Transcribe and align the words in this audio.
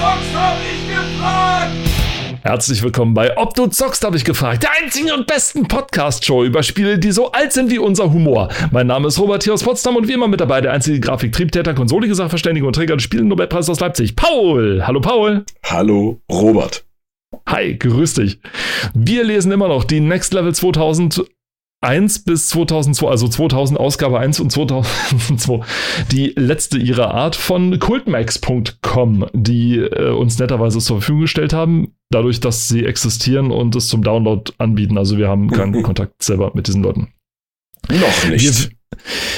zockst, 0.00 0.34
hab 0.34 0.56
ich 0.62 0.88
gefragt! 0.88 1.70
Herzlich 2.42 2.82
willkommen 2.82 3.12
bei 3.12 3.36
Ob 3.36 3.52
du 3.54 3.66
zockst, 3.66 4.02
habe 4.02 4.16
ich 4.16 4.24
gefragt. 4.24 4.62
Der 4.62 4.70
einzigen 4.82 5.12
und 5.12 5.26
besten 5.26 5.68
Podcast-Show 5.68 6.42
über 6.44 6.62
Spiele, 6.62 6.98
die 6.98 7.12
so 7.12 7.32
alt 7.32 7.52
sind 7.52 7.70
wie 7.70 7.78
unser 7.78 8.10
Humor. 8.10 8.48
Mein 8.70 8.86
Name 8.86 9.08
ist 9.08 9.18
Robert 9.18 9.44
hier 9.44 9.52
aus 9.52 9.62
Potsdam 9.62 9.96
und 9.96 10.08
wie 10.08 10.14
immer 10.14 10.26
mit 10.26 10.40
dabei 10.40 10.62
der 10.62 10.72
einzige 10.72 11.00
Grafiktriebtäter, 11.00 11.74
konsolige 11.74 12.14
Sachverständige 12.14 12.66
und 12.66 12.72
Träger 12.72 12.96
des 12.96 13.02
Spielen-Nobelpreis 13.02 13.68
aus 13.68 13.80
Leipzig, 13.80 14.16
Paul. 14.16 14.86
Hallo 14.86 15.02
Paul. 15.02 15.44
Hallo 15.66 16.22
Robert. 16.32 16.86
Hi, 17.46 17.76
grüß 17.76 18.14
dich. 18.14 18.40
Wir 18.94 19.22
lesen 19.22 19.52
immer 19.52 19.68
noch 19.68 19.84
die 19.84 20.00
Next 20.00 20.32
Level 20.32 20.54
2000 20.54 21.26
1 21.82 22.24
bis 22.24 22.48
2002, 22.48 23.08
also 23.08 23.26
2000 23.28 23.80
Ausgabe 23.80 24.18
1 24.18 24.40
und 24.40 24.52
2002, 24.52 25.60
die 26.12 26.32
letzte 26.36 26.78
ihrer 26.78 27.14
Art 27.14 27.36
von 27.36 27.78
cultmax.com, 27.78 29.26
die 29.32 29.78
äh, 29.78 30.10
uns 30.10 30.38
netterweise 30.38 30.78
zur 30.78 30.98
Verfügung 30.98 31.22
gestellt 31.22 31.52
haben, 31.52 31.94
dadurch, 32.10 32.40
dass 32.40 32.68
sie 32.68 32.84
existieren 32.84 33.50
und 33.50 33.74
es 33.76 33.88
zum 33.88 34.02
Download 34.02 34.52
anbieten. 34.58 34.98
Also 34.98 35.16
wir 35.16 35.28
haben 35.28 35.50
keinen 35.50 35.82
Kontakt 35.82 36.22
selber 36.22 36.52
mit 36.54 36.66
diesen 36.66 36.82
Leuten. 36.82 37.08
Noch 37.88 38.28
nicht. 38.28 38.70
Wir, 38.70 38.76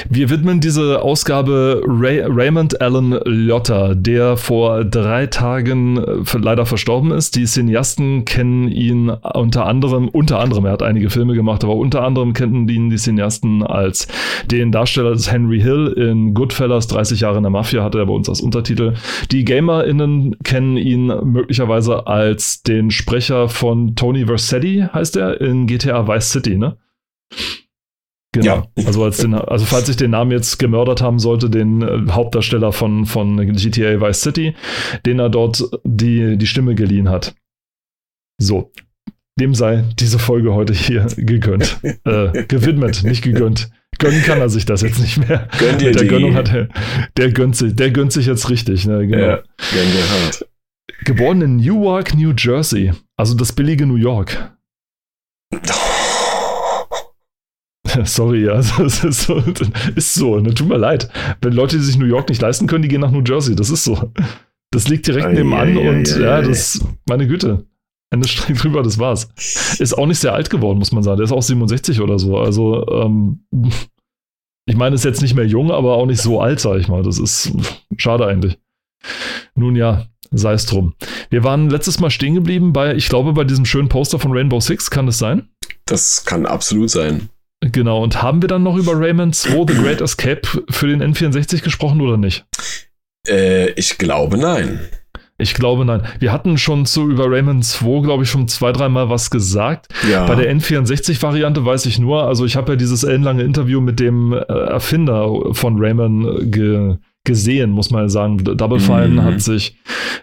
wir 0.08 0.30
widmen 0.30 0.60
diese 0.60 1.02
Ausgabe 1.02 1.82
Ray 1.86 2.22
Raymond 2.24 2.80
Allen 2.80 3.18
Liotta, 3.24 3.94
der 3.94 4.36
vor 4.36 4.84
drei 4.84 5.26
Tagen 5.26 5.98
äh, 5.98 6.38
leider 6.38 6.66
verstorben 6.66 7.12
ist. 7.12 7.36
Die 7.36 7.44
Cineasten 7.44 8.24
kennen 8.24 8.68
ihn 8.68 9.10
unter 9.10 9.66
anderem, 9.66 10.08
unter 10.08 10.40
anderem, 10.40 10.64
er 10.64 10.72
hat 10.72 10.82
einige 10.82 11.10
Filme 11.10 11.34
gemacht, 11.34 11.64
aber 11.64 11.76
unter 11.76 12.02
anderem 12.02 12.32
kennen 12.32 12.68
ihn 12.68 12.90
die 12.90 12.96
Cineasten 12.96 13.62
als 13.62 14.08
den 14.46 14.72
Darsteller 14.72 15.12
des 15.12 15.30
Henry 15.30 15.60
Hill 15.60 15.94
in 15.96 16.34
Goodfellas, 16.34 16.88
30 16.88 17.20
Jahre 17.20 17.36
in 17.36 17.44
der 17.44 17.50
Mafia, 17.50 17.82
hatte 17.82 17.98
er 17.98 18.06
bei 18.06 18.12
uns 18.12 18.28
als 18.28 18.40
Untertitel. 18.40 18.94
Die 19.30 19.44
GamerInnen 19.44 20.36
kennen 20.42 20.76
ihn 20.76 21.06
möglicherweise 21.24 22.06
als 22.06 22.62
den 22.62 22.90
Sprecher 22.90 23.48
von 23.48 23.94
Tony 23.96 24.26
Versetti, 24.26 24.84
heißt 24.92 25.16
er, 25.16 25.40
in 25.40 25.66
GTA 25.66 26.08
Vice 26.08 26.30
City, 26.30 26.56
ne? 26.56 26.76
Genau. 28.32 28.46
Ja. 28.78 28.86
Also, 28.86 29.04
als 29.04 29.18
den, 29.18 29.34
also 29.34 29.66
falls 29.66 29.88
ich 29.90 29.96
den 29.96 30.12
Namen 30.12 30.30
jetzt 30.30 30.58
gemördert 30.58 31.02
haben 31.02 31.18
sollte, 31.18 31.50
den 31.50 31.82
äh, 31.82 32.10
Hauptdarsteller 32.10 32.72
von, 32.72 33.04
von 33.04 33.36
GTA 33.54 34.00
Vice 34.00 34.22
City, 34.22 34.54
den 35.04 35.18
er 35.18 35.28
dort 35.28 35.62
die, 35.84 36.38
die 36.38 36.46
Stimme 36.46 36.74
geliehen 36.74 37.10
hat. 37.10 37.34
So. 38.38 38.72
Dem 39.40 39.54
sei 39.54 39.84
diese 39.98 40.18
Folge 40.18 40.54
heute 40.54 40.72
hier 40.74 41.06
gegönnt. 41.16 41.78
äh, 42.04 42.44
gewidmet, 42.44 43.02
nicht 43.04 43.22
gegönnt. 43.22 43.70
Gönnen 43.98 44.22
kann 44.22 44.40
er 44.40 44.48
sich 44.48 44.64
das 44.64 44.82
jetzt 44.82 45.00
nicht 45.00 45.18
mehr. 45.28 45.48
Gönn 45.58 45.78
dir 45.78 45.86
Mit 45.86 45.94
der 45.96 46.02
die. 46.02 46.08
Gönnung 46.08 46.34
hat 46.34 46.52
er, 46.52 46.68
der 47.16 47.30
gönnt 47.32 47.56
sich, 47.56 47.76
der 47.76 47.90
gönnt 47.90 48.12
sich 48.12 48.26
jetzt 48.26 48.48
richtig, 48.50 48.86
ne? 48.86 49.06
Genau. 49.06 49.24
Ja, 49.24 49.36
gönn 49.36 49.92
dir 49.92 50.24
hart. 50.24 50.46
Geboren 51.04 51.42
in 51.42 51.56
Newark, 51.56 52.14
New 52.14 52.32
Jersey. 52.36 52.92
Also 53.16 53.34
das 53.34 53.52
billige 53.52 53.86
New 53.86 53.96
York. 53.96 54.56
Sorry, 58.04 58.48
also 58.48 58.84
es 58.84 59.04
ist 59.04 59.22
so, 59.22 59.42
ist 59.94 60.14
so, 60.14 60.38
ne? 60.38 60.54
tut 60.54 60.68
mir 60.68 60.78
leid. 60.78 61.08
Wenn 61.40 61.52
Leute, 61.52 61.76
die 61.76 61.82
sich 61.82 61.98
New 61.98 62.06
York 62.06 62.28
nicht 62.28 62.40
leisten 62.40 62.66
können, 62.66 62.82
die 62.82 62.88
gehen 62.88 63.00
nach 63.00 63.10
New 63.10 63.22
Jersey, 63.22 63.54
das 63.54 63.70
ist 63.70 63.84
so. 63.84 64.12
Das 64.70 64.88
liegt 64.88 65.06
direkt 65.06 65.26
Ei, 65.26 65.32
nebenan 65.34 65.76
ei, 65.76 65.88
und 65.88 66.16
ei, 66.16 66.20
ja, 66.20 66.42
das, 66.42 66.84
meine 67.08 67.26
Güte. 67.26 67.66
Ende 68.10 68.28
Strich 68.28 68.58
drüber, 68.58 68.82
das 68.82 68.98
war's. 68.98 69.28
Ist 69.78 69.96
auch 69.96 70.06
nicht 70.06 70.18
sehr 70.18 70.34
alt 70.34 70.50
geworden, 70.50 70.78
muss 70.78 70.92
man 70.92 71.02
sagen. 71.02 71.16
Der 71.16 71.24
ist 71.24 71.32
auch 71.32 71.42
67 71.42 72.00
oder 72.00 72.18
so. 72.18 72.38
Also, 72.38 72.86
ähm, 72.88 73.46
ich 74.66 74.76
meine, 74.76 74.94
ist 74.94 75.04
jetzt 75.04 75.22
nicht 75.22 75.34
mehr 75.34 75.46
jung, 75.46 75.70
aber 75.70 75.94
auch 75.94 76.06
nicht 76.06 76.20
so 76.20 76.40
alt, 76.40 76.60
sag 76.60 76.78
ich 76.78 76.88
mal. 76.88 77.02
Das 77.02 77.18
ist 77.18 77.52
schade 77.96 78.26
eigentlich. 78.26 78.58
Nun 79.54 79.76
ja, 79.76 80.06
sei 80.30 80.52
es 80.52 80.66
drum. 80.66 80.94
Wir 81.30 81.42
waren 81.42 81.70
letztes 81.70 82.00
Mal 82.00 82.10
stehen 82.10 82.34
geblieben 82.34 82.72
bei, 82.72 82.94
ich 82.94 83.08
glaube, 83.08 83.32
bei 83.32 83.44
diesem 83.44 83.64
schönen 83.64 83.88
Poster 83.88 84.18
von 84.18 84.32
Rainbow 84.32 84.60
Six, 84.60 84.90
kann 84.90 85.08
es 85.08 85.18
sein? 85.18 85.48
Das 85.86 86.24
kann 86.24 86.46
absolut 86.46 86.90
sein. 86.90 87.28
Genau, 87.72 88.02
und 88.02 88.22
haben 88.22 88.42
wir 88.42 88.48
dann 88.48 88.62
noch 88.62 88.76
über 88.76 88.92
Rayman 88.94 89.32
2 89.32 89.72
The 89.72 89.78
Great 89.80 90.00
Escape 90.00 90.42
für 90.70 90.86
den 90.86 91.02
N64 91.02 91.62
gesprochen 91.62 92.00
oder 92.00 92.16
nicht? 92.16 92.44
Äh, 93.26 93.70
ich 93.72 93.98
glaube 93.98 94.36
nein. 94.36 94.80
Ich 95.38 95.54
glaube 95.54 95.84
nein. 95.84 96.02
Wir 96.20 96.32
hatten 96.32 96.56
schon 96.58 96.86
zu 96.86 97.10
über 97.10 97.30
Rayman 97.30 97.62
2, 97.62 98.02
glaube 98.02 98.22
ich, 98.22 98.30
schon 98.30 98.46
zwei, 98.46 98.70
dreimal 98.70 99.08
was 99.08 99.30
gesagt. 99.30 99.88
Ja. 100.08 100.26
Bei 100.26 100.34
der 100.34 100.54
N64-Variante 100.54 101.64
weiß 101.64 101.86
ich 101.86 101.98
nur, 101.98 102.24
also 102.24 102.44
ich 102.44 102.56
habe 102.56 102.72
ja 102.72 102.76
dieses 102.76 103.02
ellenlange 103.02 103.42
Interview 103.42 103.80
mit 103.80 103.98
dem 103.98 104.32
äh, 104.32 104.36
Erfinder 104.36 105.28
von 105.52 105.76
Rayman 105.78 106.50
ge 106.50 106.96
gesehen, 107.24 107.70
muss 107.70 107.90
man 107.90 108.08
sagen. 108.08 108.38
Double 108.38 108.80
Fine 108.80 109.08
Mhm. 109.08 109.22
hat 109.22 109.40
sich 109.40 109.76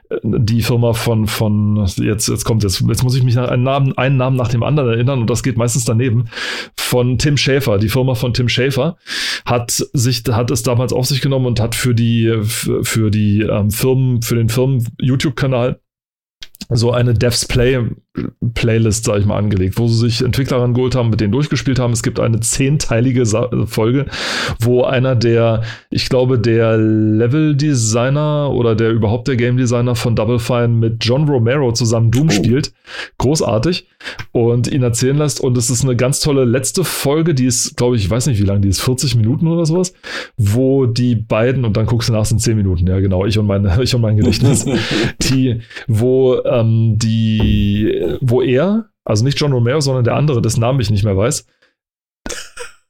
äh, 0.09 0.17
die 0.23 0.61
Firma 0.61 0.93
von, 0.93 1.27
von 1.27 1.85
jetzt, 1.97 2.27
jetzt 2.27 2.43
kommt 2.43 2.63
jetzt, 2.63 2.83
jetzt 2.87 3.03
muss 3.03 3.15
ich 3.15 3.23
mich 3.23 3.35
nach 3.35 3.49
einen 3.49 3.63
Namen, 3.63 3.97
einen 3.97 4.17
Namen 4.17 4.35
nach 4.35 4.49
dem 4.49 4.63
anderen 4.63 4.89
erinnern 4.89 5.21
und 5.21 5.29
das 5.29 5.43
geht 5.43 5.57
meistens 5.57 5.85
daneben, 5.85 6.25
von 6.77 7.17
Tim 7.17 7.37
Schäfer, 7.37 7.77
die 7.77 7.89
Firma 7.89 8.15
von 8.15 8.33
Tim 8.33 8.49
Schäfer, 8.49 8.97
hat 9.45 9.71
sich, 9.71 10.23
hat 10.29 10.51
es 10.51 10.63
damals 10.63 10.91
auf 10.91 11.05
sich 11.05 11.21
genommen 11.21 11.45
und 11.45 11.59
hat 11.59 11.75
für 11.75 11.95
die, 11.95 12.39
für, 12.43 12.83
für 12.83 13.11
die 13.11 13.41
ähm, 13.41 13.71
Firmen, 13.71 14.21
für 14.21 14.35
den 14.35 14.49
Firmen 14.49 14.85
YouTube-Kanal 14.99 15.79
so 16.69 16.91
eine 16.91 17.13
Devs 17.13 17.45
Play 17.45 17.79
Playlist, 18.53 19.05
sag 19.05 19.19
ich 19.19 19.25
mal, 19.25 19.37
angelegt, 19.37 19.77
wo 19.77 19.87
sie 19.87 20.09
sich 20.09 20.21
Entwickler 20.21 20.57
rangeholt 20.57 20.93
haben, 20.95 21.09
mit 21.09 21.21
denen 21.21 21.31
durchgespielt 21.31 21.79
haben. 21.79 21.93
Es 21.93 22.03
gibt 22.03 22.19
eine 22.19 22.39
zehnteilige 22.41 23.25
Sa 23.25 23.49
Folge, 23.65 24.07
wo 24.59 24.83
einer 24.83 25.15
der, 25.15 25.61
ich 25.89 26.09
glaube, 26.09 26.37
der 26.37 26.77
Level-Designer 26.77 28.51
oder 28.51 28.75
der 28.75 28.91
überhaupt 28.91 29.27
der 29.27 29.35
Game-Designer 29.35 29.95
von 29.95 30.15
Double 30.15 30.39
Fine 30.39 30.69
mit 30.69 31.03
John 31.05 31.27
Romero 31.29 31.71
zusammen 31.71 32.11
Doom 32.11 32.27
Oh. 32.29 32.31
spielt. 32.31 32.73
Großartig. 33.17 33.87
Und 34.31 34.67
ihn 34.67 34.83
erzählen 34.83 35.17
lässt. 35.17 35.39
Und 35.41 35.57
es 35.57 35.69
ist 35.69 35.83
eine 35.83 35.95
ganz 35.95 36.19
tolle 36.19 36.45
letzte 36.45 36.83
Folge, 36.83 37.33
die 37.33 37.45
ist, 37.45 37.77
glaube 37.77 37.95
ich, 37.95 38.03
ich 38.05 38.09
weiß 38.09 38.27
nicht, 38.27 38.39
wie 38.41 38.45
lang 38.45 38.61
die 38.61 38.69
ist, 38.69 38.81
40 38.81 39.15
Minuten 39.15 39.47
oder 39.47 39.65
sowas, 39.65 39.93
wo 40.37 40.85
die 40.85 41.15
beiden, 41.15 41.65
und 41.65 41.77
dann 41.77 41.85
guckst 41.85 42.09
du 42.09 42.13
nach, 42.13 42.25
sind 42.25 42.41
10 42.41 42.57
Minuten, 42.57 42.87
ja 42.87 42.99
genau, 42.99 43.25
ich 43.25 43.37
und 43.37 43.47
mein, 43.47 43.69
ich 43.81 43.93
und 43.95 44.01
mein 44.01 44.17
Gedächtnis 44.17 44.65
die, 45.21 45.61
wo 45.87 46.35
ähm, 46.49 46.97
die, 46.97 48.17
wo 48.21 48.41
er, 48.41 48.89
also 49.05 49.23
nicht 49.23 49.39
John 49.39 49.53
Romero, 49.53 49.79
sondern 49.81 50.03
der 50.03 50.15
andere, 50.15 50.41
dessen 50.41 50.61
Namen 50.61 50.79
ich 50.79 50.89
nicht 50.89 51.03
mehr 51.03 51.17
weiß, 51.17 51.45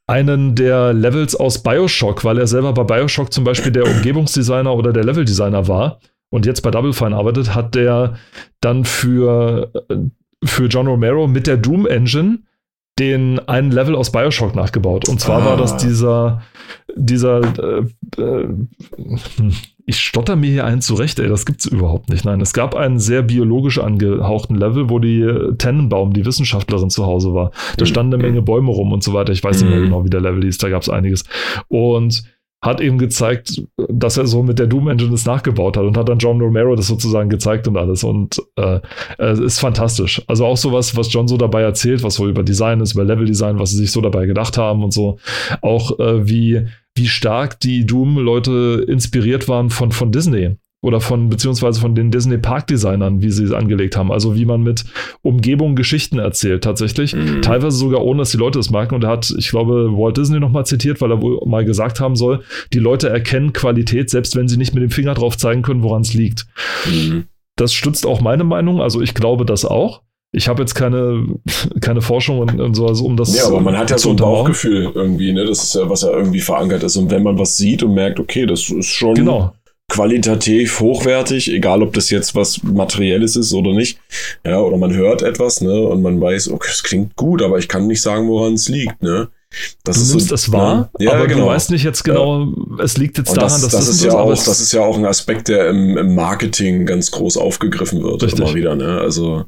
einen 0.06 0.56
der 0.56 0.92
Levels 0.92 1.36
aus 1.36 1.62
Bioshock, 1.62 2.24
weil 2.24 2.38
er 2.38 2.48
selber 2.48 2.72
bei 2.72 2.82
Bioshock 2.84 3.32
zum 3.32 3.44
Beispiel 3.44 3.70
der 3.70 3.86
Umgebungsdesigner 3.86 4.74
oder 4.74 4.92
der 4.92 5.04
Leveldesigner 5.04 5.68
war 5.68 6.00
und 6.30 6.46
jetzt 6.46 6.62
bei 6.62 6.70
Double 6.70 6.92
Fine 6.92 7.16
arbeitet, 7.16 7.54
hat 7.54 7.74
der 7.74 8.16
dann 8.60 8.84
für, 8.84 9.70
äh, 9.88 9.96
für 10.44 10.66
John 10.66 10.88
Romero 10.88 11.28
mit 11.28 11.46
der 11.46 11.58
Doom 11.58 11.86
Engine 11.86 12.40
den 12.98 13.38
einen 13.48 13.70
Level 13.70 13.94
aus 13.94 14.10
Bioshock 14.12 14.54
nachgebaut. 14.54 15.08
Und 15.08 15.20
zwar 15.20 15.42
Ah. 15.42 15.44
war 15.46 15.56
das 15.56 15.76
dieser, 15.76 16.42
dieser, 16.96 17.40
äh, 17.40 18.20
äh, 18.20 18.48
ich 19.90 20.00
stotter 20.00 20.36
mir 20.36 20.50
hier 20.50 20.64
einen 20.64 20.80
zurecht, 20.80 21.18
ey, 21.18 21.28
das 21.28 21.44
gibt's 21.44 21.66
überhaupt 21.66 22.08
nicht. 22.08 22.24
Nein, 22.24 22.40
es 22.40 22.52
gab 22.52 22.74
einen 22.74 22.98
sehr 22.98 23.22
biologisch 23.22 23.78
angehauchten 23.78 24.54
Level, 24.56 24.88
wo 24.88 24.98
die 24.98 25.20
äh, 25.20 25.54
Tennenbaum, 25.56 26.12
die 26.12 26.24
Wissenschaftlerin 26.24 26.90
zu 26.90 27.04
Hause 27.06 27.34
war. 27.34 27.50
Da 27.76 27.84
Mhm. 27.84 27.86
standen 27.86 28.14
eine 28.14 28.22
Menge 28.22 28.42
Bäume 28.42 28.70
rum 28.70 28.92
und 28.92 29.02
so 29.04 29.12
weiter. 29.12 29.32
Ich 29.32 29.44
weiß 29.44 29.60
nicht 29.60 29.70
mehr 29.70 29.80
Mhm. 29.80 29.84
genau, 29.84 30.04
wie 30.04 30.10
der 30.10 30.20
Level 30.22 30.42
hieß, 30.42 30.58
da 30.58 30.68
gab's 30.70 30.88
einiges. 30.88 31.24
Und 31.68 32.22
hat 32.62 32.82
eben 32.82 32.98
gezeigt, 32.98 33.62
dass 33.88 34.18
er 34.18 34.26
so 34.26 34.42
mit 34.42 34.58
der 34.58 34.66
Doom 34.66 34.88
Engine 34.88 35.10
das 35.12 35.24
nachgebaut 35.24 35.78
hat 35.78 35.84
und 35.84 35.96
hat 35.96 36.10
dann 36.10 36.18
John 36.18 36.38
Romero 36.42 36.76
das 36.76 36.88
sozusagen 36.88 37.30
gezeigt 37.30 37.66
und 37.66 37.78
alles 37.78 38.04
und 38.04 38.38
äh, 38.56 38.80
es 39.16 39.38
ist 39.38 39.58
fantastisch. 39.60 40.20
Also 40.26 40.44
auch 40.44 40.58
sowas, 40.58 40.94
was 40.94 41.10
John 41.10 41.26
so 41.26 41.38
dabei 41.38 41.62
erzählt, 41.62 42.02
was 42.02 42.16
so 42.16 42.28
über 42.28 42.42
Design 42.42 42.80
ist, 42.80 42.92
über 42.92 43.04
Level-Design, 43.04 43.58
was 43.58 43.70
sie 43.70 43.78
sich 43.78 43.90
so 43.90 44.02
dabei 44.02 44.26
gedacht 44.26 44.58
haben 44.58 44.84
und 44.84 44.92
so. 44.92 45.16
Auch 45.62 45.98
äh, 46.00 46.28
wie, 46.28 46.66
wie 47.00 47.08
stark 47.08 47.58
die 47.60 47.86
Doom-Leute 47.86 48.84
inspiriert 48.86 49.48
waren 49.48 49.70
von, 49.70 49.90
von 49.90 50.12
Disney 50.12 50.56
oder 50.82 51.00
von, 51.00 51.30
beziehungsweise 51.30 51.80
von 51.80 51.94
den 51.94 52.10
Disney 52.10 52.36
Park-Designern, 52.36 53.22
wie 53.22 53.30
sie 53.30 53.44
es 53.44 53.52
angelegt 53.52 53.96
haben. 53.96 54.12
Also 54.12 54.36
wie 54.36 54.44
man 54.44 54.62
mit 54.62 54.84
Umgebung 55.22 55.76
Geschichten 55.76 56.18
erzählt, 56.18 56.62
tatsächlich. 56.64 57.14
Mhm. 57.14 57.40
Teilweise 57.40 57.76
sogar 57.76 58.02
ohne, 58.02 58.18
dass 58.20 58.32
die 58.32 58.36
Leute 58.36 58.58
es 58.58 58.70
merken. 58.70 58.94
Und 58.94 59.04
er 59.04 59.10
hat, 59.10 59.32
ich 59.36 59.48
glaube, 59.48 59.92
Walt 59.92 60.18
Disney 60.18 60.40
nochmal 60.40 60.66
zitiert, 60.66 61.00
weil 61.00 61.10
er 61.10 61.22
wohl 61.22 61.40
mal 61.46 61.64
gesagt 61.64 62.00
haben 62.00 62.16
soll, 62.16 62.42
die 62.74 62.78
Leute 62.78 63.08
erkennen 63.08 63.54
Qualität, 63.54 64.10
selbst 64.10 64.36
wenn 64.36 64.48
sie 64.48 64.58
nicht 64.58 64.74
mit 64.74 64.82
dem 64.82 64.90
Finger 64.90 65.14
drauf 65.14 65.38
zeigen 65.38 65.62
können, 65.62 65.82
woran 65.82 66.02
es 66.02 66.12
liegt. 66.12 66.46
Mhm. 66.86 67.24
Das 67.56 67.72
stützt 67.72 68.06
auch 68.06 68.20
meine 68.20 68.44
Meinung. 68.44 68.80
Also 68.80 69.00
ich 69.00 69.14
glaube 69.14 69.46
das 69.46 69.64
auch. 69.64 70.02
Ich 70.32 70.48
habe 70.48 70.62
jetzt 70.62 70.74
keine, 70.74 71.26
keine 71.80 72.02
Forschung 72.02 72.38
und, 72.38 72.60
und 72.60 72.74
so, 72.74 72.86
also 72.86 73.04
um 73.04 73.16
das 73.16 73.34
Ja, 73.36 73.46
aber 73.46 73.60
man 73.60 73.76
hat 73.76 73.90
ja 73.90 73.96
zu 73.96 74.08
so 74.08 74.10
ein. 74.10 74.16
Bauchgefühl 74.16 74.92
irgendwie, 74.94 75.32
ne? 75.32 75.44
Das 75.44 75.62
ist 75.64 75.74
ja, 75.74 75.88
was 75.88 76.02
ja 76.02 76.10
irgendwie 76.10 76.40
verankert 76.40 76.82
ist. 76.82 76.96
Und 76.96 77.10
wenn 77.10 77.22
man 77.22 77.38
was 77.38 77.56
sieht 77.56 77.82
und 77.82 77.94
merkt, 77.94 78.20
okay, 78.20 78.46
das 78.46 78.70
ist 78.70 78.86
schon 78.86 79.14
Genau. 79.14 79.52
qualitativ 79.88 80.78
hochwertig, 80.78 81.52
egal 81.52 81.82
ob 81.82 81.92
das 81.94 82.10
jetzt 82.10 82.36
was 82.36 82.62
Materielles 82.62 83.34
ist 83.34 83.52
oder 83.52 83.72
nicht. 83.72 83.98
Ja, 84.46 84.60
oder 84.60 84.76
man 84.76 84.94
hört 84.94 85.22
etwas, 85.22 85.60
ne? 85.60 85.80
Und 85.80 86.02
man 86.02 86.20
weiß, 86.20 86.50
okay, 86.50 86.70
es 86.70 86.82
klingt 86.84 87.16
gut, 87.16 87.42
aber 87.42 87.58
ich 87.58 87.68
kann 87.68 87.88
nicht 87.88 88.02
sagen, 88.02 88.28
woran 88.28 88.54
es 88.54 88.68
liegt, 88.68 89.02
ne? 89.02 89.28
Das 89.82 89.96
du 89.96 90.02
ist 90.02 90.10
nimmst 90.10 90.28
so, 90.28 90.34
es 90.36 90.52
wahr, 90.52 90.92
ja, 91.00 91.12
aber 91.12 91.26
genau. 91.26 91.40
du 91.40 91.46
weißt 91.46 91.72
nicht 91.72 91.82
jetzt 91.82 92.04
genau, 92.04 92.54
es 92.80 92.96
liegt 92.98 93.18
jetzt 93.18 93.30
Und 93.30 93.38
daran, 93.38 93.50
das, 93.50 93.62
dass 93.62 93.72
das, 93.72 93.86
das, 93.86 93.96
ist 93.96 94.04
ja 94.04 94.12
auch, 94.12 94.28
das 94.28 94.60
ist 94.60 94.72
ja 94.72 94.80
auch 94.82 94.96
ein 94.96 95.04
Aspekt, 95.04 95.48
der 95.48 95.70
im, 95.70 95.98
im 95.98 96.14
Marketing 96.14 96.86
ganz 96.86 97.10
groß 97.10 97.36
aufgegriffen 97.36 98.00
wird. 98.00 98.22
Richtig. 98.22 98.40
Immer 98.40 98.54
wieder, 98.54 98.76
ne? 98.76 99.00
Also. 99.00 99.46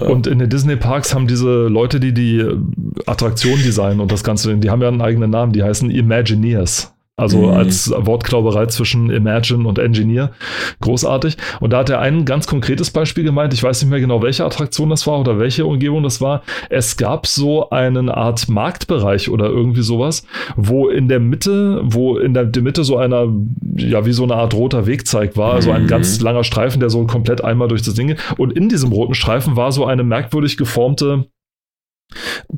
Und 0.00 0.26
in 0.26 0.40
den 0.40 0.50
Disney-Parks 0.50 1.14
haben 1.14 1.28
diese 1.28 1.68
Leute, 1.68 2.00
die 2.00 2.12
die 2.12 2.38
äh, 2.38 2.58
Attraktion 3.06 3.62
designen 3.62 4.00
und 4.00 4.10
das 4.10 4.24
Ganze, 4.24 4.56
die 4.56 4.70
haben 4.70 4.82
ja 4.82 4.88
einen 4.88 5.00
eigenen 5.00 5.30
Namen, 5.30 5.52
die 5.52 5.62
heißen 5.62 5.88
Imagineers. 5.90 6.93
Also 7.16 7.42
Mhm. 7.42 7.50
als 7.50 7.92
Wortklauberei 7.96 8.66
zwischen 8.66 9.08
Imagine 9.08 9.68
und 9.68 9.78
Engineer. 9.78 10.32
Großartig. 10.80 11.36
Und 11.60 11.72
da 11.72 11.78
hat 11.78 11.90
er 11.90 12.00
ein 12.00 12.24
ganz 12.24 12.48
konkretes 12.48 12.90
Beispiel 12.90 13.22
gemeint. 13.22 13.54
Ich 13.54 13.62
weiß 13.62 13.82
nicht 13.82 13.90
mehr 13.90 14.00
genau, 14.00 14.20
welche 14.20 14.44
Attraktion 14.44 14.90
das 14.90 15.06
war 15.06 15.20
oder 15.20 15.38
welche 15.38 15.64
Umgebung 15.64 16.02
das 16.02 16.20
war. 16.20 16.42
Es 16.70 16.96
gab 16.96 17.28
so 17.28 17.70
einen 17.70 18.08
Art 18.08 18.48
Marktbereich 18.48 19.30
oder 19.30 19.46
irgendwie 19.46 19.82
sowas, 19.82 20.26
wo 20.56 20.88
in 20.88 21.06
der 21.06 21.20
Mitte, 21.20 21.80
wo 21.84 22.16
in 22.18 22.34
der, 22.34 22.46
der 22.46 22.62
Mitte 22.62 22.82
so 22.82 22.96
einer, 22.96 23.28
ja, 23.76 24.04
wie 24.04 24.12
so 24.12 24.24
eine 24.24 24.34
Art 24.34 24.52
roter 24.54 24.86
Wegzeig 24.88 25.36
war. 25.36 25.52
Also 25.54 25.70
ein 25.70 25.84
Mhm. 25.84 25.88
ganz 25.88 26.20
langer 26.20 26.42
Streifen, 26.42 26.80
der 26.80 26.90
so 26.90 27.06
komplett 27.06 27.44
einmal 27.44 27.68
durch 27.68 27.82
das 27.82 27.94
Ding 27.94 28.08
geht. 28.08 28.18
Und 28.38 28.54
in 28.54 28.68
diesem 28.68 28.90
roten 28.90 29.14
Streifen 29.14 29.54
war 29.54 29.70
so 29.70 29.86
eine 29.86 30.02
merkwürdig 30.02 30.56
geformte 30.56 31.26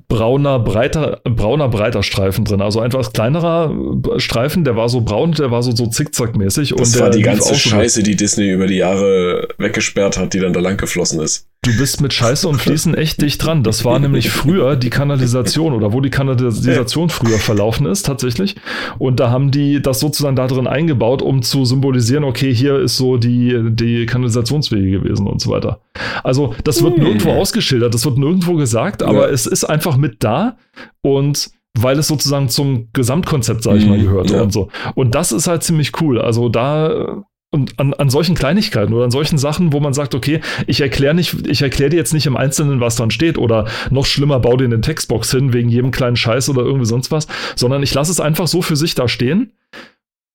brauner, 0.08 0.58
breiter, 0.58 1.20
brauner, 1.24 1.68
breiter 1.68 2.02
Streifen 2.02 2.44
drin. 2.44 2.60
Also 2.60 2.80
ein 2.80 2.86
etwas 2.86 3.12
kleinerer 3.12 3.74
äh, 4.14 4.20
Streifen, 4.20 4.64
der 4.64 4.76
war 4.76 4.88
so 4.88 5.00
braun, 5.00 5.32
der 5.32 5.50
war 5.50 5.62
so, 5.62 5.74
so 5.74 5.86
zickzackmäßig. 5.86 6.74
das 6.76 6.94
und 6.94 7.00
war 7.00 7.10
der 7.10 7.18
die 7.18 7.22
ganze 7.22 7.54
Scheiße, 7.54 8.02
die 8.02 8.16
Disney 8.16 8.50
über 8.50 8.66
die 8.66 8.76
Jahre 8.76 9.48
weggesperrt 9.58 10.18
hat, 10.18 10.34
die 10.34 10.40
dann 10.40 10.52
da 10.52 10.60
lang 10.60 10.76
geflossen 10.76 11.20
ist. 11.20 11.48
Du 11.66 11.76
bist 11.76 12.00
mit 12.00 12.12
Scheiße 12.12 12.46
und 12.46 12.58
Fließen 12.60 12.94
echt 12.94 13.20
dicht 13.20 13.44
dran. 13.44 13.64
Das 13.64 13.84
war 13.84 13.98
nämlich 13.98 14.30
früher 14.30 14.76
die 14.76 14.88
Kanalisation 14.88 15.72
oder 15.72 15.92
wo 15.92 16.00
die 16.00 16.10
Kanalisation 16.10 17.08
früher 17.10 17.38
verlaufen 17.38 17.86
ist, 17.86 18.04
tatsächlich. 18.06 18.54
Und 18.98 19.18
da 19.18 19.30
haben 19.30 19.50
die 19.50 19.82
das 19.82 19.98
sozusagen 19.98 20.36
da 20.36 20.46
drin 20.46 20.68
eingebaut, 20.68 21.22
um 21.22 21.42
zu 21.42 21.64
symbolisieren, 21.64 22.22
okay, 22.22 22.54
hier 22.54 22.78
ist 22.78 22.96
so 22.96 23.16
die, 23.16 23.58
die 23.72 24.06
Kanalisationswege 24.06 24.90
gewesen 25.00 25.26
und 25.26 25.40
so 25.40 25.50
weiter. 25.50 25.80
Also, 26.22 26.54
das 26.62 26.84
wird 26.84 26.98
nirgendwo 26.98 27.30
ausgeschildert, 27.32 27.92
das 27.94 28.04
wird 28.04 28.16
nirgendwo 28.16 28.54
gesagt, 28.54 29.02
aber 29.02 29.26
Ja. 29.26 29.34
es 29.34 29.46
ist 29.46 29.64
einfach 29.64 29.96
mit 29.96 30.22
da 30.22 30.56
und 31.02 31.50
weil 31.78 31.98
es 31.98 32.06
sozusagen 32.06 32.48
zum 32.48 32.88
Gesamtkonzept, 32.92 33.64
sage 33.64 33.78
ich 33.78 33.86
mal, 33.86 33.98
Mhm, 33.98 34.02
gehört 34.04 34.30
ja. 34.30 34.40
und 34.42 34.52
so. 34.52 34.68
Und 34.94 35.14
das 35.16 35.32
ist 35.32 35.48
halt 35.48 35.64
ziemlich 35.64 36.00
cool. 36.00 36.20
Also 36.20 36.48
da 36.48 37.24
und 37.56 37.78
an, 37.78 37.94
an 37.94 38.10
solchen 38.10 38.34
Kleinigkeiten 38.34 38.92
oder 38.92 39.04
an 39.04 39.10
solchen 39.10 39.38
Sachen, 39.38 39.72
wo 39.72 39.80
man 39.80 39.94
sagt, 39.94 40.14
okay, 40.14 40.40
ich 40.66 40.80
erkläre 40.80 41.18
ich 41.18 41.62
erkläre 41.62 41.90
dir 41.90 41.96
jetzt 41.96 42.12
nicht 42.12 42.26
im 42.26 42.36
Einzelnen, 42.36 42.80
was 42.80 42.96
dran 42.96 43.10
steht 43.10 43.38
oder 43.38 43.66
noch 43.90 44.06
schlimmer, 44.06 44.38
bau 44.38 44.56
dir 44.56 44.66
eine 44.66 44.80
Textbox 44.80 45.30
hin 45.30 45.52
wegen 45.52 45.68
jedem 45.68 45.90
kleinen 45.90 46.16
Scheiß 46.16 46.48
oder 46.50 46.62
irgendwie 46.62 46.86
sonst 46.86 47.10
was, 47.10 47.26
sondern 47.56 47.82
ich 47.82 47.94
lasse 47.94 48.12
es 48.12 48.20
einfach 48.20 48.46
so 48.46 48.62
für 48.62 48.76
sich 48.76 48.94
da 48.94 49.08
stehen. 49.08 49.52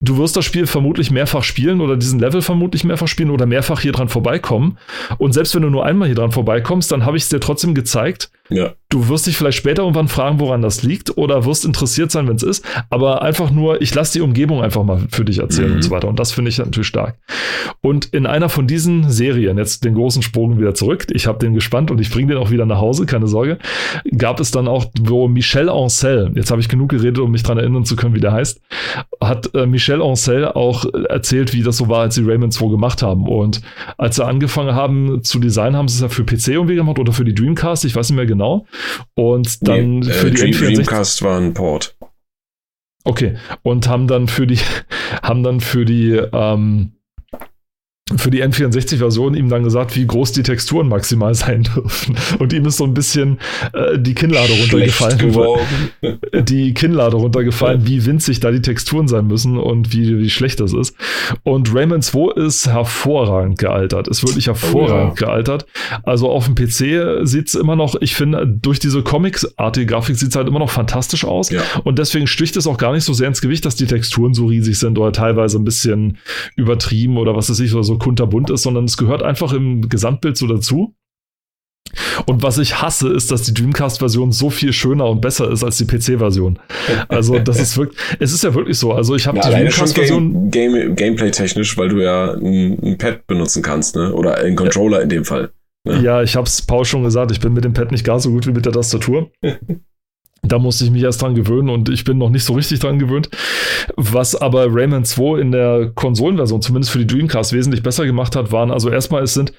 Du 0.03 0.17
wirst 0.17 0.35
das 0.35 0.45
Spiel 0.45 0.65
vermutlich 0.65 1.11
mehrfach 1.11 1.43
spielen 1.43 1.79
oder 1.79 1.95
diesen 1.95 2.19
Level 2.19 2.41
vermutlich 2.41 2.83
mehrfach 2.83 3.07
spielen 3.07 3.29
oder 3.29 3.45
mehrfach 3.45 3.81
hier 3.81 3.91
dran 3.91 4.09
vorbeikommen. 4.09 4.79
Und 5.19 5.33
selbst 5.33 5.53
wenn 5.53 5.61
du 5.61 5.69
nur 5.69 5.85
einmal 5.85 6.07
hier 6.07 6.15
dran 6.15 6.31
vorbeikommst, 6.31 6.91
dann 6.91 7.05
habe 7.05 7.17
ich 7.17 7.23
es 7.23 7.29
dir 7.29 7.39
trotzdem 7.39 7.75
gezeigt. 7.75 8.31
Ja. 8.51 8.73
Du 8.89 9.07
wirst 9.07 9.25
dich 9.25 9.37
vielleicht 9.37 9.57
später 9.57 9.83
irgendwann 9.83 10.09
fragen, 10.09 10.41
woran 10.41 10.61
das 10.61 10.83
liegt 10.83 11.17
oder 11.17 11.45
wirst 11.45 11.63
interessiert 11.63 12.11
sein, 12.11 12.27
wenn 12.27 12.35
es 12.35 12.43
ist. 12.43 12.65
Aber 12.89 13.21
einfach 13.21 13.49
nur, 13.49 13.81
ich 13.81 13.95
lasse 13.95 14.11
die 14.13 14.21
Umgebung 14.21 14.61
einfach 14.61 14.83
mal 14.83 15.03
für 15.09 15.23
dich 15.23 15.39
erzählen 15.39 15.69
Mhm. 15.69 15.75
und 15.75 15.81
so 15.83 15.91
weiter. 15.91 16.09
Und 16.09 16.19
das 16.19 16.33
finde 16.33 16.49
ich 16.49 16.57
natürlich 16.57 16.87
stark. 16.87 17.17
Und 17.79 18.07
in 18.07 18.25
einer 18.25 18.49
von 18.49 18.67
diesen 18.67 19.09
Serien, 19.09 19.57
jetzt 19.57 19.85
den 19.85 19.93
großen 19.93 20.21
Sprung 20.21 20.59
wieder 20.59 20.73
zurück, 20.73 21.07
ich 21.13 21.25
habe 21.25 21.39
den 21.39 21.53
gespannt 21.53 21.89
und 21.89 22.01
ich 22.01 22.11
bringe 22.11 22.33
den 22.33 22.37
auch 22.37 22.51
wieder 22.51 22.65
nach 22.65 22.79
Hause, 22.79 23.05
keine 23.05 23.27
Sorge, 23.27 23.59
gab 24.17 24.41
es 24.41 24.51
dann 24.51 24.67
auch, 24.67 24.85
wo 24.99 25.29
Michel 25.29 25.69
Ancel, 25.69 26.31
jetzt 26.35 26.51
habe 26.51 26.59
ich 26.59 26.67
genug 26.67 26.89
geredet, 26.89 27.19
um 27.19 27.31
mich 27.31 27.43
daran 27.43 27.59
erinnern 27.59 27.85
zu 27.85 27.95
können, 27.95 28.13
wie 28.13 28.19
der 28.19 28.33
heißt, 28.33 28.59
hat 29.23 29.55
äh, 29.55 29.65
Michel 29.67 30.01
Ancel 30.01 30.49
auch 30.49 30.83
erzählt, 31.07 31.53
wie 31.53 31.63
das 31.63 31.77
so 31.77 31.87
war, 31.87 32.01
als 32.01 32.15
sie 32.15 32.23
Rayman 32.25 32.51
2 32.51 32.67
gemacht 32.67 33.01
haben. 33.03 33.25
Und 33.29 33.61
als 33.97 34.17
sie 34.17 34.25
angefangen 34.25 34.75
haben 34.75 35.23
zu 35.23 35.39
designen, 35.39 35.77
haben 35.77 35.87
sie 35.87 35.95
es 35.95 36.01
ja 36.01 36.09
für 36.09 36.25
PC 36.25 36.49
irgendwie 36.49 36.75
gemacht 36.75 36.99
oder 36.99 37.13
für 37.13 37.23
die 37.23 37.33
Dreamcast, 37.33 37.85
ich 37.85 37.95
weiß 37.95 38.09
nicht 38.09 38.17
mehr 38.17 38.25
genau. 38.25 38.40
Und 39.15 39.67
dann 39.67 39.99
Nee, 39.99 40.11
für 40.11 40.27
äh, 40.27 40.31
die 40.31 40.37
Dream, 40.37 40.53
N64. 40.53 40.75
Dreamcast 40.75 41.21
war 41.23 41.39
ein 41.39 41.53
Port. 41.53 41.95
Okay. 43.03 43.37
Und 43.63 43.87
haben 43.87 44.07
dann 44.07 44.27
für 44.27 44.47
die, 44.47 44.59
haben 45.23 45.43
dann 45.43 45.59
für 45.59 45.85
die, 45.85 46.11
ähm, 46.11 46.93
für 48.17 48.31
die 48.31 48.43
N64-Version 48.43 49.33
ihm 49.35 49.49
dann 49.49 49.63
gesagt, 49.63 49.95
wie 49.95 50.05
groß 50.05 50.31
die 50.31 50.43
Texturen 50.43 50.87
maximal 50.87 51.33
sein 51.41 51.63
dürfen. 51.63 52.15
Und 52.39 52.53
ihm 52.53 52.65
ist 52.65 52.77
so 52.77 52.85
ein 52.85 52.93
bisschen 52.93 53.39
äh, 53.73 53.97
die 53.97 54.13
Kinnlade 54.13 54.53
runtergefallen. 54.53 55.61
Die 56.45 56.73
Kinnlade 56.73 57.17
runtergefallen, 57.17 57.87
wie 57.87 58.05
winzig 58.05 58.39
da 58.39 58.51
die 58.51 58.61
Texturen 58.61 59.07
sein 59.07 59.27
müssen 59.27 59.57
und 59.57 59.93
wie, 59.93 60.17
wie 60.19 60.29
schlecht 60.29 60.59
das 60.59 60.73
ist. 60.73 60.95
Und 61.43 61.73
Rayman 61.73 62.01
2 62.01 62.33
ist 62.45 62.67
hervorragend 62.67 63.57
gealtert. 63.59 64.07
Ist 64.07 64.25
wirklich 64.25 64.47
hervorragend 64.47 65.17
gealtert. 65.17 65.65
Also 66.03 66.29
auf 66.29 66.45
dem 66.45 66.55
PC 66.55 67.27
sieht 67.27 67.47
es 67.47 67.55
immer 67.55 67.75
noch, 67.75 67.95
ich 68.01 68.15
finde, 68.15 68.47
durch 68.47 68.79
diese 68.79 69.03
Comics-artige 69.03 69.85
Grafik 69.85 70.15
sieht 70.15 70.29
es 70.29 70.35
halt 70.35 70.47
immer 70.47 70.59
noch 70.59 70.69
fantastisch 70.69 71.25
aus. 71.25 71.49
Ja. 71.49 71.61
Und 71.83 71.99
deswegen 71.99 72.27
sticht 72.27 72.57
es 72.57 72.67
auch 72.67 72.77
gar 72.77 72.93
nicht 72.93 73.03
so 73.03 73.13
sehr 73.13 73.27
ins 73.27 73.41
Gewicht, 73.41 73.65
dass 73.65 73.75
die 73.75 73.85
Texturen 73.85 74.33
so 74.33 74.45
riesig 74.47 74.79
sind 74.79 74.97
oder 74.97 75.11
teilweise 75.11 75.57
ein 75.57 75.63
bisschen 75.63 76.17
übertrieben 76.55 77.17
oder 77.17 77.35
was 77.35 77.49
weiß 77.49 77.59
ich, 77.59 77.73
oder 77.73 77.83
so 77.83 77.97
kunterbunt 78.01 78.49
ist, 78.49 78.63
sondern 78.63 78.85
es 78.85 78.97
gehört 78.97 79.23
einfach 79.23 79.53
im 79.53 79.87
Gesamtbild 79.89 80.37
so 80.37 80.47
dazu. 80.47 80.95
Und 82.25 82.41
was 82.43 82.57
ich 82.57 82.81
hasse, 82.81 83.09
ist, 83.09 83.31
dass 83.31 83.43
die 83.43 83.53
Dreamcast-Version 83.53 84.31
so 84.31 84.49
viel 84.49 84.71
schöner 84.71 85.07
und 85.07 85.19
besser 85.19 85.49
ist 85.51 85.63
als 85.63 85.77
die 85.77 85.85
PC-Version. 85.85 86.59
Also, 87.09 87.39
das 87.39 87.59
ist 87.59 87.77
wirklich, 87.77 87.99
es 88.19 88.31
ist 88.31 88.43
ja 88.43 88.53
wirklich 88.53 88.77
so. 88.77 88.93
Also, 88.93 89.15
ich 89.15 89.27
habe 89.27 89.37
Ja, 89.39 89.49
die 89.49 89.55
Dreamcast-Version. 89.55 90.51
Game, 90.51 90.73
Game, 90.73 90.95
Gameplay-technisch, 90.95 91.77
weil 91.77 91.89
du 91.89 92.01
ja 92.01 92.33
ein, 92.33 92.77
ein 92.81 92.97
Pad 92.97 93.27
benutzen 93.27 93.61
kannst, 93.61 93.95
ne? 93.95 94.13
Oder 94.13 94.37
einen 94.37 94.55
Controller 94.55 95.01
in 95.01 95.09
dem 95.09 95.25
Fall. 95.25 95.51
ne? 95.85 96.01
Ja, 96.01 96.21
ich 96.21 96.35
habe 96.35 96.45
es 96.47 96.61
Paul 96.61 96.85
schon 96.85 97.03
gesagt, 97.03 97.31
ich 97.31 97.39
bin 97.39 97.53
mit 97.53 97.65
dem 97.65 97.73
Pad 97.73 97.91
nicht 97.91 98.05
gar 98.05 98.19
so 98.19 98.29
gut 98.29 98.47
wie 98.47 98.51
mit 98.51 98.65
der 98.65 98.73
Tastatur. 98.73 99.31
Da 100.43 100.57
musste 100.57 100.83
ich 100.85 100.91
mich 100.91 101.03
erst 101.03 101.21
dran 101.21 101.35
gewöhnen 101.35 101.69
und 101.69 101.87
ich 101.89 102.03
bin 102.03 102.17
noch 102.17 102.29
nicht 102.29 102.43
so 102.43 102.53
richtig 102.53 102.79
dran 102.79 102.97
gewöhnt. 102.99 103.29
Was 103.95 104.35
aber 104.35 104.67
Rayman 104.69 105.05
2 105.05 105.39
in 105.39 105.51
der 105.51 105.91
Konsolenversion, 105.93 106.61
zumindest 106.61 106.91
für 106.91 106.99
die 106.99 107.07
Dreamcast, 107.07 107.53
wesentlich 107.53 107.83
besser 107.83 108.05
gemacht 108.05 108.35
hat, 108.35 108.51
waren 108.51 108.71
also 108.71 108.89
erstmal, 108.89 109.21
es 109.23 109.33
sind, 109.35 109.53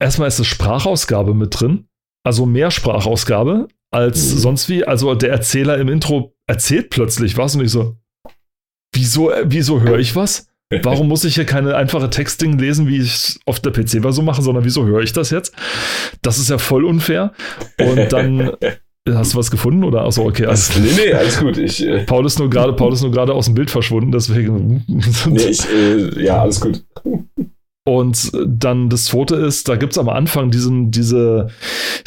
erstmal 0.00 0.28
ist 0.28 0.38
es 0.38 0.46
Sprachausgabe 0.46 1.34
mit 1.34 1.60
drin. 1.60 1.86
Also 2.24 2.46
mehr 2.46 2.70
Sprachausgabe 2.70 3.68
als 3.90 4.32
Mhm. 4.32 4.38
sonst 4.38 4.68
wie. 4.68 4.84
Also 4.86 5.14
der 5.14 5.30
Erzähler 5.30 5.76
im 5.78 5.88
Intro 5.88 6.34
erzählt 6.46 6.88
plötzlich 6.90 7.36
was 7.36 7.54
und 7.56 7.64
ich 7.64 7.70
so, 7.70 7.96
wieso, 8.94 9.32
wieso 9.44 9.80
höre 9.82 9.98
ich 9.98 10.16
was? 10.16 10.48
Warum 10.82 11.08
muss 11.08 11.24
ich 11.24 11.34
hier 11.34 11.44
keine 11.44 11.76
einfache 11.76 12.08
Textding 12.08 12.58
lesen, 12.58 12.88
wie 12.88 12.96
ich 12.96 13.12
es 13.14 13.40
auf 13.44 13.60
der 13.60 13.72
PC-Version 13.72 14.24
mache, 14.24 14.40
sondern 14.40 14.64
wieso 14.64 14.86
höre 14.86 15.02
ich 15.02 15.12
das 15.12 15.28
jetzt? 15.28 15.54
Das 16.22 16.38
ist 16.38 16.48
ja 16.48 16.56
voll 16.56 16.86
unfair. 16.86 17.32
Und 17.78 18.10
dann 18.10 18.52
hast 19.10 19.34
du 19.34 19.38
was 19.38 19.50
gefunden 19.50 19.84
oder 19.84 20.04
achso, 20.04 20.24
okay. 20.26 20.46
Also, 20.46 20.80
nee, 20.80 20.90
nee, 20.96 21.12
alles 21.12 21.38
gut. 21.38 21.58
Ich, 21.58 21.86
äh, 21.86 22.04
Paul 22.04 22.24
ist 22.26 22.38
nur 22.38 22.48
gerade, 22.50 22.72
Paul 22.74 22.92
ist 22.92 23.02
nur 23.02 23.10
gerade 23.10 23.34
aus 23.34 23.46
dem 23.46 23.54
Bild 23.54 23.70
verschwunden, 23.70 24.12
deswegen. 24.12 24.84
nee, 25.26 25.42
ich, 25.42 25.60
äh, 25.68 26.24
ja, 26.24 26.42
alles 26.42 26.60
gut. 26.60 26.84
Und 27.84 28.30
dann 28.46 28.90
das 28.90 29.06
zweite 29.06 29.34
ist, 29.34 29.68
da 29.68 29.74
gibt 29.74 29.92
es 29.94 29.98
am 29.98 30.08
Anfang 30.08 30.52
diesen, 30.52 30.92
diese 30.92 31.48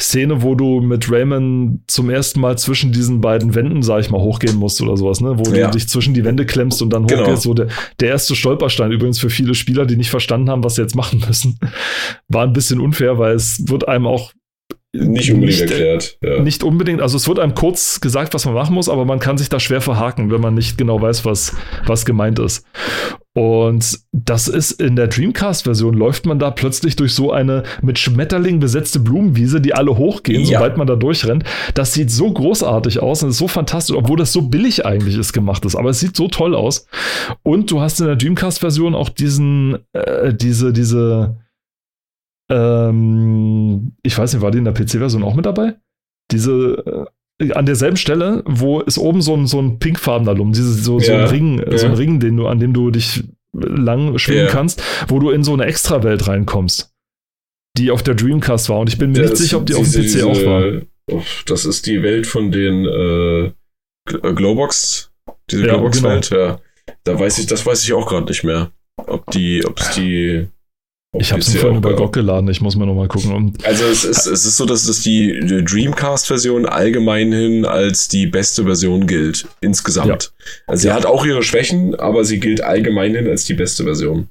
Szene, 0.00 0.42
wo 0.42 0.54
du 0.54 0.80
mit 0.80 1.12
Rayman 1.12 1.82
zum 1.86 2.08
ersten 2.08 2.40
Mal 2.40 2.56
zwischen 2.56 2.92
diesen 2.92 3.20
beiden 3.20 3.54
Wänden, 3.54 3.82
sag 3.82 4.00
ich 4.00 4.08
mal, 4.10 4.20
hochgehen 4.22 4.56
musst 4.56 4.80
oder 4.80 4.96
sowas, 4.96 5.20
ne? 5.20 5.38
Wo 5.38 5.42
Ja. 5.52 5.66
du 5.66 5.72
dich 5.76 5.86
zwischen 5.86 6.14
die 6.14 6.24
Wände 6.24 6.46
klemmst 6.46 6.80
und 6.80 6.88
dann 6.94 7.06
Genau. 7.06 7.24
hochgehst. 7.24 7.42
So 7.42 7.52
der, 7.52 7.66
der 8.00 8.08
erste 8.08 8.34
Stolperstein 8.34 8.90
übrigens 8.90 9.18
für 9.18 9.28
viele 9.28 9.52
Spieler, 9.54 9.84
die 9.84 9.98
nicht 9.98 10.08
verstanden 10.08 10.48
haben, 10.48 10.64
was 10.64 10.76
sie 10.76 10.80
jetzt 10.82 10.96
machen 10.96 11.22
müssen, 11.28 11.58
war 12.28 12.44
ein 12.44 12.54
bisschen 12.54 12.80
unfair, 12.80 13.18
weil 13.18 13.34
es 13.34 13.68
wird 13.68 13.86
einem 13.86 14.06
auch 14.06 14.32
Nicht 14.98 15.32
unbedingt 15.32 15.60
nicht, 15.60 15.70
erklärt. 15.70 16.18
Ja. 16.22 16.40
Nicht 16.42 16.64
unbedingt, 16.64 17.00
also 17.00 17.16
es 17.16 17.28
wird 17.28 17.38
einem 17.38 17.54
kurz 17.54 18.00
gesagt, 18.00 18.34
was 18.34 18.44
man 18.44 18.54
machen 18.54 18.74
muss, 18.74 18.88
aber 18.88 19.04
man 19.04 19.18
kann 19.18 19.38
sich 19.38 19.48
da 19.48 19.60
schwer 19.60 19.80
verhaken, 19.80 20.30
wenn 20.30 20.40
man 20.40 20.54
nicht 20.54 20.78
genau 20.78 21.00
weiß, 21.00 21.24
was, 21.24 21.54
was 21.86 22.04
gemeint 22.04 22.38
ist. 22.38 22.64
Und 23.34 23.98
das 24.12 24.48
ist 24.48 24.80
in 24.80 24.96
der 24.96 25.08
Dreamcast-Version, 25.08 25.92
läuft 25.92 26.24
man 26.24 26.38
da 26.38 26.50
plötzlich 26.50 26.96
durch 26.96 27.12
so 27.12 27.32
eine 27.32 27.64
mit 27.82 27.98
Schmetterlingen 27.98 28.60
besetzte 28.60 28.98
Blumenwiese, 28.98 29.60
die 29.60 29.74
alle 29.74 29.98
hochgehen, 29.98 30.40
Ja. 30.42 30.58
sobald 30.58 30.78
man 30.78 30.86
da 30.86 30.96
durchrennt. 30.96 31.44
Das 31.74 31.92
sieht 31.92 32.10
so 32.10 32.32
großartig 32.32 33.02
aus 33.02 33.22
und 33.22 33.30
ist 33.30 33.38
so 33.38 33.46
fantastisch, 33.48 33.94
obwohl 33.94 34.16
das 34.16 34.32
so 34.32 34.40
billig 34.42 34.86
eigentlich 34.86 35.18
ist 35.18 35.34
gemacht 35.34 35.66
ist, 35.66 35.76
aber 35.76 35.90
es 35.90 36.00
sieht 36.00 36.16
so 36.16 36.28
toll 36.28 36.54
aus. 36.54 36.86
Und 37.42 37.70
du 37.70 37.80
hast 37.82 38.00
in 38.00 38.06
der 38.06 38.16
Dreamcast-Version 38.16 38.94
auch 38.94 39.10
diesen, 39.10 39.78
äh, 39.92 40.32
diese, 40.32 40.72
diese, 40.72 41.36
ähm, 42.48 43.92
ich 44.02 44.16
weiß 44.16 44.32
nicht, 44.32 44.42
war 44.42 44.50
die 44.50 44.58
in 44.58 44.64
der 44.64 44.72
PC-Version 44.74 45.22
auch 45.22 45.34
mit 45.34 45.46
dabei? 45.46 45.74
Diese, 46.30 47.06
äh, 47.40 47.52
an 47.52 47.66
derselben 47.66 47.96
Stelle, 47.96 48.42
wo 48.46 48.80
ist 48.80 48.98
oben 48.98 49.20
so 49.22 49.34
ein, 49.36 49.46
so 49.46 49.60
ein 49.60 49.78
pinkfarbener 49.78 50.34
Lumen, 50.34 50.52
diese, 50.52 50.72
so, 50.72 50.98
so 50.98 51.12
ein 51.12 51.24
Ring, 51.26 51.58
ja. 51.58 51.76
so 51.78 51.86
ein 51.86 51.94
Ring, 51.94 52.18
den 52.20 52.36
du, 52.36 52.46
an 52.46 52.58
dem 52.58 52.72
du 52.72 52.90
dich 52.90 53.24
lang 53.52 54.18
schwingen 54.18 54.46
Ja. 54.46 54.50
kannst, 54.50 54.82
wo 55.08 55.18
du 55.18 55.30
in 55.30 55.44
so 55.44 55.52
eine 55.52 55.64
Extrawelt 55.66 56.26
reinkommst, 56.28 56.92
die 57.78 57.90
auf 57.90 58.02
der 58.02 58.14
Dreamcast 58.14 58.68
war. 58.68 58.80
Und 58.80 58.88
ich 58.88 58.98
bin 58.98 59.12
mir 59.12 59.22
nicht 59.22 59.36
sicher, 59.36 59.58
ob 59.58 59.66
die 59.66 59.74
auf 59.74 59.90
dem 59.90 60.02
diese- 60.02 60.18
PC 60.20 60.24
auch 60.24 60.46
war. 60.46 60.62
diese- 60.62 60.86
oh, 61.12 61.22
Das 61.46 61.64
ist 61.64 61.86
die 61.86 62.02
Welt 62.02 62.26
von 62.26 62.50
den, 62.50 62.84
äh, 62.86 63.44
äh, 63.46 63.52
Glowbox, 64.34 65.10
diese 65.50 65.62
Glowbox-Welt, 65.64 66.30
ja. 66.30 66.60
Da 67.04 67.18
weiß 67.18 67.38
ich, 67.38 67.46
das 67.46 67.64
weiß 67.66 67.82
ich 67.84 67.92
auch 67.92 68.06
gerade 68.08 68.26
nicht 68.26 68.44
mehr. 68.44 68.70
Ob 69.06 69.30
die, 69.30 69.64
ob 69.66 69.78
es 69.80 69.90
die. 69.90 70.46
Ich 71.18 71.32
habe 71.32 71.40
es 71.40 71.54
vorhin 71.54 71.78
über 71.78 71.94
GOG 71.94 72.12
geladen, 72.12 72.48
ich 72.48 72.60
muss 72.60 72.76
mir 72.76 72.86
nochmal 72.86 73.08
gucken. 73.08 73.32
Und 73.32 73.64
Also 73.64 73.84
es 73.84 74.04
ist, 74.04 74.26
es 74.26 74.44
ist 74.46 74.56
so, 74.56 74.66
dass 74.66 74.86
es 74.88 75.02
die 75.02 75.40
Dreamcast-Version 75.40 76.66
allgemein 76.66 77.32
hin 77.32 77.64
als 77.64 78.08
die 78.08 78.26
beste 78.26 78.64
Version 78.64 79.06
gilt, 79.06 79.46
insgesamt. 79.60 80.32
Also 80.66 80.82
sie 80.82 80.92
hat 80.92 81.06
auch 81.06 81.24
ihre 81.26 81.42
Schwächen, 81.42 81.94
aber 81.94 82.24
sie 82.24 82.40
gilt 82.40 82.60
allgemein 82.62 83.14
hin 83.14 83.26
als 83.28 83.44
die 83.44 83.54
beste 83.54 83.84
Version. 83.84 84.28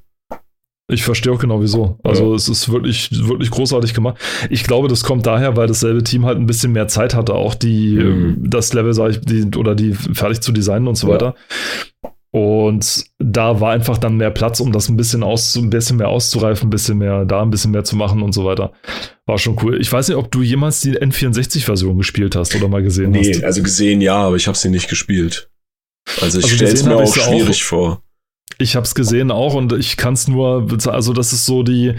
Ich 0.87 1.03
verstehe 1.03 1.33
auch 1.33 1.39
genau 1.39 1.61
wieso. 1.61 1.97
Also 2.03 2.29
Ja. 2.29 2.35
es 2.35 2.47
ist 2.47 2.71
wirklich, 2.71 3.09
wirklich 3.11 3.49
großartig 3.49 3.95
gemacht. 3.95 4.17
Ich 4.51 4.63
glaube, 4.65 4.87
das 4.87 5.03
kommt 5.03 5.25
daher, 5.25 5.57
weil 5.57 5.65
dasselbe 5.65 6.03
Team 6.03 6.25
halt 6.27 6.37
ein 6.37 6.45
bisschen 6.45 6.73
mehr 6.73 6.87
Zeit 6.87 7.15
hatte, 7.15 7.33
auch 7.33 7.55
die, 7.55 7.95
Mhm. 7.95 8.37
das 8.51 8.71
Level, 8.73 8.93
sag 8.93 9.09
ich, 9.09 9.19
die, 9.21 9.45
oder 9.57 9.73
die 9.73 9.93
fertig 9.95 10.41
zu 10.41 10.51
designen 10.51 10.87
und 10.87 10.95
so 10.95 11.07
Ja. 11.07 11.13
weiter. 11.15 11.35
Und 12.37 13.05
da 13.17 13.61
war 13.61 13.71
einfach 13.71 13.97
dann 13.97 14.17
mehr 14.17 14.29
Platz, 14.29 14.59
um 14.59 14.73
das 14.73 14.89
ein 14.89 14.97
bisschen 14.97 15.23
aus, 15.23 15.55
ein 15.55 15.69
bisschen 15.69 15.95
mehr 15.95 16.09
auszureifen, 16.09 16.67
ein 16.67 16.69
bisschen 16.69 16.97
mehr 16.97 17.23
da, 17.23 17.41
ein 17.41 17.49
bisschen 17.49 17.71
mehr 17.71 17.85
zu 17.85 17.95
machen 17.95 18.21
und 18.21 18.33
so 18.33 18.43
weiter. 18.43 18.73
War 19.25 19.37
schon 19.37 19.57
cool. 19.63 19.79
Ich 19.79 19.89
weiß 19.89 20.09
nicht, 20.09 20.17
ob 20.17 20.29
du 20.33 20.41
jemals 20.41 20.81
die 20.81 20.97
N64-Version 20.99 21.97
gespielt 21.97 22.35
hast 22.35 22.53
oder 22.53 22.67
mal 22.67 22.83
gesehen 22.83 23.11
Nee, 23.11 23.35
hast. 23.35 23.43
also 23.45 23.63
gesehen 23.63 24.01
ja, 24.01 24.17
aber 24.17 24.35
ich 24.35 24.47
habe 24.47 24.57
sie 24.57 24.69
nicht 24.69 24.89
gespielt. 24.89 25.49
Also 26.21 26.39
ich 26.39 26.43
Also 26.45 26.55
stelle 26.57 26.73
es 26.73 26.83
mir 26.83 26.97
auch 26.97 27.05
sie 27.07 27.21
auch. 27.21 27.27
schwierig 27.29 27.63
vor. 27.63 28.03
Ich 28.57 28.75
habe 28.75 28.85
es 28.85 28.95
gesehen 28.95 29.31
auch 29.31 29.53
und 29.53 29.71
ich 29.71 29.95
kann 29.95 30.13
es 30.15 30.27
nur, 30.27 30.67
also 30.87 31.13
das 31.13 31.31
ist 31.31 31.45
so 31.45 31.63
die, 31.63 31.93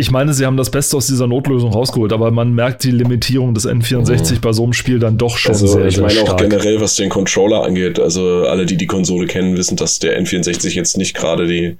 ich 0.00 0.10
meine, 0.10 0.32
sie 0.34 0.44
haben 0.46 0.56
das 0.56 0.70
Beste 0.70 0.96
aus 0.96 1.06
dieser 1.06 1.26
Notlösung 1.28 1.72
rausgeholt, 1.72 2.12
aber 2.12 2.30
man 2.32 2.52
merkt 2.54 2.82
die 2.82 2.90
Limitierung 2.90 3.54
des 3.54 3.68
N64 3.68 4.34
Mhm. 4.36 4.40
bei 4.40 4.52
so 4.52 4.64
einem 4.64 4.72
Spiel 4.72 4.98
dann 4.98 5.16
doch 5.18 5.36
schon 5.38 5.52
Also 5.52 5.66
sehr, 5.68 5.86
ich 5.86 5.94
sehr 5.94 6.04
meine 6.06 6.20
auch 6.22 6.26
stark. 6.26 6.40
generell, 6.40 6.80
was 6.80 6.96
den 6.96 7.08
Controller 7.10 7.62
angeht. 7.64 8.00
Also 8.00 8.44
alle, 8.46 8.66
die 8.66 8.76
die 8.76 8.86
Konsole 8.86 9.26
kennen, 9.26 9.56
wissen, 9.56 9.76
dass 9.76 9.98
der 10.00 10.20
N64 10.20 10.70
jetzt 10.74 10.96
nicht 10.96 11.14
gerade 11.14 11.46
die 11.46 11.76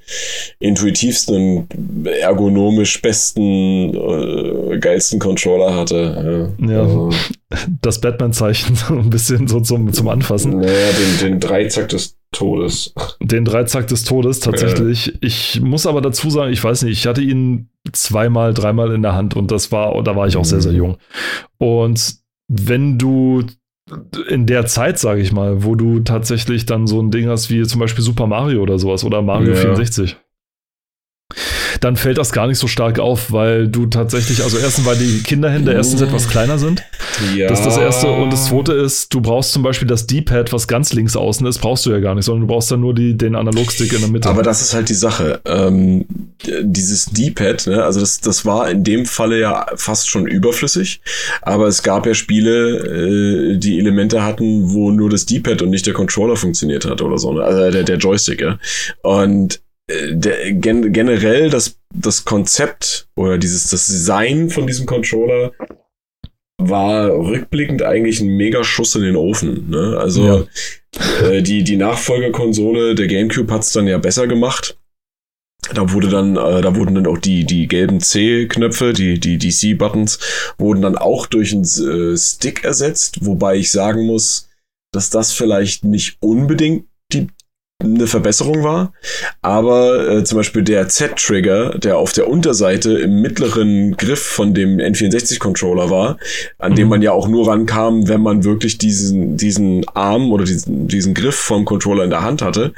intuitivsten 0.59 1.35
und 1.67 2.07
ergonomisch 2.07 3.01
besten, 3.01 3.93
äh, 3.95 4.77
geilsten 4.79 5.19
Controller 5.19 5.75
hatte. 5.75 6.51
Ja. 6.67 6.81
Also, 6.81 7.09
Das 7.81 7.99
Batman-Zeichen 7.99 8.75
so 8.87 8.93
ein 8.93 9.09
bisschen 9.09 9.47
so 9.47 9.59
zum, 9.59 9.91
zum 9.91 10.07
Anfassen. 10.07 10.59
naja, 10.59 10.71
den, 11.21 11.31
den 11.31 11.39
Dreizack 11.39 11.89
des 11.89 12.15
Todes. 12.31 12.93
Den 13.19 13.43
Dreizack 13.45 13.87
des 13.87 14.03
Todes 14.03 14.39
tatsächlich. 14.39 15.17
Ich 15.21 15.59
muss 15.61 15.85
aber 15.85 16.01
dazu 16.01 16.29
sagen, 16.29 16.51
ich 16.53 16.63
weiß 16.63 16.83
nicht, 16.83 16.97
ich 16.99 17.07
hatte 17.07 17.21
ihn 17.21 17.69
zweimal, 17.91 18.53
dreimal 18.53 18.91
in 18.93 19.01
der 19.01 19.13
Hand 19.13 19.35
und 19.35 19.51
das 19.51 19.71
war, 19.71 20.01
da 20.03 20.15
war 20.15 20.27
ich 20.27 20.37
auch 20.37 20.45
sehr, 20.45 20.61
sehr 20.61 20.71
Mhm. 20.71 20.77
jung. 20.77 20.97
Und 21.57 22.15
wenn 22.47 22.97
du 22.97 23.43
in 24.29 24.45
der 24.45 24.65
Zeit, 24.65 24.97
sage 24.99 25.21
ich 25.21 25.33
mal, 25.33 25.63
wo 25.65 25.75
du 25.75 25.99
tatsächlich 25.99 26.65
dann 26.65 26.87
so 26.87 27.01
ein 27.01 27.11
Ding 27.11 27.27
hast 27.27 27.49
wie 27.49 27.63
zum 27.63 27.79
Beispiel 27.81 28.03
Super 28.03 28.27
Mario 28.27 28.61
oder 28.61 28.79
sowas 28.79 29.03
oder 29.03 29.21
Mario 29.21 29.49
Ja. 29.49 29.55
64, 29.55 30.15
dann 31.81 31.95
fällt 31.95 32.17
das 32.19 32.31
gar 32.31 32.47
nicht 32.47 32.59
so 32.59 32.67
stark 32.67 32.99
auf, 32.99 33.31
weil 33.31 33.67
du 33.67 33.87
tatsächlich, 33.87 34.43
also 34.43 34.57
erstens, 34.57 34.85
weil 34.85 34.97
die 34.97 35.23
Kinderhände 35.23 35.73
erstens 35.73 35.99
Mhm. 35.99 36.07
etwas 36.07 36.29
kleiner 36.29 36.57
sind. 36.59 36.83
Ja. 37.35 37.47
Das 37.47 37.59
ist 37.59 37.65
das 37.65 37.77
erste. 37.77 38.07
Und 38.09 38.31
das 38.31 38.45
zweite 38.45 38.73
ist, 38.73 39.13
du 39.13 39.19
brauchst 39.19 39.51
zum 39.51 39.63
Beispiel 39.63 39.87
das 39.87 40.05
D-Pad, 40.07 40.53
was 40.53 40.67
ganz 40.67 40.93
links 40.93 41.15
außen 41.15 41.45
ist, 41.47 41.59
brauchst 41.59 41.85
du 41.85 41.91
ja 41.91 41.99
gar 41.99 42.13
nicht, 42.15 42.25
sondern 42.25 42.47
du 42.47 42.53
brauchst 42.53 42.71
dann 42.71 42.81
nur 42.81 42.93
die, 42.93 43.17
den 43.17 43.35
Analogstick 43.35 43.91
in 43.93 43.99
der 43.99 44.09
Mitte. 44.09 44.29
Aber 44.29 44.43
das 44.43 44.61
ist 44.61 44.73
halt 44.75 44.89
die 44.89 44.93
Sache. 44.93 45.41
Ähm, 45.45 46.05
dieses 46.61 47.05
D-Pad, 47.05 47.67
ne, 47.67 47.83
also 47.83 47.99
das, 47.99 48.21
das 48.21 48.45
war 48.45 48.69
in 48.69 48.83
dem 48.83 49.05
Falle 49.07 49.39
ja 49.39 49.65
fast 49.75 50.09
schon 50.09 50.27
überflüssig. 50.27 51.01
Aber 51.41 51.67
es 51.67 51.81
gab 51.81 52.05
ja 52.05 52.13
Spiele, 52.13 52.77
äh, 53.53 53.57
die 53.57 53.79
Elemente 53.79 54.23
hatten, 54.23 54.71
wo 54.71 54.91
nur 54.91 55.09
das 55.09 55.25
D-Pad 55.25 55.63
und 55.63 55.71
nicht 55.71 55.87
der 55.87 55.93
Controller 55.93 56.35
funktioniert 56.35 56.85
hat 56.85 57.01
oder 57.01 57.17
so. 57.17 57.33
Ne? 57.33 57.41
Also 57.43 57.71
der, 57.71 57.83
der 57.83 57.97
Joystick, 57.97 58.41
ja. 58.41 58.59
Und 59.01 59.59
der, 60.11 60.53
gen, 60.53 60.93
generell 60.93 61.49
das, 61.49 61.77
das 61.93 62.25
Konzept 62.25 63.07
oder 63.15 63.37
dieses 63.37 63.69
das 63.69 63.87
Design 63.87 64.49
von 64.49 64.67
diesem 64.67 64.85
Controller 64.85 65.51
war 66.57 67.09
rückblickend 67.09 67.81
eigentlich 67.81 68.21
ein 68.21 68.37
mega 68.37 68.63
Schuss 68.63 68.95
in 68.95 69.01
den 69.01 69.15
Ofen. 69.15 69.69
Ne? 69.69 69.97
Also 69.97 70.47
äh, 71.23 71.41
die, 71.41 71.63
die 71.63 71.77
Nachfolgerkonsole 71.77 72.95
der 72.95 73.07
GameCube 73.07 73.51
hat's 73.51 73.73
dann 73.73 73.87
ja 73.87 73.97
besser 73.97 74.27
gemacht. 74.27 74.77
Da 75.73 75.91
wurde 75.93 76.09
dann, 76.09 76.35
äh, 76.35 76.61
da 76.61 76.75
wurden 76.75 76.95
dann 76.95 77.07
auch 77.07 77.19
die, 77.19 77.45
die 77.45 77.67
gelben 77.67 77.99
C-Knöpfe, 77.99 78.93
die, 78.93 79.19
die 79.19 79.37
DC-Buttons, 79.37 80.19
wurden 80.57 80.81
dann 80.81 80.97
auch 80.97 81.27
durch 81.27 81.53
einen 81.53 81.63
äh, 81.63 82.17
Stick 82.17 82.63
ersetzt, 82.63 83.25
wobei 83.25 83.55
ich 83.57 83.71
sagen 83.71 84.05
muss, 84.05 84.49
dass 84.91 85.09
das 85.09 85.31
vielleicht 85.31 85.85
nicht 85.85 86.17
unbedingt 86.19 86.85
die 86.85 86.90
eine 87.83 88.07
Verbesserung 88.07 88.63
war, 88.63 88.93
aber 89.41 90.07
äh, 90.07 90.23
zum 90.23 90.37
Beispiel 90.37 90.63
der 90.63 90.87
Z-Trigger, 90.87 91.77
der 91.77 91.97
auf 91.97 92.13
der 92.13 92.27
Unterseite 92.27 92.93
im 92.93 93.21
mittleren 93.21 93.97
Griff 93.97 94.21
von 94.21 94.53
dem 94.53 94.77
N64-Controller 94.77 95.89
war, 95.89 96.17
an 96.57 96.75
dem 96.75 96.87
Mhm. 96.87 96.89
man 96.89 97.01
ja 97.01 97.11
auch 97.11 97.27
nur 97.27 97.47
rankam, 97.47 98.07
wenn 98.07 98.21
man 98.21 98.43
wirklich 98.43 98.77
diesen, 98.77 99.37
diesen 99.37 99.87
Arm 99.93 100.31
oder 100.31 100.45
diesen, 100.45 100.87
diesen 100.87 101.13
Griff 101.13 101.35
vom 101.35 101.65
Controller 101.65 102.03
in 102.03 102.09
der 102.09 102.21
Hand 102.21 102.41
hatte, 102.41 102.73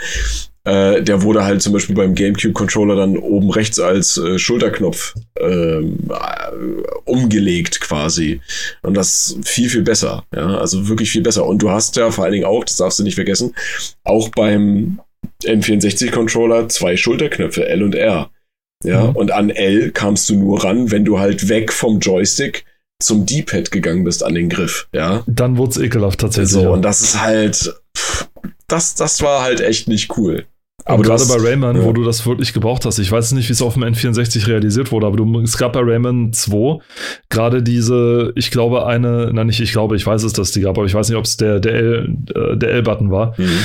äh, 0.66 1.02
der 1.02 1.22
wurde 1.24 1.44
halt 1.44 1.62
zum 1.62 1.74
Beispiel 1.74 1.96
beim 1.96 2.16
GameCube-Controller 2.16 2.96
dann 2.96 3.18
oben 3.18 3.50
rechts 3.52 3.80
als 3.80 4.18
äh, 4.18 4.40
Schulterknopf 4.40 5.14
ähm, 5.40 6.00
äh, 6.10 7.02
umgelegt 7.06 7.82
quasi. 7.82 8.40
Und 8.82 8.96
das 8.96 9.36
viel, 9.44 9.70
viel 9.70 9.82
besser. 9.82 10.24
Ja, 10.34 10.58
also 10.58 10.88
wirklich 10.88 11.12
viel 11.12 11.22
besser. 11.22 11.46
Und 11.46 11.62
du 11.62 11.70
hast 11.70 11.96
ja 11.98 12.12
vor 12.12 12.24
allen 12.24 12.34
Dingen 12.34 12.46
auch, 12.46 12.64
das 12.64 12.78
darfst 12.78 13.00
du 13.00 13.04
nicht 13.04 13.16
vergessen, 13.16 13.54
auch 14.04 14.30
beim 14.30 15.00
N64-Controller 15.46 16.70
zwei 16.70 16.98
Schulterknöpfe, 16.98 17.68
L 17.68 17.84
und 17.84 17.96
R. 17.96 18.30
Ja, 18.84 19.06
Mhm. 19.06 19.16
und 19.16 19.32
an 19.32 19.50
L 19.50 19.92
kamst 19.92 20.30
du 20.30 20.36
nur 20.38 20.64
ran, 20.64 20.92
wenn 20.92 21.06
du 21.06 21.18
halt 21.20 21.48
weg 21.48 21.72
vom 21.72 22.00
Joystick 22.00 22.66
zum 23.02 23.26
D-Pad 23.26 23.72
gegangen 23.72 24.04
bist 24.04 24.24
an 24.24 24.36
den 24.36 24.50
Griff. 24.50 24.88
Ja, 24.94 25.24
dann 25.26 25.58
wurde 25.58 25.72
es 25.72 25.78
ekelhaft 25.78 26.20
tatsächlich. 26.20 26.52
so, 26.52 26.64
ja. 26.64 26.70
und 26.70 26.82
das 26.84 27.02
ist 27.02 27.22
halt, 27.22 27.74
pff, 27.98 28.28
das, 28.68 28.96
das 28.96 29.22
war 29.22 29.42
halt 29.42 29.62
echt 29.62 29.88
nicht 29.88 30.18
cool. 30.18 30.46
Aber 30.86 31.04
gerade 31.04 31.26
bei 31.26 31.36
Rayman, 31.38 31.78
ja. 31.78 31.84
wo 31.84 31.94
du 31.94 32.04
das 32.04 32.26
wirklich 32.26 32.54
gebraucht 32.54 32.86
hast, 32.86 33.00
ich 33.00 33.12
weiß 33.12 33.32
nicht, 33.34 33.48
wie 33.48 33.54
es 33.54 33.62
auf 33.62 33.76
dem 33.76 33.84
N64 33.84 34.48
realisiert 34.48 34.92
wurde, 34.92 35.08
aber 35.08 35.18
du, 35.18 35.40
es 35.42 35.58
gab 35.58 35.74
bei 35.74 35.82
Rayman 35.82 36.34
2 36.34 36.80
gerade 37.30 37.64
diese, 37.64 38.34
ich 38.36 38.52
glaube, 38.52 38.86
eine, 38.86 39.32
nein, 39.34 39.48
nicht 39.48 39.62
ich 39.62 39.72
glaube, 39.72 39.96
ich 39.96 40.06
weiß 40.06 40.24
es, 40.24 40.34
dass 40.34 40.52
die 40.52 40.62
gab, 40.62 40.78
aber 40.78 40.86
ich 40.86 40.94
weiß 40.94 41.10
nicht, 41.10 41.18
ob 41.18 41.26
es 41.26 41.38
der, 41.38 41.60
der 41.60 41.74
L, 41.74 42.18
äh, 42.36 42.58
der 42.58 42.72
L-Button 42.72 43.12
war, 43.12 43.34
Mhm. 43.38 43.60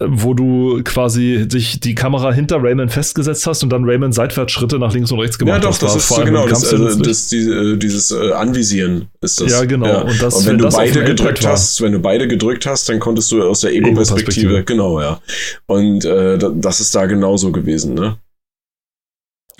Wo 0.00 0.32
du 0.32 0.80
quasi 0.84 1.46
dich 1.48 1.80
die 1.80 1.94
Kamera 1.94 2.32
hinter 2.32 2.62
Rayman 2.62 2.88
festgesetzt 2.88 3.46
hast 3.48 3.62
und 3.64 3.70
dann 3.70 3.84
Rayman 3.84 4.12
Seitwärtsschritte 4.12 4.78
nach 4.78 4.94
links 4.94 5.10
und 5.10 5.18
rechts 5.18 5.38
gemacht 5.38 5.56
Ja, 5.56 5.60
doch, 5.60 5.70
hast. 5.70 5.82
das 5.82 5.90
War 5.90 5.96
ist 5.98 6.08
so 6.08 6.24
genau, 6.24 6.46
das, 6.46 6.72
also, 6.72 7.02
das, 7.02 7.28
die, 7.28 7.38
äh, 7.38 7.76
dieses 7.76 8.10
äh, 8.12 8.30
Anvisieren 8.32 9.08
ist 9.20 9.40
das. 9.40 9.50
Ja, 9.50 9.64
genau. 9.64 10.02
Und 10.04 10.22
das- 10.22 10.34
Und 10.36 10.44
wenn, 10.46 10.50
wenn 10.52 10.58
du 10.58 10.64
das 10.64 10.76
beide 10.76 11.04
gedrückt 11.04 11.44
hast, 11.46 11.80
wenn 11.82 11.92
du 11.92 11.98
beide 11.98 12.28
gedrückt 12.28 12.64
hast, 12.64 12.88
dann 12.88 13.00
konntest 13.00 13.32
du 13.32 13.42
aus 13.42 13.60
der 13.60 13.72
Ego-Perspektive. 13.72 14.46
Ego-Perspektive, 14.58 14.64
genau, 14.64 15.00
ja. 15.00 15.20
Und 15.66 16.04
äh, 16.04 16.38
da- 16.38 16.52
das 16.54 16.80
ist 16.80 16.94
da 16.94 17.06
genauso 17.06 17.50
gewesen, 17.50 17.94
ne? 17.94 18.16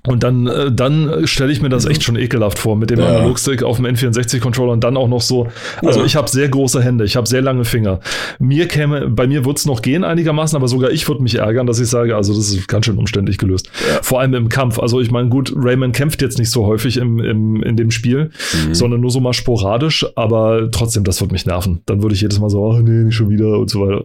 Und 0.04 0.24
dann, 0.24 0.48
äh, 0.48 0.72
dann 0.72 1.28
stelle 1.28 1.52
ich 1.52 1.62
mir 1.62 1.68
das 1.68 1.84
echt 1.86 2.02
schon 2.02 2.16
ekelhaft 2.16 2.58
vor 2.58 2.74
mit 2.76 2.90
dem 2.90 2.98
Ja. 2.98 3.06
Analogstick 3.06 3.62
auf 3.62 3.76
dem 3.76 3.86
N64-Controller 3.86 4.72
und 4.72 4.82
dann 4.82 4.96
auch 4.96 5.06
noch 5.06 5.20
so. 5.20 5.46
Also 5.80 6.00
Ja. 6.00 6.06
ich 6.06 6.16
habe 6.16 6.28
sehr 6.28 6.48
große 6.48 6.82
Hände, 6.82 7.04
ich 7.04 7.14
habe 7.14 7.28
sehr 7.28 7.40
lange 7.40 7.64
Finger. 7.64 8.00
Mir 8.40 8.66
käme, 8.66 9.08
bei 9.08 9.28
mir 9.28 9.44
wird 9.44 9.58
es 9.58 9.66
noch 9.66 9.80
gehen 9.80 10.02
einigermaßen, 10.02 10.56
aber 10.56 10.66
sogar 10.66 10.90
ich 10.90 11.06
würde 11.06 11.22
mich 11.22 11.36
ärgern, 11.36 11.68
dass 11.68 11.78
ich 11.78 11.86
sage, 11.86 12.16
also 12.16 12.34
das 12.34 12.48
ist 12.52 12.66
ganz 12.66 12.86
schön 12.86 12.98
umständlich 12.98 13.38
gelöst. 13.38 13.70
Ja. 13.88 14.02
Vor 14.02 14.18
allem 14.20 14.34
im 14.34 14.48
Kampf. 14.48 14.80
Also 14.80 15.00
ich 15.00 15.12
meine, 15.12 15.28
gut, 15.28 15.52
Rayman 15.54 15.92
kämpft 15.92 16.20
jetzt 16.20 16.36
nicht 16.36 16.50
so 16.50 16.66
häufig 16.66 16.96
im, 16.96 17.20
im, 17.20 17.62
in 17.62 17.76
dem 17.76 17.92
Spiel, 17.92 18.30
Mhm. 18.66 18.74
sondern 18.74 19.00
nur 19.00 19.10
so 19.12 19.20
mal 19.20 19.32
sporadisch, 19.32 20.04
aber 20.16 20.68
trotzdem, 20.72 21.04
das 21.04 21.20
wird 21.20 21.30
mich 21.30 21.46
nerven. 21.46 21.82
Dann 21.86 22.02
würde 22.02 22.16
ich 22.16 22.20
jedes 22.22 22.40
Mal 22.40 22.50
so, 22.50 22.72
ach 22.72 22.80
nee, 22.80 23.04
nicht 23.04 23.14
schon 23.14 23.30
wieder 23.30 23.56
und 23.58 23.70
so 23.70 23.80
weiter. 23.86 24.04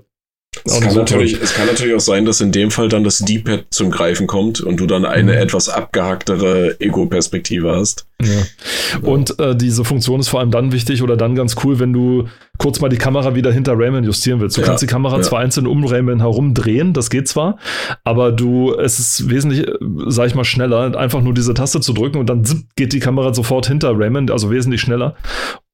Es 0.65 0.79
kann, 0.81 0.89
so 0.91 0.99
natürlich, 0.99 1.39
es 1.41 1.53
kann 1.53 1.67
natürlich 1.67 1.93
auch 1.95 1.99
sein, 1.99 2.25
dass 2.25 2.41
in 2.41 2.51
dem 2.51 2.71
Fall 2.71 2.89
dann 2.89 3.03
das 3.03 3.19
D-Pad 3.19 3.65
zum 3.69 3.91
Greifen 3.91 4.25
kommt 4.27 4.59
und 4.61 4.77
du 4.79 4.87
dann 4.87 5.05
eine 5.05 5.33
Mhm. 5.33 5.37
etwas 5.37 5.69
abgehacktere 5.69 6.75
Ego-Perspektive 6.79 7.75
hast. 7.75 8.06
Ja. 8.19 9.00
Und 9.01 9.39
äh, 9.39 9.55
diese 9.55 9.86
Funktion 9.86 10.19
ist 10.19 10.29
vor 10.29 10.39
allem 10.39 10.50
dann 10.50 10.71
wichtig 10.71 11.03
oder 11.03 11.15
dann 11.15 11.36
ganz 11.36 11.55
cool, 11.63 11.77
wenn 11.79 11.93
du 11.93 12.27
kurz 12.57 12.81
mal 12.81 12.89
die 12.89 12.97
Kamera 12.97 13.36
wieder 13.36 13.51
hinter 13.51 13.74
Rayman 13.77 14.03
justieren 14.03 14.39
willst. 14.39 14.57
Du 14.57 14.62
Ja, 14.62 14.67
kannst 14.67 14.81
die 14.81 14.88
Kamera 14.88 15.17
ja. 15.17 15.21
zwar 15.21 15.39
einzeln 15.39 15.67
um 15.67 15.86
Rayman 15.86 16.19
herum 16.19 16.55
drehen, 16.55 16.93
das 16.93 17.12
geht 17.12 17.27
zwar, 17.27 17.57
aber 18.03 18.31
du, 18.31 18.74
es 18.74 18.97
ist 18.97 19.29
wesentlich, 19.29 19.67
äh, 19.67 19.74
sag 20.07 20.27
ich 20.27 20.36
mal, 20.36 20.45
schneller, 20.45 20.97
einfach 20.97 21.21
nur 21.21 21.36
diese 21.36 21.53
Taste 21.53 21.79
zu 21.79 21.93
drücken 21.93 22.17
und 22.17 22.27
dann 22.27 22.43
zipp, 22.43 22.65
geht 22.75 22.93
die 22.93 23.00
Kamera 23.00 23.36
sofort 23.36 23.67
hinter 23.67 23.91
Rayman, 23.95 24.31
also 24.31 24.50
wesentlich 24.50 24.81
schneller. 24.81 25.15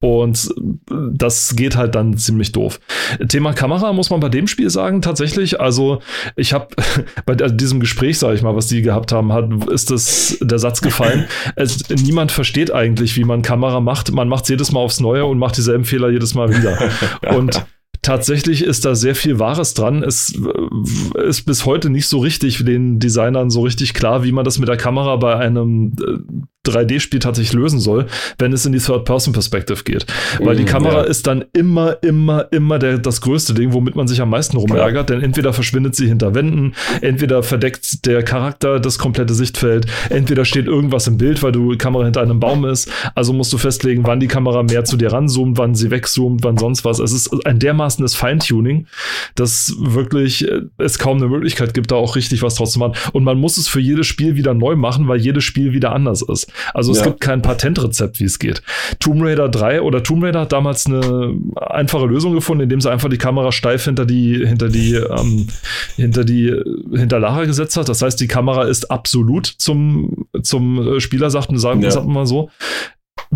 Und 0.04 0.52
äh, 0.90 0.94
das 1.12 1.56
geht 1.56 1.76
halt 1.76 1.94
dann 1.94 2.18
ziemlich 2.18 2.52
doof. 2.52 2.78
Thema 3.26 3.54
Kamera 3.54 3.94
muss 3.94 4.10
man 4.10 4.20
bei 4.20 4.28
dem 4.28 4.46
Spiel 4.46 4.68
sagen, 4.68 5.00
tatsächlich. 5.00 5.62
Also, 5.62 6.00
ich 6.36 6.52
habe 6.52 6.68
bei 7.24 7.34
diesem 7.34 7.80
Gespräch, 7.80 8.18
sage 8.18 8.34
ich 8.34 8.42
mal, 8.42 8.54
was 8.54 8.66
die 8.66 8.82
gehabt 8.82 9.12
haben, 9.12 9.32
hat, 9.32 9.48
ist 9.70 9.90
das 9.90 10.36
der 10.42 10.58
Satz 10.58 10.82
gefallen. 10.82 11.24
es, 11.56 11.88
niemand 11.88 12.32
versteht 12.34 12.72
eigentlich, 12.72 13.16
wie 13.16 13.24
man 13.24 13.42
Kamera 13.42 13.80
macht. 13.80 14.12
Man 14.12 14.28
macht 14.28 14.44
es 14.44 14.50
jedes 14.50 14.72
Mal 14.72 14.80
aufs 14.80 15.00
Neue 15.00 15.24
und 15.24 15.38
macht 15.38 15.56
dieselben 15.56 15.84
Fehler 15.84 16.10
jedes 16.10 16.34
Mal 16.34 16.50
wieder. 16.50 16.90
Und 17.36 17.64
tatsächlich 18.04 18.62
ist 18.62 18.84
da 18.84 18.94
sehr 18.94 19.14
viel 19.14 19.38
Wahres 19.38 19.74
dran. 19.74 20.02
Es 20.02 20.34
äh, 20.34 21.28
ist 21.28 21.42
bis 21.42 21.64
heute 21.64 21.90
nicht 21.90 22.06
so 22.06 22.18
richtig 22.18 22.64
den 22.64 22.98
Designern 23.00 23.50
so 23.50 23.62
richtig 23.62 23.94
klar, 23.94 24.22
wie 24.22 24.32
man 24.32 24.44
das 24.44 24.58
mit 24.58 24.68
der 24.68 24.76
Kamera 24.76 25.16
bei 25.16 25.36
einem 25.36 25.92
äh, 26.00 26.44
3D-Spiel 26.66 27.20
tatsächlich 27.20 27.52
lösen 27.52 27.78
soll, 27.78 28.06
wenn 28.38 28.52
es 28.52 28.64
in 28.64 28.72
die 28.72 28.78
Third-Person-Perspective 28.78 29.84
geht. 29.84 30.06
Weil 30.40 30.56
die 30.56 30.64
Mm, 30.64 30.66
Kamera 30.66 31.02
ja. 31.02 31.02
ist 31.02 31.26
dann 31.26 31.44
immer, 31.52 32.02
immer, 32.02 32.50
immer 32.52 32.78
der, 32.78 32.98
das 32.98 33.20
größte 33.20 33.54
Ding, 33.54 33.72
womit 33.72 33.96
man 33.96 34.08
sich 34.08 34.20
am 34.20 34.30
meisten 34.30 34.56
rumärgert, 34.56 35.10
denn 35.10 35.22
entweder 35.22 35.52
verschwindet 35.52 35.94
sie 35.94 36.08
hinter 36.08 36.34
Wänden, 36.34 36.74
entweder 37.00 37.42
verdeckt 37.42 38.06
der 38.06 38.22
Charakter 38.22 38.80
das 38.80 38.98
komplette 38.98 39.34
Sichtfeld, 39.34 39.86
entweder 40.10 40.44
steht 40.44 40.66
irgendwas 40.66 41.06
im 41.06 41.18
Bild, 41.18 41.42
weil 41.42 41.52
die 41.52 41.76
Kamera 41.76 42.04
hinter 42.04 42.22
einem 42.22 42.40
Baum 42.40 42.64
ist, 42.64 42.90
also 43.14 43.32
musst 43.32 43.52
du 43.52 43.58
festlegen, 43.58 44.06
wann 44.06 44.20
die 44.20 44.28
Kamera 44.28 44.62
mehr 44.62 44.84
zu 44.84 44.96
dir 44.96 45.12
ranzoomt, 45.12 45.58
wann 45.58 45.74
sie 45.74 45.90
wegzoomt, 45.90 46.42
wann 46.42 46.56
sonst 46.56 46.84
was. 46.84 46.98
Es 46.98 47.12
ist 47.12 47.46
ein 47.46 47.58
dermaßenes 47.94 48.14
Feintuning, 48.14 48.86
dass 49.34 49.74
wirklich 49.78 50.46
äh, 50.48 50.62
es 50.78 50.98
kaum 50.98 51.18
eine 51.18 51.28
Möglichkeit 51.28 51.74
gibt, 51.74 51.90
da 51.90 51.96
auch 51.96 52.16
richtig 52.16 52.42
was 52.42 52.54
draus 52.56 52.72
zu 52.72 52.78
machen. 52.78 52.94
Und 53.12 53.24
man 53.24 53.38
muss 53.38 53.56
es 53.56 53.68
für 53.68 53.80
jedes 53.80 54.06
Spiel 54.06 54.36
wieder 54.36 54.54
neu 54.54 54.76
machen, 54.76 55.08
weil 55.08 55.20
jedes 55.20 55.44
Spiel 55.44 55.72
wieder 55.72 55.92
anders 55.92 56.22
ist. 56.22 56.52
Also 56.72 56.92
es 56.92 56.98
Ja. 56.98 57.04
gibt 57.06 57.20
kein 57.20 57.42
Patentrezept, 57.42 58.20
wie 58.20 58.24
es 58.24 58.38
geht. 58.38 58.62
Tomb 59.00 59.22
Raider 59.22 59.48
3 59.48 59.82
oder 59.82 60.02
Tomb 60.02 60.22
Raider 60.24 60.40
hat 60.40 60.52
damals 60.52 60.86
eine 60.86 61.34
einfache 61.56 62.06
Lösung 62.06 62.34
gefunden, 62.34 62.64
indem 62.64 62.80
sie 62.80 62.90
einfach 62.90 63.08
die 63.08 63.18
Kamera 63.18 63.52
steif 63.52 63.84
hinter 63.84 64.04
die, 64.06 64.44
hinter 64.46 64.68
die, 64.68 64.94
ähm, 64.94 65.46
hinter 65.96 66.24
die, 66.24 66.52
hinter 66.92 67.18
Lara 67.20 67.44
gesetzt 67.44 67.76
hat. 67.76 67.88
Das 67.88 68.02
heißt, 68.02 68.20
die 68.20 68.28
Kamera 68.28 68.64
ist 68.64 68.90
absolut 68.90 69.46
zum, 69.46 70.26
zum 70.42 70.96
äh, 70.96 71.00
Spieler, 71.00 71.30
sagten, 71.30 71.58
sagen, 71.58 71.82
Ja. 71.82 71.90
sagen 71.90 72.06
wir 72.08 72.12
mal 72.14 72.26
so. 72.26 72.50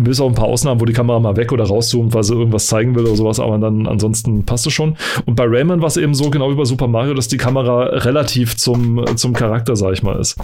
Bis 0.03 0.19
auf 0.19 0.29
ein 0.31 0.35
paar 0.35 0.45
Ausnahmen, 0.45 0.79
wo 0.79 0.85
die 0.85 0.93
Kamera 0.93 1.19
mal 1.19 1.35
weg 1.35 1.51
oder 1.51 1.65
rauszoomt, 1.65 2.13
weil 2.13 2.23
sie 2.23 2.33
irgendwas 2.33 2.67
zeigen 2.67 2.95
will 2.95 3.05
oder 3.05 3.15
sowas, 3.15 3.39
aber 3.39 3.57
dann 3.57 3.87
ansonsten 3.87 4.45
passt 4.45 4.65
es 4.67 4.73
schon. 4.73 4.95
Und 5.25 5.35
bei 5.35 5.45
Rayman 5.45 5.81
war 5.81 5.87
es 5.87 5.97
eben 5.97 6.13
so, 6.13 6.29
genau 6.29 6.49
wie 6.51 6.55
bei 6.55 6.65
Super 6.65 6.87
Mario, 6.87 7.13
dass 7.13 7.27
die 7.27 7.37
Kamera 7.37 7.83
relativ 7.83 8.57
zum, 8.57 9.05
zum 9.15 9.33
Charakter, 9.33 9.75
sag 9.75 9.93
ich 9.93 10.03
mal, 10.03 10.19
ist. 10.19 10.37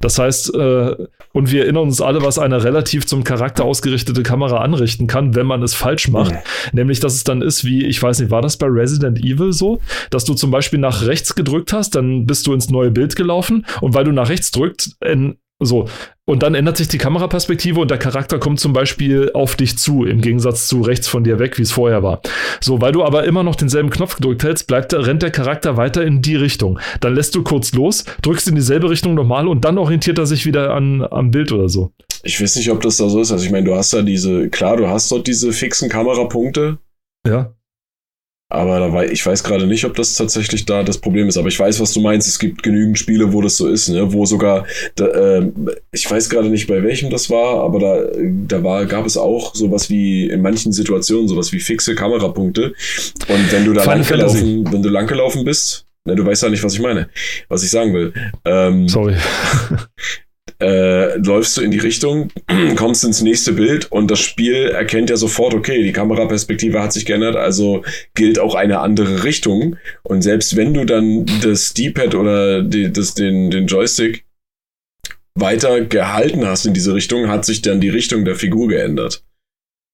Das 0.00 0.18
heißt, 0.18 0.54
äh, 0.54 0.96
und 1.32 1.50
wir 1.50 1.62
erinnern 1.62 1.84
uns 1.84 2.00
alle, 2.00 2.22
was 2.22 2.38
eine 2.38 2.64
relativ 2.64 3.06
zum 3.06 3.24
Charakter 3.24 3.64
ausgerichtete 3.64 4.22
Kamera 4.22 4.58
anrichten 4.58 5.06
kann, 5.06 5.34
wenn 5.34 5.46
man 5.46 5.62
es 5.62 5.74
falsch 5.74 6.08
macht. 6.08 6.32
Mhm. 6.32 6.38
Nämlich, 6.72 7.00
dass 7.00 7.14
es 7.14 7.24
dann 7.24 7.42
ist 7.42 7.64
wie, 7.64 7.84
ich 7.84 8.02
weiß 8.02 8.20
nicht, 8.20 8.30
war 8.30 8.42
das 8.42 8.56
bei 8.56 8.66
Resident 8.66 9.18
Evil 9.18 9.52
so, 9.52 9.80
dass 10.10 10.24
du 10.24 10.34
zum 10.34 10.50
Beispiel 10.50 10.78
nach 10.78 11.06
rechts 11.06 11.34
gedrückt 11.34 11.72
hast, 11.72 11.94
dann 11.94 12.26
bist 12.26 12.46
du 12.46 12.52
ins 12.52 12.70
neue 12.70 12.90
Bild 12.90 13.16
gelaufen 13.16 13.66
und 13.80 13.94
weil 13.94 14.04
du 14.04 14.12
nach 14.12 14.28
rechts 14.28 14.50
drückt, 14.50 14.90
in, 15.04 15.36
so, 15.60 15.88
und 16.28 16.42
dann 16.42 16.54
ändert 16.54 16.76
sich 16.76 16.88
die 16.88 16.98
Kameraperspektive 16.98 17.80
und 17.80 17.90
der 17.90 17.96
Charakter 17.98 18.38
kommt 18.38 18.60
zum 18.60 18.74
Beispiel 18.74 19.30
auf 19.32 19.56
dich 19.56 19.78
zu, 19.78 20.04
im 20.04 20.20
Gegensatz 20.20 20.68
zu 20.68 20.82
rechts 20.82 21.08
von 21.08 21.24
dir 21.24 21.38
weg, 21.38 21.56
wie 21.58 21.62
es 21.62 21.72
vorher 21.72 22.02
war. 22.02 22.20
So, 22.60 22.80
weil 22.82 22.92
du 22.92 23.02
aber 23.02 23.24
immer 23.24 23.42
noch 23.42 23.56
denselben 23.56 23.88
Knopf 23.88 24.16
gedrückt 24.16 24.44
hältst, 24.44 24.66
bleibt, 24.66 24.92
der- 24.92 25.06
rennt 25.06 25.22
der 25.22 25.30
Charakter 25.30 25.76
weiter 25.78 26.04
in 26.04 26.20
die 26.20 26.36
Richtung. 26.36 26.78
Dann 27.00 27.14
lässt 27.14 27.34
du 27.34 27.42
kurz 27.42 27.72
los, 27.72 28.04
drückst 28.22 28.48
in 28.48 28.54
dieselbe 28.56 28.90
Richtung 28.90 29.14
nochmal 29.14 29.48
und 29.48 29.64
dann 29.64 29.78
orientiert 29.78 30.18
er 30.18 30.26
sich 30.26 30.44
wieder 30.44 30.74
an, 30.74 31.02
am 31.10 31.30
Bild 31.30 31.50
oder 31.50 31.68
so. 31.70 31.92
Ich 32.24 32.40
weiß 32.42 32.56
nicht, 32.56 32.70
ob 32.70 32.82
das 32.82 32.98
da 32.98 33.08
so 33.08 33.20
ist. 33.20 33.32
Also 33.32 33.44
ich 33.46 33.50
meine, 33.50 33.64
du 33.64 33.74
hast 33.74 33.92
da 33.94 34.02
diese, 34.02 34.50
klar, 34.50 34.76
du 34.76 34.86
hast 34.86 35.10
dort 35.10 35.26
diese 35.26 35.52
fixen 35.52 35.88
Kamerapunkte, 35.88 36.78
Ja. 37.26 37.54
Aber 38.50 38.80
da 38.80 38.92
wei- 38.92 39.10
ich 39.10 39.24
weiß 39.24 39.44
gerade 39.44 39.66
nicht, 39.66 39.84
ob 39.84 39.94
das 39.94 40.14
tatsächlich 40.14 40.64
da 40.64 40.82
das 40.82 40.98
Problem 40.98 41.28
ist. 41.28 41.36
Aber 41.36 41.48
ich 41.48 41.58
weiß, 41.58 41.80
was 41.80 41.92
du 41.92 42.00
meinst. 42.00 42.26
Es 42.26 42.38
gibt 42.38 42.62
genügend 42.62 42.98
Spiele, 42.98 43.32
wo 43.32 43.42
das 43.42 43.56
so 43.58 43.68
ist, 43.68 43.88
ne? 43.88 44.10
wo 44.12 44.24
sogar, 44.24 44.66
da, 44.94 45.36
ähm, 45.38 45.70
ich 45.92 46.10
weiß 46.10 46.30
gerade 46.30 46.48
nicht, 46.48 46.66
bei 46.66 46.82
welchem 46.82 47.10
das 47.10 47.28
war, 47.28 47.62
aber 47.62 47.78
da, 47.78 48.02
da 48.46 48.62
war, 48.64 48.86
gab 48.86 49.04
es 49.04 49.16
auch 49.18 49.54
sowas 49.54 49.90
wie 49.90 50.28
in 50.30 50.40
manchen 50.40 50.72
Situationen 50.72 51.28
sowas 51.28 51.52
wie 51.52 51.60
fixe 51.60 51.94
Kamerapunkte. 51.94 52.72
Und 53.28 53.52
wenn 53.52 53.64
du 53.66 53.72
da 53.74 53.84
langgelaufen, 53.84 54.72
wenn 54.72 54.82
du 54.82 54.88
langgelaufen 54.88 55.44
bist, 55.44 55.86
ne, 56.06 56.14
du 56.16 56.24
weißt 56.24 56.44
ja 56.44 56.48
nicht, 56.48 56.62
was 56.64 56.72
ich 56.74 56.80
meine, 56.80 57.08
was 57.48 57.62
ich 57.62 57.70
sagen 57.70 57.92
will. 57.92 58.12
Ähm, 58.46 58.88
Sorry. 58.88 59.14
äh, 60.60 61.16
läufst 61.18 61.56
du 61.56 61.62
in 61.62 61.70
die 61.70 61.78
Richtung, 61.78 62.30
kommst 62.76 63.04
ins 63.04 63.22
nächste 63.22 63.52
Bild 63.52 63.90
und 63.92 64.10
das 64.10 64.20
Spiel 64.20 64.68
erkennt 64.68 65.10
ja 65.10 65.16
sofort, 65.16 65.54
okay, 65.54 65.82
die 65.82 65.92
Kameraperspektive 65.92 66.82
hat 66.82 66.92
sich 66.92 67.06
geändert, 67.06 67.36
also 67.36 67.84
gilt 68.14 68.38
auch 68.38 68.54
eine 68.54 68.80
andere 68.80 69.24
Richtung. 69.24 69.76
Und 70.02 70.22
selbst 70.22 70.56
wenn 70.56 70.74
du 70.74 70.84
dann 70.84 71.26
das 71.42 71.74
D-Pad 71.74 72.14
oder 72.14 72.62
die, 72.62 72.92
das, 72.92 73.14
den, 73.14 73.50
den 73.50 73.66
Joystick 73.66 74.24
weiter 75.34 75.82
gehalten 75.82 76.44
hast 76.44 76.66
in 76.66 76.74
diese 76.74 76.94
Richtung, 76.94 77.28
hat 77.28 77.44
sich 77.44 77.62
dann 77.62 77.80
die 77.80 77.90
Richtung 77.90 78.24
der 78.24 78.34
Figur 78.34 78.68
geändert. 78.68 79.22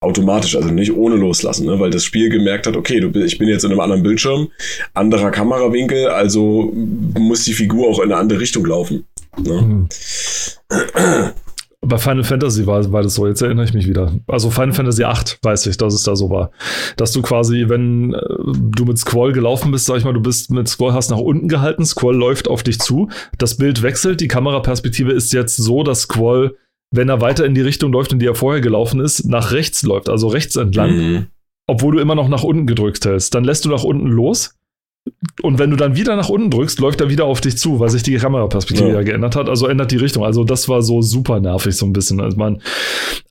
Automatisch, 0.05 0.55
also 0.55 0.69
nicht 0.69 0.95
ohne 0.95 1.17
loslassen, 1.17 1.67
ne? 1.67 1.81
weil 1.81 1.91
das 1.91 2.05
Spiel 2.05 2.29
gemerkt 2.29 2.67
hat, 2.67 2.77
okay, 2.77 3.01
du, 3.01 3.09
ich 3.21 3.39
bin 3.39 3.49
jetzt 3.49 3.65
in 3.65 3.71
einem 3.71 3.81
anderen 3.81 4.03
Bildschirm, 4.03 4.49
anderer 4.93 5.31
Kamerawinkel, 5.31 6.09
also 6.09 6.71
muss 7.19 7.45
die 7.45 7.55
Figur 7.55 7.89
auch 7.89 7.99
in 8.01 8.13
eine 8.13 8.17
andere 8.17 8.39
Richtung 8.39 8.67
laufen. 8.67 9.07
Ne? 9.39 9.63
Mhm. 9.63 9.89
Bei 11.87 11.99
Final 11.99 12.25
Fantasy 12.25 12.67
war, 12.67 12.93
war 12.93 13.03
das 13.03 13.15
so, 13.15 13.27
jetzt 13.27 13.43
erinnere 13.43 13.65
ich 13.65 13.75
mich 13.75 13.87
wieder. 13.87 14.13
Also 14.27 14.51
Final 14.51 14.73
Fantasy 14.73 15.05
8 15.05 15.39
weiß 15.43 15.67
ich, 15.67 15.77
dass 15.77 15.95
es 15.95 16.03
da 16.03 16.17
so 16.17 16.31
war. 16.31 16.51
Dass 16.97 17.13
du 17.13 17.23
quasi, 17.23 17.65
wenn 17.69 18.15
äh, 18.15 18.19
du 18.55 18.85
mit 18.85 18.99
Squall 18.99 19.33
gelaufen 19.33 19.71
bist, 19.71 19.87
sag 19.87 19.97
ich 19.97 20.05
mal, 20.05 20.15
du 20.15 20.23
bist 20.23 20.51
mit 20.51 20.69
Squall, 20.69 20.93
hast 20.93 21.11
nach 21.11 21.19
unten 21.19 21.49
gehalten, 21.49 21.85
Squall 21.85 22.17
läuft 22.17 22.49
auf 22.49 22.63
dich 22.63 22.79
zu, 22.79 23.09
das 23.39 23.57
Bild 23.57 23.83
wechselt, 23.83 24.21
die 24.21 24.29
Kameraperspektive 24.29 25.13
ist 25.13 25.33
jetzt 25.33 25.57
so, 25.57 25.83
dass 25.83 26.03
Squall, 26.03 26.57
wenn 26.91 27.09
er 27.09 27.21
weiter 27.21 27.45
in 27.45 27.55
die 27.55 27.61
Richtung 27.61 27.93
läuft, 27.93 28.13
in 28.13 28.19
die 28.19 28.27
er 28.27 28.35
vorher 28.35 28.61
gelaufen 28.61 29.01
ist, 29.01 29.25
nach 29.29 29.53
rechts 29.53 29.83
läuft, 29.83 30.09
also 30.09 30.29
rechts 30.29 30.57
entlang, 30.57 30.97
Mhm. 30.97 31.27
obwohl 31.67 31.95
du 31.95 32.01
immer 32.01 32.15
noch 32.15 32.29
nach 32.29 32.45
unten 32.45 32.67
gedrückt 32.67 33.05
hältst. 33.05 33.35
Dann 33.35 33.45
lässt 33.45 33.65
du 33.65 33.71
nach 33.71 33.85
unten 33.85 34.07
los. 34.09 34.55
Und 35.43 35.59
wenn 35.59 35.71
du 35.71 35.77
dann 35.77 35.97
wieder 35.97 36.17
nach 36.17 36.31
unten 36.31 36.51
drückst, 36.51 36.81
läuft 36.81 37.01
er 37.03 37.11
wieder 37.11 37.27
auf 37.27 37.41
dich 37.41 37.59
zu, 37.59 37.79
weil 37.81 37.91
sich 37.91 38.03
die 38.03 38.15
Kameraperspektive 38.17 38.89
Ja. 38.89 38.95
ja 38.97 39.03
geändert 39.03 39.37
hat. 39.37 39.49
Also 39.51 39.67
ändert 39.67 39.91
die 39.91 39.97
Richtung. 39.97 40.25
Also 40.25 40.45
das 40.45 40.69
war 40.69 40.81
so 40.81 41.03
super 41.03 41.41
nervig 41.41 41.77
so 41.77 41.85
ein 41.85 41.93
bisschen. 41.93 42.21
Also 42.21 42.39
man, 42.39 42.63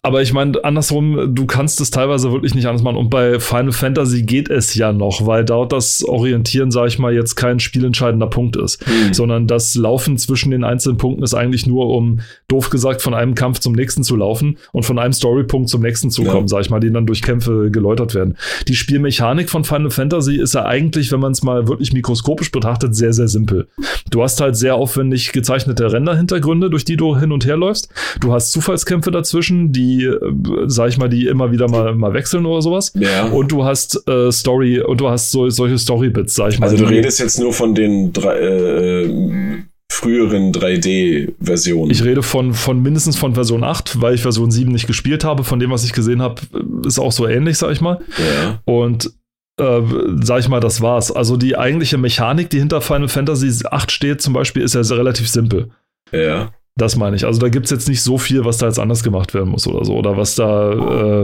aber 0.03 0.21
ich 0.21 0.33
meine, 0.33 0.63
andersrum, 0.63 1.33
du 1.33 1.45
kannst 1.47 1.81
es 1.81 1.89
teilweise 1.89 2.31
wirklich 2.31 2.53
nicht 2.53 2.67
anders 2.67 2.83
machen. 2.83 2.97
Und 2.97 3.09
bei 3.09 3.39
Final 3.39 3.71
Fantasy 3.71 4.23
geht 4.23 4.49
es 4.49 4.75
ja 4.75 4.91
noch, 4.93 5.25
weil 5.25 5.45
dort 5.45 5.71
das 5.71 6.03
Orientieren, 6.03 6.69
sag 6.69 6.87
ich 6.87 6.99
mal, 6.99 7.13
jetzt 7.13 7.35
kein 7.35 7.59
spielentscheidender 7.59 8.27
Punkt 8.27 8.55
ist. 8.57 8.85
Mhm. 8.85 9.13
Sondern 9.13 9.47
das 9.47 9.73
Laufen 9.73 10.17
zwischen 10.19 10.51
den 10.51 10.63
einzelnen 10.63 10.97
Punkten 10.97 11.23
ist 11.23 11.33
eigentlich 11.33 11.65
nur, 11.65 11.87
um, 11.87 12.19
doof 12.47 12.69
gesagt, 12.69 13.01
von 13.01 13.15
einem 13.15 13.33
Kampf 13.33 13.59
zum 13.59 13.73
nächsten 13.73 14.03
zu 14.03 14.15
laufen 14.15 14.57
und 14.71 14.83
von 14.85 14.99
einem 14.99 15.13
Storypunkt 15.13 15.69
zum 15.69 15.81
nächsten 15.81 16.11
zu 16.11 16.23
Ja. 16.23 16.31
kommen, 16.31 16.47
sag 16.47 16.61
ich 16.61 16.69
mal, 16.69 16.79
die 16.79 16.91
dann 16.91 17.07
durch 17.07 17.21
Kämpfe 17.23 17.71
geläutert 17.71 18.13
werden. 18.13 18.37
Die 18.67 18.75
Spielmechanik 18.75 19.49
von 19.49 19.63
Final 19.63 19.89
Fantasy 19.89 20.35
ist 20.39 20.53
ja 20.53 20.65
eigentlich, 20.65 21.11
wenn 21.11 21.19
man 21.21 21.31
es 21.31 21.41
mal 21.41 21.62
wirklich 21.67 21.93
mikroskopisch 21.93 22.51
betrachtet, 22.51 22.95
sehr, 22.95 23.13
sehr 23.13 23.27
simpel. 23.27 23.67
Du 24.09 24.21
hast 24.23 24.41
halt 24.41 24.55
sehr 24.55 24.75
aufwendig 24.75 25.31
gezeichnete 25.31 25.91
Render-Hintergründe, 25.91 26.69
durch 26.69 26.85
die 26.85 26.97
du 26.97 27.17
hin 27.17 27.31
und 27.31 27.45
her 27.45 27.57
läufst. 27.57 27.89
Du 28.19 28.33
hast 28.33 28.51
Zufallskämpfe 28.51 29.11
dazwischen, 29.11 29.71
die, 29.71 30.05
äh, 30.05 30.19
sag 30.67 30.89
ich 30.89 30.97
mal, 30.97 31.09
die 31.09 31.27
immer 31.27 31.51
wieder 31.51 31.69
mal, 31.69 31.95
mal 31.95 32.13
wechseln 32.13 32.45
oder 32.45 32.61
sowas. 32.61 32.93
Ja. 32.95 33.25
Und 33.25 33.51
du 33.51 33.63
hast 33.63 34.07
äh, 34.07 34.31
Story 34.31 34.79
und 34.81 35.01
du 35.01 35.09
hast 35.09 35.31
so, 35.31 35.49
solche 35.49 35.77
Story-Bits, 35.77 36.35
sag 36.35 36.53
ich 36.53 36.59
mal. 36.59 36.69
also 36.69 36.83
du 36.83 36.89
redest 36.89 37.19
jetzt 37.19 37.39
nur 37.39 37.53
von 37.53 37.75
den 37.75 38.13
drei, 38.13 38.37
äh, 38.39 39.63
früheren 39.93 40.51
3D-Versionen. 40.51 41.91
Ich 41.91 42.03
rede 42.03 42.23
von, 42.23 42.53
von 42.53 42.81
mindestens 42.81 43.17
von 43.17 43.35
Version 43.35 43.63
8, 43.63 44.01
weil 44.01 44.15
ich 44.15 44.23
Version 44.23 44.51
7 44.51 44.71
nicht 44.71 44.87
gespielt 44.87 45.23
habe. 45.23 45.43
Von 45.43 45.59
dem, 45.59 45.69
was 45.69 45.85
ich 45.85 45.93
gesehen 45.93 46.21
habe, 46.21 46.41
ist 46.85 46.99
auch 46.99 47.11
so 47.11 47.27
ähnlich, 47.27 47.57
sag 47.57 47.71
ich 47.71 47.79
mal. 47.79 47.99
Ja. 48.17 48.59
Und 48.65 49.13
äh, 49.59 49.81
sag 50.23 50.39
ich 50.39 50.49
mal, 50.49 50.59
das 50.59 50.81
war's. 50.81 51.11
Also 51.11 51.37
die 51.37 51.57
eigentliche 51.57 51.97
Mechanik, 51.97 52.49
die 52.49 52.59
hinter 52.59 52.81
Final 52.81 53.07
Fantasy 53.07 53.65
8 53.69 53.91
steht, 53.91 54.21
zum 54.21 54.33
Beispiel, 54.33 54.63
ist 54.63 54.75
ja 54.75 54.81
relativ 54.81 55.27
simpel. 55.29 55.69
Ja. 56.11 56.51
Das 56.75 56.95
meine 56.95 57.15
ich. 57.15 57.25
Also 57.25 57.39
da 57.39 57.49
gibt 57.49 57.65
es 57.65 57.71
jetzt 57.71 57.87
nicht 57.87 58.01
so 58.01 58.17
viel, 58.17 58.45
was 58.45 58.57
da 58.57 58.65
jetzt 58.65 58.79
anders 58.79 59.03
gemacht 59.03 59.35
werden 59.35 59.49
muss 59.49 59.67
oder 59.67 59.85
so. 59.85 59.95
Oder 59.95 60.17
was 60.17 60.33
da, 60.35 60.71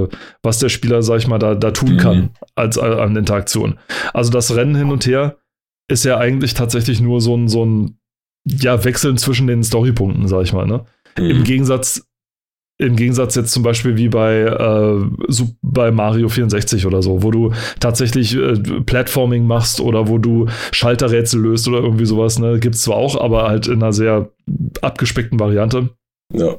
äh, 0.03 0.07
was 0.43 0.59
der 0.59 0.69
Spieler, 0.69 1.01
sag 1.01 1.17
ich 1.17 1.27
mal, 1.27 1.39
da, 1.39 1.55
da 1.55 1.71
tun 1.71 1.93
Mhm. 1.93 1.97
kann 1.97 2.29
als 2.55 2.77
äh, 2.77 2.81
an 2.81 3.15
Interaktion. 3.15 3.79
Also 4.13 4.29
das 4.31 4.55
Rennen 4.55 4.75
hin 4.75 4.91
und 4.91 5.07
her 5.07 5.37
ist 5.87 6.05
ja 6.05 6.17
eigentlich 6.19 6.53
tatsächlich 6.53 7.01
nur 7.01 7.19
so 7.19 7.35
ein, 7.35 7.47
so 7.47 7.65
ein 7.65 7.97
ja, 8.45 8.83
Wechseln 8.83 9.17
zwischen 9.17 9.47
den 9.47 9.63
Storypunkten, 9.63 10.27
sag 10.27 10.43
ich 10.43 10.53
mal, 10.53 10.67
ne? 10.67 10.85
Im 11.17 11.39
Mhm. 11.39 11.43
Gegensatz, 11.45 12.07
im 12.81 12.95
Gegensatz 12.95 13.35
jetzt 13.35 13.51
zum 13.51 13.61
Beispiel 13.61 13.97
wie 13.97 14.07
bei, 14.07 14.39
äh, 14.39 15.05
bei 15.61 15.91
Mario 15.91 16.29
64 16.29 16.85
oder 16.85 17.01
so, 17.03 17.21
wo 17.23 17.29
du 17.29 17.51
tatsächlich 17.79 18.35
äh, 18.35 18.53
Platforming 18.85 19.45
machst 19.45 19.81
oder 19.81 20.07
wo 20.07 20.17
du 20.17 20.47
Schalterrätsel 20.71 21.41
löst 21.41 21.67
oder 21.67 21.79
irgendwie 21.79 22.05
sowas, 22.05 22.39
ne? 22.39 22.57
Gibt's 22.59 22.81
zwar 22.81 22.95
auch, 22.95 23.19
aber 23.19 23.47
halt 23.49 23.67
in 23.67 23.83
einer 23.83 23.91
sehr 23.93 24.29
abgespeckten 24.81 25.39
Variante. 25.39 25.89
Ja, 26.33 26.55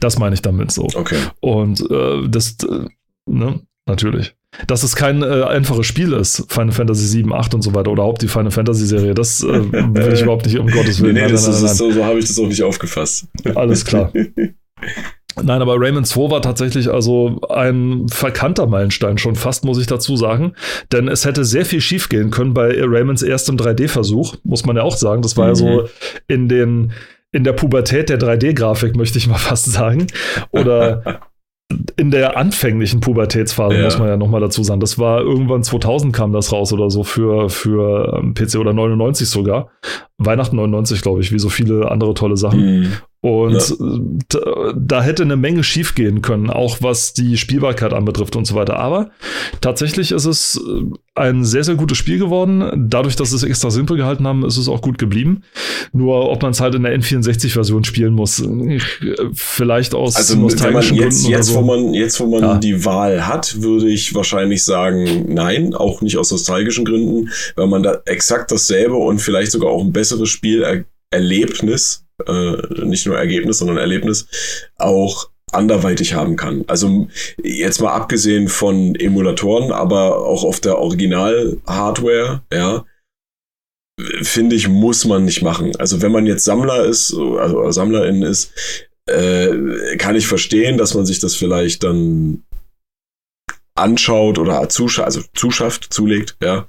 Das 0.00 0.18
meine 0.18 0.34
ich 0.34 0.42
damit 0.42 0.72
so. 0.72 0.88
okay. 0.94 1.18
Und 1.40 1.80
äh, 1.90 2.26
das, 2.28 2.56
äh, 2.68 2.86
ne, 3.30 3.60
natürlich. 3.86 4.34
Dass 4.66 4.82
es 4.82 4.94
kein 4.96 5.22
äh, 5.22 5.42
einfaches 5.42 5.84
Spiel 5.86 6.12
ist, 6.12 6.46
Final 6.48 6.72
Fantasy 6.72 7.06
7, 7.06 7.34
8 7.34 7.54
und 7.54 7.62
so 7.62 7.74
weiter, 7.74 7.90
oder 7.90 8.02
überhaupt 8.04 8.22
die 8.22 8.28
Final 8.28 8.50
Fantasy 8.52 8.86
Serie, 8.86 9.12
das 9.12 9.42
äh, 9.42 9.46
will 9.72 10.12
ich 10.14 10.22
überhaupt 10.22 10.46
nicht, 10.46 10.58
um 10.58 10.68
Gottes 10.68 11.00
Nee, 11.00 11.06
Willen. 11.06 11.14
nee, 11.16 11.20
Nein, 11.22 11.32
das 11.32 11.42
nein, 11.46 11.54
ist, 11.56 11.62
nein, 11.64 11.74
so, 11.74 11.90
so 11.90 12.04
habe 12.04 12.18
ich 12.18 12.24
das 12.28 12.38
auch 12.38 12.46
nicht 12.46 12.62
aufgefasst. 12.62 13.26
Alles 13.54 13.84
klar. 13.84 14.10
Nein, 15.42 15.62
aber 15.62 15.76
Rayman 15.78 16.04
2 16.04 16.30
war 16.30 16.42
tatsächlich 16.42 16.90
also 16.90 17.40
ein 17.48 18.06
verkannter 18.08 18.66
Meilenstein, 18.66 19.18
schon 19.18 19.34
fast, 19.34 19.64
muss 19.64 19.78
ich 19.78 19.86
dazu 19.86 20.16
sagen. 20.16 20.54
Denn 20.92 21.08
es 21.08 21.24
hätte 21.24 21.44
sehr 21.44 21.64
viel 21.64 21.80
schiefgehen 21.80 22.30
können 22.30 22.54
bei 22.54 22.74
Raymonds 22.80 23.22
erstem 23.22 23.56
3D-Versuch, 23.56 24.36
muss 24.44 24.64
man 24.64 24.76
ja 24.76 24.82
auch 24.82 24.96
sagen. 24.96 25.22
Das 25.22 25.36
war 25.36 25.46
mhm. 25.46 25.50
ja 25.50 25.54
so 25.54 25.66
mhm. 25.66 25.88
in 26.28 26.48
den 26.48 26.92
in 27.32 27.42
der 27.42 27.52
Pubertät 27.52 28.10
der 28.10 28.20
3D-Grafik, 28.20 28.94
möchte 28.94 29.18
ich 29.18 29.26
mal 29.26 29.34
fast 29.38 29.70
sagen. 29.72 30.06
Oder 30.52 31.20
in 31.96 32.10
der 32.10 32.36
anfänglichen 32.36 33.00
Pubertätsphase, 33.00 33.76
ja. 33.76 33.84
muss 33.84 33.98
man 33.98 34.08
ja 34.08 34.16
nochmal 34.16 34.40
dazu 34.40 34.62
sagen. 34.62 34.80
Das 34.80 34.98
war 34.98 35.20
irgendwann 35.20 35.62
2000 35.62 36.14
kam 36.14 36.32
das 36.32 36.52
raus 36.52 36.72
oder 36.72 36.90
so 36.90 37.02
für, 37.02 37.48
für 37.48 38.18
ähm, 38.18 38.34
PC 38.34 38.56
oder 38.56 38.72
99 38.72 39.28
sogar. 39.28 39.70
Weihnachten 40.18 40.56
99, 40.56 41.02
glaube 41.02 41.20
ich, 41.22 41.32
wie 41.32 41.38
so 41.38 41.48
viele 41.48 41.90
andere 41.90 42.14
tolle 42.14 42.36
Sachen. 42.36 42.80
Mhm. 42.80 42.92
Und 43.24 43.78
ja. 43.80 44.74
da 44.76 45.02
hätte 45.02 45.22
eine 45.22 45.36
Menge 45.36 45.64
schiefgehen 45.64 46.20
können, 46.20 46.50
auch 46.50 46.82
was 46.82 47.14
die 47.14 47.38
Spielbarkeit 47.38 47.94
anbetrifft 47.94 48.36
und 48.36 48.46
so 48.46 48.54
weiter. 48.54 48.78
Aber 48.78 49.12
tatsächlich 49.62 50.12
ist 50.12 50.26
es 50.26 50.60
äh, 50.62 50.82
ein 51.14 51.42
sehr, 51.42 51.64
sehr 51.64 51.76
gutes 51.76 51.96
Spiel 51.96 52.18
geworden. 52.18 52.86
Dadurch, 52.90 53.16
dass 53.16 53.30
sie 53.30 53.36
es 53.36 53.42
extra 53.42 53.70
simpel 53.70 53.96
gehalten 53.96 54.26
haben, 54.26 54.44
ist 54.44 54.58
es 54.58 54.68
auch 54.68 54.82
gut 54.82 54.98
geblieben. 54.98 55.40
Nur, 55.94 56.28
ob 56.30 56.42
man 56.42 56.50
es 56.50 56.60
halt 56.60 56.74
in 56.74 56.82
der 56.82 56.94
N64-Version 57.00 57.84
spielen 57.84 58.12
muss, 58.12 58.46
vielleicht 59.32 59.94
aus 59.94 60.16
also, 60.16 60.36
nostalgischen 60.36 60.98
jetzt, 60.98 61.22
Gründen. 61.22 61.30
Jetzt, 61.30 61.46
so. 61.46 61.54
wo 61.54 61.62
man, 61.62 61.94
jetzt, 61.94 62.20
wo 62.20 62.26
man 62.26 62.42
ja. 62.42 62.58
die 62.58 62.84
Wahl 62.84 63.26
hat, 63.26 63.62
würde 63.62 63.88
ich 63.88 64.14
wahrscheinlich 64.14 64.66
sagen, 64.66 65.32
nein, 65.32 65.72
auch 65.72 66.02
nicht 66.02 66.18
aus 66.18 66.30
nostalgischen 66.30 66.84
Gründen, 66.84 67.30
weil 67.56 67.68
man 67.68 67.82
da 67.82 68.02
exakt 68.04 68.50
dasselbe 68.50 68.96
und 68.96 69.20
vielleicht 69.20 69.52
sogar 69.52 69.70
auch 69.70 69.80
ein 69.82 69.92
besseres 69.92 70.28
Spielerlebnis 70.28 72.03
äh, 72.26 72.84
nicht 72.84 73.06
nur 73.06 73.18
Ergebnis, 73.18 73.58
sondern 73.58 73.78
Erlebnis, 73.78 74.26
auch 74.76 75.30
anderweitig 75.52 76.14
haben 76.14 76.36
kann. 76.36 76.64
Also 76.66 77.08
jetzt 77.42 77.80
mal 77.80 77.92
abgesehen 77.92 78.48
von 78.48 78.94
Emulatoren, 78.96 79.72
aber 79.72 80.26
auch 80.26 80.44
auf 80.44 80.60
der 80.60 80.78
Original-Hardware, 80.78 82.42
ja, 82.52 82.84
finde 84.22 84.56
ich, 84.56 84.68
muss 84.68 85.04
man 85.04 85.24
nicht 85.24 85.42
machen. 85.42 85.76
Also 85.76 86.02
wenn 86.02 86.12
man 86.12 86.26
jetzt 86.26 86.44
Sammler 86.44 86.84
ist, 86.84 87.14
also 87.14 87.70
Sammlerin 87.70 88.22
ist, 88.22 88.52
äh, 89.06 89.96
kann 89.98 90.16
ich 90.16 90.26
verstehen, 90.26 90.78
dass 90.78 90.94
man 90.94 91.06
sich 91.06 91.20
das 91.20 91.36
vielleicht 91.36 91.84
dann 91.84 92.42
anschaut 93.76 94.38
oder 94.38 94.68
zuschafft, 94.68 95.06
also 95.06 95.22
zuschafft, 95.34 95.92
zulegt, 95.92 96.36
ja. 96.42 96.68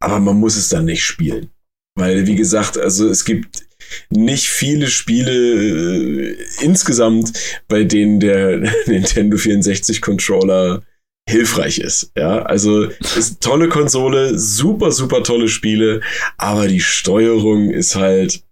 Aber 0.00 0.18
man 0.20 0.38
muss 0.38 0.56
es 0.56 0.68
dann 0.68 0.84
nicht 0.84 1.04
spielen. 1.04 1.50
Weil, 1.96 2.26
wie 2.26 2.36
gesagt, 2.36 2.78
also 2.78 3.08
es 3.08 3.24
gibt 3.24 3.67
nicht 4.10 4.48
viele 4.48 4.88
Spiele 4.88 5.32
äh, 5.32 6.36
insgesamt, 6.60 7.32
bei 7.68 7.84
denen 7.84 8.20
der 8.20 8.58
Nintendo 8.86 9.36
64 9.36 10.00
Controller 10.00 10.82
hilfreich 11.28 11.78
ist. 11.78 12.10
Ja, 12.16 12.42
also 12.42 12.84
ist 12.84 13.40
tolle 13.40 13.68
Konsole, 13.68 14.38
super, 14.38 14.92
super 14.92 15.22
tolle 15.22 15.48
Spiele, 15.48 16.00
aber 16.38 16.68
die 16.68 16.80
Steuerung 16.80 17.70
ist 17.70 17.96
halt, 17.96 18.42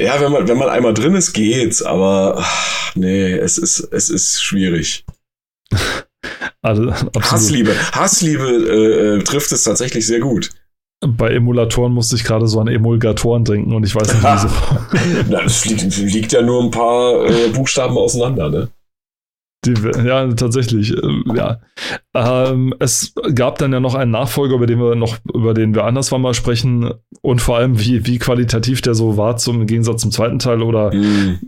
ja, 0.00 0.20
wenn 0.20 0.32
man, 0.32 0.48
wenn 0.48 0.58
man 0.58 0.68
einmal 0.68 0.94
drin 0.94 1.14
ist, 1.14 1.32
geht's, 1.32 1.82
aber 1.82 2.36
ach, 2.38 2.94
nee, 2.94 3.32
es 3.32 3.58
ist, 3.58 3.80
es 3.92 4.10
ist 4.10 4.42
schwierig. 4.42 5.04
Also, 6.60 6.92
Hassliebe, 6.92 7.72
Hassliebe 7.92 8.44
äh, 8.44 9.16
äh, 9.18 9.22
trifft 9.22 9.52
es 9.52 9.62
tatsächlich 9.62 10.06
sehr 10.06 10.18
gut. 10.18 10.50
Bei 11.00 11.30
Emulatoren 11.30 11.92
musste 11.92 12.16
ich 12.16 12.24
gerade 12.24 12.48
so 12.48 12.60
an 12.60 12.66
Emulgatoren 12.66 13.44
denken 13.44 13.72
und 13.72 13.84
ich 13.86 13.94
weiß 13.94 14.14
nicht, 14.14 14.22
wieso. 14.22 14.48
Das 15.30 15.64
liegt, 15.64 15.96
liegt, 15.96 16.32
ja 16.32 16.42
nur 16.42 16.62
ein 16.62 16.70
paar 16.72 17.24
äh, 17.24 17.48
Buchstaben 17.50 17.96
auseinander, 17.96 18.48
ne? 18.48 18.68
Die, 19.64 19.74
ja, 20.04 20.26
tatsächlich. 20.32 20.92
Äh, 20.92 21.36
ja. 21.36 21.60
Ähm, 22.14 22.74
es 22.80 23.12
gab 23.34 23.58
dann 23.58 23.72
ja 23.72 23.80
noch 23.80 23.94
einen 23.94 24.10
Nachfolger, 24.10 24.56
über 24.56 24.66
den 24.66 24.80
wir 24.80 24.96
noch, 24.96 25.18
über 25.32 25.54
den 25.54 25.74
wir 25.74 25.84
anders 25.84 26.10
mal 26.10 26.34
sprechen 26.34 26.92
und 27.22 27.40
vor 27.40 27.58
allem, 27.58 27.78
wie, 27.78 28.06
wie 28.06 28.18
qualitativ 28.18 28.82
der 28.82 28.94
so 28.94 29.16
war 29.16 29.36
zum 29.36 29.60
im 29.62 29.66
Gegensatz 29.66 30.02
zum 30.02 30.10
zweiten 30.10 30.38
Teil 30.38 30.62
oder 30.62 30.94
mm. 30.94 31.38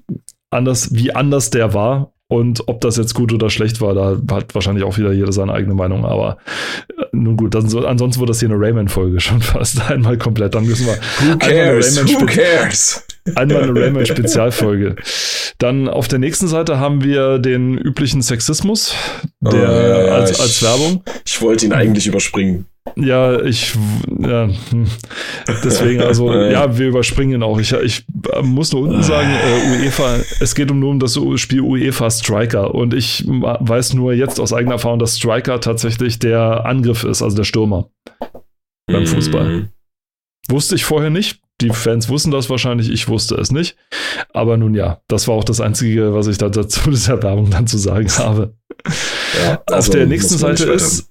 anders, 0.51 0.95
wie 0.95 1.13
anders 1.13 1.51
der 1.51 1.75
war. 1.75 2.13
Und 2.31 2.69
ob 2.69 2.81
das 2.81 2.97
jetzt 2.97 3.15
gut 3.15 3.33
oder 3.33 3.51
schlecht 3.51 3.81
war, 3.81 3.93
da 3.93 4.17
hat 4.37 4.55
wahrscheinlich 4.55 4.85
auch 4.85 4.97
wieder 4.97 5.11
jeder 5.11 5.33
seine 5.33 5.53
eigene 5.53 5.75
Meinung. 5.75 6.05
Aber 6.05 6.39
äh, 6.89 7.03
nun 7.11 7.37
gut, 7.37 7.57
dann 7.57 7.69
so, 7.69 7.85
ansonsten 7.85 8.21
wird 8.21 8.31
das 8.31 8.39
hier 8.39 8.49
eine 8.49 8.59
Rayman-Folge 8.59 9.19
schon 9.21 9.43
fast 9.43 9.91
einmal 9.91 10.17
komplett. 10.17 10.55
Dann 10.55 10.65
müssen 10.65 10.87
wir. 10.87 10.95
Who 10.95 11.39
cares? 11.39 11.99
Who 12.07 12.27
cares? 12.27 13.05
Einmal 13.35 13.65
eine 13.65 13.75
Rayman-Spezialfolge. 13.75 14.95
Dann 15.59 15.89
auf 15.89 16.07
der 16.07 16.21
nächsten 16.21 16.47
Seite 16.47 16.79
haben 16.79 17.03
wir 17.03 17.41
den 17.41 17.77
üblichen 17.77 18.23
Sexismus, 18.23 18.95
der 19.41 19.53
oh, 19.53 20.07
ja, 20.07 20.15
als, 20.15 20.41
als 20.41 20.63
Werbung. 20.63 21.03
Ich 21.27 21.43
wollte 21.43 21.67
ihn 21.67 21.73
eigentlich 21.73 22.07
überspringen. 22.07 22.67
Ja, 22.97 23.41
ich, 23.43 23.75
ja, 24.19 24.49
deswegen, 25.65 26.03
also, 26.03 26.33
ja, 26.51 26.79
wir 26.79 26.89
überspringen 26.89 27.43
auch. 27.43 27.59
Ich, 27.61 27.73
ich 27.73 28.05
muss 28.43 28.73
nur 28.73 28.83
unten 28.83 29.03
sagen, 29.03 29.29
äh, 29.31 29.85
UEFA, 29.85 30.17
es 30.41 30.55
geht 30.55 30.71
um 30.71 30.81
nur 30.81 30.91
um 30.91 30.99
das 30.99 31.19
Spiel 31.37 31.61
UEFA 31.61 32.11
Striker 32.11 32.75
und 32.75 32.95
ich 32.95 33.25
weiß 33.27 33.95
nur 33.95 34.15
jetzt 34.15 34.41
aus 34.41 34.53
eigener 34.53 34.75
Erfahrung, 34.75 34.99
dass 34.99 35.19
Striker 35.19 35.61
tatsächlich 35.61 36.19
der 36.19 36.65
Angriff 36.65 37.05
ist, 37.05 37.23
also 37.23 37.37
der 37.37 37.45
Stürmer 37.45 37.91
beim 38.87 39.07
Fußball. 39.07 39.49
Mhm. 39.49 39.69
Wusste 40.49 40.75
ich 40.75 40.85
vorher 40.85 41.11
nicht. 41.11 41.41
Die 41.61 41.71
Fans 41.71 42.09
wussten 42.09 42.31
das 42.31 42.49
wahrscheinlich, 42.49 42.91
ich 42.91 43.09
wusste 43.09 43.35
es 43.35 43.53
nicht. 43.53 43.77
Aber 44.33 44.57
nun 44.57 44.75
ja, 44.75 45.03
das 45.09 45.29
war 45.29 45.35
auch 45.35 45.45
das 45.45 45.61
Einzige, 45.61 46.15
was 46.15 46.27
ich 46.27 46.39
da 46.39 46.49
dazu 46.49 46.81
dieser 46.91 47.23
Werbung 47.23 47.51
dann 47.51 47.67
zu 47.67 47.79
sagen 47.79 48.09
habe. 48.19 48.55
Ja, 49.45 49.63
also 49.67 49.91
Auf 49.91 49.91
der 49.91 50.07
nächsten 50.07 50.39
Seite 50.39 50.65
ist 50.73 51.10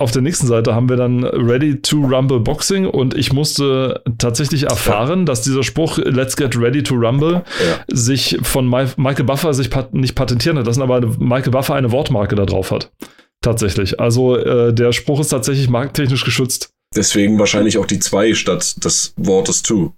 auf 0.00 0.12
der 0.12 0.22
nächsten 0.22 0.46
Seite 0.46 0.74
haben 0.74 0.88
wir 0.88 0.96
dann 0.96 1.24
Ready 1.24 1.82
to 1.82 1.98
Rumble 1.98 2.38
Boxing 2.38 2.86
und 2.86 3.14
ich 3.14 3.32
musste 3.32 4.00
tatsächlich 4.16 4.64
erfahren, 4.64 5.20
ja. 5.20 5.24
dass 5.24 5.42
dieser 5.42 5.64
Spruch 5.64 5.98
Let's 5.98 6.36
get 6.36 6.56
ready 6.56 6.84
to 6.84 6.94
rumble 6.94 7.42
ja. 7.68 7.84
sich 7.88 8.38
von 8.42 8.68
Michael 8.68 9.24
Buffer 9.24 9.52
sich 9.54 9.70
pat 9.70 9.92
nicht 9.94 10.14
patentieren 10.14 10.56
hat 10.56 10.66
lassen, 10.66 10.82
aber 10.82 11.00
Michael 11.18 11.50
Buffer 11.50 11.74
eine 11.74 11.90
Wortmarke 11.90 12.36
da 12.36 12.46
drauf 12.46 12.70
hat. 12.70 12.92
Tatsächlich. 13.42 13.98
Also 13.98 14.36
äh, 14.36 14.72
der 14.72 14.92
Spruch 14.92 15.20
ist 15.20 15.28
tatsächlich 15.28 15.68
markttechnisch 15.68 16.24
geschützt. 16.24 16.70
Deswegen 16.94 17.38
wahrscheinlich 17.38 17.76
auch 17.78 17.86
die 17.86 17.98
zwei 17.98 18.34
statt 18.34 18.84
des 18.84 19.14
Wortes 19.16 19.62
to. 19.62 19.94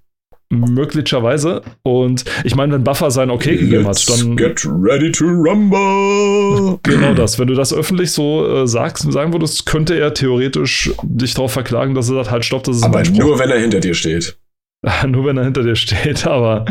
Möglicherweise. 0.52 1.62
Und 1.84 2.24
ich 2.42 2.56
meine, 2.56 2.72
wenn 2.72 2.82
Buffer 2.82 3.12
sein 3.12 3.30
Okay 3.30 3.56
gegeben 3.56 3.84
Let's 3.84 4.08
hat, 4.08 4.20
dann. 4.20 4.36
Get 4.36 4.66
ready 4.66 5.12
to 5.12 5.24
rumble! 5.24 6.78
Genau 6.82 7.14
das. 7.14 7.38
Wenn 7.38 7.46
du 7.46 7.54
das 7.54 7.72
öffentlich 7.72 8.10
so 8.10 8.46
äh, 8.46 8.66
sagst, 8.66 9.10
sagen 9.10 9.32
würdest, 9.32 9.66
könnte 9.66 9.98
er 9.98 10.12
theoretisch 10.12 10.90
dich 11.02 11.34
darauf 11.34 11.52
verklagen, 11.52 11.94
dass 11.94 12.08
er 12.08 12.16
sagt, 12.16 12.30
halt, 12.30 12.44
stopp, 12.44 12.64
das 12.64 12.76
ist 12.76 12.82
Aber 12.82 13.02
nur, 13.02 13.38
wenn 13.38 13.50
er 13.50 13.58
hinter 13.58 13.80
dir 13.80 13.94
steht. 13.94 14.38
nur, 15.06 15.24
wenn 15.24 15.36
er 15.36 15.44
hinter 15.44 15.62
dir 15.62 15.76
steht. 15.76 16.26
Aber 16.26 16.64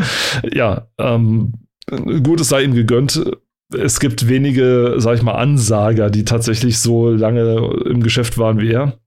ja, 0.52 0.88
ähm, 0.98 1.54
gut, 2.22 2.40
es 2.40 2.48
sei 2.48 2.62
ihm 2.62 2.74
gegönnt. 2.74 3.22
Es 3.76 4.00
gibt 4.00 4.28
wenige, 4.28 4.94
sag 4.98 5.16
ich 5.16 5.22
mal, 5.22 5.34
Ansager, 5.34 6.10
die 6.10 6.24
tatsächlich 6.24 6.78
so 6.78 7.10
lange 7.10 7.70
im 7.86 8.02
Geschäft 8.02 8.36
waren 8.36 8.60
wie 8.60 8.72
er. 8.72 8.98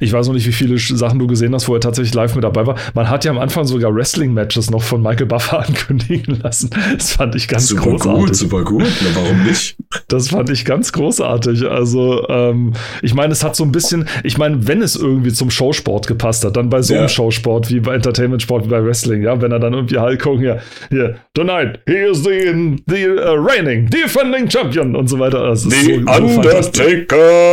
Ich 0.00 0.12
weiß 0.12 0.26
noch 0.26 0.34
nicht, 0.34 0.46
wie 0.46 0.52
viele 0.52 0.78
Sachen 0.78 1.18
du 1.18 1.26
gesehen 1.26 1.54
hast, 1.54 1.68
wo 1.68 1.74
er 1.74 1.80
tatsächlich 1.80 2.14
live 2.14 2.34
mit 2.34 2.44
dabei 2.44 2.66
war. 2.66 2.76
Man 2.94 3.08
hat 3.08 3.24
ja 3.24 3.30
am 3.30 3.38
Anfang 3.38 3.64
sogar 3.64 3.94
Wrestling-Matches 3.94 4.70
noch 4.70 4.82
von 4.82 5.02
Michael 5.02 5.26
Buffer 5.26 5.60
ankündigen 5.66 6.40
lassen. 6.42 6.70
Das 6.96 7.12
fand 7.12 7.34
ich 7.34 7.48
ganz 7.48 7.68
super 7.68 7.82
großartig. 7.82 8.26
Gut, 8.26 8.36
super 8.36 8.64
gut, 8.64 8.92
Na, 9.02 9.08
warum 9.14 9.42
nicht? 9.44 9.76
Das 10.08 10.28
fand 10.28 10.50
ich 10.50 10.64
ganz 10.64 10.92
großartig. 10.92 11.68
Also, 11.68 12.26
ähm, 12.28 12.72
ich 13.02 13.14
meine, 13.14 13.32
es 13.32 13.42
hat 13.44 13.56
so 13.56 13.64
ein 13.64 13.72
bisschen, 13.72 14.06
ich 14.24 14.38
meine, 14.38 14.66
wenn 14.66 14.82
es 14.82 14.96
irgendwie 14.96 15.32
zum 15.32 15.50
Showsport 15.50 16.06
gepasst 16.06 16.44
hat, 16.44 16.56
dann 16.56 16.70
bei 16.70 16.82
so 16.82 16.94
einem 16.94 17.04
ja. 17.04 17.08
Showsport 17.08 17.70
wie 17.70 17.80
bei 17.80 17.94
Entertainment-Sport, 17.94 18.66
wie 18.66 18.68
bei 18.68 18.84
Wrestling, 18.84 19.22
ja, 19.22 19.40
wenn 19.40 19.52
er 19.52 19.58
dann 19.58 19.74
irgendwie 19.74 19.98
Hulk 19.98 20.24
Hogan, 20.24 20.44
ja, 20.44 20.58
hier, 20.90 21.16
tonight, 21.34 21.80
he 21.86 21.94
is 21.94 22.22
the, 22.22 22.76
the 22.86 23.06
uh, 23.08 23.34
reigning, 23.36 23.88
defending 23.88 24.48
champion 24.50 24.94
und 24.96 25.08
so 25.08 25.18
weiter. 25.18 25.46
Das 25.46 25.64
ist 25.64 25.72
the 25.72 26.02
so, 26.04 26.12
Undertaker! 26.12 27.50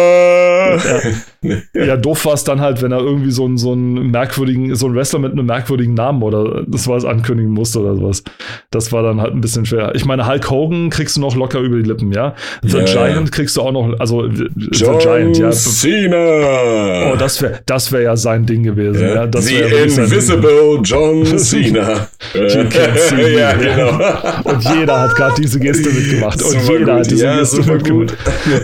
Ja. 1.44 1.86
ja, 1.86 1.97
doof 1.98 2.26
war 2.26 2.34
es 2.34 2.44
dann 2.44 2.62
halt, 2.62 2.82
wenn 2.82 2.92
er 2.92 3.00
irgendwie 3.00 3.32
so 3.32 3.46
einen, 3.46 3.58
so 3.58 3.74
einen 3.74 4.12
merkwürdigen, 4.12 4.76
so 4.76 4.88
einen 4.88 4.96
Wrestler 4.96 5.20
mit 5.20 5.34
einem 5.34 5.46
merkwürdigen 5.46 5.94
Namen 5.94 6.24
oder 6.24 6.64
das 6.68 6.88
war 6.88 6.98
es 6.98 7.06
ankündigen 7.06 7.52
musste 7.52 7.80
oder 7.80 7.96
sowas. 7.96 8.24
Das 8.72 8.92
war 8.92 9.04
dann 9.04 9.22
halt 9.22 9.34
ein 9.34 9.42
bisschen 9.42 9.66
schwer. 9.66 9.94
Ich 9.96 10.06
meine, 10.06 10.28
Hulk 10.28 10.50
Hogan 10.50 10.90
kriegst 10.90 11.18
du 11.18 11.22
noch 11.22 11.36
locker 11.36 11.60
über 11.60 11.78
die 11.78 11.84
Lippen, 11.84 12.12
ja. 12.12 12.36
The 12.64 12.78
yeah. 12.78 12.86
Giant 12.86 13.32
kriegst 13.32 13.58
du 13.58 13.62
auch 13.62 13.72
noch, 13.72 14.00
also 14.00 14.26
John 14.26 15.00
The 15.00 15.06
Giant, 15.06 15.38
ja. 15.38 15.52
Cena! 15.52 17.12
Oh, 17.12 17.16
das 17.18 17.42
wäre 17.42 17.60
das 17.66 17.92
wär 17.92 18.02
ja 18.02 18.16
sein 18.16 18.46
Ding 18.46 18.64
gewesen. 18.64 19.02
Yeah. 19.02 19.16
Ja, 19.16 19.28
das 19.28 19.46
The 19.46 19.56
Invisible 19.56 20.80
John 20.84 21.26
Cena. 21.38 22.08
ja, 22.34 23.54
genau. 23.54 24.00
Und 24.44 24.64
jeder 24.64 25.02
hat 25.02 25.16
gerade 25.16 25.42
diese 25.42 25.60
Geste 25.60 25.90
mitgemacht. 25.90 26.42
Und 26.42 26.62
super 26.62 26.74
jeder 26.74 26.86
gut. 26.86 26.94
hat 26.94 27.12
diese 27.12 27.26
ja, 27.26 27.40
Geste 27.40 27.62
mitgemacht. 27.64 28.18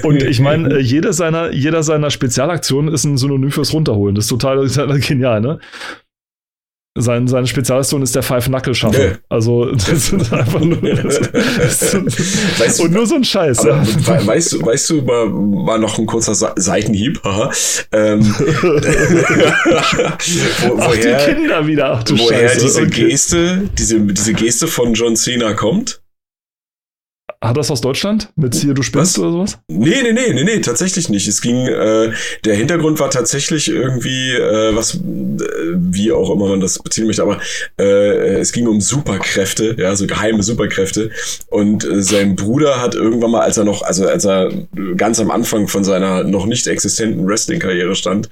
Und 0.04 0.24
ich 0.24 0.40
meine, 0.40 0.76
äh, 0.76 0.80
jeder 0.80 1.14
seiner, 1.14 1.52
jeder 1.52 1.84
seiner 1.84 2.10
Spezialaktionen 2.10 2.94
ist 2.94 3.04
ein 3.06 3.13
Synonym 3.18 3.52
fürs 3.52 3.74
Runterholen. 3.74 4.16
Das 4.16 4.26
ist 4.26 4.30
total, 4.30 4.68
total 4.70 5.00
genial, 5.00 5.42
ne? 5.42 5.60
Sein, 6.96 7.28
seine 7.28 7.48
Spezialstation 7.48 8.04
ist 8.04 8.14
der 8.14 8.22
Five-Knuckle-Shuffle. 8.22 9.10
Nee. 9.14 9.18
Also, 9.28 9.66
das 9.72 9.90
ist 9.90 10.14
einfach 10.32 10.60
nur. 10.60 10.78
Das, 10.80 11.32
Weißt 12.60 12.78
du- 12.78 12.84
und 12.84 12.92
nur 12.92 13.08
so 13.08 13.16
ein 13.16 13.24
Scheiß. 13.24 13.62
Aber 13.62 13.70
Ja. 13.78 13.84
we- 14.22 14.28
weißt 14.28 14.52
du, 14.54 14.62
weißt 14.64 14.90
du, 14.92 15.02
mal, 15.02 15.26
mal 15.28 15.80
noch 15.80 15.98
ein 15.98 16.06
kurzer 16.06 16.36
Seitenhieb. 16.36 17.20
Ähm, 17.94 18.22
wo, 20.68 20.78
Ach, 20.80 20.92
die 20.94 21.00
woher, 21.00 21.18
Kinder 21.34 21.66
wieder. 21.66 21.94
Ach 21.94 22.04
du 22.04 22.16
woher 22.20 22.48
Scheiße. 22.50 22.62
diese 22.62 22.82
okay. 22.84 23.08
Geste, 23.10 23.70
diese, 23.76 24.00
diese 24.00 24.34
Geste 24.36 24.68
von 24.68 24.94
John 24.94 25.16
Cena 25.16 25.54
kommt? 25.54 26.03
Hat 27.44 27.58
das 27.58 27.70
aus 27.70 27.82
Deutschland? 27.82 28.30
Mit 28.38 28.56
hier, 28.56 28.74
du 28.74 28.82
spinnst 28.82 29.18
Was? 29.18 29.20
oder 29.20 29.32
sowas? 29.32 29.60
Nee, 29.68 30.02
nee, 30.02 30.14
nee, 30.14 30.34
nee, 30.34 30.46
nee, 30.46 30.62
tatsächlich 30.62 31.10
nicht. 31.10 31.28
Es 31.28 31.42
ging, 31.42 31.68
äh, 31.68 32.14
der 32.46 32.56
Hintergrund 32.56 33.02
war 33.02 33.10
tatsächlich 33.10 33.68
irgendwie, 33.68 34.32
äh, 34.32 34.74
was, 34.74 34.96
äh, 34.96 35.00
wie 35.76 36.14
auch 36.14 36.32
immer 36.32 36.48
man 36.48 36.62
das 36.62 36.80
beziehen 36.80 37.06
möchte, 37.06 37.22
aber 37.22 37.42
äh, 37.78 38.38
es 38.40 38.54
ging 38.54 38.66
um 38.66 38.80
Superkräfte, 38.80 39.76
ja, 39.78 39.94
so 39.94 40.08
geheime 40.08 40.42
Superkräfte. 40.42 41.12
Und 41.50 41.84
äh, 41.84 42.02
sein 42.02 42.38
Bruder 42.38 42.80
hat 42.80 42.96
irgendwann 42.96 43.32
mal, 43.32 43.42
als 43.42 43.58
er 43.58 43.66
noch, 43.66 43.82
also 43.82 44.08
als 44.08 44.24
er 44.24 44.50
ganz 44.96 45.20
am 45.20 45.30
Anfang 45.30 45.68
von 45.68 45.84
seiner 45.84 46.24
noch 46.24 46.46
nicht 46.46 46.66
existenten 46.68 47.28
Wrestling-Karriere 47.28 47.96
stand, 47.96 48.30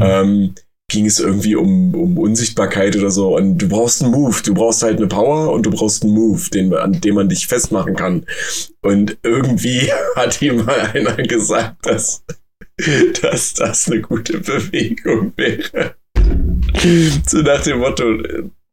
ähm, 0.00 0.54
ging 0.90 1.04
es 1.04 1.20
irgendwie 1.20 1.54
um, 1.54 1.94
um 1.94 2.16
Unsichtbarkeit 2.18 2.96
oder 2.96 3.10
so. 3.10 3.36
Und 3.36 3.58
du 3.58 3.68
brauchst 3.68 4.02
einen 4.02 4.12
Move. 4.12 4.42
Du 4.42 4.54
brauchst 4.54 4.82
halt 4.82 4.96
eine 4.96 5.06
Power 5.06 5.52
und 5.52 5.66
du 5.66 5.70
brauchst 5.70 6.02
einen 6.02 6.14
Move, 6.14 6.48
den, 6.50 6.74
an 6.74 7.00
dem 7.00 7.14
man 7.14 7.28
dich 7.28 7.46
festmachen 7.46 7.94
kann. 7.94 8.24
Und 8.80 9.18
irgendwie 9.22 9.92
hat 10.16 10.40
ihm 10.40 10.64
mal 10.64 10.90
einer 10.94 11.16
gesagt, 11.16 11.84
dass, 11.86 12.24
dass 13.20 13.54
das 13.54 13.88
eine 13.88 14.00
gute 14.00 14.38
Bewegung 14.38 15.32
wäre. 15.36 15.94
So 17.26 17.38
nach 17.38 17.62
dem 17.62 17.78
Motto, 17.80 18.04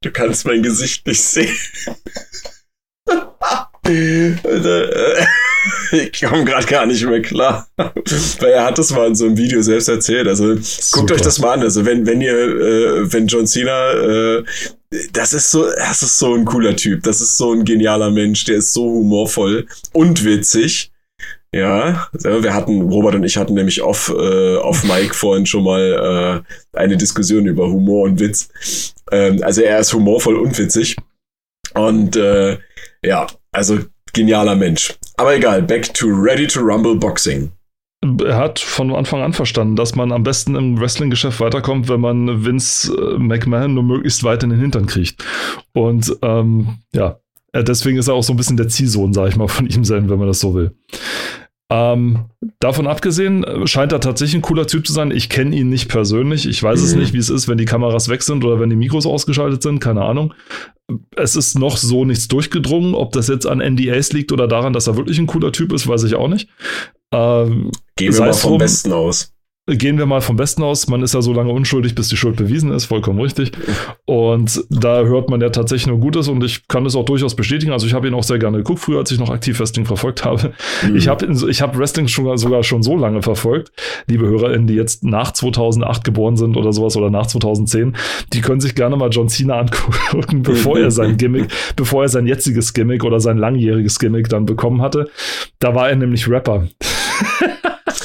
du 0.02 0.12
kannst 0.12 0.46
mein 0.46 0.64
Gesicht 0.64 1.06
nicht 1.06 1.22
sehen. 1.22 1.56
Und, 3.86 4.66
äh, 4.66 5.26
ich 5.92 6.22
komme 6.22 6.46
gerade 6.46 6.66
gar 6.66 6.86
nicht 6.86 7.06
mehr 7.06 7.22
klar. 7.22 7.68
Weil 7.78 8.52
er 8.52 8.66
hat 8.66 8.78
das 8.78 8.92
mal 8.92 9.08
in 9.08 9.16
so 9.16 9.26
einem 9.26 9.38
Video 9.38 9.62
selbst 9.62 9.88
erzählt. 9.88 10.28
Also 10.28 10.50
guckt 10.50 10.66
Super. 10.66 11.14
euch 11.16 11.22
das 11.22 11.40
mal 11.40 11.54
an. 11.54 11.62
Also 11.62 11.86
wenn, 11.86 12.06
wenn 12.06 12.22
ihr, 12.22 12.34
äh, 12.34 13.14
wenn 13.14 13.28
John 13.28 13.48
Cena, 13.48 13.92
äh, 13.92 14.44
das 15.12 15.34
ist 15.34 15.52
so, 15.52 15.66
das 15.66 16.02
ist 16.02 16.18
so 16.18 16.34
ein 16.34 16.46
cooler 16.46 16.76
Typ. 16.76 17.04
Das 17.04 17.22
ist 17.22 17.38
so 17.38 17.54
ein 17.54 17.66
genialer 17.66 18.12
Mensch. 18.12 18.44
Der 18.46 18.58
ist 18.58 18.74
so 18.74 18.84
humorvoll 18.84 19.68
und 19.94 20.24
witzig. 20.24 20.92
Ja, 21.54 22.10
wir 22.12 22.54
hatten, 22.54 22.82
Robert 22.82 23.16
und 23.16 23.24
ich 23.24 23.38
hatten 23.38 23.54
nämlich 23.54 23.82
off, 23.82 24.10
äh, 24.10 24.58
off 24.58 24.84
Mike 24.84 25.14
vorhin 25.14 25.46
schon 25.46 25.64
mal 25.64 26.44
äh, 26.76 26.78
eine 26.78 26.98
Diskussion 26.98 27.46
über 27.46 27.68
Humor 27.70 28.04
und 28.04 28.20
Witz. 28.20 28.94
Ähm, 29.10 29.42
also 29.42 29.62
er 29.62 29.80
ist 29.80 29.94
humorvoll 29.94 30.36
und 30.36 30.58
witzig. 30.58 30.98
Und 31.74 32.18
äh, 32.18 32.58
ja, 33.02 33.28
also 33.54 33.80
genialer 34.16 34.56
Mensch. 34.56 34.96
Aber 35.18 35.36
egal, 35.36 35.62
back 35.62 35.94
to 35.94 36.08
Ready 36.08 36.48
to 36.48 36.62
Rumble 36.62 36.96
Boxing. 36.96 37.52
Er 38.24 38.38
hat 38.38 38.60
von 38.60 38.94
Anfang 38.94 39.22
an 39.22 39.34
verstanden, 39.34 39.76
dass 39.76 39.96
man 39.96 40.12
am 40.12 40.24
besten 40.24 40.56
im 40.56 40.80
Wrestling-Geschäft 40.80 41.40
weiterkommt, 41.40 41.90
wenn 41.90 42.02
man 42.02 42.46
Vince 42.46 42.94
äh, 42.94 43.18
McMahon 43.18 43.74
nur 43.74 43.84
möglichst 43.84 44.24
weit 44.24 44.44
in 44.44 44.52
den 44.52 44.60
Hintern 44.60 44.86
kriegt. 44.86 45.24
Und 45.74 46.16
ähm, 46.22 46.78
ja, 46.94 47.20
äh, 47.52 47.64
deswegen 47.64 47.98
ist 47.98 48.08
er 48.08 48.14
auch 48.14 48.24
so 48.24 48.34
ein 48.34 48.38
bisschen 48.38 48.58
der 48.58 48.68
Ziehsohn, 48.68 49.14
sag 49.14 49.30
ich 49.30 49.38
mal, 49.38 49.48
von 49.48 49.68
ihm 49.68 49.84
sein, 49.86 50.10
wenn 50.10 50.20
man 50.20 50.28
das 50.28 50.40
so 50.40 50.54
will. 50.54 50.76
Ähm, 51.72 52.26
davon 52.60 52.86
abgesehen, 52.86 53.44
äh, 53.44 53.66
scheint 53.66 53.92
er 53.92 54.00
tatsächlich 54.00 54.36
ein 54.36 54.42
cooler 54.44 54.68
Typ 54.68 54.86
zu 54.86 54.94
sein. 54.94 55.10
Ich 55.10 55.30
kenne 55.30 55.56
ihn 55.56 55.70
nicht 55.70 55.90
persönlich. 55.90 56.48
Ich 56.48 56.62
weiß 56.62 56.80
es 56.82 56.94
Mhm. 56.94 57.00
nicht, 57.02 57.14
wie 57.14 57.18
es 57.18 57.30
ist, 57.32 57.48
wenn 57.48 57.58
die 57.58 57.66
Kameras 57.66 58.08
weg 58.08 58.22
sind 58.22 58.44
oder 58.46 58.60
wenn 58.60 58.70
die 58.70 58.76
Mikros 58.76 59.08
ausgeschaltet 59.08 59.64
sind. 59.64 59.80
Keine 59.80 60.04
Ahnung. 60.04 60.34
Es 61.16 61.36
ist 61.36 61.58
noch 61.58 61.78
so 61.78 62.06
nichts 62.06 62.28
durchgedrungen. 62.28 62.94
Ob 62.94 63.14
das 63.14 63.28
jetzt 63.28 63.48
an 63.48 63.62
NDAs 63.62 64.14
liegt 64.14 64.32
oder 64.32 64.48
daran, 64.48 64.74
dass 64.74 64.86
er 64.86 64.96
wirklich 64.98 65.18
ein 65.18 65.26
cooler 65.26 65.52
Typ 65.52 65.74
ist, 65.74 65.88
weiß 65.88 66.04
ich 66.04 66.14
auch 66.14 66.28
nicht. 66.28 66.48
Ähm, 67.12 67.72
Gehen 67.96 68.14
wir 68.14 68.20
mal 68.20 68.30
es 68.30 68.40
vom 68.42 68.50
drum. 68.52 68.60
Besten 68.60 68.92
aus. 68.94 69.32
Gehen 69.68 69.98
wir 69.98 70.06
mal 70.06 70.22
vom 70.22 70.36
Besten 70.36 70.62
aus. 70.62 70.88
Man 70.88 71.02
ist 71.02 71.16
ja 71.16 71.22
so 71.22 71.34
lange 71.34 71.52
unschuldig, 71.52 71.96
bis 71.96 72.08
die 72.10 72.18
Schuld 72.18 72.36
bewiesen 72.36 72.72
ist. 72.72 72.86
Vollkommen 72.86 73.20
richtig. 73.20 73.52
Und 74.06 74.64
da 74.70 75.04
hört 75.04 75.30
man 75.30 75.42
ja 75.42 75.50
tatsächlich 75.50 75.88
nur 75.88 76.00
Gutes 76.00 76.28
und 76.28 76.44
ich 76.44 76.68
kann 76.68 76.84
das 76.84 76.96
auch 76.96 77.06
durchaus 77.06 77.36
bestätigen. 77.36 77.72
Also 77.72 77.88
ich 77.88 77.94
habe 77.96 78.08
ihn 78.08 78.14
auch 78.14 78.24
sehr 78.24 78.38
gerne 78.38 78.58
geguckt, 78.58 78.80
früher, 78.80 79.00
als 79.00 79.10
ich 79.10 79.20
noch 79.20 79.32
aktiv 79.32 79.60
Wrestling 79.60 79.86
verfolgt 79.86 80.24
habe. 80.24 80.54
Mhm. 80.88 80.96
Ich 80.96 81.08
habe 81.08 81.26
ich 81.50 81.62
hab 81.62 81.78
Wrestling 81.78 82.08
schon, 82.08 82.38
sogar 82.38 82.64
schon 82.64 82.84
so 82.84 82.96
lange 82.96 83.24
verfolgt. 83.24 83.72
Liebe 84.08 84.28
HörerInnen, 84.28 84.68
die 84.68 84.76
jetzt 84.76 85.04
nach 85.04 85.32
2008 85.32 86.04
geboren 86.04 86.38
sind 86.38 86.58
oder 86.58 86.72
sowas 86.72 86.96
oder 86.96 87.10
nach 87.10 87.26
2010, 87.26 87.96
die 88.34 88.42
können 88.42 88.60
sich 88.60 88.76
gerne 88.76 88.96
mal 88.96 89.10
John 89.10 89.30
Cena 89.30 89.60
angucken, 89.60 90.44
bevor 90.44 90.78
er 90.78 90.92
sein 90.92 91.18
Gimmick, 91.18 91.48
bevor 91.76 92.04
er 92.04 92.10
sein 92.10 92.28
jetziges 92.28 92.74
Gimmick 92.74 93.04
oder 93.04 93.20
sein 93.20 93.38
langjähriges 93.38 93.98
Gimmick 93.98 94.30
dann 94.30 94.46
bekommen 94.46 94.84
hatte. 94.84 95.10
Da 95.58 95.74
war 95.74 95.90
er 95.90 95.96
nämlich 95.96 96.30
Rapper. 96.30 96.68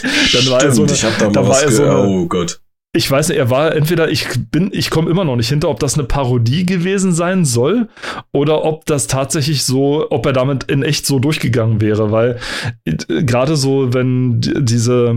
dann 0.03 0.47
war 0.51 0.63
er 0.63 0.73
Stimmt, 0.73 0.75
so 0.75 0.83
eine, 0.85 0.93
ich 0.93 1.05
habe 1.05 1.15
da 1.19 1.25
mal 1.27 1.33
da 1.33 1.43
war 1.43 1.49
was 1.51 1.63
er 1.63 1.71
so 1.73 1.83
eine- 1.85 1.99
Oh 2.09 2.27
Gott. 2.27 2.61
ich 2.93 3.09
weiß 3.11 3.29
nicht, 3.29 3.39
er 3.39 3.51
war 3.51 3.75
entweder, 3.77 4.11
ich 4.11 4.27
bin, 4.51 4.71
ich 4.73 4.91
komme 4.91 5.11
immer 5.11 5.25
noch 5.25 5.37
nicht 5.37 5.49
hinter, 5.49 5.69
ob 5.69 5.79
das 5.81 5.95
eine 5.95 6.05
Parodie 6.09 6.67
gewesen 6.67 7.13
sein 7.13 7.45
soll 7.45 7.89
oder 8.33 8.65
ob 8.65 8.85
das 8.87 9.07
tatsächlich 9.07 9.63
so, 9.65 10.07
ob 10.11 10.27
er 10.27 10.33
damit 10.33 10.65
in 10.65 10.83
echt 10.83 11.07
so 11.07 11.19
durchgegangen 11.21 11.81
wäre, 11.81 12.11
weil 12.11 12.39
äh, 12.85 12.97
gerade 13.23 13.55
so, 13.57 13.95
wenn 13.95 14.41
diese, 14.41 15.15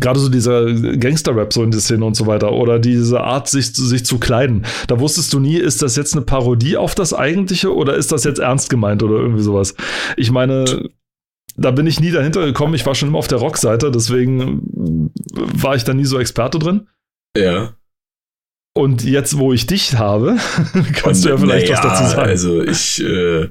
gerade 0.00 0.18
so 0.18 0.28
dieser 0.28 0.64
Gangster-Rap 0.96 1.52
so 1.52 1.62
in 1.62 1.70
die 1.70 1.78
Szene 1.80 2.04
und 2.04 2.16
so 2.16 2.26
weiter 2.26 2.50
oder 2.52 2.78
diese 2.78 3.20
Art, 3.20 3.46
sich, 3.48 3.74
sich 3.76 4.04
zu 4.06 4.18
kleiden, 4.18 4.64
da 4.88 4.98
wusstest 4.98 5.32
du 5.34 5.40
nie, 5.40 5.56
ist 5.56 5.82
das 5.82 5.96
jetzt 5.96 6.14
eine 6.14 6.24
Parodie 6.24 6.76
auf 6.78 6.94
das 6.94 7.12
Eigentliche 7.14 7.74
oder 7.74 7.94
ist 7.94 8.10
das 8.10 8.24
jetzt 8.24 8.40
ernst 8.40 8.70
gemeint 8.70 9.02
oder 9.02 9.16
irgendwie 9.16 9.42
sowas. 9.42 9.74
Ich 10.16 10.30
meine, 10.30 10.88
da 11.56 11.70
bin 11.70 11.86
ich 11.86 12.00
nie 12.00 12.10
dahinter 12.10 12.44
gekommen. 12.44 12.74
Ich 12.74 12.86
war 12.86 12.94
schon 12.94 13.08
immer 13.08 13.18
auf 13.18 13.28
der 13.28 13.38
Rockseite, 13.38 13.90
deswegen 13.90 15.10
war 15.34 15.76
ich 15.76 15.84
da 15.84 15.94
nie 15.94 16.04
so 16.04 16.18
Experte 16.18 16.58
drin. 16.58 16.88
Ja. 17.36 17.74
Und 18.76 19.04
jetzt, 19.04 19.38
wo 19.38 19.52
ich 19.52 19.66
dich 19.66 19.94
habe, 19.94 20.36
kannst 20.94 21.24
du 21.24 21.28
ja 21.28 21.34
Und, 21.34 21.42
vielleicht 21.42 21.68
naja, 21.68 21.84
was 21.84 21.98
dazu 21.98 22.10
sagen. 22.10 22.28
Also 22.28 22.62
ich 22.62 23.00
äh, 23.02 23.48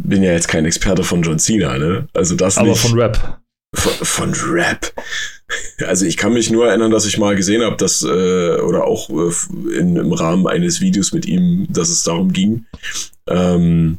bin 0.00 0.22
ja 0.22 0.32
jetzt 0.32 0.48
kein 0.48 0.64
Experte 0.64 1.04
von 1.04 1.22
John 1.22 1.38
Cena, 1.38 1.76
ne? 1.76 2.08
Also 2.14 2.34
das 2.34 2.56
Aber 2.56 2.68
nicht. 2.68 2.80
von 2.80 2.98
Rap. 2.98 3.40
Von, 3.74 3.92
von 4.04 4.34
Rap. 4.50 4.92
Also 5.86 6.06
ich 6.06 6.16
kann 6.16 6.32
mich 6.32 6.50
nur 6.50 6.66
erinnern, 6.66 6.90
dass 6.90 7.04
ich 7.04 7.18
mal 7.18 7.36
gesehen 7.36 7.60
habe, 7.62 7.76
dass, 7.76 8.00
äh, 8.02 8.54
oder 8.60 8.84
auch 8.84 9.10
äh, 9.10 9.78
in, 9.78 9.96
im 9.96 10.10
Rahmen 10.14 10.46
eines 10.46 10.80
Videos 10.80 11.12
mit 11.12 11.26
ihm, 11.26 11.66
dass 11.68 11.90
es 11.90 12.04
darum 12.04 12.32
ging. 12.32 12.64
Ähm, 13.26 13.98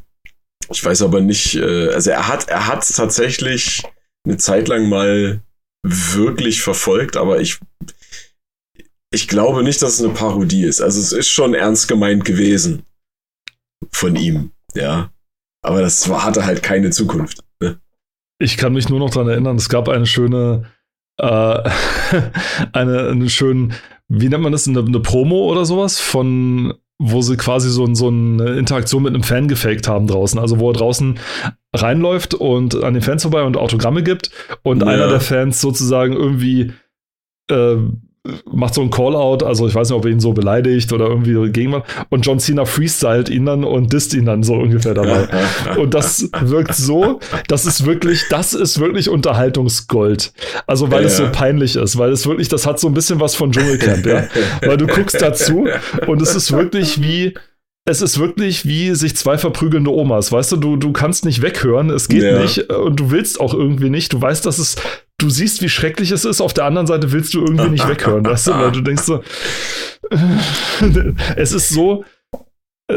ich 0.74 0.84
weiß 0.84 1.04
aber 1.04 1.22
nicht, 1.22 1.56
äh, 1.56 1.90
also 1.90 2.10
er 2.10 2.28
hat, 2.28 2.48
er 2.50 2.68
hat 2.68 2.88
tatsächlich 2.88 3.84
eine 4.26 4.38
Zeit 4.38 4.68
lang 4.68 4.90
mal 4.90 5.42
wirklich 5.86 6.62
verfolgt, 6.62 7.16
aber 7.16 7.42
ich, 7.42 7.60
ich 9.14 9.28
glaube 9.28 9.64
nicht, 9.64 9.82
dass 9.82 10.00
es 10.00 10.04
eine 10.04 10.14
Parodie 10.14 10.64
ist. 10.64 10.82
Also 10.82 11.00
es 11.00 11.12
ist 11.12 11.30
schon 11.30 11.54
ernst 11.54 11.88
gemeint 11.88 12.26
gewesen 12.26 12.84
von 13.92 14.16
ihm, 14.16 14.52
ja. 14.74 15.12
Aber 15.64 15.82
das 15.82 16.10
war, 16.10 16.24
hatte 16.24 16.46
halt 16.46 16.64
keine 16.64 16.90
Zukunft. 16.90 17.44
Ne? 17.62 17.80
Ich 18.40 18.58
kann 18.58 18.74
mich 18.74 18.90
nur 18.90 19.00
noch 19.00 19.12
daran 19.12 19.30
erinnern, 19.30 19.58
es 19.58 19.70
gab 19.70 19.88
eine 19.90 20.06
schöne, 20.06 20.72
äh, 21.20 21.26
eine, 22.74 23.10
einen 23.10 23.30
schönen, 23.30 23.74
wie 24.08 24.28
nennt 24.28 24.44
man 24.44 24.52
das, 24.52 24.68
eine, 24.68 24.80
eine 24.80 25.00
Promo 25.00 25.52
oder 25.52 25.66
sowas 25.66 26.00
von, 26.00 26.74
wo 27.06 27.22
sie 27.22 27.36
quasi 27.36 27.70
so, 27.70 27.94
so 27.94 28.08
eine 28.08 28.52
Interaktion 28.54 29.04
mit 29.04 29.14
einem 29.14 29.24
Fan 29.24 29.48
gefaked 29.50 29.88
haben 29.88 30.08
draußen. 30.08 30.40
Also 30.40 30.60
wo 30.60 30.70
er 30.70 30.74
draußen 30.74 31.20
reinläuft 31.76 32.34
und 32.34 32.82
an 32.82 32.94
den 32.94 33.04
Fans 33.04 33.24
vorbei 33.24 33.44
und 33.44 33.58
Autogramme 33.58 34.04
gibt 34.04 34.32
und 34.64 34.82
Ja. 34.82 34.88
einer 34.88 35.08
der 35.10 35.20
Fans 35.20 35.60
sozusagen 35.60 36.14
irgendwie 36.14 36.72
äh, 37.52 37.76
macht 38.54 38.74
so 38.74 38.82
ein 38.82 38.90
Call-out, 38.90 39.44
also 39.44 39.68
ich 39.68 39.76
weiß 39.76 39.90
nicht, 39.90 39.98
ob 39.98 40.06
er 40.06 40.12
ihn 40.12 40.22
so 40.22 40.32
beleidigt 40.32 40.94
oder 40.94 41.08
irgendwie 41.08 41.52
gegen 41.52 41.82
und 42.10 42.26
John 42.26 42.40
Cena 42.40 42.64
freestylt 42.64 43.28
ihn 43.28 43.46
dann 43.46 43.66
und 43.66 43.92
disst 43.92 44.14
ihn 44.14 44.26
dann 44.26 44.44
so 44.44 44.54
ungefähr 44.54 44.94
dabei. 44.94 45.28
Und 45.78 45.94
das 45.94 46.30
wirkt 46.42 46.74
so, 46.76 47.20
das 47.50 47.66
ist 47.66 47.86
wirklich, 47.86 48.24
das 48.30 48.54
ist 48.54 48.80
wirklich 48.80 49.10
Unterhaltungsgold. 49.10 50.32
Also 50.68 50.90
weil 50.92 51.02
Ja, 51.02 51.08
es 51.08 51.18
so 51.18 51.28
peinlich 51.32 51.76
ist, 51.76 51.98
weil 51.98 52.12
es 52.12 52.26
wirklich, 52.26 52.48
das 52.48 52.66
hat 52.66 52.80
so 52.80 52.88
ein 52.88 52.94
bisschen 52.94 53.20
was 53.20 53.36
von 53.36 53.52
Dschungelcamp, 53.52 54.06
ja. 54.06 54.24
Weil 54.62 54.78
du 54.78 54.88
guckst 54.88 55.22
dazu 55.22 55.68
und 56.08 56.22
es 56.22 56.34
ist 56.36 56.52
wirklich 56.54 57.02
wie, 57.02 57.34
es 57.86 58.02
ist 58.02 58.20
wirklich 58.20 58.66
wie 58.66 58.96
sich 58.96 59.16
zwei 59.18 59.38
verprügelnde 59.38 59.92
Omas, 59.92 60.32
weißt 60.32 60.54
du, 60.54 60.58
du, 60.58 60.76
du 60.78 60.94
kannst 60.94 61.26
nicht 61.26 61.42
weghören, 61.42 61.90
es 61.90 62.08
geht 62.08 62.24
Ja. 62.24 62.40
nicht 62.40 62.70
und 62.72 63.00
du 63.02 63.12
willst 63.12 63.40
auch 63.42 63.54
irgendwie 63.54 63.90
nicht, 63.90 64.14
du 64.14 64.22
weißt, 64.22 64.46
dass 64.46 64.60
es, 64.60 64.76
du 65.24 65.30
siehst, 65.30 65.62
wie 65.62 65.70
schrecklich 65.70 66.12
es 66.12 66.26
ist, 66.26 66.42
auf 66.42 66.54
der 66.54 66.66
anderen 66.66 66.86
Seite 66.88 67.12
willst 67.12 67.34
du 67.34 67.42
irgendwie 67.42 67.70
nicht 67.70 67.88
weghören, 67.88 68.26
weißt 68.26 68.48
du, 68.48 68.52
weil 68.52 68.72
du 68.72 68.82
denkst 68.82 69.04
so, 69.04 69.24
es 71.36 71.52
ist 71.54 71.70
so, 71.70 72.04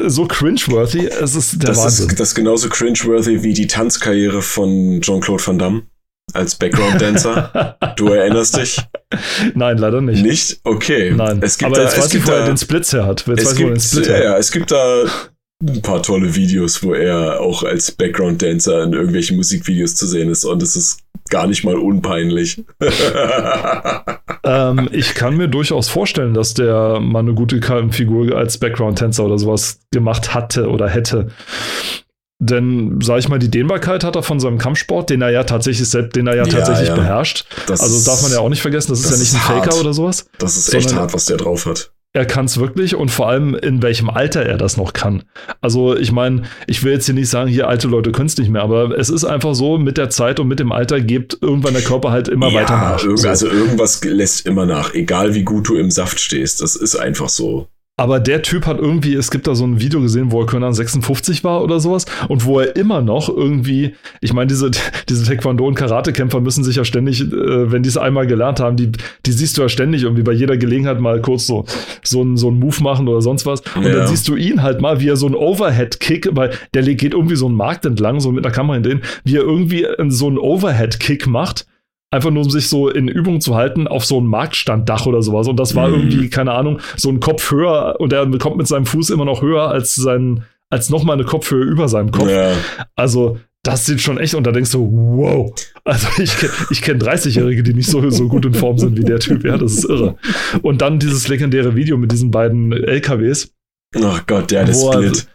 so 0.07 0.27
cringeworthy, 0.27 1.07
es 1.07 1.35
ist 1.35 1.63
der 1.63 1.71
Das 1.71 1.79
Wahnsinn. 1.79 2.09
ist, 2.09 2.21
das 2.21 2.29
ist 2.29 2.35
genauso 2.35 2.69
cringeworthy 2.69 3.43
wie 3.43 3.55
die 3.55 3.67
Tanzkarriere 3.67 4.43
von 4.43 5.01
Jean-Claude 5.01 5.47
Van 5.47 5.59
Damme. 5.59 5.83
als 6.33 6.57
Background-Dancer? 6.57 7.77
du 7.97 8.09
erinnerst 8.09 8.57
dich? 8.57 8.81
Nein, 9.55 9.79
leider 9.79 10.01
nicht. 10.01 10.23
Nicht? 10.23 10.61
Okay. 10.65 11.13
Nein. 11.17 11.39
Es 11.43 11.57
gibt 11.57 11.69
Aber 11.69 11.77
da, 11.77 11.83
jetzt 11.85 11.93
es 11.93 11.99
weiß 11.99 12.07
ich, 12.07 12.13
gibt 12.13 12.27
wo 12.27 12.33
er 12.33 12.47
den 12.47 12.57
Splits 12.57 12.93
her 12.93 13.07
hat. 13.07 13.25
Jetzt 13.27 13.39
es 13.41 13.47
weiß 13.47 13.53
ich, 13.53 13.59
wo 13.59 13.63
er 13.63 13.69
den 13.69 13.75
gibt, 13.75 13.83
Split 13.87 14.07
ja, 14.07 14.15
her 14.15 14.25
ja, 14.25 14.37
es 14.39 14.51
gibt 14.51 14.71
da 14.73 15.05
ein 15.63 15.81
paar 15.83 16.03
tolle 16.03 16.35
Videos, 16.35 16.83
wo 16.83 16.93
er 16.93 17.41
auch 17.41 17.63
als 17.63 17.91
Background-Dancer 17.93 18.83
in 18.85 18.93
irgendwelchen 18.93 19.37
Musikvideos 19.37 19.95
zu 19.95 20.07
sehen 20.07 20.31
ist 20.31 20.45
und 20.45 20.63
es 20.63 20.77
ist 20.77 21.01
gar 21.31 21.47
nicht 21.47 21.65
mal 21.65 21.77
unpeinlich. 21.77 22.63
Ähm, 24.47 24.89
ich 24.93 25.15
kann 25.15 25.37
mir 25.37 25.49
durchaus 25.49 25.89
vorstellen, 25.89 26.33
dass 26.33 26.55
der 26.55 27.01
mal 27.01 27.19
eine 27.19 27.35
gute 27.35 27.61
Figur 27.91 28.37
als 28.37 28.59
Background-Tänzer 28.59 29.25
oder 29.25 29.39
sowas 29.39 29.81
gemacht 29.91 30.35
hatte 30.35 30.69
oder 30.71 30.89
hätte. 30.89 31.33
Denn, 32.39 33.01
sag 33.03 33.19
ich 33.19 33.29
mal, 33.29 33.41
die 33.41 33.51
Dehnbarkeit 33.51 34.05
hat 34.05 34.15
er 34.15 34.23
von 34.23 34.39
seinem 34.39 34.59
Kampfsport, 34.59 35.11
den 35.11 35.21
er 35.21 35.31
ja 35.31 35.43
tatsächlich 35.43 35.89
selbst, 35.89 36.15
den 36.15 36.29
er 36.29 36.37
ja 36.37 36.45
Ja, 36.45 36.49
tatsächlich 36.53 36.91
ja. 36.91 36.95
beherrscht. 36.95 37.47
Das 37.67 37.81
Also 37.81 38.09
darf 38.09 38.23
man 38.23 38.31
ja 38.31 38.39
auch 38.39 38.49
nicht 38.51 38.63
vergessen, 38.63 38.93
das 38.93 39.01
ist 39.01 39.11
das 39.11 39.19
ja 39.19 39.23
nicht 39.25 39.33
ein 39.35 39.39
ist 39.39 39.47
Faker 39.47 39.71
hart. 39.73 39.81
oder 39.81 39.93
sowas. 39.93 40.29
Das 40.39 40.57
ist 40.57 40.73
echt 40.73 40.95
hart, 40.95 41.13
was 41.13 41.25
der 41.25 41.39
drauf 41.39 41.67
hat. 41.67 41.91
Er 42.13 42.25
kann 42.25 42.47
es 42.47 42.59
wirklich 42.59 42.95
und 42.95 43.11
vor 43.11 43.29
allem 43.29 43.55
in 43.55 43.83
welchem 43.83 44.09
Alter 44.09 44.43
er 44.43 44.57
das 44.57 44.79
noch 44.79 44.95
kann. 44.95 45.25
Also 45.61 45.95
ich 45.95 46.13
meine, 46.13 46.43
ich 46.67 46.83
will 46.83 46.95
jetzt 46.95 47.05
hier 47.05 47.15
nicht 47.15 47.29
sagen, 47.29 47.51
hier 47.51 47.69
alte 47.69 47.89
Leute 47.89 48.11
können 48.11 48.29
es 48.29 48.39
nicht 48.39 48.49
mehr, 48.49 48.63
aber 48.63 48.97
es 48.99 49.11
ist 49.11 49.25
einfach 49.25 49.55
so, 49.55 49.77
mit 49.77 49.99
der 49.99 50.09
Zeit 50.09 50.41
und 50.41 50.49
mit 50.49 50.59
dem 50.59 50.73
Alter 50.73 51.01
gibt 51.01 51.37
irgendwann 51.43 51.75
der 51.75 51.83
Körper 51.83 52.13
halt 52.13 52.29
immer 52.29 52.55
weiter 52.55 52.77
nach. 52.77 53.05
also 53.29 53.49
irgendwas 53.49 54.03
lässt 54.03 54.47
immer 54.47 54.65
nach, 54.65 54.95
egal 54.95 55.35
wie 55.35 55.43
gut 55.43 55.69
du 55.69 55.75
im 55.75 55.91
Saft 55.91 56.19
stehst. 56.19 56.63
Das 56.63 56.75
ist 56.75 56.97
einfach 56.97 57.29
so. 57.29 57.69
Aber 57.99 58.21
der 58.21 58.43
Typ 58.43 58.67
hat 58.67 58.79
irgendwie, 58.79 59.15
es 59.15 59.31
gibt 59.31 59.47
da 59.47 59.55
so 59.55 59.65
ein 59.67 59.81
Video 59.81 60.03
gesehen, 60.03 60.31
wo 60.31 60.43
er 60.43 60.47
Conan 60.47 60.75
56 60.75 61.45
war 61.45 61.63
oder 61.65 61.81
sowas 61.81 62.05
und 62.29 62.45
wo 62.45 62.61
er 62.61 62.77
immer 62.77 63.01
noch 63.01 63.31
irgendwie, 63.31 63.95
ich 64.21 64.35
meine, 64.35 64.49
diese, 64.49 64.71
diese 65.09 65.25
Taekwondo- 65.25 65.67
und 65.67 65.77
Karatekämpfer 65.77 66.43
müssen 66.43 66.63
sich 66.63 66.77
ja 66.77 66.85
ständig, 66.85 67.23
äh, 67.23 67.73
wenn 67.73 67.83
die 67.83 67.89
es 67.89 67.97
einmal 67.97 68.27
gelernt 68.27 68.61
haben, 68.61 68.77
die, 68.77 68.93
die 69.25 69.33
siehst 69.33 69.57
du 69.57 69.63
ja 69.63 69.71
ständig 69.71 70.03
irgendwie 70.03 70.23
bei 70.25 70.33
jeder 70.33 70.59
Gelegenheit 70.59 71.01
mal 71.01 71.23
kurz 71.23 71.47
so, 71.47 71.65
so 72.03 72.21
einen 72.21 72.37
so 72.37 72.49
einen 72.49 72.59
Move 72.59 72.83
machen 72.83 73.09
oder 73.09 73.23
sonst 73.23 73.47
was. 73.47 73.63
Und 73.75 73.85
Ja. 73.85 73.93
dann 73.95 74.09
siehst 74.09 74.29
du 74.29 74.37
ihn 74.37 74.63
halt 74.63 74.83
mal, 74.83 75.01
wie 75.01 75.09
er 75.09 75.17
so 75.17 75.25
einen 75.25 75.35
Overhead-Kick, 75.35 76.29
weil 76.33 76.51
der 76.75 76.83
geht 76.83 77.15
irgendwie 77.15 77.37
so 77.37 77.47
einen 77.47 77.57
Markt 77.57 77.87
entlang, 77.87 78.21
so 78.21 78.31
mit 78.31 78.45
einer 78.45 78.53
Kamera 78.55 78.75
hinter 78.75 78.91
ihn, 78.91 79.01
wie 79.25 79.37
er 79.37 79.43
irgendwie 79.43 79.87
so 80.09 80.27
einen 80.27 80.37
Overhead-Kick 80.39 81.27
macht. 81.27 81.67
Einfach 82.13 82.31
nur, 82.31 82.45
um 82.45 82.51
sich 82.51 82.69
so 82.69 82.89
in 82.89 83.09
Übung 83.09 83.41
zu 83.41 83.57
halten 83.57 83.89
auf 83.89 84.05
so 84.05 84.21
ein 84.21 84.27
Marktstanddach 84.27 85.07
oder 85.07 85.23
sowas. 85.23 85.49
Und 85.49 85.59
das 85.59 85.75
war 85.75 85.89
Mhm. 85.89 85.95
irgendwie, 85.95 86.31
keine 86.31 86.53
Ahnung, 86.53 86.79
so 86.97 87.09
ein 87.11 87.21
Kopf 87.21 87.51
höher 87.51 87.97
und 87.99 88.13
er 88.13 88.27
kommt 88.39 88.57
mit 88.57 88.69
seinem 88.69 88.87
Fuß 88.87 89.11
immer 89.11 89.25
noch 89.25 89.43
höher 89.43 89.69
als 89.71 89.95
sein, 89.97 90.45
als 90.71 90.89
nochmal 90.91 91.15
eine 91.17 91.25
Kopfhöhe 91.25 91.65
über 91.65 91.89
seinem 91.89 92.11
Kopf. 92.13 92.31
Ja. 92.31 92.53
Also, 92.95 93.39
das 93.65 93.87
sieht 93.87 94.01
schon 94.01 94.19
echt, 94.19 94.35
und 94.35 94.47
da 94.47 94.53
denkst 94.53 94.71
du, 94.71 94.89
wow. 94.93 95.53
Also, 95.85 96.07
ich, 96.23 96.33
ich 96.71 96.83
kenne 96.83 97.01
30-Jährige, 97.01 97.63
die 97.65 97.75
nicht 97.75 97.91
so, 97.91 98.09
so 98.11 98.29
gut 98.29 98.45
in 98.47 98.55
Form 98.55 98.79
sind 98.79 98.97
wie 98.97 99.05
der 99.05 99.19
Typ. 99.19 99.45
Ja, 99.45 99.59
das 99.59 99.73
ist 99.75 99.85
irre. 99.85 100.17
Und 100.63 100.83
dann 100.83 101.01
dieses 101.01 101.27
legendäre 101.29 101.75
Video 101.75 101.97
mit 101.97 102.13
diesen 102.13 102.31
beiden 102.31 102.73
LKWs, 102.73 103.53
Ach 104.03 104.25
Gott, 104.27 104.51
der, 104.51 104.67
Wo 104.75 104.91
er 104.91 104.99
Split. 105.09 105.29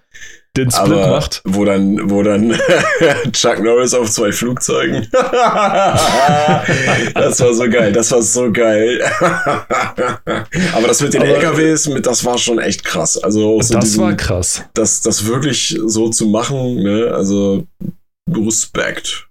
Den 0.57 0.69
Split 0.69 0.91
Aber 0.91 1.07
macht. 1.11 1.41
wo 1.45 1.63
dann, 1.63 2.09
wo 2.09 2.23
dann 2.23 2.51
Chuck 3.31 3.63
Norris 3.63 3.93
auf 3.93 4.11
zwei 4.11 4.33
Flugzeugen. 4.33 5.07
das 5.11 5.21
war 7.39 7.53
so 7.53 7.69
geil, 7.69 7.93
das 7.93 8.11
war 8.11 8.21
so 8.21 8.51
geil. 8.51 9.01
Aber 10.73 10.87
das 10.87 11.01
mit 11.01 11.13
den 11.13 11.21
Aber- 11.21 11.31
LKWs, 11.31 11.89
das 12.01 12.25
war 12.25 12.37
schon 12.37 12.59
echt 12.59 12.83
krass. 12.83 13.17
Also 13.17 13.61
so 13.61 13.73
das 13.75 13.85
diesen, 13.85 14.03
war 14.03 14.13
krass. 14.15 14.63
das, 14.73 15.01
das 15.01 15.25
wirklich 15.25 15.79
so 15.85 16.09
zu 16.09 16.25
machen, 16.27 16.83
ne? 16.83 17.11
Also 17.13 17.65
Respekt. 18.29 19.27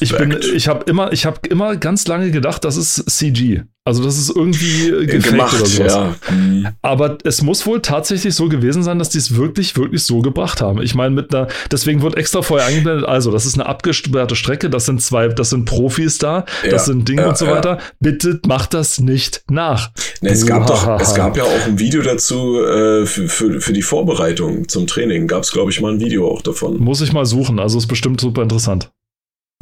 Ich 0.00 0.16
bin, 0.16 0.36
ich 0.54 0.68
habe 0.68 0.84
immer, 0.88 1.12
ich 1.12 1.26
habe 1.26 1.40
immer 1.48 1.76
ganz 1.76 2.06
lange 2.06 2.30
gedacht, 2.30 2.64
das 2.64 2.76
ist 2.76 3.10
CG. 3.10 3.62
Also 3.86 4.02
das 4.02 4.16
ist 4.16 4.34
irgendwie 4.34 4.88
äh, 4.88 5.04
gemacht, 5.04 5.54
oder 5.60 5.66
sowas. 5.66 5.92
ja. 5.92 6.72
Aber 6.80 7.18
es 7.22 7.42
muss 7.42 7.66
wohl 7.66 7.82
tatsächlich 7.82 8.34
so 8.34 8.48
gewesen 8.48 8.82
sein, 8.82 8.98
dass 8.98 9.10
die 9.10 9.18
es 9.18 9.36
wirklich, 9.36 9.76
wirklich 9.76 10.04
so 10.04 10.22
gebracht 10.22 10.62
haben. 10.62 10.80
Ich 10.80 10.94
meine, 10.94 11.14
mit 11.14 11.34
einer, 11.34 11.48
deswegen 11.70 12.00
wird 12.00 12.16
extra 12.16 12.40
vorher 12.40 12.66
eingeblendet, 12.66 13.06
also 13.06 13.30
das 13.30 13.44
ist 13.44 13.54
eine 13.54 13.66
abgesperrte 13.66 14.36
Strecke, 14.36 14.70
das 14.70 14.86
sind 14.86 15.02
zwei, 15.02 15.28
das 15.28 15.50
sind 15.50 15.66
Profis 15.66 16.16
da, 16.16 16.46
Ja, 16.62 16.70
das 16.70 16.86
sind 16.86 17.06
Dinge 17.06 17.22
ja, 17.22 17.28
und 17.28 17.36
so 17.36 17.46
weiter. 17.46 17.78
Bitte 18.00 18.40
macht 18.46 18.72
das 18.72 19.00
nicht 19.00 19.44
nach. 19.50 19.90
Ne, 20.22 20.30
es 20.30 20.46
gab 20.46 20.66
doch, 20.66 20.98
es 20.98 21.14
gab 21.14 21.36
ja 21.36 21.42
auch 21.42 21.66
ein 21.66 21.78
Video 21.78 22.00
dazu 22.00 22.64
äh, 22.64 23.04
für, 23.04 23.28
für, 23.28 23.60
für 23.60 23.72
die 23.74 23.82
Vorbereitung 23.82 24.66
zum 24.66 24.86
Training. 24.86 25.26
Gab 25.26 25.42
es, 25.42 25.52
glaube 25.52 25.70
ich, 25.70 25.82
mal 25.82 25.92
ein 25.92 26.00
Video 26.00 26.26
auch 26.30 26.40
davon. 26.40 26.78
Muss 26.78 27.02
ich 27.02 27.12
mal 27.12 27.26
suchen, 27.26 27.58
also 27.58 27.76
ist 27.76 27.86
bestimmt 27.88 28.18
super 28.18 28.42
interessant. 28.42 28.93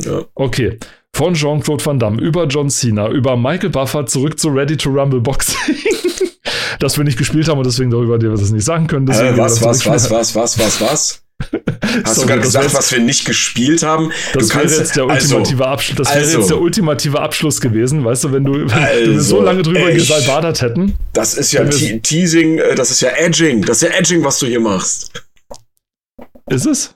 Ja. 0.05 0.25
Okay. 0.35 0.79
Von 1.15 1.35
Jean-Claude 1.35 1.85
Van 1.85 1.99
Damme 1.99 2.21
über 2.23 2.47
John 2.47 2.71
Cena, 2.71 3.09
über 3.09 3.37
Michael 3.37 3.71
Buffer 3.71 4.07
zurück 4.07 4.39
zu 4.39 4.49
Ready 4.49 4.77
to 4.77 4.89
Rumble 4.91 5.21
Boxing. 5.21 5.77
das 6.81 6.97
wir 6.97 7.05
nicht 7.05 7.19
gespielt 7.19 7.49
haben 7.49 7.59
und 7.59 7.67
deswegen 7.67 7.91
darüber 7.91 8.19
dir 8.19 8.31
wir 8.31 8.39
das 8.39 8.51
nicht 8.51 8.65
sagen 8.65 8.87
können. 8.87 9.07
Äh, 9.09 9.37
was, 9.37 9.61
wir 9.61 9.69
was, 9.69 9.79
das 9.79 9.87
was, 9.87 10.11
was, 10.11 10.35
was, 10.35 10.59
was, 10.59 10.81
was? 10.81 11.23
Hast 12.05 12.15
Sorry, 12.15 12.21
du 12.21 12.27
gerade 12.29 12.41
gesagt, 12.43 12.75
was 12.75 12.93
wir 12.93 13.01
nicht 13.01 13.25
gespielt 13.25 13.83
haben? 13.83 14.13
Das 14.33 14.49
du 14.49 14.55
wäre 14.55 14.61
kannst 14.61 14.79
jetzt 14.79 14.97
der 14.97 15.05
also, 15.05 15.37
ultimative 15.37 15.67
Abschluss. 15.67 15.97
Das 15.99 16.09
wäre 16.09 16.19
also. 16.21 16.39
jetzt 16.39 16.51
der 16.51 16.61
ultimative 16.61 17.21
Abschluss 17.21 17.61
gewesen, 17.61 18.05
weißt 18.05 18.25
du, 18.25 18.33
wenn 18.33 18.45
du, 18.45 18.53
wenn 18.61 18.69
wir 18.69 18.77
Also, 18.77 19.21
so 19.21 19.43
lange 19.43 19.63
drüber 19.63 19.89
echt. 19.89 20.09
gebadert 20.09 20.63
hätten. 20.63 20.95
Das 21.13 21.35
ist 21.35 21.53
ja 21.53 21.65
wir- 21.65 21.71
Te 21.71 22.01
Teasing, 22.01 22.59
äh, 22.59 22.75
das 22.75 22.91
ist 22.91 23.01
ja 23.01 23.11
Edging. 23.11 23.63
Das 23.65 23.83
ist 23.83 23.91
ja 23.91 23.97
Edging, 23.99 24.25
was 24.25 24.39
du 24.39 24.47
hier 24.47 24.61
machst. 24.61 25.11
Ist 26.49 26.67
es? 26.67 26.95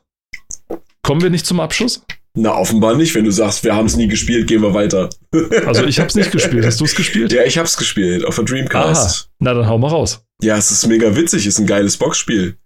Kommen 1.03 1.23
wir 1.23 1.31
nicht 1.31 1.47
zum 1.47 1.61
Abschluss? 1.61 2.05
Na, 2.37 2.55
offenbar 2.55 2.95
nicht. 2.95 3.15
Wenn 3.15 3.25
du 3.25 3.31
sagst, 3.31 3.65
wir 3.65 3.75
haben 3.75 3.87
es 3.87 3.97
nie 3.97 4.09
gespielt, 4.09 4.47
gehen 4.47 4.63
wir 4.63 4.75
weiter. 4.75 5.09
Also 5.67 5.85
ich 5.85 5.99
habe 5.99 6.09
es 6.09 6.15
nicht 6.15 6.31
gespielt. 6.31 6.65
Hast 6.65 6.81
du 6.81 6.85
es 6.85 6.95
gespielt? 6.95 7.33
Ja, 7.33 7.43
ich 7.43 7.59
hab's 7.59 7.77
gespielt 7.77 8.25
auf 8.25 8.37
der 8.37 8.45
Aha. 8.45 8.51
Dreamcast. 8.51 9.31
Na 9.39 9.53
dann 9.55 9.67
hau 9.67 9.79
mal 9.79 9.89
raus. 9.89 10.25
Ja, 10.43 10.57
es 10.57 10.71
ist 10.71 10.87
mega 10.87 11.15
witzig, 11.17 11.47
ist 11.47 11.59
ein 11.59 11.67
geiles 11.67 11.97
Boxspiel. 11.97 12.57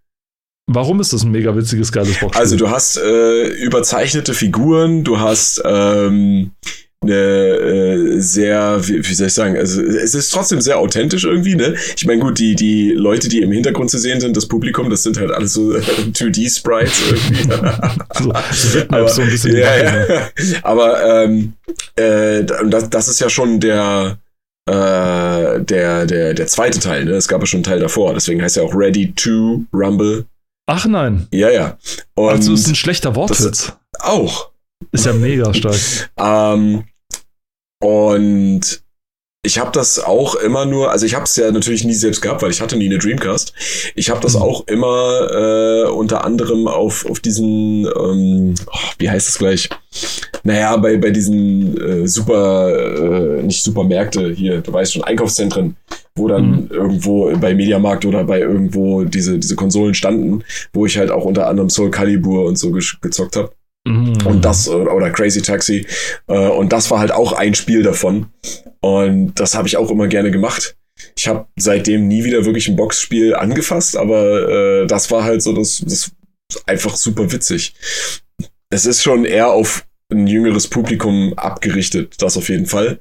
Warum 0.72 1.00
ist 1.00 1.12
das 1.12 1.24
ein 1.24 1.32
mega 1.32 1.56
witziges, 1.56 1.90
geiles 1.90 2.18
Boxspiel? 2.18 2.40
Also 2.40 2.56
du 2.56 2.70
hast 2.70 2.96
äh, 2.96 3.48
überzeichnete 3.48 4.34
Figuren, 4.34 5.02
du 5.02 5.18
hast 5.18 5.60
ähm, 5.64 6.52
äh, 7.06 8.20
sehr, 8.20 8.86
wie, 8.86 9.06
wie 9.06 9.14
soll 9.14 9.28
ich 9.28 9.32
sagen, 9.32 9.56
also 9.56 9.80
es 9.82 10.14
ist 10.14 10.30
trotzdem 10.30 10.60
sehr 10.60 10.78
authentisch 10.78 11.24
irgendwie, 11.24 11.54
ne? 11.54 11.74
Ich 11.96 12.04
meine, 12.06 12.20
gut, 12.20 12.38
die, 12.38 12.54
die 12.54 12.90
Leute, 12.92 13.28
die 13.28 13.40
im 13.40 13.52
Hintergrund 13.52 13.90
zu 13.90 13.98
sehen 13.98 14.20
sind, 14.20 14.36
das 14.36 14.46
Publikum, 14.46 14.90
das 14.90 15.02
sind 15.02 15.18
halt 15.18 15.30
alles 15.30 15.54
so 15.54 15.70
2D-Sprites 16.12 17.00
irgendwie. 17.08 17.42
so, 18.14 18.78
Bitmaps, 18.78 19.14
so 19.14 19.22
ein 19.22 19.30
bisschen. 19.30 19.56
ja, 19.56 19.66
Waffe, 19.66 20.12
ne? 20.12 20.30
ja. 20.52 20.58
Aber 20.62 21.24
ähm, 21.24 21.54
äh, 21.96 22.44
das, 22.44 22.90
das 22.90 23.08
ist 23.08 23.20
ja 23.20 23.30
schon 23.30 23.60
der 23.60 24.18
äh, 24.68 25.60
der, 25.60 26.06
der, 26.06 26.34
der 26.34 26.46
zweite 26.46 26.80
Teil, 26.80 27.06
ne? 27.06 27.12
Es 27.12 27.28
gab 27.28 27.40
ja 27.40 27.46
schon 27.46 27.58
einen 27.58 27.64
Teil 27.64 27.80
davor, 27.80 28.12
deswegen 28.12 28.42
heißt 28.42 28.58
er 28.58 28.64
auch 28.64 28.74
Ready 28.74 29.12
to 29.14 29.64
Rumble. 29.72 30.26
Ach 30.66 30.86
nein. 30.86 31.26
Ja, 31.32 31.50
ja. 31.50 31.78
Und 32.14 32.28
Also 32.28 32.52
ist 32.52 32.68
ein 32.68 32.74
schlechter 32.76 33.14
Wortwitz. 33.16 33.72
auch. 34.00 34.49
Ist 34.92 35.06
ja 35.06 35.12
mega 35.12 35.52
stark. 35.54 35.76
Ähm, 36.18 36.84
und 37.82 38.82
ich 39.42 39.58
habe 39.58 39.70
das 39.72 39.98
auch 39.98 40.34
immer 40.34 40.66
nur, 40.66 40.90
also 40.90 41.06
ich 41.06 41.14
habe 41.14 41.24
es 41.24 41.34
ja 41.36 41.50
natürlich 41.50 41.84
nie 41.84 41.94
selbst 41.94 42.20
gehabt, 42.20 42.42
weil 42.42 42.50
ich 42.50 42.60
hatte 42.60 42.76
nie 42.76 42.86
eine 42.86 42.98
Dreamcast. 42.98 43.54
Ich 43.94 44.10
habe 44.10 44.20
das 44.20 44.34
Mhm. 44.34 44.42
auch 44.42 44.66
immer 44.66 45.30
äh, 45.32 45.88
unter 45.88 46.24
anderem 46.24 46.68
auf, 46.68 47.06
auf 47.08 47.20
diesen, 47.20 47.86
ähm, 47.86 48.54
oh, 48.66 48.78
wie 48.98 49.08
heißt 49.08 49.28
es 49.30 49.38
gleich? 49.38 49.70
Naja, 50.44 50.76
bei, 50.76 50.98
bei 50.98 51.10
diesen 51.10 51.74
äh, 51.80 52.06
super, 52.06 53.38
äh, 53.38 53.42
nicht 53.42 53.62
Supermärkte 53.62 54.30
hier, 54.30 54.60
du 54.60 54.72
weißt 54.74 54.92
schon, 54.92 55.04
Einkaufszentren, 55.04 55.76
wo 56.14 56.28
dann 56.28 56.64
Mhm. 56.64 56.68
irgendwo 56.70 57.34
bei 57.38 57.54
Mediamarkt 57.54 58.04
oder 58.04 58.24
bei 58.24 58.40
irgendwo 58.40 59.04
diese, 59.04 59.38
diese 59.38 59.56
Konsolen 59.56 59.94
standen, 59.94 60.44
wo 60.74 60.84
ich 60.84 60.98
halt 60.98 61.10
auch 61.10 61.24
unter 61.24 61.46
anderem 61.46 61.70
Soul 61.70 61.90
Calibur 61.90 62.44
und 62.44 62.58
so 62.58 62.72
gezockt 62.72 63.36
habe. 63.36 63.52
Und 63.86 64.44
das, 64.44 64.68
oder 64.68 64.94
oder 64.94 65.10
Crazy 65.10 65.42
Taxi. 65.42 65.86
Äh, 66.28 66.48
Und 66.48 66.72
das 66.72 66.90
war 66.90 66.98
halt 66.98 67.12
auch 67.12 67.32
ein 67.32 67.54
Spiel 67.54 67.82
davon. 67.82 68.26
Und 68.80 69.34
das 69.34 69.54
habe 69.54 69.68
ich 69.68 69.76
auch 69.76 69.90
immer 69.90 70.06
gerne 70.06 70.30
gemacht. 70.30 70.76
Ich 71.16 71.28
habe 71.28 71.46
seitdem 71.56 72.08
nie 72.08 72.24
wieder 72.24 72.44
wirklich 72.44 72.68
ein 72.68 72.76
Boxspiel 72.76 73.34
angefasst, 73.34 73.96
aber 73.96 74.48
äh, 74.82 74.86
das 74.86 75.10
war 75.10 75.24
halt 75.24 75.42
so 75.42 75.54
das, 75.54 75.82
das 75.84 76.12
einfach 76.66 76.96
super 76.96 77.32
witzig. 77.32 77.74
Es 78.68 78.84
ist 78.84 79.02
schon 79.02 79.24
eher 79.24 79.50
auf 79.50 79.86
ein 80.10 80.26
jüngeres 80.26 80.68
Publikum 80.68 81.32
abgerichtet, 81.34 82.20
das 82.20 82.36
auf 82.36 82.48
jeden 82.48 82.66
Fall. 82.66 83.00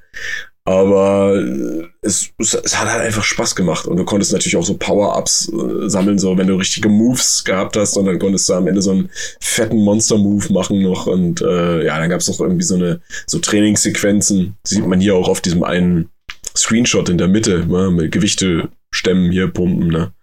Aber 0.70 1.34
äh, 1.36 1.88
es, 2.04 2.30
es, 2.38 2.54
es 2.54 2.78
hat 2.78 2.88
halt 2.88 3.02
einfach 3.02 3.24
Spaß 3.24 3.56
gemacht. 3.56 3.88
Und 3.88 3.98
du 3.98 4.06
konntest 4.06 4.32
natürlich 4.32 4.56
auch 4.56 4.64
so 4.64 4.78
Power-Ups 4.78 5.52
äh, 5.52 5.90
sammeln, 5.90 6.20
so 6.20 6.38
wenn 6.38 6.46
du 6.46 6.54
richtige 6.54 6.90
Moves 6.90 7.44
gehabt 7.44 7.76
hast. 7.76 7.98
Und 7.98 8.06
dann 8.06 8.20
konntest 8.20 8.48
du 8.48 8.54
am 8.54 8.68
Ende 8.68 8.84
so 8.84 8.92
einen 8.92 9.10
fetten 9.40 9.78
Monster-Move 9.78 10.54
machen 10.54 10.84
noch. 10.84 11.08
Und 11.08 11.42
äh, 11.42 11.86
ja, 11.86 11.98
dann 11.98 12.12
gab 12.12 12.20
es 12.20 12.28
noch 12.28 12.40
irgendwie 12.40 12.66
so 12.66 12.76
eine 12.76 13.02
so 13.26 13.40
Trainingssequenzen, 13.40 14.58
sieht 14.64 14.86
man 14.86 15.02
hier 15.02 15.16
auch 15.16 15.28
auf 15.28 15.42
diesem 15.42 15.64
einen 15.64 16.10
Screenshot 16.56 17.10
in 17.10 17.18
der 17.18 17.30
Mitte, 17.30 17.66
ne, 17.66 17.90
mit 17.90 18.12
Gewichte 18.12 18.70
stemmen 18.92 19.32
hier, 19.32 19.48
pumpen, 19.48 19.88
ne? 19.88 20.14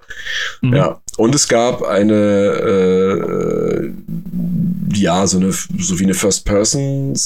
Mhm. 0.60 0.74
Ja, 0.74 1.02
und 1.16 1.34
es 1.34 1.48
gab 1.48 1.82
eine, 1.82 2.14
äh, 3.82 3.90
ja, 4.94 5.26
so 5.26 5.38
eine, 5.38 5.50
so 5.50 5.98
wie 5.98 6.04
eine 6.04 6.14
First-Person 6.14 7.18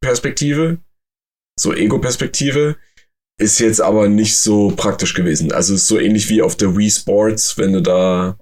Perspektive, 0.00 0.78
so 1.60 1.74
Ego-Perspektive. 1.74 2.76
Ist 3.40 3.58
jetzt 3.58 3.80
aber 3.80 4.08
nicht 4.08 4.36
so 4.36 4.70
praktisch 4.76 5.14
gewesen. 5.14 5.50
Also 5.50 5.74
ist 5.74 5.86
so 5.86 5.98
ähnlich 5.98 6.28
wie 6.28 6.42
auf 6.42 6.56
der 6.56 6.76
Wii 6.76 6.90
Sports, 6.90 7.56
wenn 7.56 7.72
du 7.72 7.80
da 7.80 8.38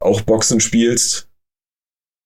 auch 0.00 0.22
Boxen 0.22 0.60
spielst. 0.60 1.28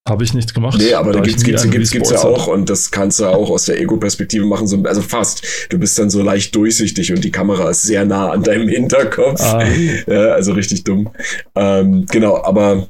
Habe 0.06 0.22
ich 0.22 0.34
nicht 0.34 0.52
gemacht. 0.52 0.78
Nee, 0.78 0.92
aber 0.92 1.12
da, 1.12 1.20
gibt's, 1.20 1.42
gibt's, 1.42 1.68
gibt's, 1.70 1.90
gibt's 1.90 2.10
ja 2.10 2.22
auch 2.22 2.46
und 2.46 2.68
das 2.68 2.90
kannst 2.90 3.20
du 3.20 3.24
auch 3.24 3.48
aus 3.48 3.64
der 3.64 3.80
Ego-Perspektive 3.80 4.44
machen, 4.44 4.66
so, 4.66 4.82
also 4.82 5.00
fast. 5.00 5.42
Du 5.70 5.78
bist 5.78 5.98
dann 5.98 6.10
so 6.10 6.22
leicht 6.22 6.54
durchsichtig 6.54 7.10
und 7.10 7.24
die 7.24 7.30
Kamera 7.30 7.70
ist 7.70 7.82
sehr 7.84 8.04
nah 8.04 8.30
an 8.30 8.42
deinem 8.42 8.68
Hinterkopf. 8.68 9.40
Ah. 9.40 9.64
Ja, 10.06 10.32
also 10.34 10.52
richtig 10.52 10.84
dumm. 10.84 11.10
Ähm, 11.54 12.04
genau, 12.10 12.36
aber 12.44 12.86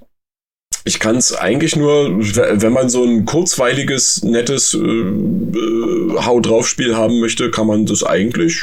ich 0.85 1.01
kann 1.01 1.17
es 1.17 1.35
eigentlich 1.35 1.77
nur, 1.77 2.11
wenn 2.19 2.73
man 2.73 2.91
so 2.91 3.05
ein 3.05 3.25
kurzweiliges, 3.25 4.23
nettes 4.23 4.75
äh, 4.75 4.79
äh, 4.79 6.25
Hau 6.25 6.41
drauf 6.41 6.69
Spiel 6.69 6.95
haben 6.95 7.21
möchte, 7.21 7.51
kann 7.51 7.67
man 7.67 7.87
das 7.87 8.03
eigentlich 8.03 8.61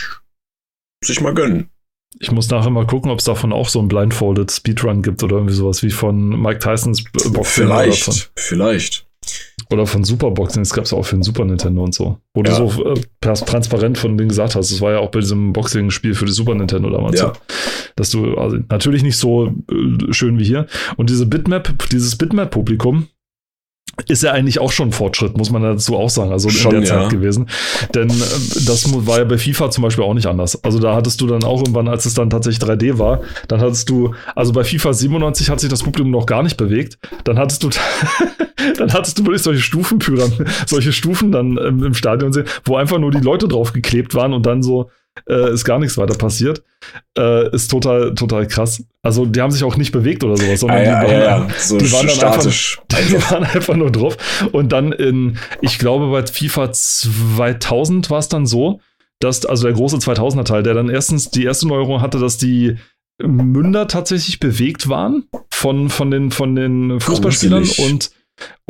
sich 1.04 1.20
mal 1.20 1.34
gönnen. 1.34 1.70
Ich 2.20 2.32
muss 2.32 2.50
nachher 2.50 2.70
mal 2.70 2.86
gucken, 2.86 3.10
ob 3.10 3.20
es 3.20 3.26
davon 3.26 3.52
auch 3.52 3.70
so 3.70 3.80
ein 3.80 3.88
Blindfolded 3.88 4.52
Speedrun 4.52 5.02
gibt 5.02 5.24
oder 5.24 5.38
irgendwie 5.38 5.56
sowas 5.56 5.82
wie 5.82 5.90
von 5.90 6.40
Mike 6.42 6.60
Tysons 6.60 7.04
Boxing. 7.04 7.44
Vielleicht, 7.44 8.32
vielleicht. 8.36 9.08
Oder 9.72 9.86
von 9.86 10.04
Superboxing, 10.04 10.64
das 10.64 10.74
gab 10.74 10.86
es 10.86 10.94
auch 10.94 11.04
für 11.04 11.16
den 11.16 11.24
Super 11.24 11.46
Nintendo 11.46 11.84
und 11.84 11.94
so. 11.94 12.18
Wo 12.34 12.44
ja. 12.44 12.58
du 12.58 12.70
so 12.70 12.86
äh, 12.92 13.02
transparent 13.22 13.98
von 13.98 14.18
denen 14.18 14.30
gesagt 14.30 14.56
hast, 14.56 14.72
das 14.72 14.82
war 14.82 14.92
ja 14.92 15.00
auch 15.00 15.12
bei 15.12 15.20
diesem 15.20 15.54
Boxing-Spiel 15.54 16.14
für 16.14 16.26
die 16.26 16.32
Super 16.32 16.56
Nintendo 16.56 16.90
damals. 16.90 17.20
Ja. 17.20 17.28
So, 17.28 17.34
dass 17.96 18.10
du, 18.10 18.36
also 18.36 18.58
natürlich 18.70 19.04
nicht 19.04 19.18
so 19.18 19.48
äh, 19.48 20.12
schön 20.14 20.40
wie 20.40 20.44
hier. 20.44 20.68
Und 20.98 21.10
diese 21.10 21.26
Bitmap, 21.26 21.74
dieses 21.90 22.18
Bitmap-Publikum, 22.18 23.08
ist 24.08 24.24
ja 24.24 24.32
eigentlich 24.32 24.60
auch 24.60 24.72
schon 24.72 24.90
ein 24.90 24.92
Fortschritt, 24.92 25.38
muss 25.38 25.52
man 25.52 25.62
dazu 25.62 25.98
auch 25.98 26.10
sagen, 26.10 26.32
also 26.32 26.50
schon, 26.50 26.76
in 26.76 26.82
der 26.82 26.90
ja. 26.90 27.02
Zeit 27.02 27.12
gewesen. 27.12 27.48
Denn 27.94 28.10
äh, 28.10 28.14
das 28.66 28.86
war 29.06 29.20
ja 29.20 29.26
bei 29.26 29.38
FIFA 29.38 29.70
zum 29.70 29.84
Beispiel 29.84 30.04
auch 30.04 30.14
nicht 30.14 30.28
anders. 30.28 30.64
Also 30.64 30.80
da 30.80 30.96
hattest 30.96 31.22
du 31.22 31.28
dann 31.28 31.44
auch 31.44 31.60
irgendwann, 31.60 31.88
als 31.88 32.06
es 32.06 32.14
dann 32.14 32.30
tatsächlich 32.30 32.64
3D 32.64 32.98
war, 32.98 33.22
dann 33.48 33.62
hattest 33.62 33.90
du, 33.90 34.14
also 34.36 34.54
bei 34.54 34.64
FIFA 34.64 34.94
97 34.94 35.50
hat 35.50 35.60
sich 35.60 35.70
das 35.70 35.84
Publikum 35.84 36.12
noch 36.12 36.26
gar 36.26 36.44
nicht 36.44 36.58
bewegt. 36.58 36.98
Dann 37.24 37.38
hattest 37.38 37.64
du, 37.64 37.70
dann 38.78 38.94
hattest 38.94 39.20
du 39.20 39.26
wirklich 39.26 39.44
solche 39.44 39.62
Stufenführer, 39.62 40.30
solche 40.66 40.94
Stufen 40.94 41.32
dann 41.32 41.58
im, 41.58 41.84
im 41.84 41.94
Stadion 41.94 42.34
sehen, 42.34 42.46
wo 42.66 42.78
einfach 42.78 42.98
nur 42.98 43.12
die 43.12 43.20
Leute 43.20 43.48
drauf 43.48 43.74
geklebt 43.74 44.16
waren 44.16 44.34
und 44.34 44.46
dann 44.46 44.64
so 44.64 44.90
äh, 45.30 45.54
ist 45.54 45.66
gar 45.66 45.80
nichts 45.80 45.98
weiter 45.98 46.18
passiert. 46.18 46.64
Äh, 47.18 47.54
ist 47.54 47.70
total, 47.70 48.16
total 48.16 48.48
krass. 48.48 48.84
Also 49.02 49.26
die 49.26 49.42
haben 49.42 49.52
sich 49.52 49.64
auch 49.64 49.78
nicht 49.78 49.92
bewegt 49.92 50.24
oder 50.24 50.38
sowas, 50.38 50.60
sondern 50.60 50.80
ah, 50.80 50.84
ja, 50.84 51.02
die, 51.02 51.08
waren, 51.08 51.22
ja, 51.22 51.48
ja. 51.48 51.50
So 51.58 51.78
die 51.78 51.92
waren 51.92 52.10
statisch. 52.10 52.80
Einfach, 52.90 53.08
die 53.10 53.32
waren 53.32 53.44
einfach 53.44 53.76
nur 53.76 53.92
drauf. 53.92 54.18
Und 54.52 54.72
dann 54.72 54.92
in, 54.92 55.38
ich 55.62 55.80
glaube, 55.80 56.12
bei 56.12 56.26
FIFA 56.26 56.72
2000 56.72 58.10
war 58.10 58.20
es 58.20 58.30
dann 58.30 58.46
so, 58.46 58.80
dass, 59.20 59.46
also 59.46 59.64
der 59.66 59.74
große 59.74 59.98
2000er 59.98 60.46
Teil, 60.46 60.64
der 60.64 60.74
dann 60.74 60.90
erstens 60.90 61.30
die 61.30 61.44
erste 61.44 61.68
Neuerung 61.68 62.02
hatte, 62.02 62.20
dass 62.20 62.38
die 62.38 62.78
Münder 63.22 63.88
tatsächlich 63.88 64.40
bewegt 64.40 64.90
waren 64.90 65.26
von, 65.52 65.90
von 65.90 66.10
den, 66.10 66.32
von 66.32 66.56
den 66.56 67.00
Fußballspielern 67.00 67.70
und 67.78 68.12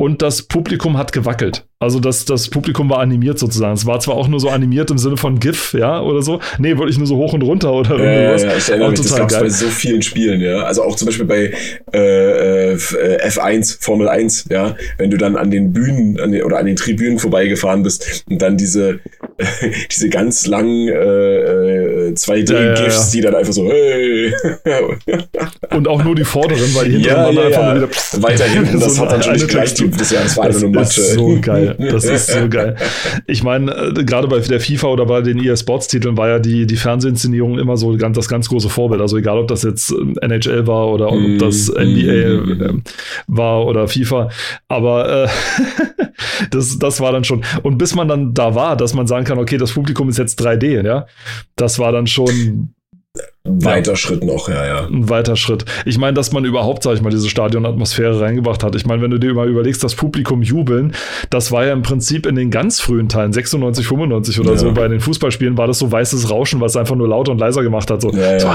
und 0.02 0.20
das 0.20 0.42
Publikum 0.42 0.98
hat 0.98 1.12
gewackelt. 1.12 1.64
Also 1.78 2.00
das, 2.00 2.24
das 2.24 2.48
Publikum 2.48 2.90
war 2.90 2.98
animiert 2.98 3.38
sozusagen. 3.38 3.74
Es 3.74 3.86
war 3.86 4.00
zwar 4.00 4.16
auch 4.16 4.26
nur 4.26 4.40
so 4.40 4.48
animiert 4.48 4.90
im 4.90 4.98
Sinne 4.98 5.16
von 5.16 5.38
GIF, 5.38 5.74
ja, 5.74 6.00
oder 6.00 6.22
so. 6.22 6.40
Nee, 6.58 6.76
wirklich 6.76 6.98
nur 6.98 7.06
so 7.06 7.16
hoch 7.16 7.32
und 7.32 7.42
runter 7.42 7.72
oder 7.72 7.98
ja, 7.98 8.12
irgendwas. 8.12 8.42
Ja, 8.42 8.56
ich 8.56 8.68
erinnere 8.68 8.90
mich, 8.90 9.00
das 9.00 9.16
gab's 9.16 9.38
bei 9.38 9.48
so 9.48 9.66
vielen 9.66 10.02
Spielen, 10.02 10.40
ja. 10.40 10.62
Also 10.62 10.82
auch 10.82 10.96
zum 10.96 11.06
Beispiel 11.06 11.26
bei 11.26 11.52
äh, 11.92 12.72
äh 12.72 13.28
F1, 13.28 13.78
Formel 13.80 14.08
1, 14.08 14.46
ja. 14.50 14.76
Wenn 14.98 15.10
du 15.10 15.16
dann 15.16 15.36
an 15.36 15.50
den 15.50 15.72
Bühnen 15.72 16.18
an 16.20 16.32
den, 16.32 16.42
oder 16.42 16.58
an 16.58 16.66
den 16.66 16.76
Tribünen 16.76 17.20
vorbeigefahren 17.20 17.84
bist 17.84 18.24
und 18.28 18.42
dann 18.42 18.56
diese, 18.56 19.00
äh, 19.38 19.44
diese 19.90 20.08
ganz 20.08 20.46
langen 20.46 20.88
äh, 20.88 22.12
2D-GIFs, 22.14 23.10
die 23.10 23.20
dann 23.20 23.34
einfach 23.34 23.52
so, 23.52 23.68
hey. 23.68 24.32
und 25.70 25.88
auch 25.88 26.02
nur 26.04 26.14
die 26.14 26.24
vorderen, 26.24 26.74
weil 26.74 26.88
die 26.88 26.98
hinteren 26.98 27.36
waren 27.36 27.46
einfach 27.46 27.74
nur 27.74 27.88
wieder 27.88 28.22
weiter 28.22 28.44
hinten. 28.44 28.72
Das 28.82 28.96
so 28.96 29.02
hat 29.02 29.12
dann 29.12 29.38
schon 29.38 29.48
gleich 29.48 29.74
die, 29.74 29.91
das, 29.96 30.10
ja, 30.10 30.22
das 30.22 30.36
war 30.36 30.46
das 30.46 30.60
nur 30.60 30.70
Matsche. 30.70 31.00
ist 31.00 31.14
so 31.14 31.38
geil. 31.40 31.76
Das 31.78 32.04
ist 32.04 32.28
so 32.28 32.48
geil. 32.48 32.76
Ich 33.26 33.42
meine, 33.42 33.72
äh, 33.72 34.04
gerade 34.04 34.28
bei 34.28 34.38
der 34.38 34.60
FIFA 34.60 34.88
oder 34.88 35.06
bei 35.06 35.20
den 35.20 35.42
EA 35.42 35.56
Sports 35.56 35.88
Titeln 35.88 36.16
war 36.16 36.28
ja 36.28 36.38
die, 36.38 36.66
die 36.66 36.76
Fernsehenszenierung 36.76 37.58
immer 37.58 37.76
so 37.76 37.96
ganz, 37.96 38.16
das 38.16 38.28
ganz 38.28 38.48
große 38.48 38.68
Vorbild. 38.68 39.00
Also 39.00 39.16
egal, 39.16 39.38
ob 39.38 39.48
das 39.48 39.62
jetzt 39.62 39.90
ähm, 39.92 40.16
NHL 40.20 40.66
war 40.66 40.88
oder 40.88 41.08
ob 41.08 41.20
mm, 41.20 41.38
das 41.38 41.68
NBA 41.68 41.82
mm. 41.82 42.62
äh, 42.62 42.82
war 43.26 43.66
oder 43.66 43.88
FIFA. 43.88 44.30
Aber 44.68 45.24
äh, 45.24 45.28
das, 46.50 46.78
das 46.78 47.00
war 47.00 47.12
dann 47.12 47.24
schon. 47.24 47.44
Und 47.62 47.78
bis 47.78 47.94
man 47.94 48.08
dann 48.08 48.34
da 48.34 48.54
war, 48.54 48.76
dass 48.76 48.94
man 48.94 49.06
sagen 49.06 49.24
kann, 49.24 49.38
okay, 49.38 49.58
das 49.58 49.72
Publikum 49.72 50.08
ist 50.08 50.18
jetzt 50.18 50.40
3D, 50.40 50.84
ja, 50.84 51.06
das 51.56 51.78
war 51.78 51.92
dann 51.92 52.06
schon 52.06 52.74
weiter 53.44 53.92
ja. 53.92 53.96
Schritt 53.96 54.24
noch, 54.24 54.48
ja, 54.48 54.64
ja. 54.64 54.86
Ein 54.86 55.08
weiter 55.08 55.36
Schritt. 55.36 55.64
Ich 55.84 55.98
meine, 55.98 56.14
dass 56.14 56.32
man 56.32 56.44
überhaupt, 56.44 56.82
sag 56.82 56.94
ich 56.94 57.02
mal, 57.02 57.10
diese 57.10 57.28
Stadionatmosphäre 57.28 58.20
reingebracht 58.20 58.62
hat. 58.62 58.74
Ich 58.74 58.86
meine, 58.86 59.02
wenn 59.02 59.10
du 59.10 59.18
dir 59.18 59.34
mal 59.34 59.48
überlegst, 59.48 59.82
das 59.84 59.94
Publikum 59.94 60.42
jubeln, 60.42 60.94
das 61.30 61.52
war 61.52 61.66
ja 61.66 61.72
im 61.72 61.82
Prinzip 61.82 62.26
in 62.26 62.36
den 62.36 62.50
ganz 62.50 62.80
frühen 62.80 63.08
Teilen, 63.08 63.32
96, 63.32 63.86
95 63.86 64.40
oder 64.40 64.52
ja. 64.52 64.56
so, 64.56 64.72
bei 64.72 64.88
den 64.88 65.00
Fußballspielen 65.00 65.58
war 65.58 65.66
das 65.66 65.78
so 65.78 65.90
weißes 65.90 66.30
Rauschen, 66.30 66.60
was 66.60 66.76
einfach 66.76 66.94
nur 66.94 67.08
lauter 67.08 67.32
und 67.32 67.38
leiser 67.38 67.62
gemacht 67.62 67.90
hat. 67.90 68.00
So, 68.00 68.10
ja, 68.12 68.40
so 68.40 68.48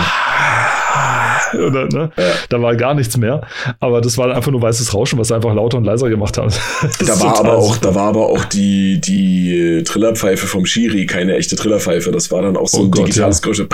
oder, 1.67 1.85
ne? 1.87 2.11
Ja. 2.17 2.23
Da 2.49 2.61
war 2.61 2.75
gar 2.75 2.93
nichts 2.93 3.17
mehr. 3.17 3.41
Aber 3.79 4.01
das 4.01 4.17
war 4.17 4.33
einfach 4.33 4.51
nur 4.51 4.61
weißes 4.61 4.93
Rauschen, 4.93 5.19
was 5.19 5.31
einfach 5.31 5.53
lauter 5.53 5.77
und 5.77 5.85
leiser 5.85 6.09
gemacht 6.09 6.37
hat. 6.37 6.57
Da 7.05 7.19
war, 7.19 7.39
aber 7.39 7.57
auch, 7.57 7.77
da 7.77 7.93
war 7.95 8.07
aber 8.09 8.27
auch 8.27 8.43
die, 8.45 8.99
die 8.99 9.83
Trillerpfeife 9.85 10.47
vom 10.47 10.65
Schiri 10.65 11.05
keine 11.05 11.35
echte 11.35 11.55
Trillerpfeife. 11.55 12.11
Das 12.11 12.31
war 12.31 12.41
dann 12.41 12.57
auch 12.57 12.67
so 12.67 12.79
oh 12.79 12.83
ein 12.83 12.91
Gott, 12.91 13.07
digitales 13.07 13.39
ja. 13.39 13.43
Geräusch. 13.43 13.67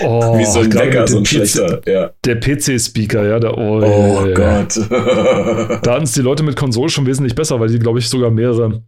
Oh, 0.00 0.38
Wie 0.38 0.44
so 0.44 0.60
ein 0.60 0.72
Wecker, 0.72 1.06
so 1.06 1.18
ein 1.18 1.24
schlechter. 1.24 1.80
Ja. 1.86 2.10
Der 2.24 2.36
PC-Speaker, 2.36 3.26
ja. 3.26 3.38
Der, 3.38 3.56
oh, 3.56 3.80
oh 3.82 4.26
ja, 4.26 4.34
Gott. 4.34 4.76
da 5.82 5.92
hatten 5.92 6.04
es 6.04 6.12
die 6.12 6.20
Leute 6.20 6.42
mit 6.42 6.56
Konsole 6.56 6.90
schon 6.90 7.06
wesentlich 7.06 7.34
besser, 7.34 7.60
weil 7.60 7.68
die, 7.68 7.78
glaube 7.78 7.98
ich, 7.98 8.08
sogar 8.08 8.30
mehrere 8.30 8.82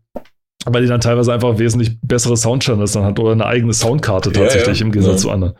weil 0.64 0.82
die 0.82 0.88
dann 0.88 1.00
teilweise 1.00 1.32
einfach 1.32 1.58
wesentlich 1.58 1.98
bessere 2.02 2.36
Soundchannels 2.36 2.92
dann 2.92 3.04
hat 3.04 3.18
oder 3.18 3.32
eine 3.32 3.46
eigene 3.46 3.72
Soundkarte 3.72 4.32
tatsächlich 4.32 4.78
ja, 4.78 4.82
ja. 4.82 4.86
im 4.86 4.92
Gegensatz 4.92 5.16
ja. 5.16 5.18
zu 5.18 5.30
anderen. 5.30 5.54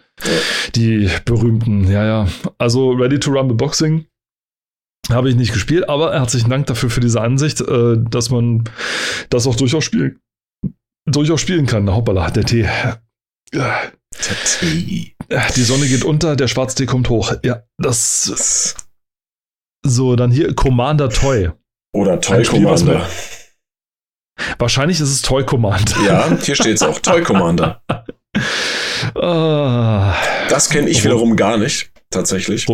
Die 0.74 1.09
berühmten, 1.24 1.90
ja, 1.90 2.05
ja. 2.05 2.28
Also 2.59 2.90
Ready 2.90 3.18
to 3.18 3.30
Rumble 3.30 3.57
Boxing 3.57 4.07
habe 5.11 5.28
ich 5.28 5.36
nicht 5.36 5.53
gespielt, 5.53 5.88
aber 5.88 6.12
herzlichen 6.12 6.50
Dank 6.50 6.66
dafür 6.66 6.90
für 6.90 7.00
diese 7.00 7.20
Ansicht, 7.20 7.61
äh, 7.61 7.96
dass 7.98 8.30
man 8.30 8.64
das 9.30 9.46
auch 9.46 9.57
durchaus 9.57 9.84
spielen, 9.84 10.20
durchaus 11.07 11.40
spielen 11.40 11.66
kann. 11.66 11.92
Hoppala, 11.92 12.30
der 12.30 12.44
Tee. 12.44 12.68
Die 15.57 15.62
Sonne 15.62 15.86
geht 15.86 16.05
unter, 16.05 16.36
der 16.36 16.46
Schwarztee 16.46 16.86
kommt 16.86 17.09
hoch. 17.09 17.34
Ja, 17.42 17.62
das. 17.78 18.76
So, 19.84 20.14
dann 20.14 20.30
hier 20.30 20.55
Commander 20.55 21.09
Toy. 21.09 21.50
Oder 21.92 22.20
Toy 22.20 22.44
Commander. 22.44 23.07
Wahrscheinlich 24.58 25.00
ist 25.00 25.10
es 25.10 25.22
Toy 25.22 25.44
Commander. 25.44 25.94
Ja, 26.04 26.36
hier 26.42 26.54
steht 26.54 26.76
es 26.76 26.82
auch. 26.82 26.98
Toy 26.98 27.22
Commander. 27.22 27.82
Ah. 29.14 30.14
das 30.48 30.70
kenne 30.70 30.88
ich 30.88 31.04
wiederum 31.04 31.36
gar 31.36 31.56
nicht, 31.56 31.90
tatsächlich. 32.10 32.66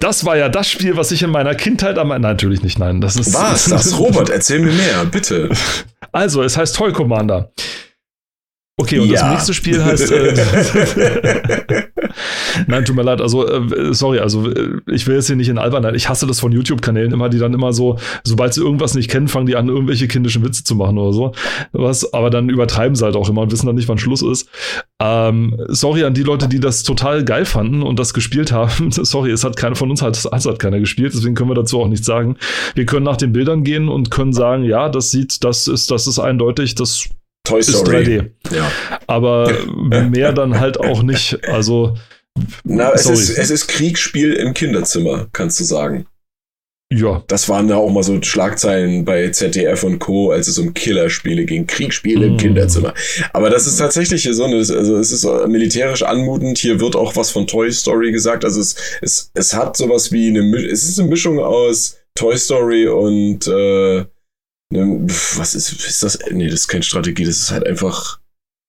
Das 0.00 0.24
war 0.24 0.36
ja 0.36 0.48
das 0.48 0.68
Spiel, 0.68 0.96
was 0.96 1.12
ich 1.12 1.22
in 1.22 1.30
meiner 1.30 1.54
Kindheit 1.54 1.98
am. 1.98 2.08
Nein, 2.08 2.22
natürlich 2.22 2.62
nicht, 2.62 2.78
nein. 2.78 3.00
Das 3.00 3.16
ist, 3.16 3.34
was? 3.34 3.66
Das, 3.66 3.98
Robert, 3.98 4.30
erzähl 4.30 4.60
mir 4.60 4.72
mehr, 4.72 5.04
bitte. 5.04 5.50
Also, 6.10 6.42
es 6.42 6.56
heißt 6.56 6.74
Toy 6.74 6.90
Commander. 6.92 7.52
Okay, 8.78 8.98
und 8.98 9.08
ja. 9.08 9.22
das 9.22 9.30
nächste 9.30 9.54
Spiel 9.54 9.82
heißt. 9.82 10.12
Äh, 10.12 10.34
Nein, 12.66 12.84
tut 12.84 12.94
mir 12.94 13.02
leid. 13.02 13.22
Also, 13.22 13.48
äh, 13.48 13.94
sorry, 13.94 14.18
also 14.18 14.50
äh, 14.50 14.80
ich 14.90 15.06
will 15.06 15.14
jetzt 15.14 15.28
hier 15.28 15.36
nicht 15.36 15.48
in 15.48 15.56
Albernheit. 15.56 15.96
Ich 15.96 16.10
hasse 16.10 16.26
das 16.26 16.40
von 16.40 16.52
YouTube-Kanälen 16.52 17.10
immer, 17.12 17.30
die 17.30 17.38
dann 17.38 17.54
immer 17.54 17.72
so, 17.72 17.98
sobald 18.22 18.52
sie 18.52 18.60
irgendwas 18.60 18.94
nicht 18.94 19.10
kennen, 19.10 19.28
fangen 19.28 19.46
die 19.46 19.56
an, 19.56 19.70
irgendwelche 19.70 20.08
kindischen 20.08 20.44
Witze 20.44 20.62
zu 20.62 20.74
machen 20.74 20.98
oder 20.98 21.14
so. 21.14 21.32
Was, 21.72 22.12
aber 22.12 22.28
dann 22.28 22.50
übertreiben 22.50 22.94
sie 22.96 23.04
halt 23.04 23.16
auch 23.16 23.30
immer 23.30 23.40
und 23.40 23.50
wissen 23.50 23.64
dann 23.64 23.76
nicht, 23.76 23.88
wann 23.88 23.96
Schluss 23.96 24.20
ist. 24.20 24.50
Ähm, 25.00 25.56
sorry 25.68 26.04
an 26.04 26.12
die 26.12 26.22
Leute, 26.22 26.46
die 26.46 26.60
das 26.60 26.82
total 26.82 27.24
geil 27.24 27.46
fanden 27.46 27.82
und 27.82 27.98
das 27.98 28.12
gespielt 28.12 28.52
haben. 28.52 28.90
sorry, 28.90 29.30
es 29.30 29.42
hat 29.42 29.56
keiner 29.56 29.76
von 29.76 29.90
uns 29.90 30.02
hat, 30.02 30.16
es 30.16 30.46
hat 30.46 30.58
keiner 30.58 30.80
gespielt, 30.80 31.14
deswegen 31.14 31.34
können 31.34 31.48
wir 31.48 31.54
dazu 31.54 31.80
auch 31.80 31.88
nichts 31.88 32.06
sagen. 32.06 32.36
Wir 32.74 32.84
können 32.84 33.06
nach 33.06 33.16
den 33.16 33.32
Bildern 33.32 33.64
gehen 33.64 33.88
und 33.88 34.10
können 34.10 34.34
sagen, 34.34 34.64
ja, 34.64 34.90
das 34.90 35.10
sieht, 35.10 35.44
das 35.44 35.66
ist, 35.66 35.90
das 35.90 36.06
ist 36.06 36.18
eindeutig, 36.18 36.74
das 36.74 37.08
Toy 37.46 37.62
Story. 37.62 38.02
Ist 38.02 38.08
3D. 38.08 38.30
Ja. 38.54 38.70
Aber 39.06 39.50
mehr 40.10 40.32
dann 40.32 40.58
halt 40.58 40.78
auch 40.78 41.02
nicht. 41.02 41.44
Also. 41.48 41.96
Na, 42.64 42.92
es 42.92 43.06
ist, 43.06 43.30
es 43.30 43.50
ist 43.50 43.66
Kriegsspiel 43.68 44.34
im 44.34 44.52
Kinderzimmer, 44.52 45.26
kannst 45.32 45.58
du 45.58 45.64
sagen. 45.64 46.06
Ja. 46.92 47.24
Das 47.26 47.48
waren 47.48 47.66
da 47.66 47.76
auch 47.76 47.90
mal 47.90 48.04
so 48.04 48.20
Schlagzeilen 48.22 49.04
bei 49.04 49.30
ZDF 49.30 49.82
und 49.82 49.98
Co., 49.98 50.30
als 50.30 50.46
es 50.46 50.58
um 50.58 50.72
Killerspiele 50.72 51.44
ging. 51.44 51.66
Kriegsspiele 51.66 52.26
mm. 52.26 52.30
im 52.30 52.36
Kinderzimmer. 52.36 52.94
Aber 53.32 53.50
das 53.50 53.66
ist 53.66 53.78
tatsächlich 53.78 54.22
hier 54.22 54.34
so 54.34 54.44
eine, 54.44 54.56
also 54.56 54.96
es 54.96 55.10
ist 55.10 55.24
militärisch 55.48 56.04
anmutend. 56.04 56.58
Hier 56.58 56.78
wird 56.78 56.94
auch 56.94 57.16
was 57.16 57.30
von 57.30 57.48
Toy 57.48 57.72
Story 57.72 58.12
gesagt. 58.12 58.44
Also 58.44 58.60
es, 58.60 58.76
es, 59.00 59.30
es 59.34 59.54
hat 59.54 59.76
sowas 59.76 60.12
wie 60.12 60.28
eine, 60.28 60.56
es 60.70 60.84
ist 60.84 61.00
eine 61.00 61.08
Mischung 61.08 61.40
aus 61.40 61.96
Toy 62.14 62.36
Story 62.36 62.86
und, 62.86 63.48
äh, 63.48 64.04
was 64.70 65.54
ist, 65.54 65.72
ist 65.72 66.02
das? 66.02 66.18
Nee, 66.30 66.46
das 66.46 66.60
ist 66.60 66.68
keine 66.68 66.82
Strategie, 66.82 67.24
das 67.24 67.36
ist 67.38 67.50
halt 67.50 67.66
einfach 67.66 68.18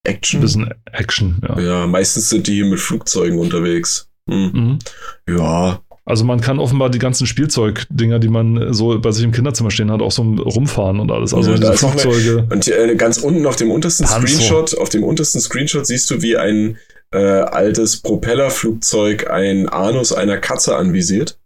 Ein 0.05 0.13
Action. 0.15 0.41
bisschen 0.41 0.73
Action, 0.91 1.41
ja. 1.47 1.59
Ja, 1.59 1.87
meistens 1.87 2.29
sind 2.29 2.47
die 2.47 2.55
hier 2.55 2.65
mit 2.65 2.79
Flugzeugen 2.79 3.39
unterwegs. 3.39 4.09
Hm. 4.29 4.51
Mhm. 4.53 4.79
Ja, 5.27 5.81
Also 6.05 6.23
man 6.25 6.39
kann 6.41 6.59
offenbar 6.59 6.89
die 6.89 6.99
ganzen 6.99 7.25
Spielzeugdinger, 7.27 8.19
die 8.19 8.27
man 8.29 8.73
so 8.73 8.99
bei 8.99 9.11
sich 9.11 9.23
im 9.23 9.31
Kinderzimmer 9.31 9.71
stehen 9.71 9.91
hat, 9.91 10.01
auch 10.01 10.11
so 10.11 10.21
rumfahren 10.21 10.99
und 10.99 11.11
alles. 11.11 11.33
Also 11.33 11.51
Ja, 11.51 11.57
diese 11.57 11.73
Flugzeuge. 11.73 12.47
Und 12.49 12.67
äh, 12.67 12.95
ganz 12.95 13.17
unten 13.17 13.45
auf 13.45 13.55
dem 13.55 13.71
untersten 13.71 14.05
Panzer. 14.05 14.27
Screenshot, 14.27 14.77
auf 14.77 14.89
dem 14.89 15.03
untersten 15.03 15.41
Screenshot 15.41 15.87
siehst 15.87 16.09
du, 16.11 16.21
wie 16.21 16.37
ein 16.37 16.77
äh, 17.11 17.17
altes 17.17 18.01
Propellerflugzeug 18.01 19.29
ein 19.29 19.67
Anus 19.69 20.11
einer 20.13 20.37
Katze 20.37 20.75
anvisiert. 20.75 21.39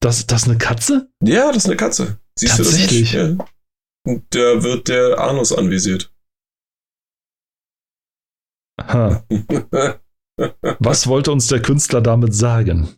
Das, 0.00 0.26
das 0.26 0.42
ist 0.42 0.48
eine 0.48 0.58
Katze? 0.58 1.08
Ja, 1.22 1.48
das 1.48 1.58
ist 1.58 1.66
eine 1.66 1.76
Katze. 1.76 2.16
Siehst 2.38 2.56
Tatsächlich? 2.56 3.12
du 3.12 3.16
das 3.18 3.28
nicht? 3.30 3.46
Ja. 4.06 4.20
Da 4.30 4.62
wird 4.62 4.88
der 4.88 5.18
Anus 5.18 5.52
anvisiert. 5.52 6.12
Ha. 8.80 9.24
Was 10.78 11.06
wollte 11.06 11.32
uns 11.32 11.48
der 11.48 11.60
Künstler 11.60 12.00
damit 12.00 12.34
sagen? 12.34 12.96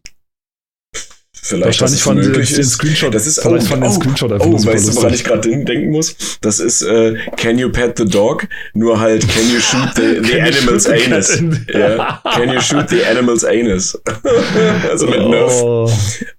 Vielleicht, 1.45 1.81
Wahrscheinlich 1.81 2.05
den, 2.05 2.15
möglich 2.31 2.51
den 2.53 2.61
ist. 2.61 2.71
Screenshot. 2.75 3.13
Das 3.13 3.27
ist 3.27 3.43
vielleicht 3.43 3.67
oh, 3.67 3.71
von 3.71 3.81
den 3.81 3.91
oh, 3.91 3.93
Screenshot 3.93 4.31
einfach 4.33 4.47
Oh, 4.47 4.53
weißt 4.65 4.89
du, 4.89 4.95
woran 4.95 5.13
ich 5.13 5.25
gerade 5.25 5.41
den- 5.41 5.65
denken 5.67 5.91
muss? 5.91 6.15
Das 6.41 6.61
ist 6.61 6.83
äh, 6.83 7.17
Can 7.37 7.59
you 7.59 7.69
pet 7.69 7.99
the 7.99 8.05
dog? 8.05 8.47
Nur 8.75 9.01
halt 9.01 9.27
Can 9.29 9.51
you 9.53 9.59
shoot 9.59 9.89
the, 9.97 10.23
the 10.23 10.41
animal's 10.41 10.87
anus? 10.87 11.43
ja. 11.75 12.21
Can 12.37 12.49
you 12.55 12.61
shoot 12.61 12.89
the 12.91 13.05
animal's 13.05 13.45
anus? 13.45 14.01
also 14.89 15.07
mit 15.09 15.19
Nerf. 15.19 15.53
Oh, 15.63 15.91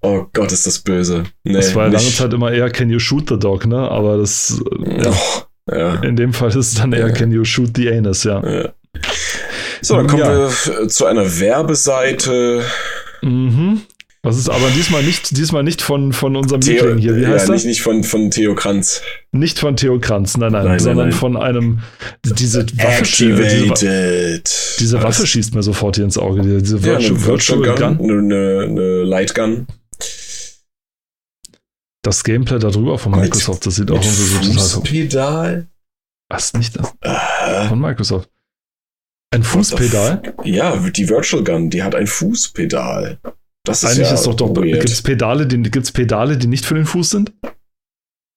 Oh 0.02 0.26
Gott, 0.32 0.54
ist 0.54 0.66
das 0.68 0.80
böse. 0.80 1.24
Nee, 1.44 1.52
das 1.54 1.76
war 1.76 1.88
ja 1.88 1.92
lange. 1.92 2.10
Zeit 2.10 2.32
immer 2.34 2.52
eher 2.54 2.70
Can 2.70 2.90
you 2.90 3.00
shoot 3.00 3.28
the 3.28 3.38
dog, 3.38 3.66
ne? 3.68 3.78
Aber 3.78 4.18
das, 4.20 4.62
äh, 4.86 5.04
ja, 5.04 5.12
Oh, 5.70 5.76
ja. 5.76 5.96
in 5.96 6.16
dem 6.16 6.32
Fall 6.32 6.48
ist 6.50 6.56
es 6.56 6.74
dann 6.76 6.94
eher 6.94 7.08
Ja. 7.08 7.14
Can 7.14 7.30
you 7.34 7.44
shoot 7.44 7.72
the 7.76 7.90
anus, 7.92 8.24
ja. 8.24 8.42
So, 9.82 9.98
dann 9.98 10.08
kommen 10.08 10.24
wir 10.24 10.88
zu 10.88 11.06
einer 11.06 11.40
Werbeseite. 11.42 12.64
Mhm. 13.22 13.82
Was 14.26 14.38
ist 14.38 14.48
aber 14.50 14.70
diesmal 14.70 15.04
nicht, 15.04 15.36
diesmal 15.38 15.64
nicht 15.64 15.82
von, 15.82 16.14
von 16.14 16.38
unserem 16.38 16.62
Theo, 16.62 16.76
Liebling 16.86 16.98
hier. 17.00 17.16
Wie 17.18 17.22
ja, 17.24 17.30
heißt 17.30 17.50
nicht, 17.50 17.66
er? 17.66 17.70
nicht 17.70 17.82
von, 17.82 18.06
von 18.06 18.32
Theo 18.32 18.56
Kranz. 18.56 19.02
Nicht 19.34 19.60
von 19.60 19.76
Theo 19.76 20.00
Kranz, 20.00 20.38
nein, 20.38 20.54
nein, 20.54 20.64
Nein, 20.66 20.80
sondern 20.80 21.10
nein. 21.10 21.18
von 21.18 21.36
einem, 21.36 21.80
diese 22.24 22.66
Waffe, 22.78 23.04
diese, 23.04 24.42
diese? 24.80 25.04
Waffe 25.04 25.28
schießt 25.28 25.54
mir 25.56 25.62
sofort 25.62 25.98
hier 25.98 26.06
ins 26.06 26.18
Auge, 26.18 26.42
die- 26.42 26.62
diese 26.62 26.78
Ja, 26.78 26.84
Virtual, 27.00 27.10
eine 27.12 27.26
Virtual 27.26 27.62
Gun, 27.76 27.98
Gun. 27.98 28.10
Eine, 28.32 28.62
eine, 28.70 29.04
Light 29.04 29.36
Gun. 29.36 29.68
Das 32.02 32.24
Gameplay 32.24 32.60
da 32.60 32.70
drüber 32.70 32.98
von 33.00 33.12
Microsoft, 33.12 33.66
das 33.66 33.76
sieht 33.76 33.92
auch 33.92 33.96
irgendwie 33.96 34.14
so 34.14 34.38
total 34.40 34.60
so. 34.60 34.80
Fußpedal. 34.82 35.68
Was 36.30 36.54
nicht 36.54 36.78
das? 36.78 36.94
Äh, 37.02 37.68
Von 37.68 37.80
Microsoft. 37.80 38.30
Ein 39.34 39.44
Fußpedal? 39.44 40.34
Ja, 40.46 40.78
die 40.78 41.10
Virtual 41.10 41.44
Gun, 41.44 41.70
die 41.70 41.84
hat 41.84 41.94
ein 41.96 42.08
Fußpedal. 42.08 43.20
Das 43.66 43.84
ist 43.84 43.92
Eigentlich 43.92 44.10
ja 44.10 44.16
ist 44.16 44.28
doch 44.28 44.36
doch. 44.36 44.54
Gibt 44.54 44.90
es 44.90 45.02
Pedale, 45.02 45.48
die, 45.48 45.62
gibt's 45.62 45.92
Pedale, 45.92 46.38
die 46.38 46.48
nicht 46.48 46.66
für 46.66 46.76
den 46.76 46.86
Fuß 46.86 47.12
sind? 47.12 47.32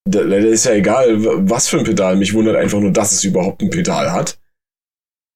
Da, 0.09 0.23
da 0.23 0.37
ist 0.37 0.65
ja 0.65 0.71
egal, 0.71 1.17
was 1.49 1.67
für 1.67 1.79
ein 1.79 1.83
Pedal. 1.83 2.15
Mich 2.15 2.33
wundert 2.33 2.55
einfach 2.55 2.79
nur, 2.79 2.91
dass 2.91 3.11
es 3.11 3.25
überhaupt 3.25 3.61
ein 3.61 3.69
Pedal 3.69 4.11
hat. 4.11 4.39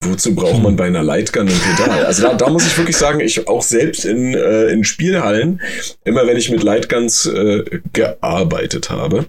Wozu 0.04 0.34
braucht 0.34 0.64
man 0.64 0.78
bei 0.78 0.86
einer 0.86 1.04
Lightgun 1.04 1.48
ein 1.48 1.54
Pedal? 1.54 2.06
Also 2.06 2.24
da, 2.24 2.34
da 2.34 2.50
muss 2.50 2.66
ich 2.66 2.76
wirklich 2.76 2.98
sagen, 2.98 3.20
ich 3.20 3.48
auch 3.48 3.62
selbst 3.62 4.06
in, 4.06 4.34
äh, 4.34 4.68
in 4.68 4.84
Spielhallen, 4.84 5.62
immer 6.06 6.26
wenn 6.26 6.38
ich 6.38 6.50
mit 6.50 6.64
Lightguns 6.64 7.28
äh, 7.28 7.82
gearbeitet 7.94 8.89
habe, 8.89 9.28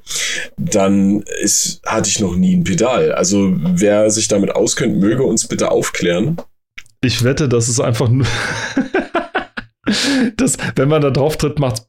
dann 0.57 1.23
ist, 1.43 1.83
hatte 1.85 2.09
ich 2.09 2.21
noch 2.21 2.37
nie 2.37 2.57
ein 2.57 2.65
Pedal. 2.65 3.13
Also 3.13 3.53
wer 3.53 4.11
sich 4.11 4.29
damit 4.29 4.53
auskennt, 4.53 4.99
möge 4.99 5.25
uns 5.25 5.47
bitte 5.47 5.71
aufklären. 5.71 6.37
Ich 7.03 7.23
wette, 7.23 7.49
das 7.51 7.69
ist 7.69 7.81
einfach 7.81 8.09
nur. 8.09 8.27
das, 10.37 10.57
wenn 10.77 10.89
man 10.89 11.03
da 11.03 11.11
drauf 11.11 11.37
tritt, 11.37 11.59
macht's 11.59 11.87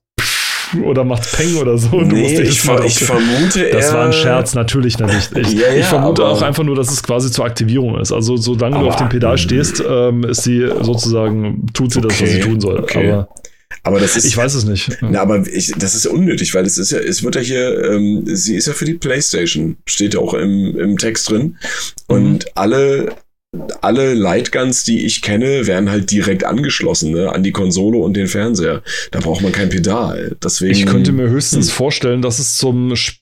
oder 0.85 1.03
macht's 1.03 1.31
Peng 1.33 1.55
oder 1.57 1.77
so. 1.77 2.01
Nee, 2.01 2.41
ich, 2.41 2.59
ver 2.61 2.83
ich 2.83 2.95
drauf- 2.97 3.07
vermute 3.07 3.69
Das 3.69 3.93
war 3.93 4.05
ein 4.07 4.13
Scherz, 4.13 4.55
natürlich 4.55 4.97
nicht. 4.97 5.31
Ich, 5.37 5.53
Ja, 5.53 5.67
ja, 5.71 5.73
ich 5.81 5.85
vermute 5.85 6.25
auch 6.25 6.41
einfach 6.41 6.63
nur, 6.63 6.75
dass 6.75 6.91
es 6.91 7.03
quasi 7.03 7.29
zur 7.31 7.45
Aktivierung 7.45 7.99
ist. 7.99 8.11
Also 8.11 8.37
solange 8.37 8.79
du 8.79 8.87
auf 8.87 8.95
dem 8.95 9.09
Pedal 9.09 9.37
stehst, 9.37 9.83
ähm, 9.87 10.23
ist 10.23 10.43
sie 10.43 10.67
sozusagen, 10.81 11.67
tut 11.73 11.93
sie 11.93 12.01
das, 12.01 12.19
was 12.19 12.27
sie 12.29 12.37
Okay, 12.37 12.49
tun 12.49 12.59
soll. 12.59 12.79
okay. 12.79 13.11
Aber 13.11 13.27
Aber 13.83 13.99
das 13.99 14.15
ist 14.17 14.25
ich 14.25 14.35
weiß 14.37 14.53
es 14.55 14.65
nicht. 14.65 14.97
Na, 15.01 15.21
aber 15.21 15.45
ich, 15.45 15.73
das 15.77 15.93
ist 15.93 16.07
unnötig, 16.07 16.53
weil 16.55 16.65
es 16.65 16.77
ist 16.79 16.91
ja, 16.91 16.99
es 16.99 17.21
wird 17.23 17.35
ja 17.35 17.41
hier, 17.41 17.91
ähm, 17.91 18.23
sie 18.25 18.55
ist 18.55 18.65
ja 18.67 18.73
für 18.73 18.85
die 18.85 18.93
PlayStation, 18.95 19.77
steht 19.85 20.13
ja 20.15 20.19
auch 20.21 20.33
im, 20.33 20.75
im 20.79 20.97
Text 20.97 21.29
drin. 21.29 21.57
Und 22.07 22.45
Mhm. 22.45 22.51
alle, 22.55 23.11
alle 23.81 24.13
Lightguns, 24.15 24.83
die 24.83 25.05
ich 25.05 25.21
kenne, 25.21 25.67
werden 25.67 25.89
halt 25.91 26.09
direkt 26.11 26.43
angeschlossen, 26.43 27.11
ne, 27.11 27.31
an 27.31 27.43
die 27.43 27.51
Konsole 27.51 27.97
und 27.99 28.15
den 28.15 28.27
Fernseher. 28.27 28.81
Da 29.11 29.19
braucht 29.19 29.41
man 29.41 29.51
kein 29.51 29.69
Pedal. 29.69 30.35
Deswegen. 30.43 30.71
Ich 30.73 30.85
könnte 30.85 31.11
mir 31.11 31.29
höchstens 31.29 31.67
Hm. 31.67 31.73
vorstellen, 31.75 32.21
dass 32.21 32.39
es 32.39 32.57
zum 32.57 32.93
Sp- 32.97 33.21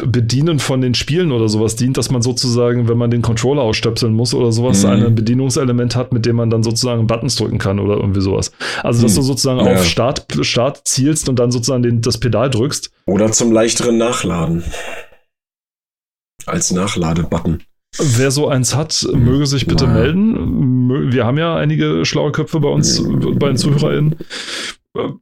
Bedienen 0.00 0.60
von 0.60 0.80
den 0.80 0.94
Spielen 0.94 1.32
oder 1.32 1.48
sowas 1.48 1.74
dient, 1.74 1.96
dass 1.96 2.08
man 2.12 2.22
sozusagen, 2.22 2.88
wenn 2.88 2.96
man 2.96 3.10
den 3.10 3.20
Controller 3.20 3.62
ausstöpseln 3.62 4.14
muss 4.14 4.32
oder 4.32 4.52
sowas, 4.52 4.84
Mhm. 4.84 4.90
ein 4.90 5.14
Bedienungselement 5.16 5.96
hat, 5.96 6.12
mit 6.12 6.24
dem 6.24 6.36
man 6.36 6.50
dann 6.50 6.62
sozusagen 6.62 7.08
Buttons 7.08 7.34
drücken 7.34 7.58
kann 7.58 7.80
oder 7.80 7.96
irgendwie 7.96 8.20
sowas. 8.20 8.52
Also, 8.84 9.02
dass 9.02 9.12
Hm. 9.12 9.16
du 9.16 9.22
sozusagen 9.22 9.58
Ja. 9.58 9.72
auf 9.72 9.84
Start, 9.84 10.24
Start 10.42 10.82
zielst 10.86 11.28
und 11.28 11.40
dann 11.40 11.50
sozusagen 11.50 11.82
den, 11.82 12.00
das 12.00 12.18
Pedal 12.18 12.48
drückst. 12.48 12.90
Oder 13.06 13.32
zum 13.32 13.50
leichteren 13.50 13.98
Nachladen. 13.98 14.62
Als 16.46 16.70
Nachladebutton. 16.70 17.62
Wer 17.96 18.30
so 18.30 18.48
eins 18.48 18.76
hat, 18.76 19.06
möge 19.14 19.46
sich 19.46 19.66
bitte 19.66 19.86
Ja. 19.86 19.92
melden. 19.92 21.12
Wir 21.12 21.24
haben 21.24 21.38
ja 21.38 21.56
einige 21.56 22.04
schlaue 22.04 22.32
Köpfe 22.32 22.60
bei 22.60 22.68
uns, 22.68 23.02
bei 23.02 23.48
den 23.48 23.56
ZuhörerInnen. 23.56 24.16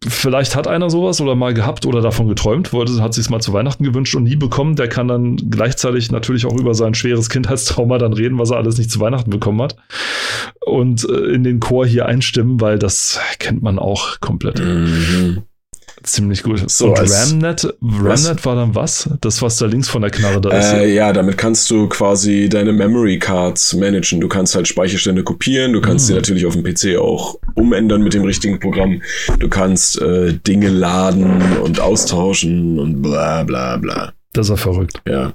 Vielleicht 0.09 0.57
hat 0.57 0.67
einer 0.69 0.89
sowas 0.91 1.21
oder 1.21 1.35
mal 1.35 1.53
gehabt 1.53 1.87
oder 1.87 2.01
davon 2.01 2.29
geträumt, 2.29 2.73
wollte, 2.73 3.03
hat 3.03 3.15
sich 3.15 3.25
es 3.27 3.31
mal 3.31 3.41
zu 3.41 3.53
Weihnachten 3.53 3.85
gewünscht 3.85 4.15
und 4.15 4.23
nie 4.23 4.37
bekommen. 4.37 4.75
Der 4.77 4.89
kann 4.89 5.09
dann 5.09 5.37
gleichzeitig 5.51 6.11
natürlich 6.11 6.47
auch 6.47 6.59
über 6.59 6.75
sein 6.75 6.95
schweres 6.95 7.29
Kindheitstrauma 7.29 7.99
dann 7.99 8.13
reden, 8.15 8.39
was 8.39 8.51
er 8.51 8.57
alles 8.59 8.79
nicht 8.79 8.91
zu 8.91 9.01
Weihnachten 9.01 9.31
bekommen 9.31 9.61
hat. 9.61 9.77
Und 10.65 11.07
äh, 11.09 11.35
in 11.35 11.45
den 11.45 11.61
Chor 11.61 11.87
hier 11.87 12.07
einstimmen, 12.07 12.61
weil 12.61 12.79
das 12.79 13.21
kennt 13.39 13.63
man 13.63 13.79
auch 13.79 14.21
komplett. 14.21 14.59
Mhm. 14.61 15.43
Ziemlich 16.03 16.43
gut. 16.43 16.71
So, 16.71 16.89
und 16.89 16.99
Ramnet? 16.99 17.75
Ramnet 17.81 18.45
war 18.45 18.55
dann 18.55 18.75
was? 18.75 19.09
Das, 19.21 19.41
was 19.41 19.57
da 19.57 19.67
links 19.67 19.89
von 19.89 20.03
der 20.03 20.11
Knarre 20.11 20.41
da 20.41 20.51
ist. 20.51 20.73
Äh, 20.73 20.95
ja, 20.95 21.13
damit 21.13 21.39
kannst 21.39 21.71
du 21.71 21.89
quasi 21.89 22.49
deine 22.49 22.73
Memory 22.73 23.19
Cards 23.19 23.75
managen. 23.75 24.21
Du 24.21 24.29
kannst 24.29 24.55
halt 24.55 24.69
Speicherstände 24.69 25.25
kopieren, 25.25 25.73
du 25.73 25.81
kannst 25.81 26.07
sie 26.07 26.15
natürlich 26.15 26.47
auf 26.47 26.55
dem 26.55 26.63
PC 26.63 26.99
auch 26.99 27.37
umändern 27.55 28.03
mit 28.03 28.15
dem 28.15 28.25
richtigen 28.25 28.61
Programm. 28.61 29.03
Du 29.39 29.49
kannst 29.49 30.01
äh, 30.01 30.35
Dinge 30.35 30.69
laden 30.69 31.41
und 31.63 31.81
austauschen 31.81 32.79
und 32.79 33.01
bla 33.01 33.43
bla 33.45 33.77
bla. 33.79 34.13
Das 34.33 34.47
ist 34.47 34.51
ja 34.51 34.57
verrückt. 34.57 35.01
Ja. 35.09 35.33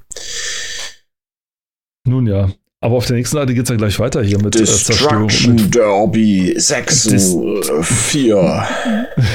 Nun 2.06 2.28
ja. 2.28 2.52
Aber 2.84 2.96
auf 2.96 3.06
der 3.06 3.16
nächsten 3.16 3.38
Seite 3.38 3.54
geht 3.54 3.64
es 3.64 3.70
ja 3.70 3.76
gleich 3.76 4.00
weiter 4.00 4.24
hier 4.24 4.42
mit 4.42 4.56
äh, 4.56 4.64
Zerstörung. 4.66 5.28
Destruction 5.28 5.70
Derby 5.72 6.54
6 6.58 7.04
Dis- 7.04 7.38
4. 7.84 8.68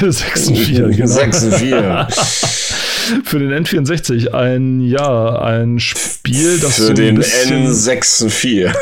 6-4, 0.02 0.88
genau. 0.96 1.14
6-4. 1.14 2.10
Für 3.24 3.38
den 3.38 3.52
N64 3.64 4.32
ein, 4.34 4.80
ja, 4.80 5.38
ein 5.40 5.78
Spiel, 5.78 6.58
das 6.58 6.76
so 6.76 6.84
Für 6.86 6.90
ein 6.90 6.96
den 6.96 7.14
bisschen, 7.14 7.68
N64. 7.68 8.74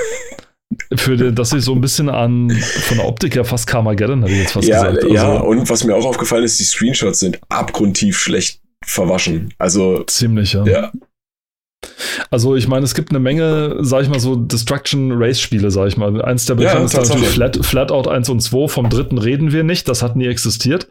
für 0.96 1.16
den, 1.18 1.34
das 1.34 1.50
sich 1.50 1.62
so 1.62 1.74
ein 1.74 1.82
bisschen 1.82 2.08
an, 2.08 2.50
von 2.86 2.96
der 2.96 3.06
Optik 3.06 3.34
her 3.34 3.44
fast 3.44 3.66
Carmageddon, 3.66 4.22
hätte 4.22 4.32
ich 4.32 4.40
jetzt 4.40 4.52
fast 4.52 4.66
Ja, 4.66 4.90
gesagt. 4.90 5.12
ja, 5.12 5.28
Also, 5.30 5.44
und 5.44 5.68
was 5.68 5.84
mir 5.84 5.94
auch 5.94 6.06
aufgefallen 6.06 6.44
ist, 6.44 6.58
die 6.58 6.64
Screenshots 6.64 7.20
sind 7.20 7.38
abgrundtief 7.50 8.18
schlecht 8.18 8.62
verwaschen. 8.82 9.52
Also, 9.58 10.04
ziemlich, 10.04 10.54
ja. 10.54 10.64
ja. 10.64 10.92
Also 12.30 12.56
ich 12.56 12.68
meine, 12.68 12.84
es 12.84 12.94
gibt 12.94 13.10
eine 13.10 13.20
Menge, 13.20 13.76
sag 13.80 14.02
ich 14.02 14.08
mal 14.08 14.20
so, 14.20 14.36
Destruction 14.36 15.12
Race 15.12 15.40
Spiele, 15.40 15.70
sag 15.70 15.88
ich 15.88 15.96
mal. 15.96 16.22
Eins 16.22 16.46
der 16.46 16.56
Ja, 16.56 16.62
bekannten 16.62 16.86
ist 16.86 16.94
natürlich. 16.94 17.28
Flat, 17.28 17.64
Flatout 17.64 18.08
1 18.08 18.28
und 18.28 18.40
2, 18.40 18.68
vom 18.68 18.88
dritten 18.88 19.18
reden 19.18 19.52
wir 19.52 19.64
nicht, 19.64 19.88
das 19.88 20.02
hat 20.02 20.16
nie 20.16 20.26
existiert. 20.26 20.88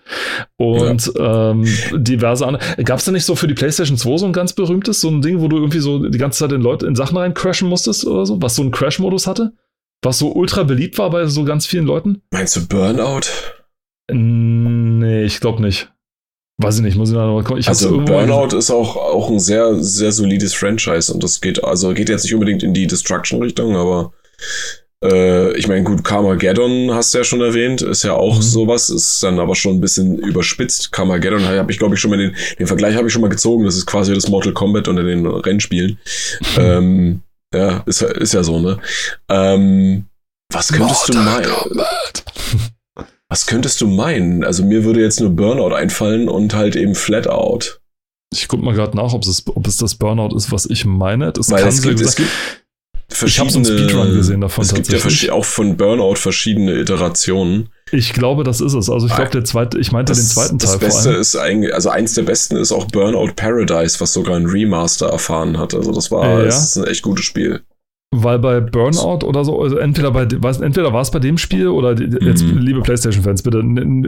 Und 0.58 1.12
ähm, 1.18 1.66
diverse 1.94 2.46
andere. 2.48 2.84
Gab 2.84 3.00
es 3.00 3.06
da 3.06 3.12
nicht 3.12 3.26
so 3.26 3.36
für 3.36 3.48
die 3.48 3.54
PlayStation 3.54 3.98
2 3.98 4.18
so 4.18 4.26
ein 4.26 4.34
ganz 4.34 4.54
berühmtes, 4.54 5.02
so 5.02 5.10
ein 5.10 5.22
Ding, 5.22 5.42
wo 5.42 5.48
du 5.48 5.58
irgendwie 5.58 5.80
so 5.80 6.00
die 6.00 6.18
ganze 6.18 6.40
Zeit 6.40 6.52
in 6.52 6.62
Leute 6.62 6.86
in 6.86 6.96
Sachen 6.96 7.18
rein 7.18 7.34
crashen 7.34 7.70
musstest 7.70 8.06
oder 8.06 8.26
so, 8.26 8.42
was 8.42 8.56
so 8.56 8.62
einen 8.62 8.72
Crash-Modus 8.72 9.28
hatte? 9.28 9.54
Was 10.02 10.20
so 10.20 10.34
ultra 10.34 10.64
beliebt 10.64 10.98
war 10.98 11.10
bei 11.10 11.26
so 11.28 11.46
ganz 11.46 11.66
vielen 11.66 11.86
Leuten? 11.86 12.22
Meinst 12.32 12.56
du 12.56 12.68
Burnout? 12.68 13.28
Nee, 14.12 15.24
ich 15.24 15.40
glaube 15.40 15.62
nicht. 15.62 15.93
Weiß 16.64 16.78
ich 16.78 16.82
nicht, 16.82 16.98
muss 16.98 17.10
ich 17.10 17.16
noch 17.16 17.42
mal. 17.44 17.60
Ich 17.60 17.68
also 17.68 17.98
Burnout 18.00 18.56
ist 18.58 18.72
auch, 18.72 18.96
auch 18.96 19.30
ein 19.30 19.40
sehr, 19.40 19.76
sehr 19.84 20.12
solides 20.12 20.54
Franchise 20.54 21.14
und 21.14 21.24
das 21.24 21.40
geht, 21.42 21.64
also 21.64 21.94
geht 21.94 22.10
jetzt 22.10 22.24
nicht 22.24 22.34
unbedingt 22.34 22.64
in 22.64 22.74
die 22.74 22.88
Destruction-Richtung, 22.88 23.76
aber 23.76 24.12
Äh, 25.04 25.52
ich 25.58 25.68
meine, 25.68 25.84
gut, 25.84 26.06
Carmageddon 26.06 26.94
hast 26.94 27.14
du 27.14 27.18
ja 27.18 27.24
schon 27.26 27.42
erwähnt, 27.42 27.82
ist 27.82 28.04
ja 28.04 28.14
auch 28.14 28.38
Mhm. 28.38 28.42
sowas, 28.42 28.90
ist 28.90 29.22
dann 29.22 29.38
aber 29.38 29.54
schon 29.54 29.74
ein 29.76 29.82
bisschen 29.82 30.18
überspitzt. 30.18 30.94
Carmageddon 30.94 31.44
habe 31.46 31.70
ich, 31.74 31.78
glaube 31.78 31.96
ich, 31.96 32.00
schon 32.00 32.10
mal 32.12 32.18
den, 32.18 32.34
den 32.58 32.68
Vergleich 32.68 32.96
habe 32.96 33.08
ich 33.08 33.12
schon 33.14 33.22
mal 33.22 33.28
gezogen. 33.28 33.66
Das 33.66 33.76
ist 33.76 33.86
quasi 33.86 34.14
das 34.14 34.30
Mortal 34.30 34.54
Kombat 34.54 34.88
unter 34.88 35.04
den 35.04 35.26
Rennspielen. 35.28 35.98
ähm, 36.58 37.20
ja, 37.54 37.84
ist, 37.86 38.00
ja- 38.00 38.12
ist 38.12 38.34
ja 38.34 38.44
so, 38.44 38.60
ne? 38.60 38.80
Ähm, 39.30 40.06
was 40.54 40.72
könntest 40.72 41.10
du 41.10 41.18
meinen? 41.18 41.52
Was 43.34 43.48
könntest 43.48 43.82
du 43.82 43.88
meinen? 43.88 44.44
Also 44.44 44.64
mir 44.64 44.84
würde 44.84 45.02
jetzt 45.02 45.20
nur 45.20 45.32
Burnout 45.32 45.74
einfallen 45.74 46.30
und 46.30 46.54
halt 46.54 46.76
eben 46.76 46.94
Flatout. 46.94 47.80
Ich 48.32 48.48
guck 48.48 48.62
mal 48.62 48.76
gerade 48.76 48.96
nach, 48.96 49.12
ob 49.14 49.24
es, 49.24 49.42
ob 49.48 49.66
es 49.66 49.78
das 49.78 49.96
Burnout 49.96 50.36
ist, 50.38 50.52
was 50.52 50.68
ich 50.68 50.86
meine. 50.86 51.32
Das 51.32 51.50
Weil 51.50 51.62
kann 51.62 51.70
es 51.70 51.82
gibt, 51.82 52.00
es 52.00 52.16
gibt 52.16 52.30
Ich 53.26 53.40
habe 53.40 53.50
so 53.50 53.58
einen 53.58 53.66
Speedrun 53.66 54.14
gesehen 54.14 54.40
davon 54.42 54.64
Es 54.64 54.72
gibt 54.76 54.88
ja 54.90 55.00
tatsächlich. 55.00 55.32
auch 55.32 55.46
von 55.46 55.78
Burnout 55.78 56.18
verschiedene 56.18 56.74
Iterationen. 56.80 57.70
Ich 57.92 58.14
glaube, 58.14 58.44
das 58.44 58.62
ist 58.62 58.74
es. 58.76 58.88
Also 58.88 59.08
ich 59.08 59.16
glaube, 59.16 59.32
der 59.32 59.46
zweite, 59.46 59.80
ich 59.80 59.92
meinte 59.92 60.14
den 60.14 60.22
zweiten 60.24 60.60
Teil 60.60 60.68
das 60.68 60.72
vor 60.74 60.80
Beste 60.80 61.10
allem. 61.10 61.20
ist 61.22 61.36
eigentlich, 61.36 61.74
also 61.74 61.90
eins 61.90 62.14
der 62.14 62.22
besten 62.24 62.56
ist 62.58 62.72
auch 62.72 62.86
Burnout 62.86 63.34
Paradise, 63.36 64.00
was 64.00 64.14
sogar 64.14 64.36
ein 64.36 64.46
Remaster 64.46 65.08
erfahren 65.10 65.58
hat. 65.58 65.74
Also 65.74 65.92
das 65.92 66.12
war, 66.12 66.38
Ja. 66.40 66.46
das 66.46 66.64
ist 66.66 66.78
ein 66.78 66.86
echt 66.86 67.02
gutes 67.02 67.26
Spiel. 67.26 67.62
Weil 68.16 68.40
bei 68.40 68.60
Burnout 68.62 69.26
oder 69.26 69.44
so, 69.44 69.62
also 69.62 69.78
entweder 69.78 70.12
bei 70.12 70.28
weiß, 70.30 70.60
entweder 70.62 70.94
war 70.94 71.02
es 71.02 71.10
bei 71.12 71.20
dem 71.20 71.38
Spiel 71.38 71.68
oder 71.68 71.96
die, 71.96 72.06
jetzt, 72.26 72.44
Mhm. 72.44 72.60
liebe 72.60 72.82
PlayStation-Fans, 72.82 73.42
bitte 73.44 73.60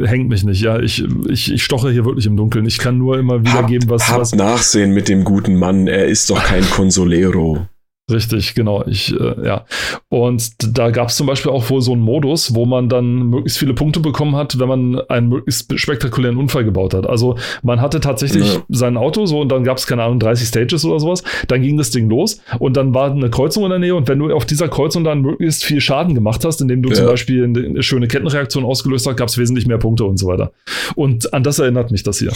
hängt 0.06 0.30
mich 0.30 0.44
nicht, 0.44 0.62
ja. 0.62 0.80
Ich, 0.80 1.04
ich, 1.28 1.52
ich 1.52 1.64
stoche 1.64 1.90
hier 1.92 2.06
wirklich 2.06 2.26
im 2.28 2.38
Dunkeln. 2.38 2.66
Ich 2.66 2.78
kann 2.78 2.98
nur 2.98 3.18
immer 3.18 3.42
wiedergeben, 3.42 3.90
was, 3.90 4.08
Habt 4.10 4.22
was 4.22 4.36
Nachsehen 4.36 4.92
mit 4.92 5.10
dem 5.10 5.24
guten 5.24 5.56
Mann, 5.56 5.88
er 5.88 6.06
ist 6.06 6.30
doch 6.30 6.44
kein 6.44 6.64
Consolero. 6.70 7.68
Richtig, 8.12 8.54
genau. 8.54 8.84
Ich, 8.86 9.20
äh, 9.20 9.46
ja. 9.48 9.66
Und 10.10 10.78
da 10.78 10.92
gab 10.92 11.10
es 11.10 11.16
zum 11.16 11.26
Beispiel 11.26 11.52
auch 11.52 11.68
wohl 11.72 11.82
so 11.82 11.94
einen 11.94 12.02
Modus, 12.02 12.54
wo 12.54 12.66
man 12.68 12.88
dann 12.88 13.30
möglichst 13.30 13.58
viele 13.58 13.74
Punkte 13.74 14.00
bekommen 14.00 14.36
hat, 14.36 14.60
wenn 14.60 14.68
man 14.68 15.00
einen 15.10 15.28
möglichst 15.30 15.78
spektakulären 15.80 16.38
Unfall 16.38 16.64
gebaut 16.66 16.94
hat. 16.94 17.08
Also 17.08 17.36
man 17.64 17.82
hatte 17.82 18.00
tatsächlich 18.02 18.54
Ja. 18.54 18.62
sein 18.70 18.96
Auto 18.98 19.26
so 19.26 19.40
und 19.40 19.50
dann 19.52 19.64
gab 19.64 19.78
es, 19.78 19.88
keine 19.88 20.04
Ahnung, 20.04 20.20
30 20.20 20.48
Stages 20.48 20.86
oder 20.86 21.00
sowas. 21.00 21.24
Dann 21.48 21.64
ging 21.64 21.78
das 21.78 21.90
Ding 21.90 22.08
los 22.08 22.40
und 22.60 22.78
dann 22.78 22.94
war 22.94 23.10
eine 23.10 23.32
Kreuzung 23.32 23.64
in 23.64 23.72
der 23.72 23.80
Nähe 23.80 23.96
und 23.96 24.08
wenn 24.08 24.20
du 24.20 24.32
auf 24.36 24.46
dieser 24.46 24.68
Kreuzung 24.68 25.04
dann 25.04 25.22
möglichst 25.22 25.66
viel 25.66 25.82
Schaden 25.82 26.14
gemacht 26.14 26.46
hast, 26.46 26.62
indem 26.62 26.84
du 26.84 26.90
Ja. 26.90 26.96
zum 26.96 27.06
Beispiel 27.08 27.44
eine, 27.44 27.60
eine 27.66 27.82
schöne 27.82 28.08
Kettenreaktion 28.08 28.66
ausgelöst 28.66 29.08
hast, 29.08 29.16
gab 29.18 29.30
es 29.30 29.38
wesentlich 29.40 29.66
mehr 29.66 29.80
Punkte 29.80 30.06
und 30.06 30.18
so 30.18 30.28
weiter. 30.28 30.52
Und 30.96 31.34
an 31.34 31.42
das 31.42 31.58
erinnert 31.58 31.90
mich 31.90 32.04
das 32.04 32.20
hier. 32.20 32.32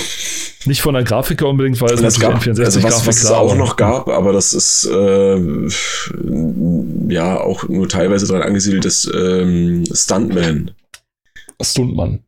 Nicht 0.65 0.81
von 0.81 0.93
der 0.93 1.03
Grafiker 1.03 1.47
unbedingt, 1.47 1.79
weil 1.79 1.93
es 1.93 2.01
Das 2.01 2.19
gab, 2.19 2.41
N64 2.41 2.65
also 2.65 2.83
was, 2.83 2.93
Grafik, 2.93 3.07
was 3.07 3.23
es 3.23 3.31
auch 3.31 3.55
noch 3.55 3.77
gab, 3.77 4.09
aber 4.09 4.33
das 4.33 4.53
ist 4.53 4.85
äh, 4.91 5.67
ja 7.07 7.39
auch 7.39 7.67
nur 7.69 7.87
teilweise 7.87 8.27
daran 8.27 8.43
angesiedelt, 8.43 8.83
ist 8.85 9.09
ähm, 9.13 9.85
Stuntman. 9.93 10.71
Stuntmann. 11.61 12.23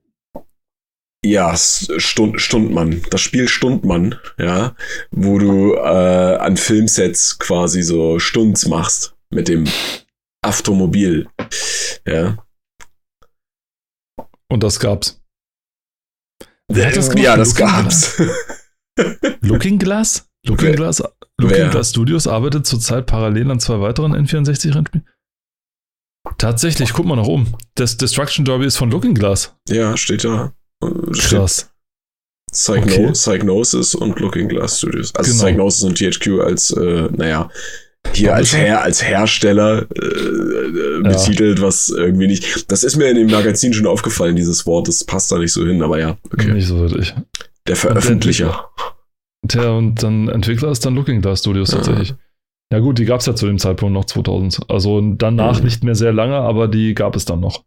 Ja, 1.24 1.56
Stund, 1.56 2.42
Stundmann. 2.42 3.04
Das 3.12 3.22
Spiel 3.22 3.48
Stundmann, 3.48 4.16
ja, 4.40 4.76
wo 5.12 5.38
du 5.38 5.76
äh, 5.76 5.78
an 6.38 6.58
Filmsets 6.58 7.38
quasi 7.38 7.84
so 7.84 8.18
Stunts 8.18 8.66
machst 8.68 9.14
mit 9.30 9.48
dem 9.48 9.66
Automobil. 10.44 11.28
Ja. 12.08 12.44
Und 14.50 14.64
das 14.64 14.80
gab's. 14.80 15.21
Wer 16.76 16.88
hat 16.88 16.96
das 16.98 17.10
gemacht? 17.10 17.24
ja, 17.26 17.38
das 17.38 17.50
Looking 17.58 17.68
gab's. 17.68 18.22
Looking 19.42 19.80
Glass? 19.80 20.28
Looking 20.46 20.68
Wer- 20.70 20.76
Glass, 20.76 21.00
Looking 21.40 21.58
wer? 21.58 21.70
Glass 21.70 21.90
Studios 21.92 22.28
arbeitet 22.28 22.66
zurzeit 22.66 23.06
parallel 23.06 23.52
an 23.52 23.60
zwei 23.60 23.80
weiteren 23.80 24.14
N64-Rennspielen. 24.16 25.08
Tatsächlich, 26.38 26.94
guck 26.94 27.06
mal 27.06 27.16
nach 27.16 27.26
oben. 27.28 27.54
Das 27.76 27.98
Destruction 27.98 28.46
Derby 28.46 28.66
ist 28.66 28.78
von 28.78 28.92
Looking 28.92 29.14
Glass. 29.16 29.56
ja, 29.70 29.98
steht 29.98 30.24
da. 30.24 30.54
Steht 31.14 31.40
Krass. 31.40 31.68
Psychno 32.52 32.92
Okay. 32.94 33.12
Psygnosis 33.14 33.96
und 33.96 34.20
Looking 34.20 34.48
Glass 34.50 34.78
Studios. 34.80 35.16
Also 35.16 35.32
Genau. 35.32 35.44
Psygnosis 35.46 35.84
und 35.84 35.98
THQ 35.98 36.42
als, 36.42 36.72
äh, 36.72 37.08
naja, 37.12 37.50
hier 38.14 38.36
als? 38.36 38.56
Her 38.56 38.82
als 38.84 39.04
Hersteller 39.04 39.86
äh, 39.96 40.06
äh, 40.06 40.96
Ja. 41.04 41.10
betitelt, 41.10 41.62
was 41.62 41.90
irgendwie 41.90 42.28
nicht. 42.28 42.72
Das 42.72 42.84
ist 42.84 42.96
mir 42.98 43.10
in 43.10 43.16
dem 43.16 43.32
Magazin 43.32 43.74
schon 43.74 43.88
aufgefallen, 43.88 44.36
dieses 44.36 44.66
Wort. 44.66 44.88
Das 44.88 45.04
passt 45.04 45.32
da 45.32 45.38
nicht 45.38 45.54
so 45.54 45.66
hin, 45.66 45.82
aber 45.82 46.00
ja, 46.00 46.18
okay. 46.34 46.52
Nicht 46.54 46.68
so 46.68 46.80
wirklich. 46.80 47.14
Der 47.68 47.76
Veröffentlicher. 47.76 48.70
Tja, 49.48 49.72
und 49.72 50.04
dann 50.04 50.28
Entwickler 50.30 50.70
ist 50.72 50.86
dann 50.86 50.96
Looking 50.96 51.22
Glass 51.22 51.40
Studios 51.40 51.72
Ja. 51.72 51.78
tatsächlich. 51.78 52.14
Ja 52.72 52.80
gut, 52.80 53.00
die 53.00 53.06
gab 53.06 53.20
es 53.20 53.26
ja 53.26 53.36
zu 53.36 53.48
dem 53.48 53.58
Zeitpunkt 53.58 53.94
noch 53.94 54.06
2000. 54.06 54.70
Also 54.70 55.02
danach 55.02 55.60
Mhm. 55.60 55.66
nicht 55.66 55.84
mehr 55.84 55.96
sehr 55.96 56.14
lange, 56.14 56.36
aber 56.38 56.68
die 56.68 56.94
gab 56.94 57.16
es 57.16 57.26
dann 57.26 57.40
noch. 57.40 57.64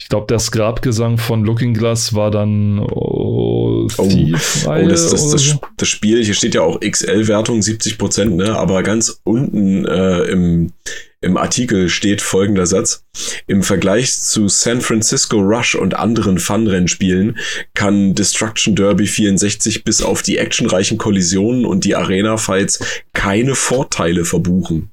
Ich 0.00 0.08
glaube, 0.08 0.26
der 0.28 0.38
Scrap-Gesang 0.38 1.18
von 1.18 1.44
Looking 1.44 1.74
Glass 1.74 2.14
war 2.14 2.30
dann 2.30 2.78
oh, 2.78 3.88
Thief 3.88 4.64
Oh, 4.66 4.88
das, 4.88 5.10
das, 5.10 5.30
das, 5.30 5.58
das 5.76 5.88
Spiel, 5.88 6.24
hier 6.24 6.34
steht 6.34 6.54
ja 6.54 6.62
auch 6.62 6.80
XL-Wertung 6.80 7.60
70 7.62 7.98
Prozent, 7.98 8.36
ne? 8.36 8.56
aber 8.56 8.82
ganz 8.84 9.20
unten 9.24 9.84
äh, 9.86 10.22
im, 10.22 10.72
im 11.20 11.36
Artikel 11.36 11.88
steht 11.88 12.22
folgender 12.22 12.66
Satz. 12.66 13.04
Im 13.48 13.64
Vergleich 13.64 14.16
zu 14.16 14.46
San 14.46 14.80
Francisco 14.80 15.38
Rush 15.40 15.74
und 15.74 15.94
anderen 15.94 16.38
Fun-Rennspielen 16.38 17.38
kann 17.74 18.14
Destruction 18.14 18.76
Derby 18.76 19.06
64 19.06 19.82
bis 19.82 20.00
auf 20.00 20.22
die 20.22 20.38
actionreichen 20.38 20.96
Kollisionen 20.96 21.66
und 21.66 21.84
die 21.84 21.96
Arena-Fights 21.96 23.02
keine 23.14 23.56
Vorteile 23.56 24.24
verbuchen. 24.24 24.90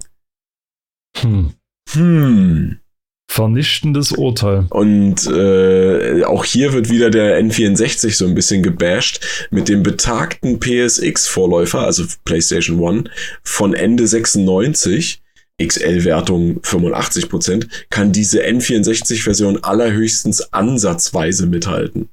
Hm. 1.17 1.53
Hm. 1.91 2.79
Vernichtendes 3.27 4.11
Urteil. 4.13 4.65
Und 4.69 5.27
äh, 5.27 6.23
auch 6.23 6.45
hier 6.45 6.73
wird 6.73 6.89
wieder 6.89 7.09
der 7.09 7.41
N64 7.43 8.15
so 8.15 8.25
ein 8.25 8.35
bisschen 8.35 8.63
gebasht 8.63 9.47
mit 9.51 9.67
dem 9.67 9.83
betagten 9.83 10.59
PSX-Vorläufer, 10.59 11.79
also 11.81 12.05
PlayStation 12.23 12.79
One, 12.79 13.05
von 13.43 13.73
Ende 13.73 14.07
96. 14.07 15.21
XL-Wertung 15.57 16.59
85%, 16.63 17.69
kann 17.89 18.11
diese 18.11 18.43
N64-Version 18.43 19.63
allerhöchstens 19.63 20.51
ansatzweise 20.51 21.45
mithalten. 21.47 22.09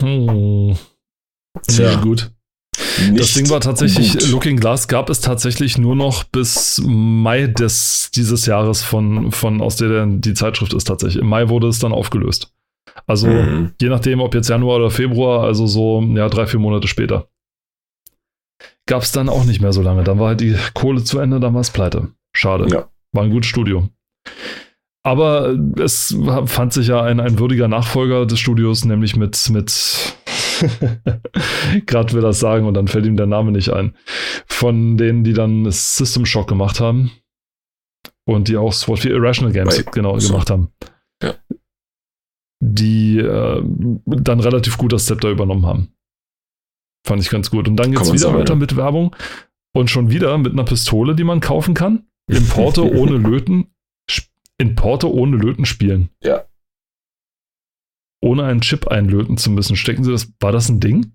Hm. 0.00 0.76
Tja. 1.66 1.90
Nicht 1.90 2.02
gut. 2.02 2.30
Nicht 3.10 3.20
Das 3.20 3.32
Ding 3.34 3.48
war 3.50 3.60
tatsächlich, 3.60 4.12
gut. 4.12 4.30
Looking 4.30 4.56
Glass 4.58 4.88
gab 4.88 5.10
es 5.10 5.20
tatsächlich 5.20 5.78
nur 5.78 5.96
noch 5.96 6.24
bis 6.24 6.80
Mai 6.84 7.46
des, 7.46 8.10
dieses 8.14 8.46
Jahres 8.46 8.82
von, 8.82 9.32
von 9.32 9.60
aus 9.60 9.76
der 9.76 10.06
die 10.06 10.34
Zeitschrift 10.34 10.74
ist 10.74 10.84
tatsächlich. 10.84 11.22
Im 11.22 11.28
Mai 11.28 11.48
wurde 11.48 11.68
es 11.68 11.78
dann 11.78 11.92
aufgelöst. 11.92 12.52
Also 13.06 13.26
Mhm. 13.26 13.72
je 13.80 13.88
nachdem, 13.88 14.20
ob 14.20 14.34
jetzt 14.34 14.48
Januar 14.48 14.76
oder 14.76 14.90
Februar, 14.90 15.44
also 15.44 15.66
so 15.66 16.00
ja, 16.14 16.28
drei, 16.28 16.46
vier 16.46 16.60
Monate 16.60 16.86
später. 16.88 17.28
Gab 18.86 19.02
es 19.02 19.12
dann 19.12 19.28
auch 19.28 19.44
nicht 19.44 19.60
mehr 19.60 19.72
so 19.72 19.82
lange. 19.82 20.04
Dann 20.04 20.18
war 20.18 20.28
halt 20.28 20.40
die 20.40 20.56
Kohle 20.74 21.02
zu 21.02 21.18
Ende, 21.18 21.40
dann 21.40 21.54
war 21.54 21.60
es 21.62 21.70
pleite. 21.70 22.08
Schade. 22.34 22.66
Ja. 22.70 22.88
War 23.12 23.24
ein 23.24 23.30
gutes 23.30 23.48
Studio. 23.48 23.88
Aber 25.02 25.54
es 25.78 26.16
fand 26.46 26.72
sich 26.72 26.88
ja 26.88 27.02
ein, 27.02 27.20
ein 27.20 27.38
würdiger 27.38 27.68
Nachfolger 27.68 28.24
des 28.26 28.38
Studios, 28.40 28.84
nämlich 28.84 29.16
mit, 29.16 29.50
mit 29.50 30.16
gerade 31.86 32.12
will 32.12 32.22
das 32.22 32.40
sagen 32.40 32.66
und 32.66 32.74
dann 32.74 32.88
fällt 32.88 33.06
ihm 33.06 33.16
der 33.16 33.26
Name 33.26 33.52
nicht 33.52 33.70
ein. 33.70 33.94
Von 34.46 34.96
denen, 34.96 35.24
die 35.24 35.32
dann 35.32 35.70
System 35.70 36.26
Shock 36.26 36.48
gemacht 36.48 36.80
haben 36.80 37.10
und 38.26 38.48
die 38.48 38.56
auch 38.56 38.72
SWAT 38.72 39.00
4 39.00 39.12
Irrational 39.12 39.52
Games 39.52 39.78
Right. 39.78 39.92
genau 39.92 40.18
So. 40.18 40.32
gemacht 40.32 40.50
haben. 40.50 40.68
Ja. 41.22 41.34
Die 42.60 43.18
äh, 43.18 43.62
dann 44.06 44.40
relativ 44.40 44.78
gut 44.78 44.92
das 44.92 45.06
Zepter 45.06 45.30
übernommen 45.30 45.66
haben. 45.66 45.92
Fand 47.06 47.20
ich 47.20 47.28
ganz 47.28 47.50
gut. 47.50 47.68
Und 47.68 47.76
dann 47.76 47.90
geht's 47.90 48.06
man 48.06 48.14
wieder 48.14 48.18
sagen, 48.18 48.38
weiter 48.38 48.54
ja. 48.54 48.58
mit 48.58 48.76
Werbung 48.76 49.14
und 49.74 49.90
schon 49.90 50.10
wieder 50.10 50.36
mit 50.38 50.52
einer 50.52 50.64
Pistole, 50.64 51.14
die 51.14 51.24
man 51.24 51.40
kaufen 51.40 51.74
kann. 51.74 52.06
Importe 52.30 52.82
ohne 52.96 53.16
Löten. 53.16 53.66
Importe 54.56 55.12
ohne 55.12 55.36
Löten 55.36 55.66
spielen. 55.66 56.10
Ja. 56.22 56.44
Ohne 58.24 58.44
einen 58.44 58.62
Chip 58.62 58.88
einlöten 58.88 59.36
zu 59.36 59.50
müssen. 59.50 59.76
Stecken 59.76 60.02
Sie 60.02 60.10
das, 60.10 60.28
war 60.40 60.50
das 60.50 60.68
ein 60.68 60.80
Ding? 60.80 61.12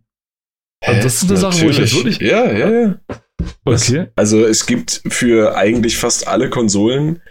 Also 0.86 1.02
das 1.02 1.24
ist 1.24 1.30
eine 1.30 1.40
Sache, 1.40 1.62
wo 1.62 1.70
ich 1.70 1.78
jetzt 1.78 1.94
Natürlich. 1.94 2.20
wirklich. 2.20 2.32
Ja, 2.32 2.52
ja, 2.52 2.70
ja. 2.70 3.00
Okay. 3.66 4.08
Also 4.16 4.46
es 4.46 4.66
gibt 4.66 5.02
für 5.08 5.56
eigentlich 5.56 5.98
fast 5.98 6.28
alle 6.28 6.50
Konsolen 6.50 7.22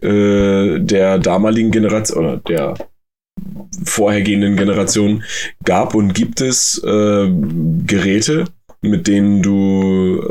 äh, 0.00 0.78
der 0.80 1.18
damaligen 1.18 1.70
Generation 1.70 2.24
oder 2.24 2.36
der 2.38 2.74
vorhergehenden 3.84 4.56
Generation 4.56 5.22
gab 5.64 5.94
und 5.94 6.14
gibt 6.14 6.40
es 6.40 6.78
äh, 6.84 7.30
Geräte, 7.86 8.46
mit 8.82 9.06
denen 9.06 9.42
du 9.42 10.22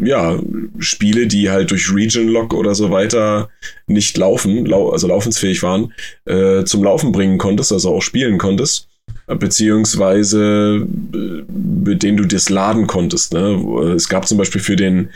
äh, 0.00 0.08
ja 0.08 0.38
Spiele, 0.78 1.26
die 1.26 1.50
halt 1.50 1.70
durch 1.70 1.92
Region 1.92 2.28
Lock 2.28 2.54
oder 2.54 2.74
so 2.74 2.90
weiter 2.90 3.48
nicht 3.86 4.16
laufen, 4.16 4.64
lau 4.66 4.90
also 4.90 5.06
laufensfähig 5.08 5.62
waren, 5.62 5.92
äh, 6.24 6.64
zum 6.64 6.84
Laufen 6.84 7.12
bringen 7.12 7.38
konntest, 7.38 7.72
also 7.72 7.94
auch 7.94 8.02
spielen 8.02 8.38
konntest 8.38 8.88
beziehungsweise 9.26 10.86
äh, 11.14 11.44
mit 11.52 12.02
denen 12.02 12.16
du 12.16 12.24
das 12.24 12.48
laden 12.48 12.86
konntest. 12.86 13.32
Ne? 13.32 13.94
Es 13.96 14.08
gab 14.08 14.26
zum 14.28 14.38
Beispiel 14.38 14.60
für 14.60 14.76
den 14.76 15.10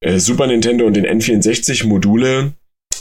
äh, 0.00 0.18
Super 0.18 0.46
Nintendo 0.46 0.86
und 0.86 0.94
den 0.94 1.06
N64 1.06 1.86
Module, 1.86 2.52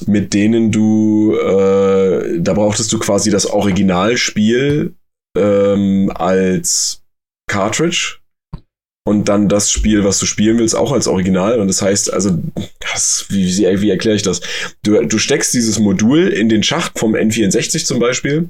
mit 0.06 0.34
denen 0.34 0.72
du, 0.72 1.36
äh, 1.36 2.40
da 2.40 2.54
brauchtest 2.54 2.92
du 2.94 3.00
quasi 3.00 3.30
das 3.30 3.46
Originalspiel 3.46 4.94
ähm, 5.38 6.12
als 6.16 7.02
Cartridge 7.50 8.19
und 9.06 9.28
dann 9.28 9.50
das 9.50 9.72
Spiel, 9.72 10.04
was 10.04 10.20
du 10.20 10.26
spielen 10.26 10.60
willst, 10.60 10.76
auch 10.76 10.92
als 10.92 11.08
Original. 11.08 11.60
Und 11.60 11.68
das 11.68 11.82
heißt, 11.82 12.14
also, 12.14 12.38
das, 12.80 13.26
wie, 13.30 13.46
wie, 13.46 13.82
wie 13.82 13.90
erkläre 13.90 14.16
ich 14.16 14.22
das? 14.22 14.42
Du, 14.84 15.04
du 15.04 15.18
steckst 15.18 15.54
dieses 15.54 15.80
Modul 15.80 16.28
in 16.28 16.50
den 16.50 16.64
Schacht 16.64 17.00
vom 17.00 17.16
N64 17.16 17.86
zum 17.86 18.00
Beispiel 18.00 18.50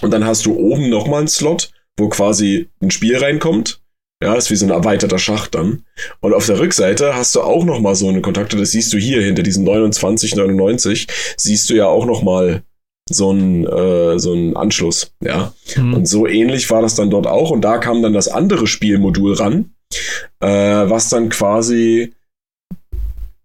und 0.00 0.10
dann 0.12 0.24
hast 0.24 0.46
du 0.46 0.56
oben 0.56 0.88
nochmal 0.90 1.20
einen 1.20 1.28
Slot, 1.28 1.70
wo 1.96 2.08
quasi 2.08 2.68
ein 2.80 2.90
Spiel 2.90 3.16
reinkommt. 3.16 3.80
Ja, 4.22 4.34
das 4.34 4.44
ist 4.44 4.50
wie 4.52 4.56
so 4.56 4.66
ein 4.66 4.70
erweiterter 4.70 5.18
Schacht 5.18 5.54
dann. 5.56 5.84
Und 6.20 6.32
auf 6.32 6.46
der 6.46 6.60
Rückseite 6.60 7.14
hast 7.16 7.34
du 7.34 7.40
auch 7.40 7.64
nochmal 7.64 7.96
so 7.96 8.08
eine 8.08 8.20
Kontakte, 8.20 8.56
das 8.56 8.70
siehst 8.70 8.92
du 8.92 8.98
hier 8.98 9.20
hinter 9.20 9.42
diesen 9.42 9.64
2999, 9.64 11.08
siehst 11.36 11.68
du 11.68 11.74
ja 11.74 11.86
auch 11.86 12.06
nochmal 12.06 12.62
so 13.10 13.32
ein, 13.32 13.66
äh, 13.66 14.20
so 14.20 14.32
ein 14.32 14.56
Anschluss, 14.56 15.12
ja. 15.24 15.52
Mhm. 15.76 15.94
Und 15.94 16.08
so 16.08 16.28
ähnlich 16.28 16.70
war 16.70 16.82
das 16.82 16.94
dann 16.94 17.10
dort 17.10 17.26
auch. 17.26 17.50
Und 17.50 17.62
da 17.62 17.78
kam 17.78 18.00
dann 18.00 18.12
das 18.12 18.28
andere 18.28 18.68
Spielmodul 18.68 19.34
ran, 19.34 19.71
äh, 20.40 20.48
was 20.48 21.08
dann 21.08 21.28
quasi 21.28 22.14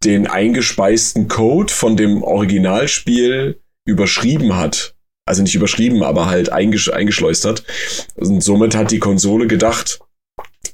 den 0.04 0.28
eingespeisten 0.28 1.28
Code 1.28 1.74
von 1.74 1.98
dem 1.98 2.24
Originalspiel 2.24 3.60
überschrieben 3.86 4.56
hat. 4.56 4.96
Also 5.26 5.42
nicht 5.42 5.56
überschrieben, 5.56 6.04
aber 6.04 6.28
halt 6.28 6.52
eingesch 6.52 6.90
eingeschleust 6.90 7.44
hat. 7.46 7.64
Und 8.16 8.42
somit 8.42 8.76
hat 8.76 8.92
die 8.92 9.00
Konsole 9.00 9.48
gedacht, 9.48 10.00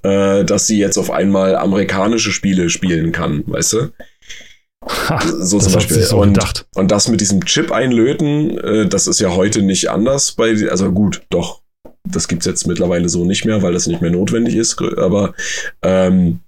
äh, 0.03 0.43
dass 0.43 0.67
sie 0.67 0.77
jetzt 0.77 0.97
auf 0.97 1.09
einmal 1.09 1.55
amerikanische 1.55 2.31
Spiele 2.31 2.69
spielen 2.69 3.11
kann, 3.11 3.43
weißt 3.47 3.73
du? 3.73 3.93
Ha, 4.85 5.21
so 5.39 5.59
zum 5.59 5.73
Beispiel. 5.73 6.03
So 6.03 6.17
und, 6.19 6.37
und 6.75 6.91
das 6.91 7.07
mit 7.07 7.21
diesem 7.21 7.45
Chip 7.45 7.71
einlöten, 7.71 8.57
äh, 8.59 8.87
das 8.87 9.07
ist 9.07 9.19
ja 9.19 9.33
heute 9.33 9.63
nicht 9.63 9.89
anders 9.89 10.33
bei, 10.33 10.69
also 10.69 10.91
gut, 10.91 11.23
doch, 11.29 11.62
das 12.07 12.27
gibt's 12.27 12.45
jetzt 12.45 12.67
mittlerweile 12.67 13.09
so 13.09 13.25
nicht 13.25 13.45
mehr, 13.45 13.61
weil 13.61 13.73
das 13.73 13.87
nicht 13.87 14.01
mehr 14.01 14.11
notwendig 14.11 14.55
ist. 14.55 14.81
Aber 14.81 15.33
ähm, 15.81 16.41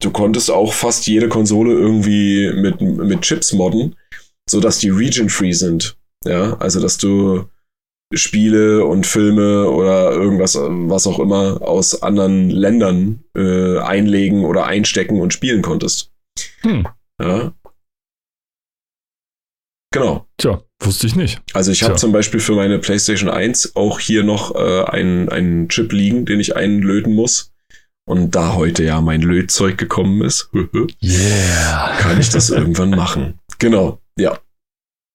du 0.00 0.10
konntest 0.10 0.50
auch 0.50 0.72
fast 0.72 1.06
jede 1.06 1.28
Konsole 1.28 1.72
irgendwie 1.72 2.52
mit, 2.54 2.80
mit 2.80 3.22
Chips 3.22 3.52
modden, 3.52 3.96
sodass 4.48 4.78
die 4.78 4.90
region-free 4.90 5.52
sind. 5.52 5.96
Ja, 6.24 6.56
also 6.58 6.80
dass 6.80 6.98
du 6.98 7.48
Spiele 8.12 8.84
und 8.84 9.06
Filme 9.06 9.70
oder 9.70 10.12
irgendwas, 10.12 10.56
was 10.56 11.06
auch 11.06 11.18
immer, 11.18 11.60
aus 11.62 12.02
anderen 12.02 12.50
Ländern 12.50 13.24
äh, 13.36 13.78
einlegen 13.78 14.44
oder 14.44 14.64
einstecken 14.64 15.20
und 15.20 15.32
spielen 15.32 15.62
konntest. 15.62 16.10
Hm. 16.62 16.88
Ja. 17.20 17.52
Genau. 19.92 20.26
Tja, 20.38 20.62
wusste 20.80 21.06
ich 21.06 21.16
nicht. 21.16 21.40
Also 21.54 21.72
ich 21.72 21.82
habe 21.82 21.96
zum 21.96 22.12
Beispiel 22.12 22.40
für 22.40 22.54
meine 22.54 22.78
PlayStation 22.78 23.28
1 23.28 23.76
auch 23.76 24.00
hier 24.00 24.22
noch 24.22 24.54
äh, 24.54 24.84
einen, 24.84 25.28
einen 25.28 25.68
Chip 25.68 25.92
liegen, 25.92 26.24
den 26.24 26.40
ich 26.40 26.56
einlöten 26.56 27.14
muss. 27.14 27.52
Und 28.06 28.34
da 28.34 28.54
heute 28.54 28.84
ja 28.84 29.02
mein 29.02 29.20
Lötzeug 29.20 29.76
gekommen 29.76 30.22
ist, 30.22 30.50
yeah. 31.02 31.96
kann 31.98 32.18
ich 32.18 32.30
das 32.30 32.48
irgendwann 32.48 32.90
machen. 32.90 33.38
Genau, 33.58 34.00
ja. 34.18 34.38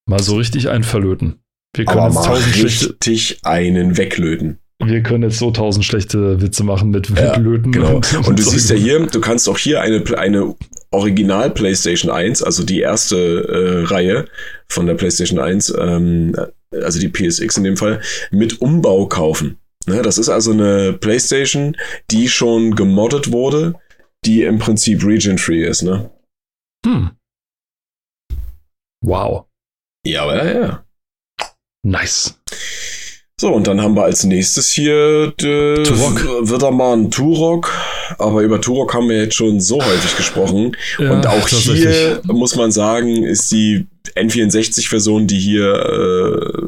Mal 0.07 0.21
so 0.21 0.35
richtig 0.35 0.69
einen 0.69 0.83
verlöten. 0.83 1.39
Wir 1.75 1.85
können 1.85 1.99
Aber 1.99 2.13
jetzt 2.13 2.25
tausend 2.25 2.63
richtig 2.63 3.39
einen 3.43 3.97
weglöten. 3.97 4.59
Wir 4.83 5.01
können 5.01 5.23
jetzt 5.23 5.39
so 5.39 5.49
tausend 5.49 5.85
schlechte 5.85 6.41
Witze 6.41 6.63
machen 6.63 6.91
mit 6.91 7.09
ja, 7.09 7.35
Löten. 7.37 7.71
Genau. 7.71 7.95
Und, 7.95 8.13
und 8.27 8.37
du 8.37 8.43
siehst 8.43 8.69
ja 8.69 8.75
hier, 8.75 9.05
du 9.07 9.21
kannst 9.21 9.49
auch 9.49 9.57
hier 9.57 9.81
eine, 9.81 10.03
eine 10.17 10.55
Original 10.93 11.49
PlayStation 11.49 12.11
1, 12.11 12.43
also 12.43 12.63
die 12.63 12.79
erste 12.79 13.17
äh, 13.17 13.85
Reihe 13.85 14.27
von 14.67 14.85
der 14.85 14.95
PlayStation 14.95 15.39
1, 15.39 15.73
ähm, 15.77 16.35
also 16.71 16.99
die 16.99 17.09
PSX 17.09 17.57
in 17.57 17.63
dem 17.63 17.77
Fall, 17.77 18.01
mit 18.31 18.61
Umbau 18.61 19.07
kaufen. 19.07 19.57
Ne, 19.85 20.01
das 20.01 20.17
ist 20.17 20.29
also 20.29 20.51
eine 20.51 20.93
PlayStation, 20.93 21.75
die 22.09 22.29
schon 22.29 22.75
gemoddet 22.75 23.31
wurde, 23.31 23.75
die 24.25 24.43
im 24.43 24.59
Prinzip 24.59 25.05
region-free 25.05 25.65
ist. 25.65 25.81
Ne? 25.81 26.09
Hm. 26.85 27.11
Wow. 29.03 29.47
Ja, 30.05 30.23
aber 30.23 30.45
ja, 30.45 30.61
ja. 30.61 30.85
Nice. 31.85 32.39
So, 33.43 33.51
und 33.51 33.67
dann 33.67 33.81
haben 33.81 33.93
wir 33.97 34.05
als 34.05 34.23
nächstes 34.23 34.71
hier 34.71 35.33
äh, 35.41 35.83
Turok. 35.83 36.49
wieder 36.49 36.71
mal 36.71 36.95
ein 36.95 37.11
Turok. 37.11 37.73
Aber 38.17 38.41
über 38.41 38.61
Turok 38.61 38.93
haben 38.93 39.09
wir 39.09 39.17
jetzt 39.17 39.35
schon 39.35 39.59
so 39.59 39.83
häufig 39.83 40.15
gesprochen. 40.15 40.77
Ja, 40.97 41.11
und 41.11 41.27
auch 41.27 41.45
hier 41.49 42.21
muss 42.23 42.55
man 42.55 42.71
sagen, 42.71 43.25
ist 43.25 43.51
die 43.51 43.85
N64-Version, 44.15 45.27
die 45.27 45.39
hier 45.39 45.73
äh, 45.73 46.61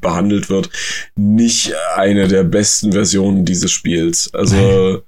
behandelt 0.00 0.48
wird, 0.48 0.70
nicht 1.16 1.72
eine 1.96 2.28
der 2.28 2.44
besten 2.44 2.92
Versionen 2.92 3.44
dieses 3.44 3.72
Spiels. 3.72 4.32
Also 4.32 5.02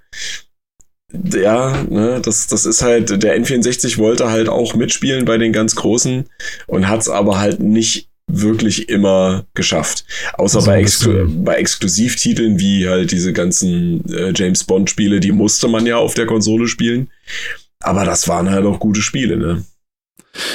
ja, 1.33 1.81
ne, 1.89 2.21
das, 2.25 2.49
das 2.49 2.67
ist 2.67 2.83
halt, 2.83 3.23
der 3.23 3.41
N64 3.41 3.99
wollte 3.99 4.31
halt 4.31 4.49
auch 4.49 4.75
mitspielen 4.75 5.27
bei 5.27 5.39
den 5.39 5.53
ganz 5.53 5.77
Großen 5.77 6.29
und 6.67 6.89
hat 6.89 7.03
es 7.03 7.09
aber 7.09 7.39
halt 7.39 7.61
nicht 7.61 8.09
wirklich 8.27 8.89
immer 8.89 9.45
geschafft. 9.55 10.05
Außer 10.35 10.61
so 10.61 10.67
bei, 10.67 10.81
Exklu 10.81 11.29
bei 11.45 11.57
Exklusivtiteln 11.57 12.59
wie 12.59 12.89
halt 12.89 13.13
diese 13.13 13.33
ganzen 13.33 14.05
äh, 14.11 14.33
James 14.35 14.65
Bond 14.65 14.91
Spiele, 14.91 15.21
die 15.21 15.33
musste 15.33 15.69
man 15.69 15.87
ja 15.87 15.97
auf 15.97 16.15
der 16.15 16.27
Konsole 16.27 16.69
spielen. 16.69 17.09
Aber 17.81 18.05
das 18.05 18.29
waren 18.29 18.51
halt 18.51 18.65
auch 18.65 18.81
gute 18.81 19.03
Spiele, 19.03 19.37
ne? 19.37 19.65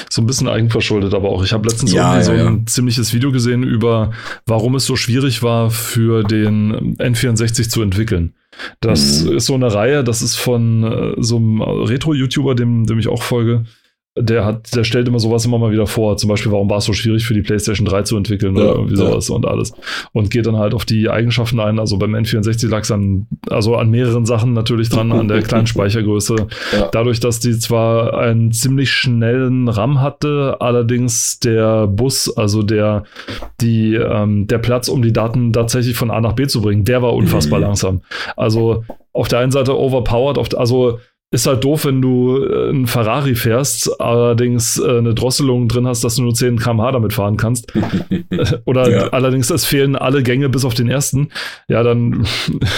So 0.09 0.21
ein 0.21 0.25
bisschen 0.25 0.49
eigenverschuldet, 0.49 1.13
aber 1.13 1.29
auch. 1.29 1.43
Ich 1.43 1.53
habe 1.53 1.67
letztens 1.69 1.93
ja, 1.93 2.15
irgendwie 2.15 2.31
ja, 2.31 2.43
so 2.43 2.47
ein 2.47 2.57
ja. 2.57 2.65
ziemliches 2.65 3.13
Video 3.13 3.31
gesehen 3.31 3.63
über, 3.63 4.11
warum 4.45 4.75
es 4.75 4.85
so 4.85 4.95
schwierig 4.95 5.41
war, 5.41 5.69
für 5.71 6.23
den 6.23 6.97
N64 6.97 7.69
zu 7.69 7.81
entwickeln. 7.81 8.33
Das 8.81 9.23
mhm. 9.23 9.37
ist 9.37 9.45
so 9.45 9.53
eine 9.53 9.73
Reihe, 9.73 10.03
das 10.03 10.21
ist 10.21 10.35
von 10.35 10.83
äh, 10.83 11.13
so 11.19 11.37
einem 11.37 11.61
Retro-YouTuber, 11.61 12.55
dem, 12.55 12.87
dem 12.87 12.99
ich 12.99 13.07
auch 13.07 13.23
folge 13.23 13.65
der 14.21 14.45
hat, 14.45 14.75
der 14.75 14.83
stellt 14.83 15.07
immer 15.07 15.19
sowas 15.19 15.45
immer 15.45 15.57
mal 15.57 15.71
wieder 15.71 15.87
vor. 15.87 16.17
Zum 16.17 16.29
Beispiel, 16.29 16.51
warum 16.51 16.69
war 16.69 16.77
es 16.77 16.85
so 16.85 16.93
schwierig 16.93 17.25
für 17.25 17.33
die 17.33 17.41
PlayStation 17.41 17.85
3 17.85 18.03
zu 18.03 18.17
entwickeln 18.17 18.55
ja, 18.55 18.63
oder 18.63 18.75
irgendwie 18.75 18.95
sowas 18.95 19.29
ja. 19.29 19.35
und 19.35 19.45
alles. 19.45 19.73
Und 20.11 20.31
geht 20.31 20.45
dann 20.45 20.57
halt 20.57 20.73
auf 20.73 20.85
die 20.85 21.09
Eigenschaften 21.09 21.59
ein. 21.59 21.79
Also 21.79 21.97
beim 21.97 22.15
N64 22.15 22.69
lag 22.69 22.81
es 22.81 22.91
an, 22.91 23.27
also 23.49 23.75
an 23.75 23.89
mehreren 23.89 24.25
Sachen 24.25 24.53
natürlich 24.53 24.89
dran, 24.89 25.11
an 25.11 25.27
der 25.27 25.41
kleinen 25.41 25.67
Speichergröße. 25.67 26.35
Ja. 26.73 26.89
Dadurch, 26.91 27.19
dass 27.19 27.39
die 27.39 27.57
zwar 27.57 28.17
einen 28.17 28.51
ziemlich 28.51 28.91
schnellen 28.91 29.67
RAM 29.67 30.01
hatte, 30.01 30.57
allerdings 30.59 31.39
der 31.39 31.87
Bus, 31.87 32.35
also 32.35 32.63
der, 32.63 33.03
die, 33.61 33.95
ähm, 33.95 34.47
der 34.47 34.57
Platz, 34.57 34.89
um 34.89 35.01
die 35.01 35.13
Daten 35.13 35.53
tatsächlich 35.53 35.95
von 35.95 36.11
A 36.11 36.19
nach 36.21 36.33
B 36.33 36.47
zu 36.47 36.61
bringen, 36.61 36.83
der 36.83 37.01
war 37.01 37.13
unfassbar 37.13 37.59
mhm. 37.59 37.65
langsam. 37.65 38.01
Also 38.35 38.83
auf 39.13 39.27
der 39.27 39.39
einen 39.39 39.51
Seite 39.51 39.77
overpowered, 39.77 40.37
auf, 40.37 40.57
also 40.57 40.99
ist 41.31 41.45
halt 41.45 41.63
doof, 41.63 41.85
wenn 41.85 42.01
du 42.01 42.43
äh, 42.43 42.69
einen 42.69 42.87
Ferrari 42.87 43.35
fährst, 43.35 44.01
allerdings 44.01 44.79
äh, 44.79 44.97
eine 44.97 45.13
Drosselung 45.13 45.67
drin 45.67 45.85
hast, 45.85 46.03
dass 46.03 46.15
du 46.15 46.23
nur 46.23 46.33
10 46.33 46.57
km/h 46.57 46.91
damit 46.91 47.13
fahren 47.13 47.37
kannst. 47.37 47.71
Oder 48.65 48.89
ja. 48.89 49.07
allerdings 49.09 49.51
es 49.51 49.63
fehlen 49.63 49.95
alle 49.95 50.23
Gänge 50.23 50.49
bis 50.49 50.65
auf 50.65 50.73
den 50.73 50.89
ersten. 50.89 51.29
Ja, 51.67 51.83
dann 51.83 52.25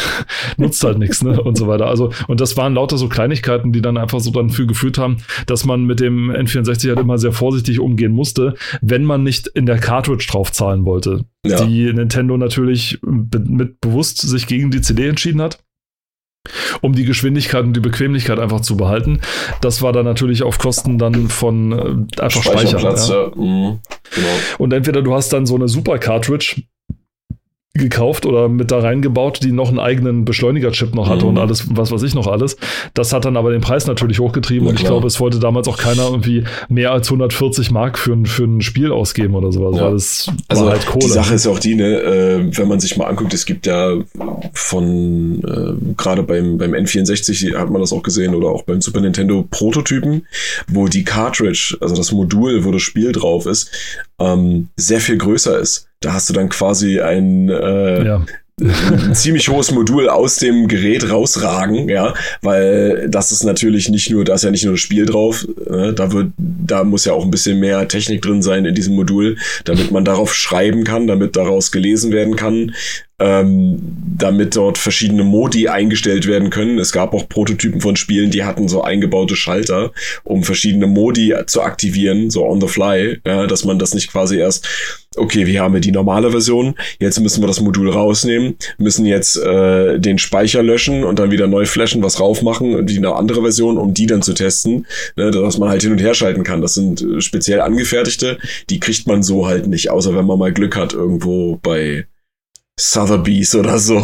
nutzt 0.58 0.84
halt 0.84 0.98
nichts, 0.98 1.24
ne? 1.24 1.42
Und 1.42 1.58
so 1.58 1.68
weiter. 1.68 1.88
Also, 1.88 2.12
und 2.28 2.42
das 2.42 2.58
waren 2.58 2.74
lauter 2.74 2.98
so 2.98 3.08
Kleinigkeiten, 3.08 3.72
die 3.72 3.82
dann 3.82 3.96
einfach 3.96 4.20
so 4.20 4.32
dann 4.32 4.50
für 4.50 4.68
geführt 4.68 4.98
haben, 4.98 5.18
dass 5.46 5.66
man 5.66 5.86
mit 5.86 6.02
dem 6.02 6.30
N64 6.30 6.90
halt 6.90 7.00
immer 7.00 7.18
sehr 7.18 7.32
vorsichtig 7.32 7.80
umgehen 7.80 8.12
musste, 8.12 8.56
wenn 8.82 9.06
man 9.06 9.24
nicht 9.24 9.48
in 9.48 9.66
der 9.66 9.78
Cartridge 9.78 10.28
drauf 10.30 10.52
zahlen 10.52 10.86
wollte. 10.86 11.24
Ja. 11.46 11.64
Die 11.64 11.92
Nintendo 11.94 12.36
natürlich 12.36 13.00
mit 13.02 13.80
bewusst 13.80 14.20
sich 14.20 14.46
gegen 14.46 14.72
die 14.72 14.82
CD 14.82 15.08
entschieden 15.08 15.42
hat 15.42 15.60
um 16.82 16.94
die 16.94 17.06
Geschwindigkeit 17.06 17.64
und 17.64 17.74
die 17.74 17.80
Bequemlichkeit 17.80 18.40
einfach 18.40 18.62
zu 18.62 18.78
behalten. 18.78 19.22
Das 19.62 19.82
war 19.82 19.94
dann 19.94 20.06
natürlich 20.06 20.44
auf 20.44 20.58
Kosten 20.58 20.98
dann 20.98 21.30
von 21.30 22.08
äh, 22.18 22.22
einfach 22.22 22.44
Speichern. 22.44 22.82
Ja. 22.82 22.96
Ja. 22.96 23.28
Mhm, 23.36 23.80
genau. 24.16 24.28
Und 24.58 24.74
entweder 24.74 25.02
du 25.02 25.14
hast 25.14 25.34
dann 25.34 25.46
so 25.46 25.56
eine 25.56 25.68
Super 25.68 26.00
Cartridge, 26.00 26.64
gekauft 27.74 28.26
oder 28.26 28.50
mit 28.50 28.70
da 28.70 28.80
reingebaut, 28.80 29.40
die 29.44 29.54
noch 29.54 29.70
einen 29.70 29.80
eigenen 29.80 30.26
Beschleunigerchip 30.26 30.94
noch 30.94 31.08
hatte 31.08 31.24
mhm. 31.24 31.30
und 31.30 31.38
alles, 31.38 31.66
was 31.70 31.90
weiß 31.90 32.04
ich 32.04 32.14
noch 32.14 32.28
alles. 32.28 32.58
Das 32.94 33.14
hat 33.14 33.24
dann 33.24 33.38
aber 33.38 33.52
den 33.52 33.62
Preis 33.62 33.88
natürlich 33.88 34.20
hochgetrieben 34.20 34.66
ja, 34.66 34.72
und 34.72 34.80
ich 34.80 34.86
glaube, 34.86 35.08
es 35.08 35.22
wollte 35.22 35.40
damals 35.40 35.70
auch 35.70 35.78
keiner 35.78 36.04
irgendwie 36.04 36.44
mehr 36.68 36.92
als 36.92 37.08
140 37.08 37.72
Mark 37.72 37.98
für 37.98 38.12
ein, 38.12 38.26
für 38.26 38.44
ein 38.44 38.60
Spiel 38.60 38.92
ausgeben 38.92 39.36
oder 39.36 39.54
sowas, 39.54 39.78
ja. 39.78 39.86
weil 39.86 39.94
es 39.94 40.30
also 40.50 40.70
halt 40.70 40.86
Kohle. 40.86 41.06
Die 41.06 41.12
Sache 41.12 41.34
ist 41.34 41.46
ja 41.46 41.52
auch 41.52 41.60
die, 41.60 41.76
ne, 41.76 42.02
äh, 42.02 42.58
wenn 42.58 42.68
man 42.68 42.82
sich 42.82 42.98
mal 42.98 43.06
anguckt, 43.06 43.34
es 43.34 43.46
gibt 43.46 43.66
ja 43.66 43.94
von, 44.52 45.42
äh, 45.42 45.94
gerade 45.96 46.24
beim, 46.24 46.58
beim 46.58 46.74
N64 46.74 47.56
hat 47.58 47.70
man 47.70 47.80
das 47.80 47.94
auch 47.94 48.04
gesehen 48.04 48.36
oder 48.36 48.50
auch 48.50 48.64
beim 48.64 48.82
Super 48.82 49.00
Nintendo 49.00 49.48
Prototypen, 49.50 50.28
wo 50.68 50.90
die 50.90 51.06
Cartridge, 51.06 51.78
also 51.80 51.96
das 51.96 52.12
Modul, 52.12 52.66
wo 52.66 52.72
das 52.72 52.82
Spiel 52.82 53.14
drauf 53.14 53.46
ist, 53.46 53.72
ähm, 54.22 54.70
sehr 54.76 55.00
viel 55.00 55.18
größer 55.18 55.60
ist. 55.60 55.88
Da 56.00 56.14
hast 56.14 56.30
du 56.30 56.34
dann 56.34 56.50
quasi 56.50 57.00
ein, 57.00 57.50
äh, 57.50 58.06
ja. 58.06 58.26
ein 58.60 59.14
ziemlich 59.14 59.50
hohes 59.50 59.72
Modul 59.72 60.10
aus 60.10 60.38
dem 60.38 60.68
Gerät 60.68 61.10
rausragen, 61.10 61.90
ja, 61.90 62.14
weil 62.42 63.08
das 63.10 63.32
ist 63.32 63.44
natürlich 63.44 63.90
nicht 63.90 64.10
nur, 64.10 64.24
da 64.24 64.36
ist 64.36 64.44
ja 64.44 64.52
nicht 64.52 64.66
nur 64.66 64.74
das 64.74 64.82
Spiel 64.82 65.06
drauf, 65.06 65.48
äh, 65.70 65.94
da 65.94 66.12
wird, 66.12 66.32
da 66.38 66.84
muss 66.84 67.06
ja 67.06 67.14
auch 67.14 67.24
ein 67.24 67.32
bisschen 67.32 67.60
mehr 67.60 67.88
Technik 67.88 68.22
drin 68.22 68.42
sein 68.42 68.66
in 68.66 68.76
diesem 68.76 68.96
Modul, 68.96 69.38
damit 69.66 69.92
man 69.92 70.06
darauf 70.06 70.34
schreiben 70.34 70.84
kann, 70.84 71.08
damit 71.08 71.36
daraus 71.36 71.72
gelesen 71.72 72.12
werden 72.12 72.36
kann, 72.36 72.74
ähm, 73.22 73.80
damit 74.18 74.56
dort 74.56 74.78
verschiedene 74.78 75.24
Modi 75.24 75.68
eingestellt 75.68 76.28
werden 76.28 76.50
können. 76.50 76.80
Es 76.80 76.92
gab 76.92 77.14
auch 77.14 77.30
Prototypen 77.30 77.82
von 77.82 77.96
Spielen, 77.96 78.32
die 78.32 78.44
hatten 78.44 78.68
so 78.68 78.84
eingebaute 78.84 79.36
Schalter, 79.36 79.92
um 80.24 80.44
verschiedene 80.44 80.88
Modi 80.88 81.34
zu 81.46 81.62
aktivieren, 81.62 82.30
so 82.30 82.46
on 82.46 82.60
the 82.60 82.68
fly, 82.68 83.20
ja, 83.26 83.48
dass 83.48 83.64
man 83.64 83.80
das 83.80 83.94
nicht 83.94 84.12
quasi 84.12 84.38
erst, 84.38 84.68
okay, 85.18 85.46
wir 85.46 85.62
haben 85.62 85.80
die 85.82 85.92
normale 85.92 86.32
Version, 86.32 86.76
jetzt 87.00 87.20
müssen 87.20 87.42
wir 87.42 87.48
das 87.48 87.62
Modul 87.62 87.90
rausnehmen, 87.90 88.56
müssen 88.78 89.06
jetzt 89.06 89.38
äh, 89.38 90.00
den 90.00 90.18
Speicher 90.18 90.64
löschen 90.64 91.04
und 91.04 91.20
dann 91.20 91.32
wieder 91.32 91.48
neu 91.48 91.66
flashen, 91.66 92.04
was 92.04 92.20
raufmachen 92.20 92.76
und 92.76 92.90
die 92.90 92.98
eine 92.98 93.16
andere 93.16 93.42
Version, 93.42 93.78
um 93.78 93.94
die 93.94 94.08
dann 94.08 94.22
zu 94.22 94.34
testen, 94.34 94.88
ne, 95.16 95.32
dass 95.32 95.58
man 95.58 95.70
halt 95.70 95.84
hin 95.84 95.92
und 95.92 96.02
her 96.02 96.14
schalten 96.14 96.44
kann. 96.44 96.62
Das 96.62 96.74
sind 96.74 97.02
äh, 97.02 97.22
speziell 97.22 97.62
angefertigte, 97.62 98.40
die 98.70 98.80
kriegt 98.80 99.08
man 99.08 99.22
so 99.22 99.48
halt 99.48 99.68
nicht, 99.68 99.92
außer 99.92 100.16
wenn 100.16 100.26
man 100.26 100.40
mal 100.40 100.54
Glück 100.54 100.76
hat 100.76 100.94
irgendwo 100.94 101.60
bei 101.62 102.06
Sotheby's 102.82 103.54
oder 103.56 103.78
so. 103.78 104.04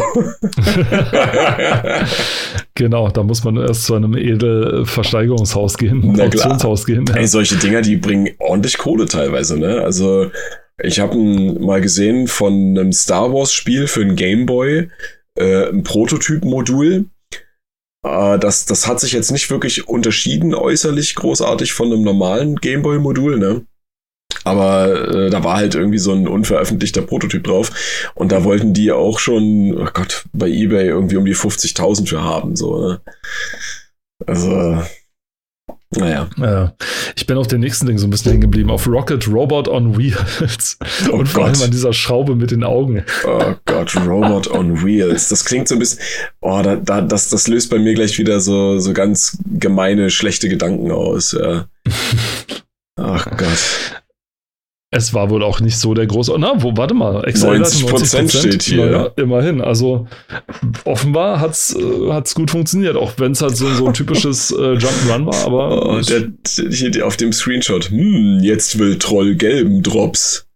genau, 2.74 3.08
da 3.08 3.24
muss 3.24 3.42
man 3.42 3.56
erst 3.56 3.84
zu 3.84 3.94
einem 3.94 4.16
Edelversteigerungshaus 4.16 5.76
gehen, 5.76 6.20
Auktionshaus 6.20 6.86
gehen. 6.86 7.04
Ja. 7.08 7.16
Ey, 7.16 7.26
solche 7.26 7.56
Dinger, 7.56 7.82
die 7.82 7.96
bringen 7.96 8.28
ordentlich 8.38 8.78
Kohle 8.78 9.06
teilweise, 9.06 9.58
ne? 9.58 9.82
Also, 9.82 10.30
ich 10.80 11.00
habe 11.00 11.16
mal 11.16 11.80
gesehen 11.80 12.28
von 12.28 12.52
einem 12.52 12.92
Star 12.92 13.32
Wars 13.32 13.52
Spiel 13.52 13.88
für 13.88 14.02
einen 14.02 14.14
Game 14.14 14.46
Boy, 14.46 14.88
äh, 15.34 15.68
ein 15.70 15.82
Prototyp-Modul. 15.82 17.06
Äh, 18.04 18.38
das, 18.38 18.64
das 18.66 18.86
hat 18.86 19.00
sich 19.00 19.12
jetzt 19.12 19.32
nicht 19.32 19.50
wirklich 19.50 19.88
unterschieden 19.88 20.54
äußerlich 20.54 21.16
großartig 21.16 21.72
von 21.72 21.92
einem 21.92 22.04
normalen 22.04 22.56
Game 22.56 22.82
Boy-Modul, 22.82 23.38
ne? 23.38 23.66
Aber 24.48 25.14
äh, 25.14 25.30
da 25.30 25.44
war 25.44 25.56
halt 25.56 25.74
irgendwie 25.74 25.98
so 25.98 26.12
ein 26.12 26.26
unveröffentlichter 26.26 27.02
Prototyp 27.02 27.44
drauf. 27.44 28.10
Und 28.14 28.32
da 28.32 28.44
wollten 28.44 28.74
die 28.74 28.92
auch 28.92 29.18
schon, 29.18 29.74
oh 29.78 29.88
Gott, 29.92 30.24
bei 30.32 30.48
eBay 30.48 30.86
irgendwie 30.88 31.16
um 31.16 31.24
die 31.24 31.36
50.000 31.36 32.08
für 32.08 32.22
haben. 32.22 32.56
So, 32.56 32.80
ne? 32.80 33.00
Also, 34.26 34.82
naja. 35.90 36.28
Ja. 36.36 36.74
Ich 37.16 37.26
bin 37.26 37.38
auf 37.38 37.46
dem 37.46 37.60
nächsten 37.60 37.86
Ding 37.86 37.96
so 37.96 38.06
ein 38.06 38.10
bisschen 38.10 38.32
hängen 38.32 38.42
geblieben. 38.42 38.70
Auf 38.70 38.86
Rocket 38.86 39.26
Robot 39.26 39.68
on 39.68 39.96
Wheels. 39.96 40.78
Oh 41.10 41.16
Und 41.16 41.26
vor 41.28 41.46
allem 41.46 41.62
an 41.62 41.70
dieser 41.70 41.92
Schraube 41.92 42.34
mit 42.34 42.50
den 42.50 42.62
Augen. 42.62 43.04
Oh 43.26 43.54
Gott, 43.64 43.96
Robot 43.96 44.48
on 44.50 44.84
Wheels. 44.84 45.28
Das 45.28 45.44
klingt 45.44 45.68
so 45.68 45.76
ein 45.76 45.78
bisschen. 45.78 46.00
Oh, 46.40 46.60
da, 46.62 46.76
da, 46.76 47.00
das, 47.00 47.30
das 47.30 47.48
löst 47.48 47.70
bei 47.70 47.78
mir 47.78 47.94
gleich 47.94 48.18
wieder 48.18 48.40
so, 48.40 48.78
so 48.78 48.92
ganz 48.92 49.38
gemeine, 49.46 50.10
schlechte 50.10 50.48
Gedanken 50.48 50.90
aus. 50.90 51.32
Ja. 51.32 51.66
Ach 52.96 53.26
Gott. 53.36 53.97
Es 54.90 55.12
war 55.12 55.28
wohl 55.28 55.42
auch 55.42 55.60
nicht 55.60 55.76
so 55.76 55.92
der 55.92 56.06
große. 56.06 56.34
Na, 56.38 56.54
wo, 56.62 56.74
warte 56.74 56.94
mal, 56.94 57.22
Excel 57.24 57.58
90 57.58 57.86
Prozent 57.86 58.32
steht 58.32 58.62
hier. 58.62 58.86
Naja, 58.86 59.10
immerhin. 59.16 59.60
Also 59.60 60.06
offenbar 60.84 61.40
hat 61.40 61.50
es 61.50 61.76
äh, 61.76 62.34
gut 62.34 62.50
funktioniert, 62.50 62.96
auch 62.96 63.12
wenn 63.18 63.32
es 63.32 63.42
halt 63.42 63.54
so, 63.54 63.68
so 63.74 63.86
ein 63.86 63.92
typisches 63.92 64.50
äh, 64.50 64.76
Jump'n'Run 64.76 65.26
war. 65.26 65.44
Aber 65.44 65.90
oh, 65.90 66.00
der, 66.00 66.30
hier 66.70 67.06
auf 67.06 67.18
dem 67.18 67.34
Screenshot. 67.34 67.90
Hm, 67.90 68.40
jetzt 68.42 68.78
will 68.78 68.98
Troll 68.98 69.34
gelben 69.34 69.82
Drops. 69.82 70.46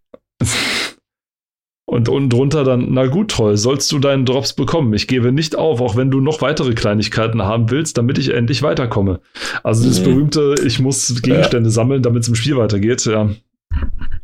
Und 1.85 2.09
unten 2.09 2.31
drunter 2.31 2.65
dann, 2.65 2.87
na 2.95 3.09
gut, 3.09 3.33
Troll, 3.33 3.59
sollst 3.59 3.93
du 3.93 3.99
deinen 3.99 4.25
Drops 4.25 4.55
bekommen. 4.55 4.95
Ich 4.95 5.09
gebe 5.09 5.31
nicht 5.31 5.57
auf, 5.57 5.83
auch 5.83 5.95
wenn 5.95 6.11
du 6.11 6.21
noch 6.21 6.41
weitere 6.41 6.73
Kleinigkeiten 6.73 7.43
haben 7.43 7.71
willst, 7.71 7.99
damit 7.99 8.17
ich 8.17 8.33
endlich 8.33 8.63
weiterkomme. 8.63 9.21
Also 9.63 9.87
das 9.87 10.01
mhm. 10.01 10.05
berühmte, 10.05 10.55
ich 10.65 10.81
muss 10.81 11.21
Gegenstände 11.21 11.69
ja. 11.69 11.73
sammeln, 11.73 12.03
damit 12.03 12.23
es 12.23 12.29
im 12.29 12.35
Spiel 12.35 12.57
weitergeht, 12.57 13.05
ja. 13.05 13.29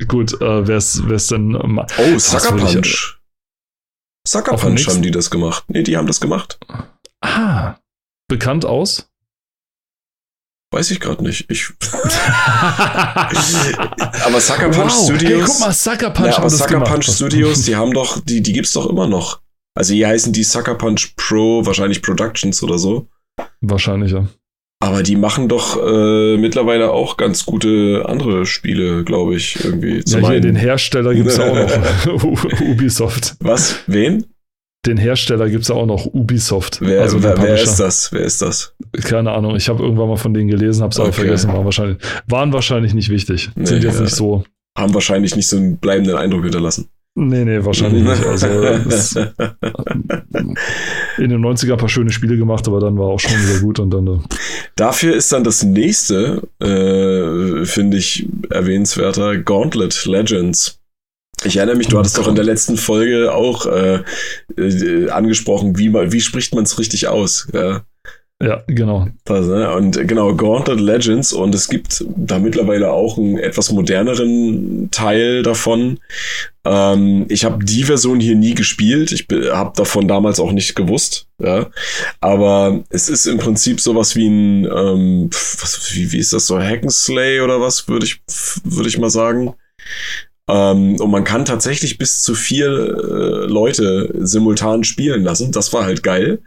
Gut, 0.07 0.41
äh, 0.41 0.67
wer 0.67 0.77
ist 0.77 1.31
denn. 1.31 1.55
Ähm, 1.55 1.79
oh, 1.79 2.19
Sucker 2.19 2.57
Punch. 2.57 3.19
Sucker 4.27 4.57
Punch 4.57 4.87
haben 4.89 5.03
die 5.03 5.11
das 5.11 5.31
gemacht. 5.31 5.65
Nee, 5.69 5.83
die 5.83 5.97
haben 5.97 6.07
das 6.07 6.21
gemacht. 6.21 6.59
Ah. 7.21 7.77
Bekannt 8.29 8.65
aus? 8.65 9.11
Weiß 10.71 10.91
ich 10.91 11.01
gerade 11.01 11.23
nicht. 11.23 11.51
Ich 11.51 11.71
aber 14.25 14.41
Sucker 14.41 14.69
Punch 14.69 14.93
wow. 14.93 15.05
Studios. 15.07 15.23
Hey, 15.31 15.41
guck 15.47 15.61
mal, 15.61 15.73
Sucker 15.73 16.11
Punch. 16.11 16.29
Ja, 16.29 16.37
aber 16.37 16.51
Sucker 16.51 16.81
Punch 16.81 17.11
Studios, 17.11 17.63
die 17.63 17.75
haben 17.75 17.95
doch, 17.95 18.21
die, 18.23 18.43
die 18.43 18.53
gibt's 18.53 18.75
doch 18.75 18.87
immer 18.87 19.07
noch. 19.07 19.41
Also 19.75 19.95
hier 19.95 20.09
heißen 20.09 20.33
die 20.33 20.45
Sucker 20.45 20.75
Punch 20.75 21.15
Pro, 21.17 21.65
wahrscheinlich 21.65 22.03
Productions 22.03 22.63
oder 22.63 22.79
so. 22.79 23.09
Wahrscheinlich, 23.63 24.13
ja. 24.13 24.29
Aber 24.81 25.03
die 25.03 25.17
machen 25.17 25.49
doch 25.49 25.77
äh, 25.77 26.37
mittlerweile 26.37 26.93
auch 26.93 27.17
ganz 27.17 27.45
gute 27.45 28.05
andere 28.07 28.47
Spiele, 28.47 29.03
glaube 29.03 29.35
ich, 29.35 29.65
irgendwie. 29.65 30.03
Ja, 30.07 30.31
hier 30.31 30.41
den 30.41 30.55
Hersteller 30.55 31.15
gibt 31.15 31.29
es 31.29 31.41
auch 31.41 31.55
noch. 32.07 32.61
Ubisoft. 32.61 33.35
Was? 33.41 33.81
Wen? 33.89 34.27
Den 34.87 34.97
Hersteller 34.97 35.51
gibt 35.51 35.65
es 35.65 35.71
auch 35.73 35.85
noch, 35.85 36.07
Ubisoft. 36.07 36.81
Wer, 36.81 37.03
also 37.03 37.21
wer, 37.23 37.37
wer, 37.43 37.61
ist 37.61 37.79
das? 37.79 38.13
Wer 38.13 38.21
ist 38.21 38.41
das? 38.41 38.75
Keine 39.03 39.33
Ahnung. 39.33 39.57
Ich 39.57 39.69
habe 39.69 39.83
irgendwann 39.83 40.09
mal 40.09 40.17
von 40.17 40.33
denen 40.33 40.49
gelesen, 40.49 40.83
habe 40.83 40.93
es 40.93 41.01
okay. 41.01 41.09
aber 41.09 41.13
vergessen. 41.13 41.53
Waren 41.53 41.65
wahrscheinlich, 41.65 41.99
waren 42.29 42.53
wahrscheinlich 42.53 42.95
nicht 42.95 43.09
wichtig. 43.09 43.51
Nee, 43.57 43.67
Sind 43.67 43.83
jetzt 43.83 43.97
ja. 43.97 44.03
nicht 44.03 44.15
so. 44.15 44.45
Haben 44.79 44.95
wahrscheinlich 44.95 45.35
nicht 45.35 45.49
so 45.49 45.57
einen 45.57 45.79
bleibenden 45.79 46.17
Eindruck 46.17 46.45
hinterlassen. 46.45 46.89
Nee, 47.21 47.45
nee, 47.45 47.65
wahrscheinlich 47.65 48.05
nicht. 48.05 48.25
Also 48.25 48.47
in 51.19 51.31
den 51.31 51.45
90er 51.45 51.73
ein 51.73 51.79
paar 51.79 51.89
schöne 51.89 52.13
Spiele 52.13 52.37
gemacht, 52.37 52.69
aber 52.69 52.79
dann 52.79 52.97
war 52.97 53.07
auch 53.07 53.19
schon 53.19 53.33
wieder 53.33 53.59
gut 53.59 53.81
und 53.81 53.91
dann. 53.91 54.07
Äh 54.07 54.19
Dafür 54.77 55.17
ist 55.17 55.33
dann 55.33 55.43
das 55.43 55.65
nächste, 55.65 56.43
äh, 56.61 57.65
finde 57.65 57.97
ich, 57.97 58.29
erwähnenswerter, 58.51 59.37
Gauntlet 59.39 60.07
Legends. 60.07 60.79
Ich 61.43 61.57
erinnere 61.57 61.75
mich, 61.77 61.89
du 61.89 61.99
hattest 61.99 62.19
doch 62.19 62.29
in 62.29 62.37
der 62.37 62.45
letzten 62.45 62.77
Folge 62.77 63.35
auch 63.35 63.67
äh, 63.67 64.05
äh, 64.57 65.11
angesprochen, 65.11 65.77
wie, 65.77 65.93
wie 65.93 66.21
spricht 66.21 66.55
man 66.55 66.63
es 66.63 66.79
richtig 66.79 67.09
aus? 67.09 67.49
Ja. 67.53 67.83
Ja, 68.41 68.63
genau. 68.69 69.09
Das, 69.25 69.47
ne? 69.47 69.75
Und 69.75 70.07
genau, 70.07 70.33
Gauntlet 70.33 70.79
Legends 70.79 71.33
und 71.33 71.53
es 71.57 71.69
gibt 71.69 72.05
da 72.17 72.39
mittlerweile 72.39 72.93
auch 72.93 73.19
einen 73.19 73.37
etwas 73.37 73.73
moderneren 73.73 74.91
Teil 74.93 75.43
davon. 75.43 75.99
Ähm, 76.65 77.27
ich 77.31 77.45
habe 77.45 77.65
die 77.65 77.83
Version 77.83 78.21
hier 78.21 78.37
nie 78.37 78.55
gespielt. 78.55 79.11
Ich 79.11 79.27
habe 79.51 79.73
davon 79.75 80.07
damals 80.07 80.39
auch 80.39 80.53
nicht 80.53 80.77
gewusst. 80.77 81.27
Ja, 81.43 81.69
aber 82.21 82.85
es 82.91 83.09
ist 83.09 83.27
im 83.27 83.39
Prinzip 83.39 83.81
sowas 83.81 84.15
wie 84.15 84.29
ein, 84.29 84.65
ähm, 84.67 85.31
was, 85.31 85.93
wie, 85.93 86.13
wie 86.13 86.19
ist 86.19 86.33
das 86.33 86.47
so 86.47 86.61
Hackenslay 86.61 87.41
oder 87.41 87.61
was 87.61 87.89
würde 87.89 88.07
ich 88.07 88.23
würde 88.63 88.89
ich 88.89 88.99
mal 88.99 89.11
sagen. 89.11 89.55
Ähm, 90.49 90.97
und 90.99 91.11
man 91.11 91.25
kann 91.25 91.45
tatsächlich 91.45 91.99
bis 91.99 92.23
zu 92.23 92.35
vier 92.35 92.69
äh, 92.69 93.47
Leute 93.47 94.11
simultan 94.21 94.83
spielen 94.83 95.23
lassen. 95.23 95.53
Das 95.53 95.73
war 95.73 95.85
halt 95.85 96.03
geil. 96.03 96.41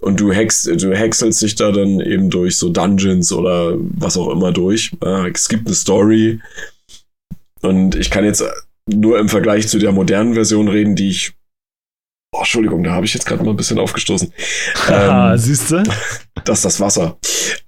Und 0.00 0.20
du 0.20 0.32
hackst, 0.32 0.66
du 0.66 0.96
häckselst 0.96 1.42
dich 1.42 1.54
da 1.54 1.70
dann 1.70 2.00
eben 2.00 2.30
durch 2.30 2.56
so 2.56 2.70
Dungeons 2.70 3.30
oder 3.32 3.74
was 3.76 4.16
auch 4.16 4.30
immer 4.30 4.52
durch. 4.52 4.92
Äh, 5.04 5.30
es 5.30 5.48
gibt 5.48 5.66
eine 5.66 5.74
Story. 5.74 6.40
Und 7.60 7.94
ich 7.94 8.10
kann 8.10 8.24
jetzt 8.24 8.42
nur 8.86 9.18
im 9.18 9.28
Vergleich 9.28 9.68
zu 9.68 9.78
der 9.78 9.92
modernen 9.92 10.34
Version 10.34 10.68
reden, 10.68 10.96
die 10.96 11.10
ich 11.10 11.32
Oh, 12.34 12.38
Entschuldigung, 12.38 12.82
da 12.82 12.92
habe 12.92 13.04
ich 13.04 13.12
jetzt 13.12 13.26
gerade 13.26 13.44
mal 13.44 13.50
ein 13.50 13.58
bisschen 13.58 13.78
aufgestoßen. 13.78 14.32
ähm, 14.88 15.36
siehst 15.36 15.70
du? 15.70 15.82
Das 16.44 16.58
ist 16.58 16.64
das 16.64 16.80
Wasser. 16.80 17.18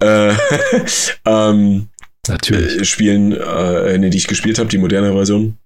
Äh, 0.00 0.32
ähm, 1.26 1.90
Natürlich. 2.26 2.80
Äh, 2.80 2.84
spielen, 2.84 3.32
äh, 3.32 3.98
nee, 3.98 4.10
die 4.10 4.16
ich 4.16 4.26
gespielt 4.26 4.58
habe, 4.58 4.68
die 4.68 4.78
moderne 4.78 5.12
Version. 5.12 5.58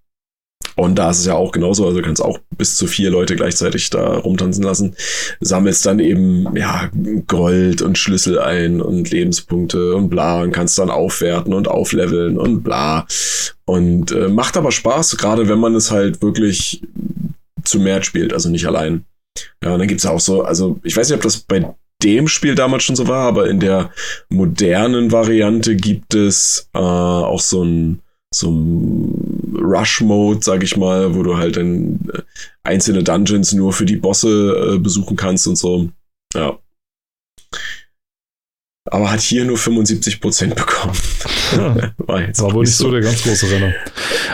Und 0.79 0.95
da 0.95 1.11
ist 1.11 1.19
es 1.19 1.27
ja 1.27 1.35
auch 1.35 1.51
genauso, 1.51 1.85
also 1.87 1.99
du 1.99 2.05
kannst 2.05 2.23
auch 2.23 2.39
bis 2.57 2.77
zu 2.77 2.87
vier 2.87 3.11
Leute 3.11 3.35
gleichzeitig 3.35 3.91
da 3.91 4.19
rumtanzen 4.19 4.63
lassen, 4.63 4.95
sammelst 5.41 5.85
dann 5.85 5.99
eben, 5.99 6.57
ja, 6.57 6.89
Gold 7.27 7.83
und 7.83 7.99
Schlüssel 7.99 8.39
ein 8.39 8.81
und 8.81 9.11
Lebenspunkte 9.11 9.97
und 9.97 10.09
bla 10.09 10.41
und 10.41 10.53
kannst 10.53 10.79
dann 10.79 10.89
aufwerten 10.89 11.53
und 11.53 11.67
aufleveln 11.67 12.39
und 12.39 12.63
bla. 12.63 13.09
Und 13.65 14.13
äh, 14.13 14.29
macht 14.29 14.57
aber 14.57 14.71
Spaß, 14.71 15.17
gerade 15.17 15.49
wenn 15.49 15.59
man 15.59 15.75
es 15.75 15.91
halt 15.91 16.23
wirklich 16.23 16.81
zu 17.65 17.81
mehr 17.81 18.05
spielt, 18.05 18.33
also 18.33 18.49
nicht 18.49 18.69
allein. 18.69 19.05
Ja, 19.65 19.73
und 19.73 19.81
dann 19.81 19.89
gibt's 19.89 20.07
auch 20.07 20.21
so, 20.21 20.43
also 20.43 20.79
ich 20.85 20.97
weiß 20.97 21.09
nicht, 21.09 21.17
ob 21.17 21.23
das 21.25 21.39
bei 21.39 21.75
dem 22.05 22.29
Spiel 22.29 22.55
damals 22.55 22.85
schon 22.85 22.95
so 22.95 23.09
war, 23.09 23.27
aber 23.27 23.51
in 23.51 23.59
der 23.59 23.91
modernen 24.29 25.11
Variante 25.11 25.75
gibt 25.75 26.15
es 26.15 26.69
äh, 26.73 26.79
auch 26.79 27.41
so 27.41 27.65
ein 27.65 28.01
so 28.31 28.51
ein 28.51 29.38
Rush-Mode, 29.55 30.41
sag 30.43 30.63
ich 30.63 30.77
mal, 30.77 31.15
wo 31.15 31.23
du 31.23 31.37
halt 31.37 31.57
dann 31.57 32.01
äh, 32.13 32.23
einzelne 32.63 33.03
Dungeons 33.03 33.53
nur 33.53 33.73
für 33.73 33.87
die 33.87 33.97
Bosse 33.97 34.75
äh, 34.75 34.79
besuchen 34.79 35.17
kannst 35.17 35.47
und 35.47 35.57
so. 35.57 35.89
Ja. 36.35 36.59
aber 38.91 39.11
hat 39.11 39.21
hier 39.21 39.45
nur 39.45 39.57
75 39.57 40.21
Prozent 40.21 40.55
bekommen. 40.55 40.95
war, 41.99 42.21
jetzt 42.21 42.41
war 42.43 42.53
wohl 42.53 42.65
nicht 42.65 42.77
so. 42.77 42.85
so 42.85 42.91
der 42.91 43.01
ganz 43.01 43.23
große 43.23 43.51
Renner. 43.51 43.75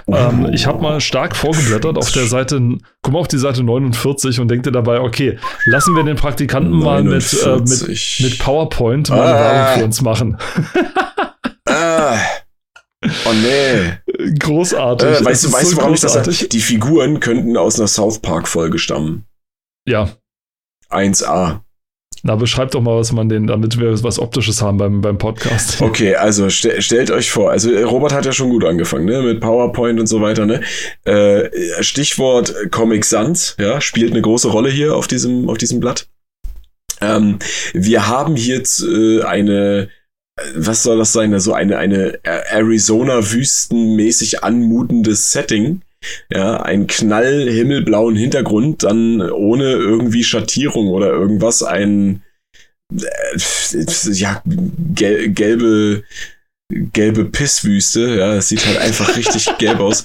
Oh. 0.07 0.15
Ähm, 0.15 0.51
ich 0.53 0.67
habe 0.67 0.83
mal 0.83 1.01
stark 1.01 1.37
vorgeblättert 1.37 1.97
auf 1.97 2.11
der 2.12 2.27
Seite, 2.27 2.61
guck 3.03 3.12
mal 3.12 3.21
auf 3.21 3.29
die 3.29 3.39
Seite 3.39 3.62
49 3.62 4.41
und 4.41 4.49
denke 4.49 4.73
dabei, 4.73 5.01
okay, 5.01 5.39
lassen 5.67 5.95
wir 5.95 6.03
den 6.03 6.17
Praktikanten 6.17 6.79
49. 6.79 7.45
mal 7.45 7.61
mit, 7.61 7.81
äh, 7.81 7.89
mit, 7.89 8.21
mit 8.21 8.39
PowerPoint 8.39 9.11
mal 9.11 9.21
ah. 9.21 9.41
Werbung 9.41 9.79
für 9.79 9.85
uns 9.85 10.03
machen. 10.03 10.39
ah. 11.69 12.19
Oh 13.27 13.33
nee. 13.33 13.93
Großartig. 14.39 15.09
Äh, 15.09 15.25
weißt 15.25 15.45
du, 15.45 15.53
weißt 15.53 15.71
so 15.71 15.77
warum 15.77 15.91
großartig. 15.91 16.33
ich 16.33 16.39
das? 16.41 16.49
Die 16.49 16.61
Figuren 16.61 17.21
könnten 17.21 17.57
aus 17.57 17.79
einer 17.79 17.89
South 17.89 18.21
Park-Folge 18.21 18.79
stammen. 18.79 19.25
Ja. 19.87 20.11
1A. 20.91 21.61
Na, 22.27 22.37
beschreib 22.37 22.71
doch 22.71 22.81
mal, 22.81 22.97
was 22.97 23.12
man 23.12 23.29
den, 23.29 23.47
damit 23.47 23.79
wir 23.79 24.03
was 24.03 24.19
Optisches 24.19 24.62
haben 24.62 24.79
beim, 24.79 25.03
beim 25.03 25.19
Podcast. 25.19 25.81
Okay, 25.83 26.15
also 26.15 26.49
st 26.49 26.83
stellt 26.83 27.11
euch 27.11 27.31
vor, 27.31 27.51
also 27.51 27.71
äh, 27.71 27.83
Robert 27.83 28.15
hat 28.15 28.25
ja 28.25 28.33
schon 28.33 28.49
gut 28.49 28.65
angefangen, 28.65 29.05
ne, 29.05 29.21
mit 29.21 29.41
PowerPoint 29.41 30.01
und 30.01 30.07
so 30.07 30.23
weiter, 30.23 30.47
ne. 30.47 30.62
Äh, 31.05 31.51
Stichwort 31.83 32.55
Comic 32.71 33.05
Sans, 33.05 33.57
ja, 33.59 33.81
spielt 33.83 34.12
eine 34.12 34.23
große 34.23 34.49
Rolle 34.49 34.71
hier 34.71 34.97
auf 34.97 35.07
diesem, 35.07 35.51
auf 35.51 35.59
diesem 35.59 35.81
Blatt. 35.81 36.09
Ähm, 37.03 37.41
wir 37.75 38.09
haben 38.09 38.37
jetzt 38.37 38.83
äh, 38.83 39.23
eine 39.23 39.91
was 40.57 40.82
soll 40.82 40.99
das 40.99 41.12
sein? 41.12 41.32
Also 41.32 41.53
eine, 41.53 41.78
eine 41.78 42.18
Arizona-Wüstenmäßig 42.24 44.43
anmutendes 44.43 45.30
Setting. 45.30 45.82
Ja, 46.30 46.61
ein 46.61 46.87
knall 46.87 47.49
himmelblauen 47.49 48.14
Hintergrund, 48.14 48.82
dann 48.82 49.22
ohne 49.22 49.72
irgendwie 49.72 50.22
Schattierung 50.22 50.89
oder 50.89 51.09
irgendwas, 51.09 51.62
ein 51.62 52.22
äh, 52.93 53.39
ja, 54.12 54.43
gel 54.45 55.30
gelbe 55.30 56.05
gelbe 56.68 57.26
Pisswüste, 57.26 58.16
ja, 58.16 58.37
es 58.37 58.49
sieht 58.49 58.66
halt 58.66 58.78
einfach 58.78 59.16
richtig 59.16 59.47
gelb 59.59 59.80
aus. 59.80 60.05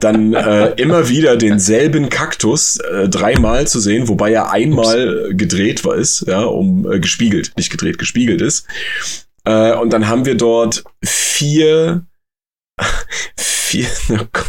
Dann 0.00 0.34
äh, 0.34 0.68
immer 0.76 1.08
wieder 1.08 1.36
denselben 1.36 2.08
Kaktus 2.08 2.78
äh, 2.78 3.08
dreimal 3.08 3.66
zu 3.66 3.80
sehen, 3.80 4.08
wobei 4.08 4.32
er 4.32 4.52
einmal 4.52 5.34
gedreht 5.34 5.84
war 5.84 5.96
ist, 5.96 6.24
ja, 6.26 6.44
um 6.44 6.90
äh, 6.90 7.00
gespiegelt, 7.00 7.52
nicht 7.56 7.70
gedreht, 7.70 7.98
gespiegelt 7.98 8.40
ist. 8.40 8.66
Äh, 9.46 9.74
und 9.74 9.92
dann 9.92 10.08
haben 10.08 10.26
wir 10.26 10.34
dort 10.34 10.84
vier, 11.02 12.04
vier, 13.36 13.86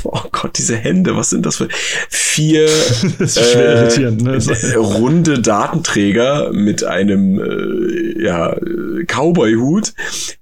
oh 0.04 0.24
Gott, 0.32 0.58
diese 0.58 0.76
Hände, 0.76 1.16
was 1.16 1.30
sind 1.30 1.46
das 1.46 1.58
für 1.58 1.70
vier 2.10 2.66
das 3.20 3.38
äh, 3.38 4.12
ne? 4.12 4.76
runde 4.76 5.40
Datenträger 5.40 6.52
mit 6.52 6.84
einem 6.84 7.40
äh, 7.40 8.24
ja, 8.24 8.56
Cowboy-Hut. 9.06 9.94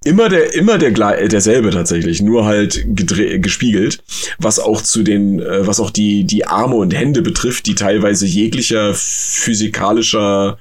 Immer 0.06 0.30
der, 0.30 0.56
immer 0.56 0.78
der 0.78 0.92
derselbe 0.92 1.72
tatsächlich, 1.72 2.22
nur 2.22 2.46
halt 2.46 2.86
gespiegelt, 2.88 4.04
was 4.40 4.60
auch 4.60 4.82
zu 4.82 5.04
den, 5.04 5.42
äh, 5.42 5.68
was 5.68 5.82
auch 5.82 5.92
die, 5.92 6.24
die 6.24 6.46
Arme 6.46 6.76
und 6.76 6.94
Hände 6.94 7.22
betrifft, 7.22 7.66
die 7.66 7.76
teilweise 7.76 8.26
jeglicher 8.26 8.94
physikalischer 8.94 10.58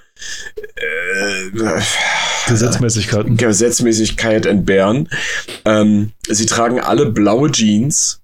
äh, 0.77 1.81
Gesetzmäßigkeiten. 2.47 3.37
Gesetzmäßigkeit 3.37 4.47
entbehren. 4.47 5.09
Ähm, 5.65 6.13
sie 6.29 6.47
tragen 6.47 6.81
alle 6.81 7.07
blaue 7.07 7.51
Jeans 7.51 8.21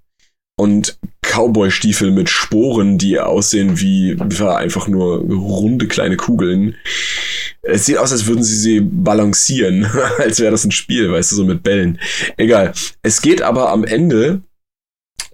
und 0.57 0.99
Cowboy-Stiefel 1.23 2.11
mit 2.11 2.29
Sporen, 2.29 2.99
die 2.99 3.19
aussehen 3.19 3.81
wie 3.81 4.17
einfach 4.21 4.89
nur 4.89 5.19
runde 5.21 5.89
kleine 5.89 6.17
Kugeln. 6.17 6.75
Es 7.63 7.87
sieht 7.87 7.99
aus, 7.99 8.13
als 8.13 8.27
würden 8.27 8.43
sie 8.43 8.57
sie 8.57 8.81
balancieren, 8.81 9.87
als 10.19 10.41
wäre 10.41 10.51
das 10.51 10.65
ein 10.65 10.71
Spiel, 10.71 11.11
weißt 11.11 11.33
du, 11.33 11.37
so 11.37 11.45
mit 11.45 11.63
Bällen. 11.63 11.99
Egal. 12.37 12.73
Es 13.03 13.23
geht 13.23 13.43
aber 13.43 13.71
am 13.71 13.85
Ende 13.85 14.43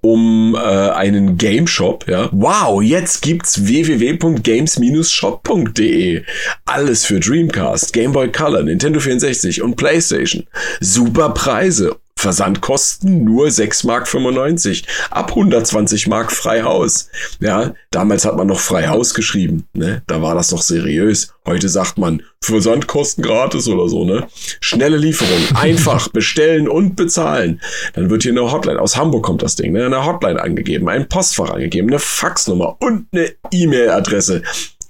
um 0.06 0.54
äh, 0.54 0.58
einen 0.58 1.36
Game 1.36 1.66
Shop, 1.66 2.06
ja. 2.08 2.30
Wow, 2.32 2.80
jetzt 2.82 3.20
gibt's 3.22 3.66
www.games-shop.de. 3.66 6.22
Alles 6.64 7.04
für 7.04 7.18
Dreamcast, 7.18 7.92
Game 7.92 8.12
Boy 8.12 8.30
Color, 8.30 8.62
Nintendo 8.62 9.00
64 9.00 9.62
und 9.62 9.74
PlayStation. 9.76 10.46
Super 10.80 11.30
Preise 11.30 11.96
Versandkosten 12.26 13.22
nur 13.22 13.46
6,95 13.46 13.86
Mark. 13.86 15.12
Ab 15.12 15.30
120 15.30 16.08
Mark 16.08 16.32
frei 16.32 16.64
Haus. 16.64 17.08
Ja, 17.38 17.74
damals 17.92 18.24
hat 18.24 18.36
man 18.36 18.48
noch 18.48 18.58
frei 18.58 18.88
Haus 18.88 19.14
geschrieben. 19.14 19.68
Ne? 19.74 20.02
Da 20.08 20.22
war 20.22 20.34
das 20.34 20.50
noch 20.50 20.62
seriös. 20.62 21.32
Heute 21.46 21.68
sagt 21.68 21.98
man 21.98 22.24
Versandkosten 22.40 23.22
gratis 23.22 23.68
oder 23.68 23.88
so. 23.88 24.04
Ne? 24.04 24.26
Schnelle 24.58 24.96
Lieferung. 24.96 25.38
Einfach 25.54 26.08
bestellen 26.08 26.66
und 26.66 26.96
bezahlen. 26.96 27.60
Dann 27.94 28.10
wird 28.10 28.24
hier 28.24 28.32
eine 28.32 28.50
Hotline. 28.50 28.80
Aus 28.80 28.96
Hamburg 28.96 29.24
kommt 29.24 29.44
das 29.44 29.54
Ding. 29.54 29.70
Ne? 29.70 29.86
Eine 29.86 30.04
Hotline 30.04 30.42
angegeben, 30.42 30.88
ein 30.88 31.08
Postfach 31.08 31.50
angegeben, 31.50 31.86
eine 31.90 32.00
Faxnummer 32.00 32.76
und 32.80 33.06
eine 33.12 33.34
E-Mail-Adresse. 33.52 34.42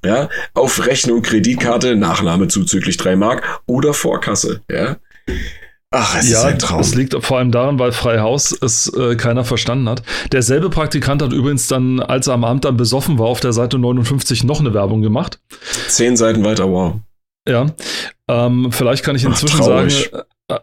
Ja, 0.02 0.30
auf 0.54 0.86
Rechnung, 0.86 1.20
Kreditkarte, 1.20 1.96
Nachname 1.96 2.48
zuzüglich 2.48 2.96
3 2.96 3.16
Mark 3.16 3.60
oder 3.66 3.92
Vorkasse. 3.92 4.62
Ja. 4.70 4.96
Ach, 5.98 6.16
es 6.18 6.30
ja, 6.30 6.40
ist 6.40 6.44
ein 6.44 6.58
Traum. 6.58 6.80
Es 6.80 6.94
liegt 6.94 7.16
vor 7.24 7.38
allem 7.38 7.50
daran, 7.50 7.78
weil 7.78 7.92
Freihaus 7.92 8.52
es 8.52 8.92
äh, 8.94 9.16
keiner 9.16 9.44
verstanden 9.44 9.88
hat. 9.88 10.02
Derselbe 10.30 10.68
Praktikant 10.68 11.22
hat 11.22 11.32
übrigens 11.32 11.68
dann, 11.68 12.00
als 12.00 12.26
er 12.26 12.34
am 12.34 12.44
Abend 12.44 12.66
dann 12.66 12.76
besoffen 12.76 13.18
war, 13.18 13.26
auf 13.26 13.40
der 13.40 13.52
Seite 13.52 13.78
59 13.78 14.44
noch 14.44 14.60
eine 14.60 14.74
Werbung 14.74 15.00
gemacht. 15.00 15.40
Zehn 15.88 16.16
Seiten 16.16 16.44
weiter, 16.44 16.70
wow. 16.70 16.96
Ja, 17.48 17.66
ähm, 18.28 18.72
vielleicht 18.72 19.04
kann 19.04 19.16
ich 19.16 19.24
inzwischen 19.24 19.60
Ach, 19.60 19.64
sagen, 19.64 19.90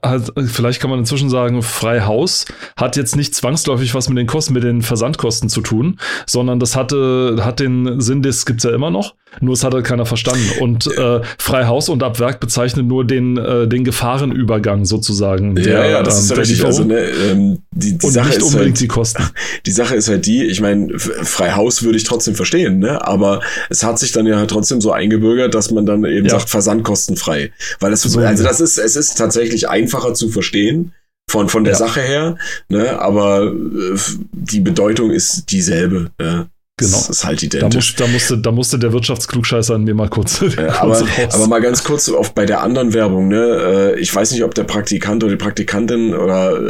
also, 0.02 0.32
vielleicht 0.46 0.80
kann 0.80 0.90
man 0.90 1.00
inzwischen 1.00 1.30
sagen, 1.30 1.62
Freihaus 1.62 2.46
hat 2.78 2.96
jetzt 2.96 3.16
nicht 3.16 3.36
zwangsläufig 3.36 3.94
was 3.96 4.08
mit 4.08 4.18
den 4.18 4.28
Kosten, 4.28 4.54
mit 4.54 4.64
den 4.64 4.82
Versandkosten 4.82 5.50
zu 5.50 5.62
tun, 5.62 6.00
sondern 6.26 6.60
das 6.60 6.76
hatte, 6.76 7.38
hat 7.42 7.60
den 7.60 8.00
Sinn, 8.00 8.22
das 8.22 8.46
gibt 8.46 8.60
es 8.60 8.64
ja 8.64 8.76
immer 8.76 8.92
noch, 8.92 9.16
nur 9.42 9.54
es 9.54 9.64
hat 9.64 9.74
halt 9.74 9.86
keiner 9.86 10.06
verstanden. 10.06 10.50
Und 10.60 10.88
äh, 10.98 11.22
Freihaus 11.38 11.90
und 11.90 12.04
Abwerk 12.04 12.40
bezeichnen 12.40 12.88
nur 12.88 13.06
den, 13.06 13.38
äh, 13.38 13.68
den 13.68 13.84
Gefahrenübergang 13.84 14.86
sozusagen. 14.86 15.56
Der, 15.56 15.66
ja, 15.66 15.86
ja, 15.86 16.04
das 16.04 16.16
ähm, 16.16 16.24
ist 16.24 16.30
ja 16.30 16.36
richtig. 16.38 16.66
Also, 16.66 16.84
ne, 16.84 17.00
ähm, 17.00 17.60
die, 17.72 17.98
die 17.98 18.06
und 18.06 18.12
Sache 18.12 18.28
nicht 18.28 18.38
ist 18.38 18.44
unbedingt 18.44 18.76
halt, 18.76 18.82
die 18.82 18.88
Kosten. 18.88 19.24
Die 19.66 19.72
Sache 19.72 19.96
ist 19.96 20.10
halt 20.10 20.26
die, 20.26 20.44
ich 20.44 20.62
meine, 20.62 21.00
Freihaus 21.00 21.84
würde 21.84 21.98
ich 21.98 22.04
trotzdem 22.04 22.36
verstehen, 22.36 22.80
ne? 22.80 23.06
aber 23.06 23.42
es 23.70 23.84
hat 23.84 23.98
sich 23.98 24.12
dann 24.12 24.26
ja 24.26 24.46
trotzdem 24.46 24.82
so 24.82 24.92
eingebürgert, 24.92 25.54
dass 25.54 25.72
man 25.72 25.86
dann 25.86 26.04
eben 26.04 26.26
ja. 26.26 26.32
sagt, 26.32 26.50
versandkostenfrei. 26.50 27.52
Weil 27.80 27.94
es, 27.94 28.02
so, 28.02 28.20
also 28.20 28.44
das 28.44 28.60
ist, 28.60 28.78
es 28.78 28.96
ist 28.96 29.16
tatsächlich 29.16 29.70
einfacher 29.70 30.14
zu 30.14 30.30
verstehen 30.30 30.92
von, 31.30 31.50
von 31.50 31.64
der 31.64 31.74
ja. 31.74 31.80
Sache 31.80 32.02
her, 32.02 32.38
ne? 32.68 33.00
aber 33.00 33.54
äh, 33.54 33.98
die 34.32 34.60
Bedeutung 34.60 35.12
ist 35.12 35.52
dieselbe. 35.52 36.12
Ja. 36.20 36.48
Genau. 36.78 36.98
Das 36.98 37.08
ist 37.08 37.24
halt 37.24 37.44
identisch. 37.44 37.96
Da, 37.96 38.08
muss, 38.08 38.28
da, 38.28 38.34
musste, 38.34 38.38
da 38.40 38.52
musste 38.52 38.80
der 38.80 38.94
Wirtschaftsklugscheißer 38.94 39.76
an 39.76 39.84
mir 39.84 39.94
mal 39.94 40.10
kurz. 40.10 40.42
Äh, 40.42 40.68
aber, 40.80 41.06
aber 41.32 41.48
mal 41.48 41.62
ganz 41.62 41.84
kurz 41.84 42.10
auf 42.10 42.34
bei 42.34 42.48
der 42.48 42.64
anderen 42.64 42.94
Werbung, 42.96 43.28
ne? 43.28 43.94
Äh, 43.96 44.00
ich 44.00 44.14
weiß 44.14 44.32
nicht, 44.32 44.44
ob 44.44 44.56
der 44.56 44.64
Praktikant 44.64 45.24
oder 45.24 45.34
die 45.34 45.38
Praktikantin 45.38 46.16
oder 46.16 46.58
äh, 46.58 46.62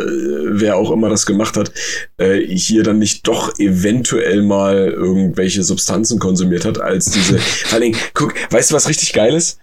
wer 0.60 0.76
auch 0.76 0.92
immer 0.92 1.08
das 1.08 1.26
gemacht 1.26 1.56
hat, 1.56 1.72
äh, 2.18 2.38
hier 2.42 2.84
dann 2.84 3.00
nicht 3.00 3.26
doch 3.30 3.58
eventuell 3.60 4.42
mal 4.42 4.90
irgendwelche 4.90 5.64
Substanzen 5.64 6.20
konsumiert 6.20 6.66
hat, 6.66 6.82
als 6.82 7.06
diese. 7.06 7.40
vor 7.40 7.76
allen 7.76 7.84
Dingen, 7.84 7.98
guck, 8.14 8.34
weißt 8.52 8.72
du, 8.72 8.76
was 8.76 8.90
richtig 8.90 9.14
geil 9.14 9.34
ist? 9.34 9.58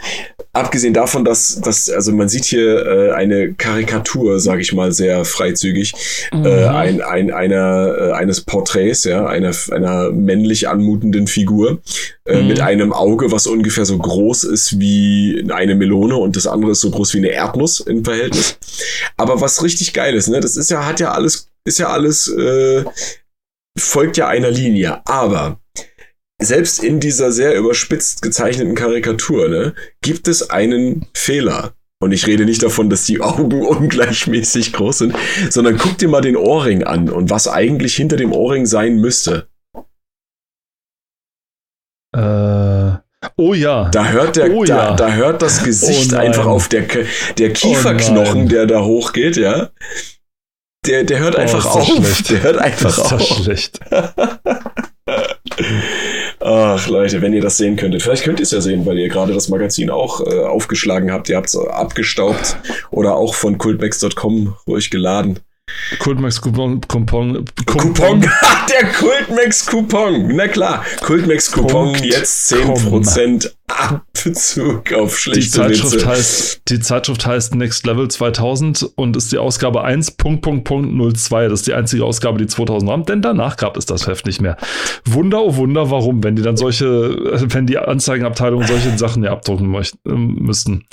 Abgesehen 0.52 0.94
davon, 0.94 1.24
dass, 1.24 1.60
dass 1.60 1.88
also 1.88 2.10
man 2.12 2.28
sieht 2.28 2.44
hier 2.44 2.84
äh, 2.84 3.12
eine 3.12 3.54
Karikatur, 3.54 4.40
sage 4.40 4.62
ich 4.62 4.72
mal, 4.72 4.90
sehr 4.90 5.24
freizügig, 5.24 5.94
mhm. 6.32 6.44
äh, 6.44 6.64
ein, 6.66 7.00
ein, 7.02 7.30
einer, 7.30 7.96
äh, 7.96 8.12
eines 8.12 8.40
Porträts, 8.40 9.04
ja, 9.04 9.26
einer, 9.26 9.52
einer 9.70 10.10
männlich 10.10 10.68
anmutenden 10.68 11.28
Figur 11.28 11.78
äh, 12.24 12.42
mhm. 12.42 12.48
mit 12.48 12.60
einem 12.60 12.92
Auge, 12.92 13.30
was 13.30 13.46
ungefähr 13.46 13.84
so 13.84 13.96
groß 13.96 14.42
ist 14.42 14.80
wie 14.80 15.46
eine 15.52 15.76
Melone 15.76 16.16
und 16.16 16.34
das 16.34 16.48
andere 16.48 16.72
ist 16.72 16.80
so 16.80 16.90
groß 16.90 17.14
wie 17.14 17.18
eine 17.18 17.28
Erdnuss 17.28 17.78
im 17.78 18.04
Verhältnis. 18.04 18.58
Aber 19.16 19.40
was 19.40 19.62
richtig 19.62 19.92
geil 19.92 20.14
ist, 20.14 20.28
ne, 20.28 20.40
das 20.40 20.56
ist 20.56 20.70
ja, 20.70 20.84
hat 20.84 20.98
ja 20.98 21.12
alles, 21.12 21.48
ist 21.64 21.78
ja 21.78 21.90
alles, 21.90 22.26
äh, 22.26 22.84
folgt 23.78 24.16
ja 24.16 24.26
einer 24.26 24.50
Linie. 24.50 25.00
Aber 25.06 25.60
selbst 26.40 26.82
in 26.82 27.00
dieser 27.00 27.32
sehr 27.32 27.56
überspitzt 27.56 28.22
gezeichneten 28.22 28.74
Karikatur, 28.74 29.48
ne, 29.48 29.74
gibt 30.02 30.28
es 30.28 30.50
einen 30.50 31.06
Fehler. 31.14 31.74
Und 32.02 32.12
ich 32.12 32.26
rede 32.26 32.46
nicht 32.46 32.62
davon, 32.62 32.88
dass 32.88 33.04
die 33.04 33.20
Augen 33.20 33.62
ungleichmäßig 33.66 34.72
groß 34.72 34.98
sind, 34.98 35.14
sondern 35.50 35.76
guck 35.76 35.98
dir 35.98 36.08
mal 36.08 36.22
den 36.22 36.36
Ohrring 36.36 36.82
an 36.82 37.10
und 37.10 37.28
was 37.30 37.46
eigentlich 37.46 37.94
hinter 37.94 38.16
dem 38.16 38.32
Ohrring 38.32 38.64
sein 38.64 38.96
müsste. 38.96 39.48
Äh, 42.16 42.92
oh 43.36 43.54
ja. 43.54 43.90
Da 43.90 44.08
hört, 44.08 44.36
der, 44.36 44.50
oh 44.50 44.64
da, 44.64 44.90
ja. 44.90 44.94
da 44.94 45.12
hört 45.12 45.42
das 45.42 45.62
Gesicht 45.62 46.14
oh 46.14 46.16
einfach 46.16 46.46
auf 46.46 46.68
der, 46.68 46.86
der 47.36 47.52
Kieferknochen, 47.52 48.44
oh 48.44 48.48
der 48.48 48.66
da 48.66 48.82
hochgeht, 48.82 49.36
ja. 49.36 49.70
Der, 50.86 51.04
der 51.04 51.18
hört 51.18 51.34
oh, 51.34 51.38
einfach 51.38 51.66
auf. 51.66 51.84
Schlecht. 51.86 52.30
Der 52.30 52.42
hört 52.42 52.56
einfach 52.56 52.96
ist 52.96 53.12
auf. 53.12 53.22
schlecht. 53.22 53.80
Ach 56.52 56.88
Leute, 56.88 57.22
wenn 57.22 57.32
ihr 57.32 57.40
das 57.40 57.58
sehen 57.58 57.76
könntet. 57.76 58.02
Vielleicht 58.02 58.24
könnt 58.24 58.40
ihr 58.40 58.42
es 58.42 58.50
ja 58.50 58.60
sehen, 58.60 58.84
weil 58.84 58.98
ihr 58.98 59.08
gerade 59.08 59.32
das 59.32 59.48
Magazin 59.48 59.88
auch 59.88 60.20
äh, 60.20 60.40
aufgeschlagen 60.40 61.12
habt. 61.12 61.28
Ihr 61.28 61.36
habt 61.36 61.46
es 61.46 61.56
abgestaubt 61.56 62.56
oder 62.90 63.14
auch 63.14 63.34
von 63.34 63.56
cultmax.com 63.56 64.56
ruhig 64.66 64.90
geladen. 64.90 65.38
Kultmax 65.98 66.40
Coupon, 66.40 66.80
Coupon, 66.82 67.44
Coupon. 67.66 68.20
Der 68.68 68.88
Kultmax 68.92 69.66
Coupon. 69.66 70.34
Na 70.36 70.48
klar. 70.48 70.84
Kultmax 71.02 71.50
Coupon 71.50 71.94
jetzt 72.02 72.52
10% 72.52 73.50
Abzug 73.66 74.92
auf 74.92 75.14
Die 75.16 75.20
schlechte 75.20 75.50
Zeitschrift, 75.50 75.94
Witze. 75.94 76.06
heißt, 76.08 76.62
die 76.68 76.80
Zeitschrift 76.80 77.26
heißt 77.26 77.54
Next 77.54 77.86
Level 77.86 78.08
2000 78.08 78.90
und 78.96 79.16
ist 79.16 79.32
die 79.32 79.38
Ausgabe 79.38 79.84
1.2. 79.84 81.48
Das 81.48 81.60
ist 81.60 81.66
die 81.66 81.74
einzige 81.74 82.04
Ausgabe, 82.04 82.38
die 82.38 82.46
2000 82.46 82.90
haben, 82.90 83.04
denn 83.04 83.22
danach 83.22 83.56
gab 83.56 83.76
es 83.76 83.86
das 83.86 84.06
Heft 84.06 84.26
nicht 84.26 84.40
mehr. 84.40 84.56
Wunder, 85.04 85.42
oh 85.42 85.56
Wunder, 85.56 85.90
warum, 85.90 86.22
wenn 86.22 86.36
die 86.36 86.42
dann 86.42 86.56
solche, 86.56 87.16
wenn 87.52 87.66
die 87.66 87.78
Anzeigenabteilung 87.78 88.66
solche 88.66 88.96
Sachen 88.98 89.24
ja 89.24 89.30
abdrucken 89.32 89.68
möcht, 89.68 89.94
ähm, 90.06 90.36
müssten. 90.40 90.86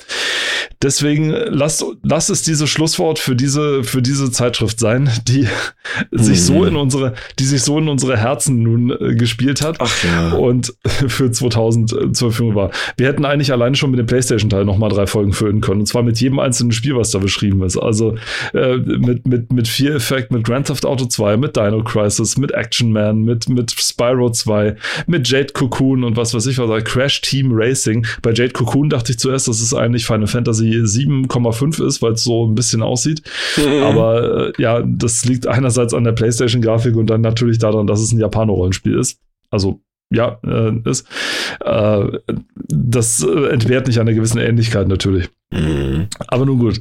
Deswegen 0.82 1.30
lasst, 1.30 1.84
lasst 2.02 2.30
es 2.30 2.42
dieses 2.42 2.70
Schlusswort 2.70 3.18
für 3.18 3.34
diese, 3.34 3.82
für 3.82 4.00
diese 4.00 4.30
Zeitschrift 4.30 4.78
sein, 4.78 5.10
die 5.26 5.48
sich 6.12 6.42
so 6.44 6.64
in 6.64 6.76
unsere, 6.76 7.14
die 7.38 7.44
sich 7.44 7.62
so 7.62 7.78
in 7.78 7.88
unsere 7.88 8.16
Herzen 8.16 8.62
nun 8.62 8.90
äh, 8.90 9.14
gespielt 9.16 9.62
hat 9.62 9.76
Ach 9.80 10.04
ja. 10.04 10.32
und 10.32 10.72
für 10.84 11.30
2000 11.30 12.16
zur 12.16 12.30
Verfügung 12.30 12.54
war. 12.54 12.70
Wir 12.96 13.08
hätten 13.08 13.24
eigentlich 13.24 13.52
alleine 13.52 13.74
schon 13.74 13.90
mit 13.90 13.98
dem 13.98 14.06
PlayStation-Teil 14.06 14.64
nochmal 14.64 14.90
drei 14.90 15.06
Folgen 15.06 15.32
füllen 15.32 15.60
können. 15.60 15.80
Und 15.80 15.86
zwar 15.86 16.02
mit 16.02 16.20
jedem 16.20 16.38
einzelnen 16.38 16.72
Spiel, 16.72 16.96
was 16.96 17.10
da 17.10 17.18
beschrieben 17.18 17.62
ist. 17.62 17.76
Also 17.76 18.16
äh, 18.54 18.76
mit, 18.76 19.26
mit, 19.26 19.52
mit 19.52 19.66
Fear 19.66 19.96
Effect, 19.96 20.30
mit 20.30 20.44
Grand 20.44 20.68
Theft 20.68 20.86
Auto 20.86 21.06
2, 21.06 21.36
mit 21.36 21.56
Dino 21.56 21.82
Crisis, 21.82 22.36
mit 22.36 22.52
Action 22.52 22.92
Man, 22.92 23.22
mit, 23.22 23.48
mit 23.48 23.72
Spyro 23.72 24.30
2, 24.30 24.76
mit 25.06 25.28
Jade 25.28 25.52
Cocoon 25.52 26.04
und 26.04 26.16
was 26.16 26.34
weiß 26.34 26.46
ich 26.46 26.58
was, 26.58 26.84
Crash 26.84 27.20
Team 27.20 27.50
Racing. 27.52 28.06
Bei 28.22 28.32
Jade 28.32 28.52
Cocoon 28.52 28.90
dachte 28.90 29.12
ich 29.12 29.18
zuerst, 29.18 29.48
dass 29.48 29.60
es 29.60 29.74
eigentlich 29.74 30.04
Final 30.06 30.26
Fantasy 30.26 30.57
7,5 30.64 31.84
ist, 31.86 32.02
weil 32.02 32.12
es 32.12 32.24
so 32.24 32.46
ein 32.46 32.54
bisschen 32.54 32.82
aussieht. 32.82 33.22
Aber 33.82 34.48
äh, 34.48 34.62
ja, 34.62 34.82
das 34.82 35.24
liegt 35.24 35.46
einerseits 35.46 35.94
an 35.94 36.04
der 36.04 36.12
PlayStation-Grafik 36.12 36.96
und 36.96 37.08
dann 37.08 37.20
natürlich 37.20 37.58
daran, 37.58 37.86
dass 37.86 38.00
es 38.00 38.12
ein 38.12 38.20
Japaner-Rollenspiel 38.20 38.98
ist. 38.98 39.18
Also 39.50 39.80
ja, 40.10 40.38
äh, 40.44 40.72
ist. 40.88 41.06
Äh, 41.64 42.18
das 42.68 43.22
entbehrt 43.22 43.86
nicht 43.86 44.00
einer 44.00 44.14
gewissen 44.14 44.38
Ähnlichkeit 44.38 44.88
natürlich. 44.88 45.28
Mhm. 45.50 46.08
Aber 46.26 46.44
nun 46.44 46.58
gut. 46.58 46.80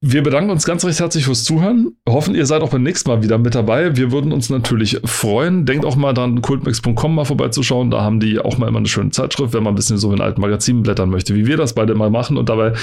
Wir 0.00 0.22
bedanken 0.22 0.50
uns 0.50 0.64
ganz 0.64 0.84
recht 0.84 1.00
herzlich 1.00 1.24
fürs 1.24 1.44
Zuhören. 1.44 1.96
Hoffen, 2.06 2.34
ihr 2.34 2.44
seid 2.44 2.60
auch 2.60 2.70
beim 2.70 2.82
nächsten 2.82 3.08
Mal 3.08 3.22
wieder 3.22 3.38
mit 3.38 3.54
dabei. 3.54 3.96
Wir 3.96 4.12
würden 4.12 4.32
uns 4.32 4.50
natürlich 4.50 5.00
freuen. 5.04 5.64
Denkt 5.64 5.86
auch 5.86 5.96
mal 5.96 6.12
dran, 6.12 6.42
kultmix.com 6.42 7.14
mal 7.14 7.24
vorbeizuschauen. 7.24 7.90
Da 7.90 8.02
haben 8.02 8.20
die 8.20 8.38
auch 8.38 8.58
mal 8.58 8.68
immer 8.68 8.78
eine 8.78 8.88
schöne 8.88 9.10
Zeitschrift, 9.10 9.54
wenn 9.54 9.62
man 9.62 9.72
ein 9.72 9.76
bisschen 9.76 9.96
so 9.96 10.12
in 10.12 10.20
alten 10.20 10.40
Magazinen 10.40 10.82
blättern 10.82 11.08
möchte, 11.08 11.34
wie 11.34 11.46
wir 11.46 11.56
das 11.56 11.74
beide 11.74 11.94
mal 11.94 12.10
machen 12.10 12.36
und 12.36 12.48
dabei 12.50 12.74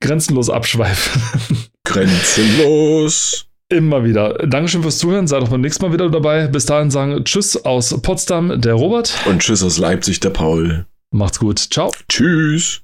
grenzenlos 0.00 0.50
abschweifen. 0.50 1.22
Grenzenlos. 1.84 3.46
Immer 3.74 4.04
wieder. 4.04 4.34
Dankeschön 4.46 4.82
fürs 4.82 4.98
Zuhören. 4.98 5.26
Seid 5.26 5.42
auch 5.42 5.48
beim 5.48 5.60
nächsten 5.60 5.84
Mal 5.84 5.92
wieder 5.92 6.08
dabei. 6.08 6.46
Bis 6.46 6.64
dahin 6.64 6.92
sagen 6.92 7.24
Tschüss 7.24 7.64
aus 7.64 8.00
Potsdam, 8.02 8.60
der 8.60 8.74
Robert. 8.74 9.12
Und 9.26 9.40
tschüss 9.40 9.64
aus 9.64 9.78
Leipzig, 9.78 10.20
der 10.20 10.30
Paul. 10.30 10.86
Macht's 11.10 11.40
gut. 11.40 11.58
Ciao. 11.58 11.90
Tschüss. 12.08 12.83